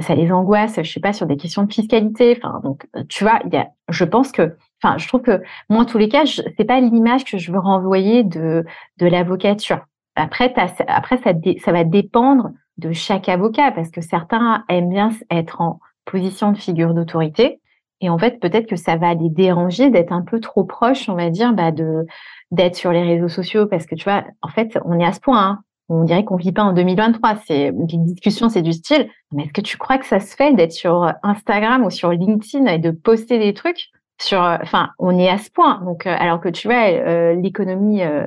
ça 0.00 0.14
les 0.14 0.30
angoisse, 0.30 0.76
je 0.82 0.90
sais 0.90 1.00
pas, 1.00 1.12
sur 1.12 1.26
des 1.26 1.36
questions 1.36 1.62
de 1.62 1.72
fiscalité. 1.72 2.36
Enfin, 2.36 2.60
donc, 2.62 2.86
tu 3.08 3.24
vois, 3.24 3.40
y 3.50 3.56
a, 3.56 3.68
je 3.88 4.04
pense 4.04 4.32
que, 4.32 4.56
enfin, 4.82 4.98
je 4.98 5.08
trouve 5.08 5.22
que 5.22 5.42
moi, 5.68 5.82
en 5.82 5.84
tous 5.86 5.98
les 5.98 6.08
cas, 6.08 6.24
c'est 6.26 6.64
pas 6.64 6.80
l'image 6.80 7.24
que 7.24 7.38
je 7.38 7.52
veux 7.52 7.58
renvoyer 7.58 8.24
de 8.24 8.64
de 8.98 9.06
l'avocature. 9.06 9.80
Après, 10.16 10.52
après, 10.88 11.18
ça, 11.18 11.32
ça 11.64 11.72
va 11.72 11.84
dépendre 11.84 12.50
de 12.78 12.92
chaque 12.92 13.28
avocat 13.28 13.70
parce 13.72 13.90
que 13.90 14.00
certains 14.00 14.64
aiment 14.68 14.90
bien 14.90 15.10
être 15.30 15.60
en 15.60 15.80
position 16.10 16.52
de 16.52 16.58
figure 16.58 16.94
d'autorité. 16.94 17.60
Et 18.00 18.08
en 18.08 18.18
fait, 18.18 18.40
peut-être 18.40 18.66
que 18.66 18.76
ça 18.76 18.96
va 18.96 19.14
les 19.14 19.28
déranger 19.28 19.90
d'être 19.90 20.12
un 20.12 20.22
peu 20.22 20.40
trop 20.40 20.64
proche, 20.64 21.08
on 21.08 21.14
va 21.14 21.30
dire, 21.30 21.52
bah, 21.52 21.70
de 21.70 22.06
d'être 22.50 22.74
sur 22.74 22.92
les 22.92 23.02
réseaux 23.02 23.28
sociaux, 23.28 23.66
parce 23.66 23.86
que 23.86 23.94
tu 23.94 24.04
vois, 24.04 24.24
en 24.42 24.48
fait, 24.48 24.78
on 24.84 24.98
est 24.98 25.04
à 25.04 25.12
ce 25.12 25.20
point. 25.20 25.40
Hein. 25.40 25.58
On 25.88 26.04
dirait 26.04 26.24
qu'on 26.24 26.36
vit 26.36 26.52
pas 26.52 26.62
en 26.62 26.72
2023. 26.72 27.36
C'est 27.46 27.72
les 27.72 27.98
discussions, 27.98 28.48
c'est 28.48 28.62
du 28.62 28.72
style. 28.72 29.08
Mais 29.32 29.44
est-ce 29.44 29.52
que 29.52 29.60
tu 29.60 29.76
crois 29.76 29.98
que 29.98 30.06
ça 30.06 30.20
se 30.20 30.34
fait 30.34 30.54
d'être 30.54 30.72
sur 30.72 31.12
Instagram 31.22 31.84
ou 31.84 31.90
sur 31.90 32.10
LinkedIn 32.10 32.66
et 32.66 32.78
de 32.78 32.90
poster 32.90 33.38
des 33.38 33.54
trucs 33.54 33.90
sur, 34.22 34.40
enfin, 34.40 34.90
on 34.98 35.18
est 35.18 35.28
à 35.28 35.38
ce 35.38 35.50
point. 35.50 35.80
Donc, 35.84 36.06
euh, 36.06 36.14
alors 36.18 36.40
que 36.40 36.48
tu 36.48 36.68
vois, 36.68 36.90
euh, 36.90 37.34
l'économie, 37.34 38.02
euh, 38.02 38.26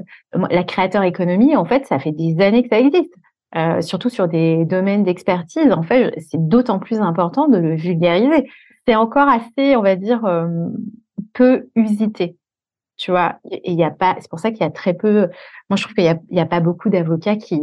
la 0.49 0.63
créateur 0.63 1.03
économie, 1.03 1.55
en 1.55 1.65
fait, 1.65 1.85
ça 1.85 1.99
fait 1.99 2.11
des 2.11 2.41
années 2.41 2.63
que 2.63 2.69
ça 2.69 2.79
existe. 2.79 3.13
Euh, 3.55 3.81
surtout 3.81 4.09
sur 4.09 4.27
des 4.27 4.65
domaines 4.65 5.03
d'expertise, 5.03 5.71
en 5.71 5.83
fait, 5.83 6.13
c'est 6.19 6.47
d'autant 6.47 6.79
plus 6.79 6.99
important 6.99 7.47
de 7.47 7.57
le 7.57 7.75
vulgariser. 7.75 8.49
C'est 8.87 8.95
encore 8.95 9.27
assez, 9.27 9.75
on 9.75 9.81
va 9.81 9.95
dire, 9.95 10.25
euh, 10.25 10.47
peu 11.33 11.67
usité. 11.75 12.35
Tu 12.97 13.11
vois, 13.11 13.35
il 13.63 13.73
y 13.73 13.83
a 13.83 13.91
pas, 13.91 14.15
c'est 14.19 14.29
pour 14.29 14.39
ça 14.39 14.51
qu'il 14.51 14.61
y 14.61 14.67
a 14.67 14.71
très 14.71 14.93
peu. 14.93 15.29
Moi, 15.69 15.77
je 15.77 15.83
trouve 15.83 15.93
qu'il 15.93 16.03
y 16.03 16.39
a, 16.39 16.45
pas 16.45 16.59
beaucoup 16.61 16.89
d'avocats 16.89 17.35
qui, 17.35 17.61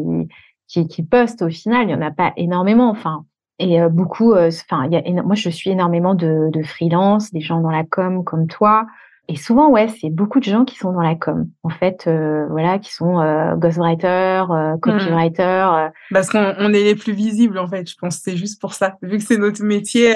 qui, 0.68 1.02
postent 1.02 1.42
au 1.42 1.48
final. 1.48 1.88
Il 1.88 1.90
y 1.90 1.94
en 1.94 2.02
a 2.02 2.10
pas 2.10 2.32
énormément. 2.36 2.90
Enfin, 2.90 3.24
et 3.58 3.80
euh, 3.80 3.88
beaucoup. 3.88 4.34
Enfin, 4.34 4.88
moi, 5.24 5.34
je 5.34 5.50
suis 5.50 5.70
énormément 5.70 6.14
de, 6.14 6.50
de 6.52 6.62
freelance, 6.62 7.32
des 7.32 7.40
gens 7.40 7.60
dans 7.60 7.70
la 7.70 7.84
com 7.84 8.22
comme 8.24 8.46
toi. 8.46 8.86
Et 9.30 9.36
souvent, 9.36 9.70
ouais, 9.70 9.86
c'est 10.00 10.10
beaucoup 10.10 10.40
de 10.40 10.44
gens 10.44 10.64
qui 10.64 10.74
sont 10.74 10.92
dans 10.92 11.02
la 11.02 11.14
com, 11.14 11.48
en 11.62 11.68
fait, 11.68 12.06
euh, 12.08 12.48
voilà, 12.50 12.80
qui 12.80 12.92
sont 12.92 13.20
euh, 13.20 13.54
ghostwriters, 13.54 14.50
euh, 14.50 14.76
copywriters. 14.82 15.92
Parce 16.10 16.28
qu'on 16.30 16.72
est 16.72 16.82
les 16.82 16.96
plus 16.96 17.12
visibles, 17.12 17.56
en 17.60 17.68
fait. 17.68 17.88
Je 17.88 17.94
pense 17.94 18.16
c'est 18.16 18.36
juste 18.36 18.60
pour 18.60 18.74
ça, 18.74 18.96
vu 19.02 19.18
que 19.18 19.22
c'est 19.22 19.36
notre 19.36 19.62
métier. 19.62 20.14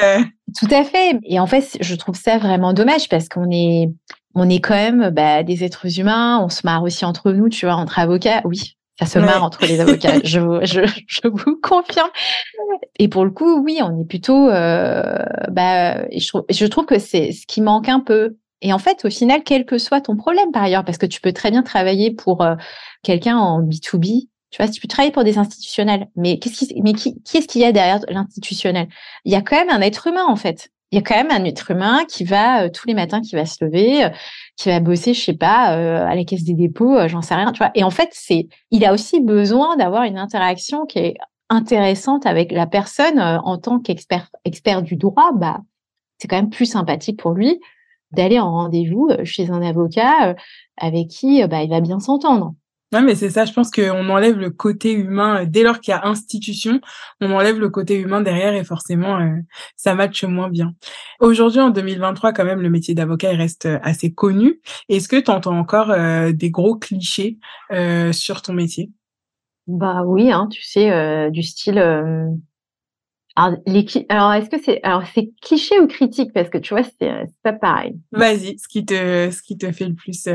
Tout 0.58 0.66
à 0.68 0.82
fait. 0.82 1.20
Et 1.22 1.38
en 1.38 1.46
fait, 1.46 1.78
je 1.80 1.94
trouve 1.94 2.16
ça 2.16 2.38
vraiment 2.38 2.72
dommage 2.72 3.08
parce 3.08 3.28
qu'on 3.28 3.48
est, 3.52 3.88
on 4.34 4.50
est 4.50 4.58
quand 4.58 4.74
même 4.74 5.10
bah, 5.10 5.44
des 5.44 5.62
êtres 5.62 6.00
humains. 6.00 6.40
On 6.42 6.48
se 6.48 6.62
marre 6.64 6.82
aussi 6.82 7.04
entre 7.04 7.30
nous, 7.30 7.48
tu 7.48 7.66
vois, 7.66 7.76
entre 7.76 8.00
avocats. 8.00 8.42
Oui, 8.44 8.76
ça 8.98 9.06
se 9.06 9.20
marre 9.20 9.44
entre 9.44 9.64
les 9.64 9.78
avocats. 9.78 10.18
je, 10.24 10.40
je, 10.64 10.80
je, 11.06 11.28
vous 11.28 11.56
confirme. 11.62 12.10
Et 12.98 13.06
pour 13.06 13.24
le 13.24 13.30
coup, 13.30 13.62
oui, 13.62 13.78
on 13.80 14.00
est 14.00 14.08
plutôt. 14.08 14.48
bah, 14.48 16.08
je 16.10 16.26
trouve, 16.26 16.44
je 16.50 16.66
trouve 16.66 16.86
que 16.86 16.98
c'est 16.98 17.30
ce 17.30 17.46
qui 17.46 17.60
manque 17.60 17.88
un 17.88 18.00
peu 18.00 18.36
et 18.64 18.72
en 18.72 18.78
fait, 18.78 19.04
au 19.04 19.10
final, 19.10 19.42
quel 19.44 19.66
que 19.66 19.76
soit 19.76 20.00
ton 20.00 20.16
problème 20.16 20.50
par 20.50 20.62
ailleurs, 20.62 20.86
parce 20.86 20.96
que 20.96 21.04
tu 21.04 21.20
peux 21.20 21.34
très 21.34 21.50
bien 21.50 21.62
travailler 21.62 22.10
pour 22.10 22.40
euh, 22.42 22.54
quelqu'un 23.02 23.36
en 23.36 23.62
B2B, 23.62 24.28
tu 24.50 24.62
vois, 24.62 24.68
tu 24.68 24.80
peux 24.80 24.88
travailler 24.88 25.12
pour 25.12 25.22
des 25.22 25.36
institutionnels, 25.36 26.08
mais 26.16 26.38
qu'est-ce 26.38 26.64
qui, 26.64 26.80
mais 26.82 26.94
qui, 26.94 27.20
est-ce 27.34 27.46
qu'il 27.46 27.60
y 27.60 27.66
a 27.66 27.72
derrière 27.72 28.00
l'institutionnel? 28.08 28.88
Il 29.26 29.32
y 29.32 29.36
a 29.36 29.42
quand 29.42 29.56
même 29.56 29.68
un 29.68 29.82
être 29.82 30.06
humain 30.06 30.24
en 30.26 30.36
fait. 30.36 30.70
il 30.90 30.96
y 30.96 30.98
a 30.98 31.02
quand 31.02 31.14
même 31.14 31.30
un 31.30 31.44
être 31.44 31.72
humain 31.72 32.06
qui 32.08 32.24
va 32.24 32.70
tous 32.70 32.86
les 32.88 32.94
matins, 32.94 33.20
qui 33.20 33.34
va 33.34 33.44
se 33.44 33.62
lever, 33.62 34.08
qui 34.56 34.70
va 34.70 34.80
bosser, 34.80 35.12
je 35.12 35.20
sais 35.20 35.34
pas, 35.34 35.66
à 36.06 36.14
la 36.14 36.24
caisse 36.24 36.44
des 36.44 36.54
dépôts, 36.54 37.06
j'en 37.06 37.20
sais 37.20 37.34
rien, 37.34 37.52
tu 37.52 37.58
vois. 37.58 37.72
Et 37.74 37.84
en 37.84 37.90
fait, 37.90 38.08
c'est, 38.12 38.48
il 38.70 38.84
a 38.86 38.94
aussi 38.94 39.20
besoin 39.20 39.76
d'avoir 39.76 40.04
une 40.04 40.18
interaction 40.18 40.86
qui 40.86 41.00
est 41.00 41.14
intéressante 41.50 42.24
avec 42.24 42.50
la 42.50 42.66
personne 42.66 43.20
en 43.20 43.58
tant 43.58 43.78
qu'expert 43.78 44.30
expert 44.46 44.82
du 44.82 44.96
droit. 44.96 45.32
Bah, 45.34 45.58
c'est 46.18 46.28
quand 46.28 46.36
même 46.36 46.50
plus 46.50 46.66
sympathique 46.66 47.18
pour 47.18 47.32
lui 47.32 47.60
d'aller 48.14 48.40
en 48.40 48.50
rendez-vous 48.50 49.10
chez 49.24 49.50
un 49.50 49.62
avocat 49.62 50.34
avec 50.76 51.08
qui 51.08 51.46
bah, 51.46 51.62
il 51.62 51.70
va 51.70 51.80
bien 51.80 52.00
s'entendre. 52.00 52.54
Ouais, 52.94 53.02
mais 53.02 53.16
c'est 53.16 53.30
ça, 53.30 53.44
je 53.44 53.52
pense 53.52 53.72
qu'on 53.72 54.08
enlève 54.08 54.38
le 54.38 54.50
côté 54.50 54.92
humain 54.92 55.42
euh, 55.42 55.46
dès 55.48 55.64
lors 55.64 55.80
qu'il 55.80 55.90
y 55.90 55.94
a 55.94 56.06
institution, 56.06 56.80
on 57.20 57.32
enlève 57.32 57.58
le 57.58 57.68
côté 57.68 57.96
humain 57.96 58.20
derrière 58.20 58.54
et 58.54 58.62
forcément 58.62 59.18
euh, 59.18 59.34
ça 59.74 59.96
matche 59.96 60.22
moins 60.22 60.48
bien. 60.48 60.74
Aujourd'hui 61.18 61.60
en 61.60 61.70
2023 61.70 62.32
quand 62.32 62.44
même 62.44 62.60
le 62.60 62.70
métier 62.70 62.94
d'avocat 62.94 63.32
il 63.32 63.38
reste 63.38 63.66
euh, 63.66 63.80
assez 63.82 64.14
connu. 64.14 64.60
Est-ce 64.88 65.08
que 65.08 65.16
tu 65.16 65.28
entends 65.28 65.58
encore 65.58 65.92
des 66.32 66.50
gros 66.50 66.76
clichés 66.76 67.38
sur 68.12 68.42
ton 68.42 68.52
métier? 68.52 68.92
Bah 69.66 70.02
oui, 70.06 70.30
hein, 70.30 70.48
tu 70.48 70.62
sais 70.62 71.30
du 71.30 71.42
style 71.42 71.80
alors, 73.36 73.58
alors 74.08 74.32
est-ce 74.32 74.50
que 74.50 74.62
c'est 74.62 74.80
alors 74.82 75.02
c'est 75.14 75.32
cliché 75.42 75.80
ou 75.80 75.86
critique? 75.86 76.32
Parce 76.32 76.48
que 76.48 76.58
tu 76.58 76.74
vois 76.74 76.84
c'est 76.84 77.10
pas 77.42 77.52
pareil. 77.52 77.98
Vas-y, 78.12 78.58
ce 78.58 78.68
qui 78.68 78.84
te 78.84 79.30
ce 79.30 79.42
qui 79.42 79.58
te 79.58 79.70
fait 79.72 79.86
le 79.86 79.94
plus 79.94 80.28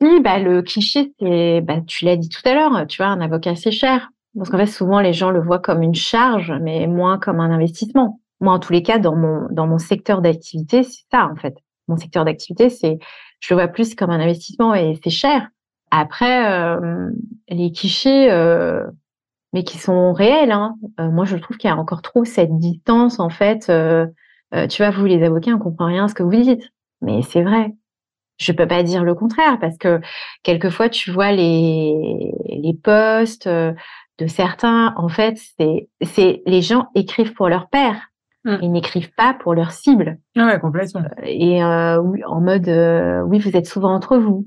oui, 0.00 0.20
bah, 0.20 0.38
le 0.38 0.60
cliché, 0.62 1.14
c'est, 1.18 1.62
bah, 1.62 1.80
tu 1.86 2.04
l'as 2.04 2.16
dit 2.16 2.28
tout 2.28 2.46
à 2.46 2.52
l'heure, 2.52 2.86
tu 2.86 2.98
vois, 2.98 3.06
un 3.06 3.20
avocat, 3.20 3.56
c'est 3.56 3.70
cher. 3.70 4.10
Parce 4.36 4.50
qu'en 4.50 4.58
fait, 4.58 4.66
souvent, 4.66 5.00
les 5.00 5.14
gens 5.14 5.30
le 5.30 5.40
voient 5.40 5.58
comme 5.58 5.82
une 5.82 5.94
charge, 5.94 6.52
mais 6.60 6.86
moins 6.86 7.18
comme 7.18 7.40
un 7.40 7.50
investissement. 7.50 8.20
Moi, 8.40 8.52
en 8.52 8.58
tous 8.58 8.74
les 8.74 8.82
cas, 8.82 8.98
dans 8.98 9.16
mon, 9.16 9.46
dans 9.50 9.66
mon 9.66 9.78
secteur 9.78 10.20
d'activité, 10.20 10.82
c'est 10.82 11.04
ça, 11.10 11.26
en 11.32 11.36
fait. 11.36 11.56
Mon 11.88 11.96
secteur 11.96 12.26
d'activité, 12.26 12.68
c'est, 12.68 12.98
je 13.40 13.54
le 13.54 13.60
vois 13.60 13.68
plus 13.68 13.94
comme 13.94 14.10
un 14.10 14.20
investissement 14.20 14.74
et 14.74 14.98
c'est 15.02 15.10
cher. 15.10 15.48
Après, 15.90 16.52
euh, 16.52 17.10
les 17.48 17.72
clichés, 17.72 18.30
euh, 18.30 18.84
mais 19.52 19.64
qui 19.64 19.78
sont 19.78 20.12
réels, 20.12 20.52
hein. 20.52 20.76
Euh, 21.00 21.10
moi, 21.10 21.24
je 21.24 21.36
trouve 21.36 21.56
qu'il 21.56 21.68
y 21.68 21.72
a 21.72 21.76
encore 21.76 22.02
trop 22.02 22.24
cette 22.24 22.56
distance, 22.58 23.20
en 23.20 23.30
fait. 23.30 23.66
tu 23.66 24.82
vois, 24.82 24.90
vous, 24.90 25.06
les 25.06 25.22
avocats, 25.22 25.52
on 25.52 25.58
comprend 25.58 25.86
rien 25.86 26.04
à 26.04 26.08
ce 26.08 26.14
que 26.14 26.22
vous 26.22 26.30
dites. 26.30 26.72
Mais 27.02 27.22
c'est 27.22 27.42
vrai 27.42 27.74
je 28.38 28.52
peux 28.52 28.66
pas 28.66 28.82
dire 28.82 29.04
le 29.04 29.14
contraire 29.14 29.58
parce 29.60 29.76
que 29.78 30.00
quelquefois 30.42 30.88
tu 30.88 31.10
vois 31.10 31.32
les 31.32 32.32
les 32.46 32.74
posts 32.74 33.46
euh, 33.46 33.72
de 34.18 34.26
certains 34.26 34.94
en 34.96 35.08
fait 35.08 35.38
c'est 35.58 35.88
c'est 36.02 36.42
les 36.46 36.62
gens 36.62 36.88
écrivent 36.94 37.32
pour 37.32 37.48
leur 37.48 37.68
père 37.68 38.10
mmh. 38.44 38.56
ils 38.62 38.72
n'écrivent 38.72 39.14
pas 39.14 39.34
pour 39.34 39.54
leur 39.54 39.72
cible 39.72 40.18
ah 40.36 40.46
ouais 40.46 40.60
complètement 40.60 41.00
euh, 41.00 41.24
et 41.24 41.62
euh, 41.62 41.98
oui 41.98 42.22
en 42.24 42.40
mode 42.40 42.68
oui 43.26 43.38
vous 43.38 43.56
êtes 43.56 43.66
souvent 43.66 43.94
entre 43.94 44.18
vous 44.18 44.46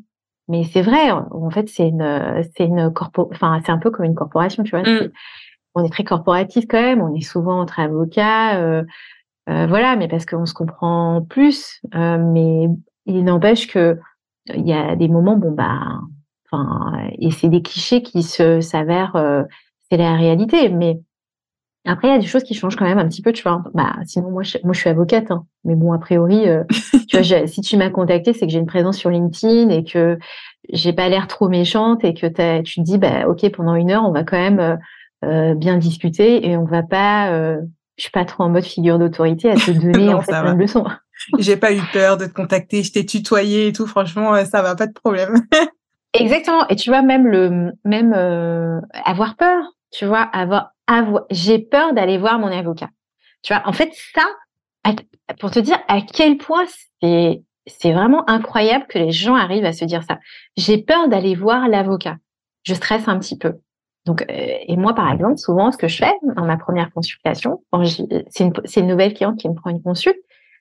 mais 0.50 0.66
c'est 0.66 0.82
vrai 0.82 1.12
en 1.12 1.50
fait 1.50 1.70
c'est 1.70 1.88
une 1.88 2.44
c'est 2.58 2.66
une 2.66 2.92
corpo 2.92 3.30
enfin 3.32 3.62
c'est 3.66 3.72
un 3.72 3.78
peu 3.78 3.92
comme 3.92 4.06
une 4.06 4.16
corporation 4.16 4.64
tu 4.64 4.72
vois 4.72 4.82
mmh. 4.82 5.10
on 5.76 5.86
est 5.86 5.90
très 5.90 6.04
corporatif 6.04 6.66
quand 6.68 6.82
même 6.82 7.02
on 7.02 7.16
est 7.16 7.22
souvent 7.22 7.62
entre 7.62 7.80
avocats 7.80 8.84
voilà, 9.48 9.96
mais 9.96 10.08
parce 10.08 10.28
qu'on 10.28 10.46
se 10.46 10.54
comprend 10.54 11.26
plus. 11.28 11.82
mais 11.96 12.68
il 13.08 13.24
n'empêche 13.24 13.66
que 13.66 13.98
il 14.56 14.68
y 14.68 14.74
a 14.74 14.96
des 14.96 15.08
moments, 15.08 15.36
bon 15.36 15.52
bah, 15.52 16.00
enfin, 16.52 17.10
et 17.18 17.32
c'est 17.32 17.50
des 17.50 17.62
clichés 17.62 18.02
qui 18.02 18.24
se 18.24 18.62
s'avèrent, 18.62 19.16
euh, 19.16 19.44
c'est 19.90 19.98
la 19.98 20.16
réalité. 20.16 20.70
Mais 20.70 21.00
après, 21.86 22.10
il 22.10 22.12
y 22.12 22.16
a 22.16 22.20
des 22.20 22.28
choses 22.28 22.44
qui 22.44 22.54
changent 22.54 22.76
quand 22.76 22.86
même 22.86 23.00
un 23.00 23.08
petit 23.08 23.22
peu, 23.22 23.32
tu 23.32 23.44
vois. 23.44 23.64
Bah, 23.74 23.96
sinon, 24.06 24.32
moi, 24.32 24.44
je, 24.44 24.58
moi, 24.64 24.74
je 24.74 24.80
suis 24.80 24.90
avocate, 24.90 25.32
hein. 25.32 25.46
mais 25.64 25.76
bon, 25.76 25.94
a 25.94 26.00
priori, 26.00 26.48
euh, 26.48 26.64
tu 27.08 27.18
vois, 27.18 27.48
si 27.48 27.62
tu 27.62 27.78
m'as 27.78 27.90
contacté, 27.90 28.34
c'est 28.34 28.46
que 28.46 28.52
j'ai 28.52 28.60
une 28.60 28.66
présence 28.66 28.98
sur 28.98 29.10
LinkedIn 29.10 29.70
et 29.70 29.84
que 29.84 30.18
j'ai 30.72 30.94
pas 30.94 31.10
l'air 31.10 31.28
trop 31.28 31.50
méchante 31.50 32.04
et 32.04 32.14
que 32.14 32.28
tu 32.62 32.80
te 32.80 32.86
dis, 32.86 32.98
bah, 32.98 33.28
ok, 33.28 33.50
pendant 33.52 33.76
une 33.76 33.92
heure, 33.92 34.04
on 34.06 34.12
va 34.12 34.24
quand 34.24 34.38
même 34.38 34.80
euh, 35.24 35.56
bien 35.56 35.78
discuter 35.78 36.48
et 36.48 36.58
on 36.58 36.66
va 36.66 36.84
pas, 36.84 37.32
je 37.32 38.04
suis 38.04 38.12
pas 38.12 38.26
trop 38.26 38.44
en 38.44 38.50
mode 38.50 38.66
figure 38.66 39.00
d'autorité 39.00 39.52
à 39.52 39.56
te 39.56 39.72
donner 39.72 40.14
en 40.14 40.22
fait 40.22 40.34
une 40.34 40.58
leçon. 40.58 40.86
J'ai 41.40 41.58
pas 41.58 41.74
eu 41.74 41.82
peur 41.92 42.18
de 42.18 42.26
te 42.26 42.34
contacter, 42.34 42.84
je 42.84 42.92
t'ai 42.92 43.06
tutoyé 43.06 43.68
et 43.68 43.74
tout. 43.74 43.88
Franchement, 43.88 44.34
euh, 44.34 44.46
ça 44.46 44.62
va, 44.62 44.76
pas 44.76 44.88
de 44.88 44.94
problème. 44.94 45.34
Exactement. 46.14 46.68
Et 46.70 46.76
tu 46.76 46.90
vois, 46.90 47.02
même 47.02 47.28
le, 47.28 47.72
même 47.86 48.14
euh, 48.16 48.80
avoir 49.06 49.36
peur. 49.36 49.64
Tu 49.92 50.06
vois, 50.06 50.22
avoir, 50.22 50.72
J'ai 51.30 51.60
peur 51.60 51.94
d'aller 51.94 52.18
voir 52.18 52.40
mon 52.40 52.48
avocat. 52.48 52.90
Tu 53.42 53.54
vois, 53.54 53.68
en 53.68 53.74
fait, 53.74 53.92
ça, 54.14 54.26
pour 55.40 55.52
te 55.52 55.60
dire 55.60 55.80
à 55.88 56.02
quel 56.02 56.38
point 56.38 56.66
c'est, 57.02 57.42
c'est 57.68 57.94
vraiment 57.94 58.30
incroyable 58.30 58.86
que 58.88 58.98
les 58.98 59.12
gens 59.12 59.36
arrivent 59.36 59.66
à 59.66 59.74
se 59.74 59.86
dire 59.86 60.04
ça. 60.04 60.20
J'ai 60.58 60.78
peur 60.78 61.08
d'aller 61.08 61.36
voir 61.36 61.68
l'avocat. 61.68 62.18
Je 62.64 62.74
stresse 62.74 63.08
un 63.08 63.20
petit 63.20 63.38
peu. 63.38 63.60
Donc, 64.06 64.24
euh, 64.24 64.26
et 64.68 64.76
moi, 64.76 64.94
par 64.96 65.12
exemple, 65.12 65.38
souvent, 65.38 65.72
ce 65.72 65.78
que 65.78 65.88
je 65.88 65.98
fais 65.98 66.14
dans 66.36 66.46
ma 66.46 66.58
première 66.58 66.92
consultation, 66.92 67.64
c'est 68.30 68.44
une, 68.44 68.54
une 68.76 68.88
nouvelle 68.88 69.14
cliente 69.14 69.38
qui 69.38 69.50
me 69.50 69.54
prend 69.54 69.70
une 69.70 69.82
consulte, 69.82 70.18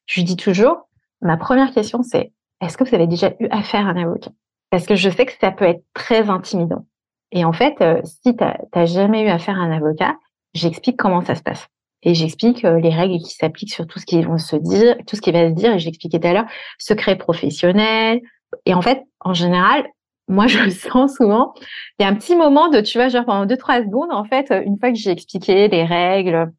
je 0.06 0.20
lui 0.20 0.24
dis 0.24 0.36
toujours, 0.36 0.88
ma 1.20 1.36
première 1.36 1.72
question, 1.72 2.02
c'est 2.02 2.32
est-ce 2.60 2.76
que 2.76 2.84
vous 2.84 2.94
avez 2.94 3.06
déjà 3.06 3.32
eu 3.40 3.48
affaire 3.50 3.86
à 3.86 3.90
un 3.90 3.96
avocat? 3.96 4.30
Parce 4.70 4.86
que 4.86 4.96
je 4.96 5.08
sais 5.08 5.26
que 5.26 5.32
ça 5.40 5.50
peut 5.50 5.64
être 5.64 5.82
très 5.94 6.28
intimidant. 6.28 6.86
Et 7.32 7.44
en 7.44 7.52
fait, 7.52 7.74
euh, 7.80 8.00
si 8.04 8.36
tu 8.36 8.44
n'as 8.74 8.86
jamais 8.86 9.22
eu 9.22 9.28
affaire 9.28 9.58
à 9.58 9.62
un 9.62 9.70
avocat, 9.70 10.16
j'explique 10.54 10.96
comment 10.96 11.22
ça 11.22 11.34
se 11.34 11.42
passe. 11.42 11.68
Et 12.02 12.14
j'explique 12.14 12.64
euh, 12.64 12.80
les 12.80 12.90
règles 12.90 13.18
qui 13.18 13.34
s'appliquent 13.34 13.72
sur 13.72 13.86
tout 13.86 13.98
ce 13.98 14.06
qui 14.06 14.22
vont 14.22 14.38
se 14.38 14.56
dire, 14.56 14.96
tout 15.06 15.16
ce 15.16 15.20
qui 15.20 15.32
va 15.32 15.48
se 15.48 15.54
dire. 15.54 15.74
Et 15.74 15.78
j'expliquais 15.78 16.20
tout 16.20 16.28
à 16.28 16.32
l'heure, 16.32 16.46
secret 16.78 17.16
professionnel. 17.16 18.20
Et 18.66 18.74
en 18.74 18.82
fait, 18.82 19.02
en 19.20 19.34
général, 19.34 19.86
moi, 20.28 20.46
je 20.48 20.58
le 20.58 20.70
sens 20.70 21.16
souvent. 21.16 21.54
Il 21.98 22.04
y 22.04 22.06
a 22.06 22.08
un 22.08 22.14
petit 22.14 22.36
moment 22.36 22.68
de, 22.68 22.80
tu 22.80 22.98
vois, 22.98 23.08
genre 23.08 23.24
pendant 23.24 23.46
deux, 23.46 23.56
trois 23.56 23.82
secondes, 23.82 24.12
en 24.12 24.24
fait, 24.24 24.52
une 24.64 24.78
fois 24.78 24.90
que 24.90 24.96
j'ai 24.96 25.10
expliqué 25.10 25.68
les 25.68 25.84
règles, 25.84 26.52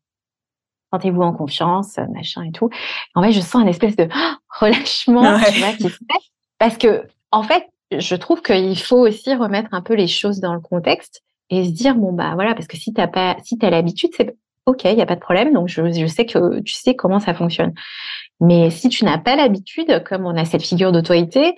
sentez-vous 0.91 1.21
en 1.21 1.33
confiance, 1.33 1.97
machin 2.13 2.43
et 2.43 2.51
tout. 2.51 2.69
En 3.15 3.23
fait, 3.23 3.31
je 3.31 3.41
sens 3.41 3.61
une 3.61 3.67
espèce 3.67 3.95
de 3.95 4.07
relâchement, 4.59 5.39
tu 5.51 5.59
vois, 5.59 5.73
qui 5.73 5.83
se 5.83 5.89
fait. 5.89 6.25
Parce 6.57 6.77
que, 6.77 7.07
en 7.31 7.43
fait, 7.43 7.67
je 7.91 8.15
trouve 8.15 8.41
qu'il 8.41 8.77
faut 8.79 9.07
aussi 9.07 9.33
remettre 9.35 9.73
un 9.73 9.81
peu 9.81 9.93
les 9.93 10.07
choses 10.07 10.39
dans 10.39 10.53
le 10.53 10.59
contexte 10.59 11.23
et 11.49 11.65
se 11.65 11.71
dire, 11.71 11.95
bon, 11.95 12.13
bah 12.13 12.31
voilà, 12.35 12.53
parce 12.53 12.67
que 12.67 12.77
si 12.77 12.93
t'as 12.93 13.07
pas, 13.07 13.37
si 13.43 13.57
t'as 13.57 13.69
l'habitude, 13.69 14.11
c'est 14.15 14.35
OK, 14.65 14.83
il 14.85 14.95
n'y 14.95 15.01
a 15.01 15.05
pas 15.07 15.15
de 15.15 15.19
problème. 15.19 15.53
Donc, 15.53 15.67
je, 15.67 15.91
je 15.91 16.05
sais 16.05 16.25
que 16.25 16.59
tu 16.61 16.73
sais 16.73 16.95
comment 16.95 17.19
ça 17.19 17.33
fonctionne. 17.33 17.73
Mais 18.39 18.69
si 18.69 18.89
tu 18.89 19.03
n'as 19.03 19.17
pas 19.17 19.35
l'habitude, 19.35 20.03
comme 20.03 20.25
on 20.25 20.35
a 20.37 20.45
cette 20.45 20.61
figure 20.61 20.91
d'autorité, 20.91 21.55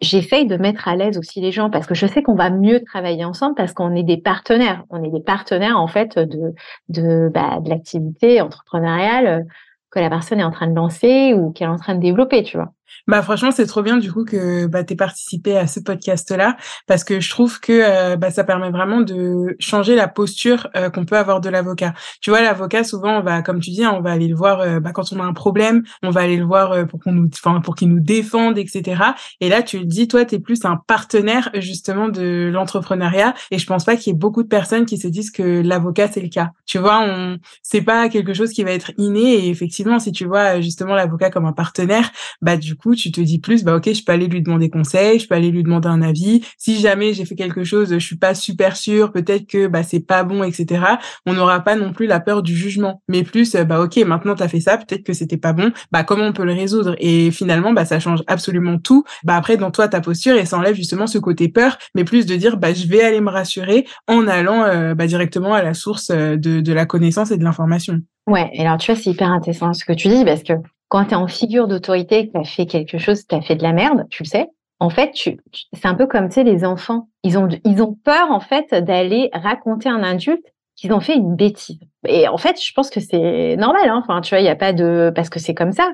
j'essaye 0.00 0.46
de 0.46 0.56
mettre 0.56 0.88
à 0.88 0.96
l'aise 0.96 1.18
aussi 1.18 1.40
les 1.40 1.52
gens 1.52 1.70
parce 1.70 1.86
que 1.86 1.94
je 1.94 2.06
sais 2.06 2.22
qu'on 2.22 2.34
va 2.34 2.50
mieux 2.50 2.82
travailler 2.84 3.24
ensemble 3.24 3.54
parce 3.54 3.72
qu'on 3.72 3.94
est 3.94 4.02
des 4.02 4.16
partenaires. 4.16 4.84
On 4.90 5.02
est 5.04 5.10
des 5.10 5.22
partenaires 5.22 5.78
en 5.78 5.88
fait 5.88 6.18
de 6.18 6.54
de, 6.88 7.30
bah, 7.32 7.60
de 7.60 7.68
l'activité 7.70 8.40
entrepreneuriale 8.40 9.46
que 9.90 10.00
la 10.00 10.10
personne 10.10 10.40
est 10.40 10.44
en 10.44 10.50
train 10.50 10.66
de 10.68 10.74
lancer 10.74 11.34
ou 11.34 11.50
qu'elle 11.52 11.68
est 11.68 11.72
en 11.72 11.76
train 11.76 11.94
de 11.94 12.00
développer, 12.00 12.42
tu 12.42 12.56
vois. 12.56 12.72
Bah 13.06 13.22
franchement, 13.22 13.50
c'est 13.50 13.66
trop 13.66 13.82
bien 13.82 13.96
du 13.96 14.12
coup 14.12 14.24
que 14.24 14.66
bah 14.66 14.84
tu 14.84 14.96
participé 14.96 15.56
à 15.56 15.66
ce 15.66 15.80
podcast 15.80 16.30
là 16.30 16.56
parce 16.86 17.04
que 17.04 17.20
je 17.20 17.30
trouve 17.30 17.60
que 17.60 17.72
euh, 17.72 18.16
bah 18.16 18.30
ça 18.30 18.44
permet 18.44 18.70
vraiment 18.70 19.00
de 19.00 19.56
changer 19.60 19.94
la 19.94 20.08
posture 20.08 20.68
euh, 20.76 20.90
qu'on 20.90 21.04
peut 21.04 21.16
avoir 21.16 21.40
de 21.40 21.48
l'avocat. 21.48 21.94
Tu 22.20 22.30
vois, 22.30 22.42
l'avocat 22.42 22.84
souvent 22.84 23.18
on 23.18 23.22
va 23.22 23.42
comme 23.42 23.60
tu 23.60 23.70
dis, 23.70 23.84
hein, 23.84 23.94
on 23.96 24.00
va 24.00 24.12
aller 24.12 24.28
le 24.28 24.36
voir 24.36 24.60
euh, 24.60 24.80
bah, 24.80 24.92
quand 24.92 25.12
on 25.12 25.20
a 25.20 25.24
un 25.24 25.32
problème, 25.32 25.82
on 26.02 26.10
va 26.10 26.22
aller 26.22 26.36
le 26.36 26.44
voir 26.44 26.86
pour 26.86 27.00
qu'on 27.00 27.12
nous 27.12 27.28
enfin 27.32 27.60
pour 27.60 27.74
qu'il 27.74 27.88
nous 27.88 28.00
défende 28.00 28.58
etc. 28.58 29.02
Et 29.40 29.48
là 29.48 29.62
tu 29.62 29.78
le 29.78 29.84
dis 29.84 30.08
toi 30.08 30.24
tu 30.24 30.34
es 30.36 30.38
plus 30.38 30.64
un 30.64 30.76
partenaire 30.86 31.50
justement 31.54 32.08
de 32.08 32.50
l'entrepreneuriat 32.52 33.34
et 33.50 33.58
je 33.58 33.66
pense 33.66 33.84
pas 33.84 33.96
qu'il 33.96 34.12
y 34.12 34.16
ait 34.16 34.18
beaucoup 34.18 34.42
de 34.42 34.48
personnes 34.48 34.86
qui 34.86 34.98
se 34.98 35.08
disent 35.08 35.30
que 35.30 35.62
l'avocat 35.62 36.08
c'est 36.08 36.20
le 36.20 36.28
cas. 36.28 36.50
Tu 36.66 36.78
vois, 36.78 37.00
on 37.00 37.38
c'est 37.62 37.82
pas 37.82 38.08
quelque 38.08 38.34
chose 38.34 38.52
qui 38.52 38.64
va 38.64 38.72
être 38.72 38.92
inné 38.98 39.34
et 39.34 39.48
effectivement 39.48 39.98
si 39.98 40.12
tu 40.12 40.24
vois 40.26 40.60
justement 40.60 40.94
l'avocat 40.94 41.30
comme 41.30 41.46
un 41.46 41.52
partenaire, 41.52 42.10
bah 42.42 42.56
du 42.56 42.76
coup, 42.78 42.94
tu 42.94 43.12
te 43.12 43.20
dis 43.20 43.38
plus, 43.38 43.64
bah 43.64 43.76
ok, 43.76 43.92
je 43.92 44.02
peux 44.04 44.12
aller 44.12 44.26
lui 44.26 44.42
demander 44.42 44.70
conseil, 44.70 45.18
je 45.18 45.28
peux 45.28 45.34
aller 45.34 45.50
lui 45.50 45.62
demander 45.62 45.88
un 45.88 46.00
avis. 46.00 46.42
Si 46.56 46.80
jamais 46.80 47.12
j'ai 47.12 47.26
fait 47.26 47.34
quelque 47.34 47.64
chose, 47.64 47.90
je 47.90 47.98
suis 47.98 48.16
pas 48.16 48.34
super 48.34 48.76
sûre, 48.76 49.12
peut-être 49.12 49.46
que 49.46 49.66
bah 49.66 49.82
c'est 49.82 50.00
pas 50.00 50.24
bon, 50.24 50.42
etc. 50.42 50.82
On 51.26 51.34
n'aura 51.34 51.60
pas 51.60 51.76
non 51.76 51.92
plus 51.92 52.06
la 52.06 52.20
peur 52.20 52.42
du 52.42 52.56
jugement, 52.56 53.02
mais 53.08 53.22
plus, 53.22 53.54
bah 53.54 53.80
ok, 53.80 53.96
maintenant 53.98 54.34
tu 54.34 54.42
as 54.42 54.48
fait 54.48 54.60
ça, 54.60 54.78
peut-être 54.78 55.04
que 55.04 55.12
c'était 55.12 55.36
pas 55.36 55.52
bon. 55.52 55.72
Bah 55.92 56.04
comment 56.04 56.24
on 56.24 56.32
peut 56.32 56.44
le 56.44 56.54
résoudre? 56.54 56.96
Et 56.98 57.30
finalement, 57.30 57.72
bah 57.72 57.84
ça 57.84 58.00
change 58.00 58.22
absolument 58.26 58.78
tout. 58.78 59.04
Bah 59.24 59.36
après, 59.36 59.56
dans 59.56 59.70
toi 59.70 59.88
ta 59.88 60.00
posture 60.00 60.36
et 60.36 60.46
ça 60.46 60.56
enlève 60.56 60.74
justement 60.74 61.06
ce 61.06 61.18
côté 61.18 61.48
peur, 61.48 61.76
mais 61.94 62.04
plus 62.04 62.26
de 62.26 62.36
dire, 62.36 62.56
bah 62.56 62.72
je 62.72 62.86
vais 62.86 63.02
aller 63.02 63.20
me 63.20 63.30
rassurer 63.30 63.86
en 64.06 64.26
allant 64.26 64.62
euh, 64.64 64.94
bah, 64.94 65.06
directement 65.06 65.54
à 65.54 65.62
la 65.62 65.74
source 65.74 66.10
euh, 66.10 66.36
de, 66.36 66.60
de 66.60 66.72
la 66.72 66.86
connaissance 66.86 67.30
et 67.30 67.36
de 67.36 67.44
l'information. 67.44 68.00
Ouais, 68.26 68.50
alors 68.58 68.76
tu 68.76 68.92
vois, 68.92 69.00
c'est 69.00 69.10
hyper 69.10 69.30
intéressant 69.30 69.72
ce 69.72 69.84
que 69.84 69.92
tu 69.92 70.08
dis 70.08 70.24
parce 70.24 70.42
que 70.42 70.52
quand 70.88 71.04
tu 71.04 71.10
es 71.10 71.14
en 71.14 71.26
figure 71.26 71.68
d'autorité, 71.68 72.28
que 72.28 72.32
tu 72.32 72.38
as 72.38 72.44
fait 72.44 72.66
quelque 72.66 72.98
chose, 72.98 73.26
tu 73.26 73.34
as 73.34 73.40
fait 73.40 73.56
de 73.56 73.62
la 73.62 73.72
merde, 73.72 74.06
tu 74.10 74.22
le 74.22 74.28
sais. 74.28 74.48
En 74.80 74.90
fait, 74.90 75.10
tu, 75.10 75.38
c'est 75.72 75.86
un 75.86 75.94
peu 75.94 76.06
comme 76.06 76.28
tu 76.28 76.34
sais 76.34 76.44
les 76.44 76.64
enfants, 76.64 77.08
ils 77.24 77.36
ont 77.36 77.48
ils 77.64 77.82
ont 77.82 77.94
peur 78.04 78.30
en 78.30 78.40
fait 78.40 78.72
d'aller 78.72 79.28
raconter 79.32 79.88
à 79.88 79.92
un 79.92 80.02
adulte 80.02 80.44
qu'ils 80.76 80.92
ont 80.92 81.00
fait 81.00 81.16
une 81.16 81.34
bêtise. 81.34 81.80
Et 82.06 82.28
en 82.28 82.38
fait, 82.38 82.62
je 82.62 82.72
pense 82.72 82.88
que 82.90 83.00
c'est 83.00 83.56
normal. 83.56 83.88
Hein. 83.88 84.00
Enfin, 84.02 84.20
tu 84.20 84.30
vois, 84.30 84.40
il 84.40 84.44
n'y 84.44 84.48
a 84.48 84.56
pas 84.56 84.72
de 84.72 85.12
parce 85.14 85.28
que 85.30 85.40
c'est 85.40 85.54
comme 85.54 85.72
ça. 85.72 85.92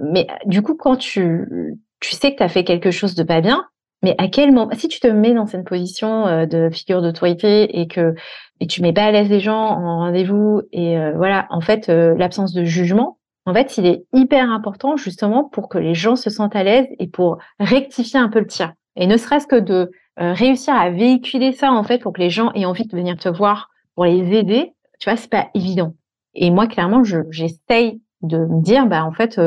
Mais 0.00 0.28
du 0.46 0.62
coup, 0.62 0.76
quand 0.76 0.96
tu 0.96 1.76
tu 2.00 2.14
sais 2.14 2.32
que 2.32 2.38
tu 2.38 2.42
as 2.42 2.48
fait 2.48 2.64
quelque 2.64 2.92
chose 2.92 3.14
de 3.16 3.24
pas 3.24 3.40
bien, 3.40 3.66
mais 4.02 4.14
à 4.18 4.28
quel 4.28 4.52
moment 4.52 4.70
si 4.74 4.88
tu 4.88 5.00
te 5.00 5.08
mets 5.08 5.34
dans 5.34 5.46
cette 5.46 5.66
position 5.66 6.26
euh, 6.26 6.46
de 6.46 6.70
figure 6.70 7.02
d'autorité 7.02 7.80
et 7.80 7.88
que 7.88 8.14
et 8.60 8.66
tu 8.66 8.82
mets 8.82 8.92
pas 8.92 9.04
à 9.04 9.10
l'aise 9.10 9.28
les 9.28 9.40
gens 9.40 9.58
en 9.58 9.98
rendez-vous 9.98 10.62
et 10.72 10.98
euh, 10.98 11.12
voilà, 11.16 11.46
en 11.50 11.60
fait, 11.60 11.88
euh, 11.88 12.14
l'absence 12.16 12.52
de 12.52 12.64
jugement, 12.64 13.18
en 13.46 13.54
fait, 13.54 13.78
il 13.78 13.86
est 13.86 14.04
hyper 14.12 14.50
important 14.50 14.96
justement 14.96 15.44
pour 15.44 15.68
que 15.68 15.78
les 15.78 15.94
gens 15.94 16.16
se 16.16 16.30
sentent 16.30 16.56
à 16.56 16.62
l'aise 16.62 16.86
et 16.98 17.08
pour 17.08 17.38
rectifier 17.58 18.20
un 18.20 18.28
peu 18.28 18.38
le 18.40 18.46
tir. 18.46 18.72
Et 18.96 19.06
ne 19.06 19.16
serait-ce 19.16 19.46
que 19.46 19.56
de 19.56 19.90
réussir 20.16 20.74
à 20.74 20.90
véhiculer 20.90 21.52
ça 21.52 21.72
en 21.72 21.82
fait 21.82 21.98
pour 21.98 22.12
que 22.12 22.20
les 22.20 22.28
gens 22.28 22.52
aient 22.52 22.66
envie 22.66 22.86
de 22.86 22.94
venir 22.94 23.16
te 23.16 23.28
voir 23.28 23.70
pour 23.94 24.04
les 24.04 24.34
aider, 24.36 24.74
tu 24.98 25.08
vois, 25.08 25.16
c'est 25.16 25.30
pas 25.30 25.48
évident. 25.54 25.94
Et 26.34 26.50
moi, 26.50 26.66
clairement, 26.66 27.02
j'essaye 27.30 28.02
de 28.20 28.38
me 28.38 28.60
dire, 28.60 28.86
bah 28.86 29.04
en 29.04 29.12
fait, 29.12 29.40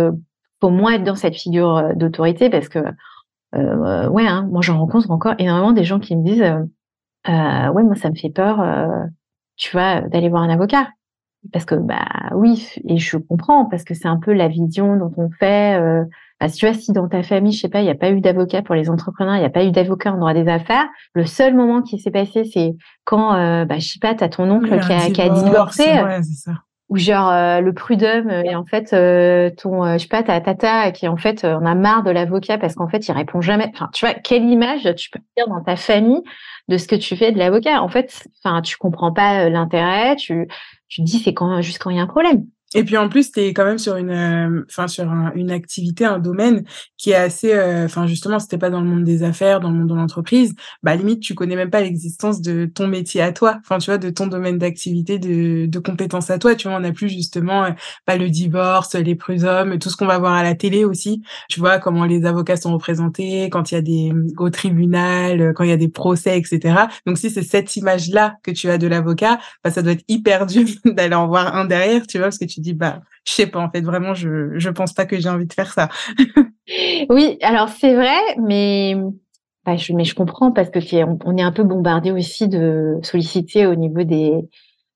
faut 0.64 0.70
moins 0.70 0.94
être 0.94 1.04
dans 1.04 1.16
cette 1.16 1.36
figure 1.36 1.76
euh, 1.76 1.94
d'autorité 1.94 2.50
parce 2.50 2.70
que 2.70 2.80
euh, 3.56 4.08
ouais, 4.08 4.26
hein, 4.26 4.48
moi 4.50 4.62
j'en 4.62 4.80
rencontre 4.80 5.12
encore 5.12 5.36
énormément 5.38 5.74
des 5.74 5.84
gens 5.84 6.00
qui 6.00 6.16
me 6.16 6.24
disent 6.24 6.42
euh, 6.42 7.70
ouais 7.70 7.84
moi 7.84 7.96
ça 7.96 8.10
me 8.10 8.16
fait 8.16 8.30
peur, 8.30 8.64
tu 9.58 9.72
vois, 9.74 10.02
d'aller 10.02 10.30
voir 10.30 10.42
un 10.42 10.50
avocat 10.50 10.88
parce 11.52 11.66
que 11.66 11.76
bah 11.76 12.06
oui 12.34 12.70
et 12.88 12.98
je 12.98 13.18
comprends 13.18 13.66
parce 13.66 13.84
que 13.84 13.94
c'est 13.94 14.08
un 14.08 14.18
peu 14.18 14.34
la 14.34 14.48
vision 14.48 14.96
dont 14.96 15.14
on 15.18 15.30
fait. 15.30 15.80
Bah, 16.40 16.50
si 16.50 16.58
tu 16.58 16.66
vois 16.66 16.76
si 16.76 16.92
dans 16.92 17.08
ta 17.08 17.24
famille 17.24 17.54
je 17.54 17.62
sais 17.62 17.70
pas 17.70 17.82
il 17.82 17.86
n'y 17.86 17.90
a 17.90 17.96
pas 17.96 18.12
eu 18.12 18.22
d'avocat 18.22 18.62
pour 18.62 18.76
les 18.76 18.90
entrepreneurs, 18.90 19.36
il 19.36 19.40
n'y 19.40 19.46
a 19.46 19.50
pas 19.50 19.64
eu 19.64 19.72
d'avocat 19.72 20.14
en 20.14 20.18
droit 20.18 20.34
des 20.34 20.48
affaires, 20.48 20.88
le 21.14 21.26
seul 21.26 21.54
moment 21.54 21.82
qui 21.82 22.00
s'est 22.00 22.12
passé 22.12 22.44
c'est 22.46 22.76
quand 23.06 23.32
bah 23.66 23.80
je 23.80 23.88
sais 23.88 24.00
pas 24.00 24.16
t'as 24.16 24.30
ton 24.30 24.50
oncle 24.50 24.80
qui, 24.80 24.94
a, 24.94 25.10
qui 25.10 25.22
a 25.22 25.30
divorcé. 25.30 25.84
Ouais, 25.84 26.22
ça 26.24 26.52
ou 26.94 26.98
genre 26.98 27.30
euh, 27.30 27.60
le 27.60 27.74
prud'homme 27.74 28.30
et 28.30 28.56
en 28.56 28.66
fait 28.66 28.94
euh, 28.94 29.50
ton 29.50 29.84
euh, 29.84 29.94
je 29.94 30.04
sais 30.04 30.08
pas 30.08 30.22
ta 30.22 30.40
tata 30.42 30.92
qui 30.92 31.08
en 31.08 31.18
fait 31.18 31.44
on 31.44 31.66
a 31.66 31.76
marre 31.76 32.04
de 32.04 32.12
l'avocat 32.12 32.58
parce 32.58 32.76
qu'en 32.76 32.88
fait 32.88 33.08
il 33.08 33.12
répond 33.14 33.42
jamais 33.42 33.72
enfin 33.74 33.90
tu 33.94 34.06
vois 34.06 34.14
quelle 34.14 34.44
image 34.44 34.84
tu 34.96 35.10
peux 35.10 35.20
dire 35.36 35.48
dans 35.48 35.62
ta 35.64 35.76
famille 35.76 36.22
de 36.68 36.78
ce 36.78 36.88
que 36.88 36.96
tu 36.96 37.16
fais 37.16 37.32
de 37.32 37.40
l'avocat? 37.40 37.82
En 37.82 37.88
fait 37.88 38.28
enfin 38.44 38.62
tu 38.62 38.78
comprends 38.78 39.12
pas 39.12 39.50
l'intérêt 39.50 40.16
tu 40.18 40.48
tu 40.94 41.02
dis 41.02 41.20
c'est 41.20 41.34
quand 41.34 41.62
juste 41.62 41.80
quand 41.80 41.90
il 41.90 41.98
y 41.98 42.00
a 42.00 42.04
un 42.04 42.08
problème 42.08 42.46
et 42.74 42.84
puis 42.84 42.98
en 42.98 43.10
plus, 43.10 43.32
tu 43.32 43.40
es 43.42 43.54
quand 43.54 43.66
même 43.66 43.78
sur 43.78 43.96
une, 43.96 44.10
euh, 44.10 44.66
enfin 44.70 44.88
sur 44.88 45.06
une 45.36 45.52
activité, 45.52 46.06
un 46.06 46.20
domaine 46.20 46.64
qui 46.98 47.12
est 47.12 47.16
assez, 47.16 47.54
euh, 47.54 47.86
enfin 47.86 48.08
justement, 48.08 48.40
c'était 48.40 48.58
pas 48.58 48.70
dans 48.70 48.82
le 48.82 48.88
monde 48.88 49.04
des 49.04 49.24
affaires, 49.24 49.60
dans 49.60 49.70
le 49.70 49.78
monde 49.78 49.90
de 49.90 49.96
l'entreprise, 49.96 50.56
bah 50.82 50.96
limite 50.96 51.20
tu 51.22 51.36
connais 51.36 51.56
même 51.56 51.70
pas 51.70 51.82
l'existence 51.82 52.42
de 52.42 52.66
ton 52.66 52.88
métier 52.88 53.22
à 53.22 53.32
toi, 53.32 53.58
enfin 53.60 53.78
tu 53.78 53.92
vois, 53.92 53.98
de 53.98 54.10
ton 54.10 54.28
domaine 54.28 54.58
d'activité, 54.58 55.20
de, 55.20 55.66
de 55.68 55.80
compétences 55.80 56.30
à 56.30 56.40
toi. 56.40 56.56
Tu 56.56 56.68
vois, 56.68 56.78
on 56.78 56.84
a 56.84 56.92
plus 56.92 57.10
justement 57.10 57.66
euh, 57.66 57.72
pas 58.06 58.18
le 58.18 58.30
divorce, 58.30 58.96
les 58.96 59.16
prud'hommes, 59.16 59.78
tout 59.80 59.90
ce 59.90 59.98
qu'on 59.98 60.08
va 60.08 60.18
voir 60.18 60.34
à 60.34 60.44
la 60.44 60.56
télé 60.56 60.86
aussi. 60.86 61.22
Tu 61.50 61.60
vois 61.60 61.80
comment 61.80 62.06
les 62.06 62.26
avocats 62.26 62.58
sont 62.58 62.74
représentés, 62.74 63.50
quand 63.50 63.72
il 63.72 63.76
y 63.76 63.78
a 63.78 63.82
des 63.82 64.12
au 64.38 64.50
tribunal, 64.50 65.54
quand 65.56 65.64
il 65.64 65.70
y 65.70 65.74
a 65.74 65.78
des 65.78 65.90
procès, 65.90 66.38
etc. 66.38 66.88
Donc 67.06 67.18
si 67.18 67.30
c'est 67.30 67.44
cette 67.44 67.76
image-là 67.76 68.38
que 68.44 68.52
tu 68.52 68.70
as 68.70 68.78
de 68.78 68.88
l'avocat, 68.88 69.40
bah 69.64 69.72
ça 69.72 69.82
doit 69.82 69.94
être 69.94 70.06
hyper 70.08 70.46
dur 70.46 70.66
d'aller 70.86 71.16
en 71.16 71.28
voir 71.28 71.56
un 71.56 71.66
derrière, 71.66 72.08
tu 72.08 72.18
vois, 72.18 72.28
parce 72.28 72.38
que 72.38 72.46
tu 72.46 72.62
dis 72.64 72.74
bah 72.74 73.02
je 73.26 73.34
sais 73.34 73.48
pas 73.48 73.60
en 73.60 73.70
fait 73.70 73.82
vraiment 73.82 74.14
je 74.14 74.58
je 74.58 74.70
pense 74.70 74.94
pas 74.94 75.06
que 75.06 75.20
j'ai 75.20 75.30
envie 75.30 75.48
de 75.48 75.54
faire 75.54 75.72
ça. 75.72 75.90
oui, 77.10 77.38
alors 77.42 77.70
c'est 77.70 77.94
vrai 77.94 78.18
mais 78.42 78.96
bah, 79.66 79.78
je, 79.78 79.94
mais 79.94 80.04
je 80.04 80.14
comprends 80.14 80.52
parce 80.52 80.70
que 80.70 80.80
on, 81.26 81.38
est 81.38 81.42
un 81.42 81.52
peu 81.52 81.64
bombardé 81.64 82.12
aussi 82.12 82.50
de 82.50 83.00
solliciter 83.02 83.66
au 83.66 83.76
niveau 83.76 84.04
des 84.04 84.34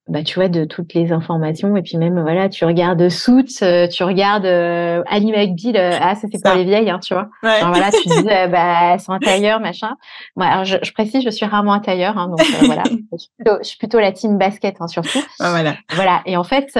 bah 0.10 0.24
tu 0.24 0.40
vois 0.40 0.48
de 0.48 0.64
toutes 0.64 0.94
les 0.94 1.12
informations. 1.12 1.76
Et 1.76 1.82
puis 1.82 1.98
même 1.98 2.22
voilà 2.22 2.50
tu 2.50 2.66
regardes 2.66 3.10
Suits 3.10 3.62
euh, 3.62 3.88
tu 3.88 4.04
regardes 4.04 4.46
euh, 4.46 5.04
Annie 5.08 5.32
McBeal 5.32 5.76
euh, 5.76 5.98
ah 6.02 6.16
ça 6.16 6.28
c'est 6.32 6.42
pour 6.42 6.54
les 6.54 6.64
vieilles 6.64 6.90
hein, 6.90 7.00
tu 7.00 7.14
vois. 7.14 7.30
Ouais. 7.44 7.60
voilà 7.62 7.92
tu 7.92 8.08
dis 8.08 8.30
euh, 8.30 8.48
bah 8.48 8.94
elles 8.94 9.00
sont 9.00 9.12
un 9.14 9.20
tailleur 9.20 9.60
machin. 9.60 9.96
Moi 10.36 10.48
alors 10.48 10.66
je, 10.66 10.78
je, 10.82 10.92
précise 10.94 11.24
je 11.24 11.30
suis 11.30 11.46
rarement 11.46 11.74
un 11.74 11.80
tailleur 11.80 12.18
hein, 12.18 12.30
donc 12.30 12.42
voilà. 12.66 12.84
Je 13.14 13.18
suis, 13.18 13.32
plutôt, 13.38 13.58
je 13.62 13.68
suis, 13.68 13.78
plutôt, 13.78 14.00
la 14.00 14.12
team 14.12 14.38
basket 14.38 14.76
hein, 14.80 14.88
surtout. 14.88 15.24
Ah, 15.40 15.50
voilà. 15.52 15.76
Voilà. 15.94 16.22
Et 16.26 16.38
en 16.38 16.44
fait 16.44 16.78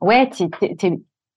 ouais, 0.00 0.30
tu 0.30 0.48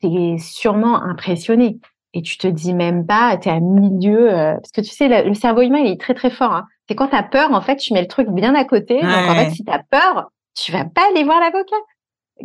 es, 0.03 0.37
sûrement 0.37 1.01
impressionné. 1.01 1.79
Et 2.15 2.21
tu 2.21 2.37
te 2.37 2.47
dis 2.47 2.73
même 2.73 3.07
pas, 3.07 3.37
tu 3.37 3.49
es 3.49 3.51
à 3.51 3.59
milieu. 3.59 4.31
Euh, 4.31 4.53
parce 4.55 4.71
que 4.71 4.81
tu 4.81 4.89
sais, 4.89 5.23
le, 5.23 5.33
cerveau 5.33 5.61
humain, 5.61 5.79
il 5.79 5.91
est 5.91 5.99
très, 5.99 6.13
très 6.13 6.29
fort. 6.29 6.53
Hein. 6.53 6.67
C'est 6.87 6.95
quand 6.95 7.07
tu 7.07 7.15
as 7.15 7.23
peur, 7.23 7.51
en 7.51 7.61
fait, 7.61 7.77
tu 7.77 7.93
mets 7.93 8.01
le 8.01 8.07
truc 8.07 8.29
bien 8.29 8.53
à 8.53 8.65
côté. 8.65 9.01
Donc, 9.01 9.29
en 9.29 9.35
fait, 9.35 9.51
si 9.51 9.63
tu 9.63 9.71
as 9.71 9.81
peur, 9.89 10.29
tu 10.55 10.71
vas 10.71 10.85
pas 10.85 11.01
aller 11.09 11.23
voir 11.23 11.39
l'avocat. 11.39 11.75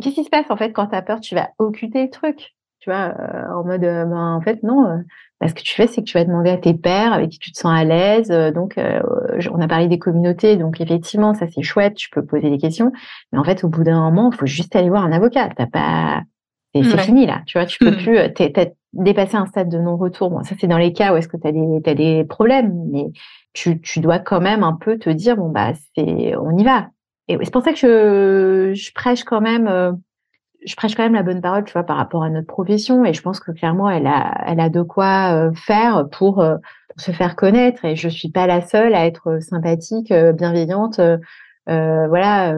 Qu'est-ce 0.01 0.15
qui 0.15 0.23
se 0.23 0.29
passe, 0.29 0.49
en 0.49 0.57
fait, 0.57 0.71
quand 0.71 0.87
tu 0.87 0.95
as 0.95 1.01
peur 1.01 1.19
Tu 1.19 1.35
vas 1.35 1.49
occulter 1.59 2.03
le 2.03 2.09
truc? 2.09 2.55
Tu 2.79 2.89
vois, 2.89 3.13
euh, 3.19 3.53
en 3.53 3.65
mode, 3.65 3.83
euh, 3.83 4.05
ben, 4.05 4.35
en 4.35 4.41
fait, 4.41 4.63
non. 4.63 5.03
ce 5.45 5.53
que 5.53 5.61
tu 5.61 5.75
fais, 5.75 5.87
c'est 5.87 6.01
que 6.01 6.05
tu 6.05 6.17
vas 6.17 6.23
demander 6.23 6.49
à 6.49 6.57
tes 6.57 6.73
pères 6.73 7.13
avec 7.13 7.29
qui 7.29 7.39
tu 7.39 7.51
te 7.51 7.57
sens 7.57 7.77
à 7.77 7.83
l'aise. 7.83 8.29
donc, 8.53 8.75
on 8.77 9.61
a 9.61 9.67
parlé 9.67 9.87
des 9.87 9.99
communautés. 9.99 10.57
Donc, 10.57 10.81
effectivement, 10.81 11.33
ça, 11.33 11.47
c'est 11.53 11.61
chouette. 11.61 11.95
Tu 11.95 12.09
peux 12.09 12.25
poser 12.25 12.49
des 12.49 12.57
questions. 12.57 12.91
Mais 13.31 13.39
en 13.39 13.43
fait, 13.43 13.63
au 13.63 13.69
bout 13.69 13.83
d'un 13.83 14.01
moment, 14.01 14.31
il 14.31 14.37
faut 14.37 14.45
juste 14.45 14.75
aller 14.75 14.89
voir 14.89 15.03
un 15.03 15.11
avocat. 15.11 15.49
T'as 15.55 15.67
pas 15.67 16.23
c'est 16.73 16.99
fini 16.99 17.25
là, 17.25 17.41
tu 17.45 17.57
vois, 17.57 17.65
tu 17.65 17.79
peux 17.79 17.91
hmm. 17.91 17.97
plus, 17.97 18.17
euh, 18.17 18.29
t'as 18.29 18.67
dépassé 18.93 19.35
un 19.35 19.45
stade 19.45 19.69
de 19.69 19.77
non-retour. 19.77 20.29
Bon, 20.29 20.43
ça 20.43 20.55
c'est 20.59 20.67
dans 20.67 20.77
les 20.77 20.93
cas 20.93 21.13
où 21.13 21.17
est-ce 21.17 21.27
que 21.27 21.37
tu 21.37 21.47
as 21.47 21.51
des, 21.51 21.81
as 21.85 21.95
des 21.95 22.23
problèmes, 22.25 22.73
mais 22.91 23.05
tu, 23.53 23.81
tu 23.81 23.99
dois 23.99 24.19
quand 24.19 24.41
même 24.41 24.63
un 24.63 24.73
peu 24.73 24.97
te 24.97 25.09
dire 25.09 25.35
bon 25.35 25.49
bah 25.49 25.73
c'est, 25.95 26.35
on 26.37 26.57
y 26.57 26.63
va. 26.63 26.87
Et 27.27 27.37
c'est 27.43 27.51
pour 27.53 27.63
ça 27.63 27.73
que 27.73 27.77
je, 27.77 28.73
je 28.73 28.93
prêche 28.93 29.23
quand 29.23 29.41
même, 29.41 29.67
euh, 29.67 29.91
je 30.65 30.75
prêche 30.75 30.95
quand 30.95 31.03
même 31.03 31.13
la 31.13 31.23
bonne 31.23 31.41
parole, 31.41 31.63
tu 31.63 31.73
vois, 31.73 31.83
par 31.83 31.97
rapport 31.97 32.23
à 32.23 32.29
notre 32.29 32.47
profession. 32.47 33.05
Et 33.05 33.13
je 33.13 33.21
pense 33.21 33.39
que 33.39 33.51
clairement 33.51 33.89
elle 33.89 34.07
a, 34.07 34.43
elle 34.45 34.59
a 34.59 34.69
de 34.69 34.81
quoi 34.81 35.33
euh, 35.33 35.53
faire 35.53 36.07
pour, 36.11 36.35
pour 36.35 37.01
se 37.01 37.11
faire 37.11 37.35
connaître. 37.35 37.85
Et 37.85 37.95
je 37.95 38.09
suis 38.09 38.29
pas 38.29 38.47
la 38.47 38.61
seule 38.61 38.93
à 38.93 39.05
être 39.05 39.41
sympathique, 39.41 40.13
bienveillante. 40.13 40.99
voilà, 41.67 42.55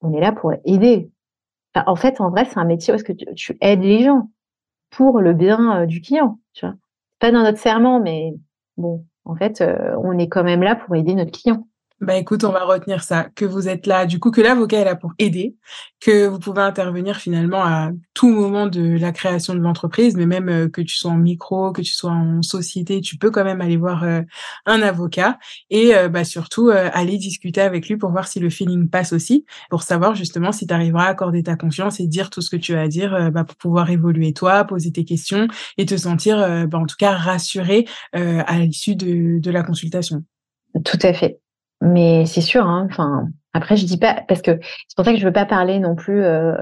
on 0.00 0.12
est 0.12 0.20
là 0.20 0.32
pour 0.32 0.52
aider 0.64 1.10
en 1.86 1.96
fait, 1.96 2.20
en 2.20 2.30
vrai, 2.30 2.44
c'est 2.44 2.58
un 2.58 2.64
métier 2.64 2.94
est-ce 2.94 3.04
que 3.04 3.12
tu, 3.12 3.56
aides 3.60 3.82
les 3.82 4.04
gens 4.04 4.30
pour 4.90 5.20
le 5.20 5.34
bien 5.34 5.82
euh, 5.82 5.86
du 5.86 6.00
client. 6.00 6.38
Tu 6.54 6.66
vois, 6.66 6.74
pas 7.18 7.30
dans 7.30 7.42
notre 7.42 7.58
serment, 7.58 8.00
mais 8.00 8.32
bon, 8.76 9.04
en 9.24 9.36
fait, 9.36 9.60
euh, 9.60 9.94
on 10.02 10.18
est 10.18 10.28
quand 10.28 10.44
même 10.44 10.62
là 10.62 10.76
pour 10.76 10.94
aider 10.96 11.14
notre 11.14 11.32
client. 11.32 11.66
Bah 12.00 12.14
écoute, 12.14 12.44
on 12.44 12.52
va 12.52 12.62
retenir 12.62 13.02
ça, 13.02 13.24
que 13.34 13.44
vous 13.44 13.66
êtes 13.66 13.88
là, 13.88 14.06
du 14.06 14.20
coup 14.20 14.30
que 14.30 14.40
l'avocat 14.40 14.78
est 14.78 14.84
là 14.84 14.94
pour 14.94 15.14
aider, 15.18 15.56
que 15.98 16.28
vous 16.28 16.38
pouvez 16.38 16.62
intervenir 16.62 17.16
finalement 17.16 17.64
à 17.64 17.90
tout 18.14 18.28
moment 18.28 18.68
de 18.68 18.96
la 18.96 19.10
création 19.10 19.52
de 19.52 19.58
l'entreprise, 19.58 20.14
mais 20.14 20.24
même 20.26 20.48
euh, 20.48 20.68
que 20.68 20.80
tu 20.80 20.94
sois 20.94 21.10
en 21.10 21.16
micro, 21.16 21.72
que 21.72 21.82
tu 21.82 21.92
sois 21.92 22.12
en 22.12 22.40
société, 22.42 23.00
tu 23.00 23.18
peux 23.18 23.32
quand 23.32 23.42
même 23.42 23.60
aller 23.60 23.76
voir 23.76 24.04
euh, 24.04 24.22
un 24.64 24.80
avocat 24.80 25.40
et 25.70 25.96
euh, 25.96 26.08
bah 26.08 26.22
surtout 26.22 26.70
aller 26.70 27.18
discuter 27.18 27.62
avec 27.62 27.88
lui 27.88 27.96
pour 27.96 28.12
voir 28.12 28.28
si 28.28 28.38
le 28.38 28.48
feeling 28.48 28.88
passe 28.88 29.12
aussi, 29.12 29.44
pour 29.68 29.82
savoir 29.82 30.14
justement 30.14 30.52
si 30.52 30.68
tu 30.68 30.74
arriveras 30.74 31.06
à 31.06 31.08
accorder 31.08 31.42
ta 31.42 31.56
confiance 31.56 31.98
et 31.98 32.06
dire 32.06 32.30
tout 32.30 32.42
ce 32.42 32.50
que 32.50 32.56
tu 32.56 32.76
as 32.76 32.82
à 32.82 32.88
dire 32.88 33.32
bah, 33.32 33.42
pour 33.42 33.56
pouvoir 33.56 33.90
évoluer 33.90 34.32
toi, 34.32 34.62
poser 34.62 34.92
tes 34.92 35.04
questions 35.04 35.48
et 35.78 35.84
te 35.84 35.96
sentir 35.96 36.38
bah, 36.68 36.78
en 36.78 36.86
tout 36.86 36.96
cas 36.96 37.16
rassuré 37.16 37.86
à 38.12 38.58
l'issue 38.58 38.94
de, 38.94 39.40
de 39.40 39.50
la 39.50 39.64
consultation. 39.64 40.22
Tout 40.84 40.98
à 41.02 41.12
fait. 41.12 41.40
Mais 41.80 42.26
c'est 42.26 42.40
sûr, 42.40 42.66
hein, 42.66 42.86
enfin, 42.90 43.28
après, 43.52 43.76
je 43.76 43.86
dis 43.86 43.98
pas, 43.98 44.22
parce 44.26 44.42
que 44.42 44.58
c'est 44.88 44.96
pour 44.96 45.04
ça 45.04 45.12
que 45.12 45.18
je 45.18 45.24
veux 45.24 45.32
pas 45.32 45.46
parler 45.46 45.78
non 45.78 45.94
plus. 45.94 46.22
Euh, 46.22 46.54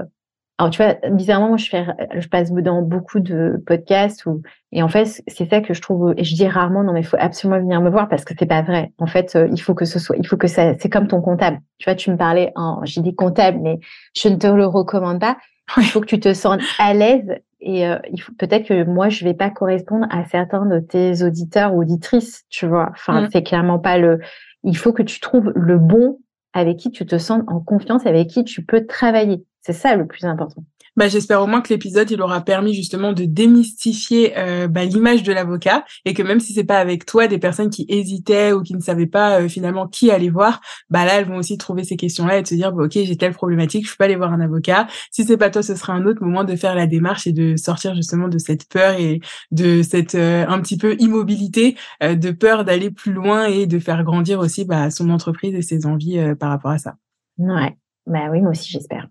alors, 0.59 0.71
tu 0.71 0.81
vois, 0.81 0.95
bizarrement, 1.11 1.49
moi, 1.49 1.57
je, 1.57 1.69
fais, 1.69 1.85
je 2.17 2.27
passe 2.27 2.51
dans 2.51 2.81
beaucoup 2.81 3.19
de 3.19 3.61
podcasts 3.65 4.25
où, 4.25 4.41
et 4.71 4.81
en 4.81 4.87
fait, 4.87 5.21
c'est 5.27 5.49
ça 5.49 5.61
que 5.61 5.73
je 5.75 5.81
trouve, 5.81 6.15
et 6.17 6.23
je 6.23 6.33
dis 6.33 6.47
rarement, 6.47 6.83
non, 6.83 6.93
mais 6.93 7.01
il 7.01 7.05
faut 7.05 7.17
absolument 7.19 7.59
venir 7.59 7.79
me 7.79 7.91
voir 7.91 8.09
parce 8.09 8.25
que 8.25 8.33
c'est 8.37 8.47
pas 8.47 8.63
vrai. 8.63 8.91
En 8.97 9.05
fait, 9.05 9.35
euh, 9.35 9.47
il 9.51 9.59
faut 9.59 9.75
que 9.75 9.85
ce 9.85 9.99
soit, 9.99 10.15
il 10.17 10.25
faut 10.25 10.37
que 10.37 10.47
ça, 10.47 10.73
c'est 10.79 10.89
comme 10.89 11.07
ton 11.07 11.21
comptable. 11.21 11.59
Tu 11.77 11.85
vois, 11.85 11.95
tu 11.95 12.09
me 12.09 12.17
parlais 12.17 12.51
en, 12.55 12.83
j'ai 12.85 13.01
dit 13.01 13.13
comptable, 13.13 13.59
mais 13.61 13.79
je 14.15 14.29
ne 14.29 14.35
te 14.35 14.47
le 14.47 14.65
recommande 14.65 15.19
pas. 15.19 15.37
Il 15.77 15.83
faut 15.83 16.01
que 16.01 16.05
tu 16.05 16.19
te 16.19 16.33
sentes 16.33 16.61
à 16.79 16.93
l'aise 16.93 17.35
et 17.59 17.87
euh, 17.87 17.97
il 18.11 18.21
faut 18.21 18.31
peut-être 18.37 18.67
que 18.67 18.83
moi 18.83 19.09
je 19.09 19.25
vais 19.25 19.33
pas 19.33 19.49
correspondre 19.49 20.05
à 20.09 20.23
certains 20.25 20.65
de 20.65 20.79
tes 20.79 21.23
auditeurs 21.23 21.73
ou 21.73 21.81
auditrices, 21.81 22.45
tu 22.49 22.67
vois. 22.67 22.89
Enfin, 22.91 23.21
mmh. 23.21 23.29
c'est 23.33 23.43
clairement 23.43 23.79
pas 23.79 23.97
le 23.97 24.19
il 24.67 24.77
faut 24.77 24.91
que 24.91 25.01
tu 25.01 25.19
trouves 25.19 25.51
le 25.55 25.79
bon 25.79 26.19
avec 26.53 26.77
qui 26.77 26.91
tu 26.91 27.05
te 27.05 27.17
sens 27.17 27.41
en 27.47 27.61
confiance, 27.61 28.05
avec 28.05 28.27
qui 28.27 28.43
tu 28.43 28.65
peux 28.65 28.85
travailler. 28.85 29.45
C'est 29.61 29.73
ça 29.73 29.95
le 29.95 30.05
plus 30.05 30.25
important. 30.25 30.63
Bah, 30.97 31.07
j'espère 31.07 31.43
au 31.43 31.47
moins 31.47 31.61
que 31.61 31.69
l'épisode 31.69 32.09
il 32.09 32.19
aura 32.23 32.41
permis 32.41 32.73
justement 32.73 33.13
de 33.13 33.23
démystifier 33.25 34.33
euh, 34.35 34.67
bah, 34.67 34.83
l'image 34.83 35.21
de 35.21 35.31
l'avocat 35.31 35.85
et 36.05 36.15
que 36.15 36.23
même 36.23 36.39
si 36.39 36.53
c'est 36.53 36.63
pas 36.63 36.79
avec 36.79 37.05
toi 37.05 37.27
des 37.27 37.37
personnes 37.37 37.69
qui 37.69 37.85
hésitaient 37.87 38.51
ou 38.51 38.63
qui 38.63 38.73
ne 38.73 38.79
savaient 38.79 39.05
pas 39.05 39.41
euh, 39.41 39.47
finalement 39.47 39.87
qui 39.87 40.09
aller 40.09 40.31
voir, 40.31 40.59
bah 40.89 41.05
là 41.05 41.19
elles 41.19 41.27
vont 41.27 41.37
aussi 41.37 41.55
trouver 41.59 41.83
ces 41.83 41.97
questions-là 41.97 42.39
et 42.39 42.45
se 42.45 42.55
dire 42.55 42.71
bah, 42.73 42.85
ok 42.85 42.93
j'ai 42.93 43.15
telle 43.15 43.33
problématique, 43.33 43.85
je 43.85 43.91
peux 43.91 43.97
pas 43.97 44.05
aller 44.05 44.15
voir 44.15 44.33
un 44.33 44.41
avocat. 44.41 44.87
Si 45.11 45.23
c'est 45.23 45.37
pas 45.37 45.51
toi, 45.51 45.61
ce 45.61 45.75
sera 45.75 45.93
un 45.93 46.03
autre 46.07 46.23
moment 46.23 46.43
de 46.43 46.55
faire 46.55 46.73
la 46.73 46.87
démarche 46.87 47.27
et 47.27 47.31
de 47.31 47.55
sortir 47.57 47.93
justement 47.93 48.27
de 48.27 48.39
cette 48.39 48.67
peur 48.67 48.99
et 48.99 49.21
de 49.51 49.83
cette 49.83 50.15
euh, 50.15 50.47
un 50.47 50.59
petit 50.61 50.77
peu 50.77 50.95
immobilité, 50.97 51.77
de 52.01 52.31
peur 52.31 52.65
d'aller 52.65 52.89
plus 52.89 53.13
loin 53.13 53.45
et 53.45 53.67
de 53.67 53.77
faire 53.77 54.03
grandir 54.03 54.39
aussi 54.39 54.65
bah, 54.65 54.89
son 54.89 55.11
entreprise 55.11 55.53
et 55.53 55.61
ses 55.61 55.85
envies 55.85 56.19
par 56.39 56.49
rapport 56.49 56.71
à 56.71 56.79
ça. 56.79 56.95
Ouais, 57.37 57.77
bah 58.07 58.29
oui, 58.31 58.41
moi 58.41 58.51
aussi 58.51 58.71
j'espère. 58.71 59.07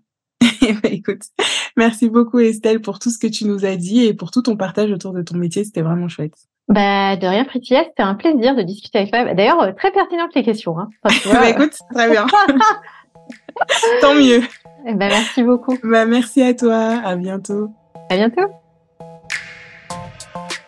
bah, 0.83 0.89
écoute, 0.89 1.21
merci 1.75 2.09
beaucoup 2.09 2.39
Estelle 2.39 2.81
pour 2.81 2.99
tout 2.99 3.09
ce 3.09 3.17
que 3.17 3.27
tu 3.27 3.45
nous 3.45 3.65
as 3.65 3.75
dit 3.75 4.05
et 4.05 4.13
pour 4.13 4.31
tout 4.31 4.41
ton 4.41 4.57
partage 4.57 4.91
autour 4.91 5.13
de 5.13 5.21
ton 5.21 5.37
métier, 5.37 5.63
c'était 5.63 5.81
vraiment 5.81 6.07
chouette. 6.07 6.35
Bah, 6.67 7.15
de 7.15 7.25
rien, 7.25 7.45
Pritia, 7.45 7.85
c'était 7.85 8.03
un 8.03 8.15
plaisir 8.15 8.55
de 8.55 8.61
discuter 8.61 8.99
avec 8.99 9.11
toi. 9.11 9.33
D'ailleurs, 9.33 9.61
euh, 9.61 9.71
très 9.71 9.91
pertinentes 9.91 10.35
les 10.35 10.43
questions. 10.43 10.77
Hein. 10.77 10.89
bah, 11.03 11.49
écoute, 11.49 11.77
très 11.93 12.09
bien. 12.09 12.27
Tant 14.01 14.13
mieux. 14.13 14.41
Eh 14.85 14.93
ben, 14.93 15.07
merci 15.07 15.43
beaucoup. 15.43 15.77
Bah, 15.83 16.05
merci 16.05 16.41
à 16.41 16.53
toi. 16.53 16.99
À 17.03 17.15
bientôt. 17.15 17.69
À 18.09 18.17
bientôt. 18.17 18.66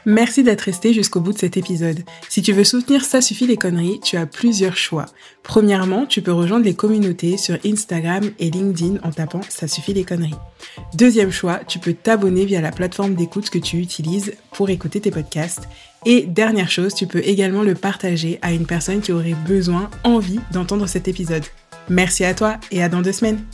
Merci 0.10 0.42
d'être 0.42 0.62
resté 0.62 0.92
jusqu'au 0.92 1.20
bout 1.20 1.34
de 1.34 1.38
cet 1.38 1.56
épisode. 1.56 2.00
Si 2.30 2.42
tu 2.42 2.52
veux 2.52 2.64
soutenir 2.64 3.06
Ça 3.06 3.22
suffit 3.22 3.46
les 3.46 3.58
conneries, 3.58 4.00
tu 4.04 4.18
as 4.18 4.26
plusieurs 4.26 4.76
choix. 4.76 5.06
Premièrement, 5.44 6.08
tu 6.08 6.24
peux 6.24 6.32
rejoindre 6.32 6.66
les 6.66 6.74
communautés 6.74 7.38
sur 7.38 7.60
Instagram 7.64 8.24
et 8.40 8.50
LinkedIn 8.50 8.96
en 9.04 9.12
tapant 9.12 9.42
Ça 9.50 9.68
suffit 9.68 9.94
les 9.94 10.04
conneries. 10.04 10.34
Deuxième 10.96 11.32
choix, 11.32 11.60
tu 11.68 11.78
peux 11.78 11.94
t'abonner 11.94 12.46
via 12.46 12.60
la 12.60 12.72
plateforme 12.72 13.14
d'écoute 13.14 13.52
que 13.52 13.60
tu 13.60 13.78
utilises 13.78 14.34
pour 14.52 14.72
écouter 14.72 15.00
tes 15.00 15.12
podcasts. 15.12 15.70
Et 16.08 16.24
dernière 16.24 16.72
chose, 16.72 16.96
tu 16.96 17.06
peux 17.06 17.22
également 17.24 17.62
le 17.62 17.76
partager 17.76 18.40
à 18.42 18.52
une 18.52 18.66
personne 18.66 19.02
qui 19.02 19.12
aurait 19.12 19.36
besoin, 19.48 19.92
envie 20.04 20.40
d'entendre 20.52 20.88
cet 20.88 21.08
épisode. 21.08 21.46
Merci 21.88 22.26
à 22.26 22.34
toi 22.34 22.58
et 22.72 22.82
à 22.82 22.90
dans 22.90 23.04
deux 23.04 23.12
semaines. 23.12 23.46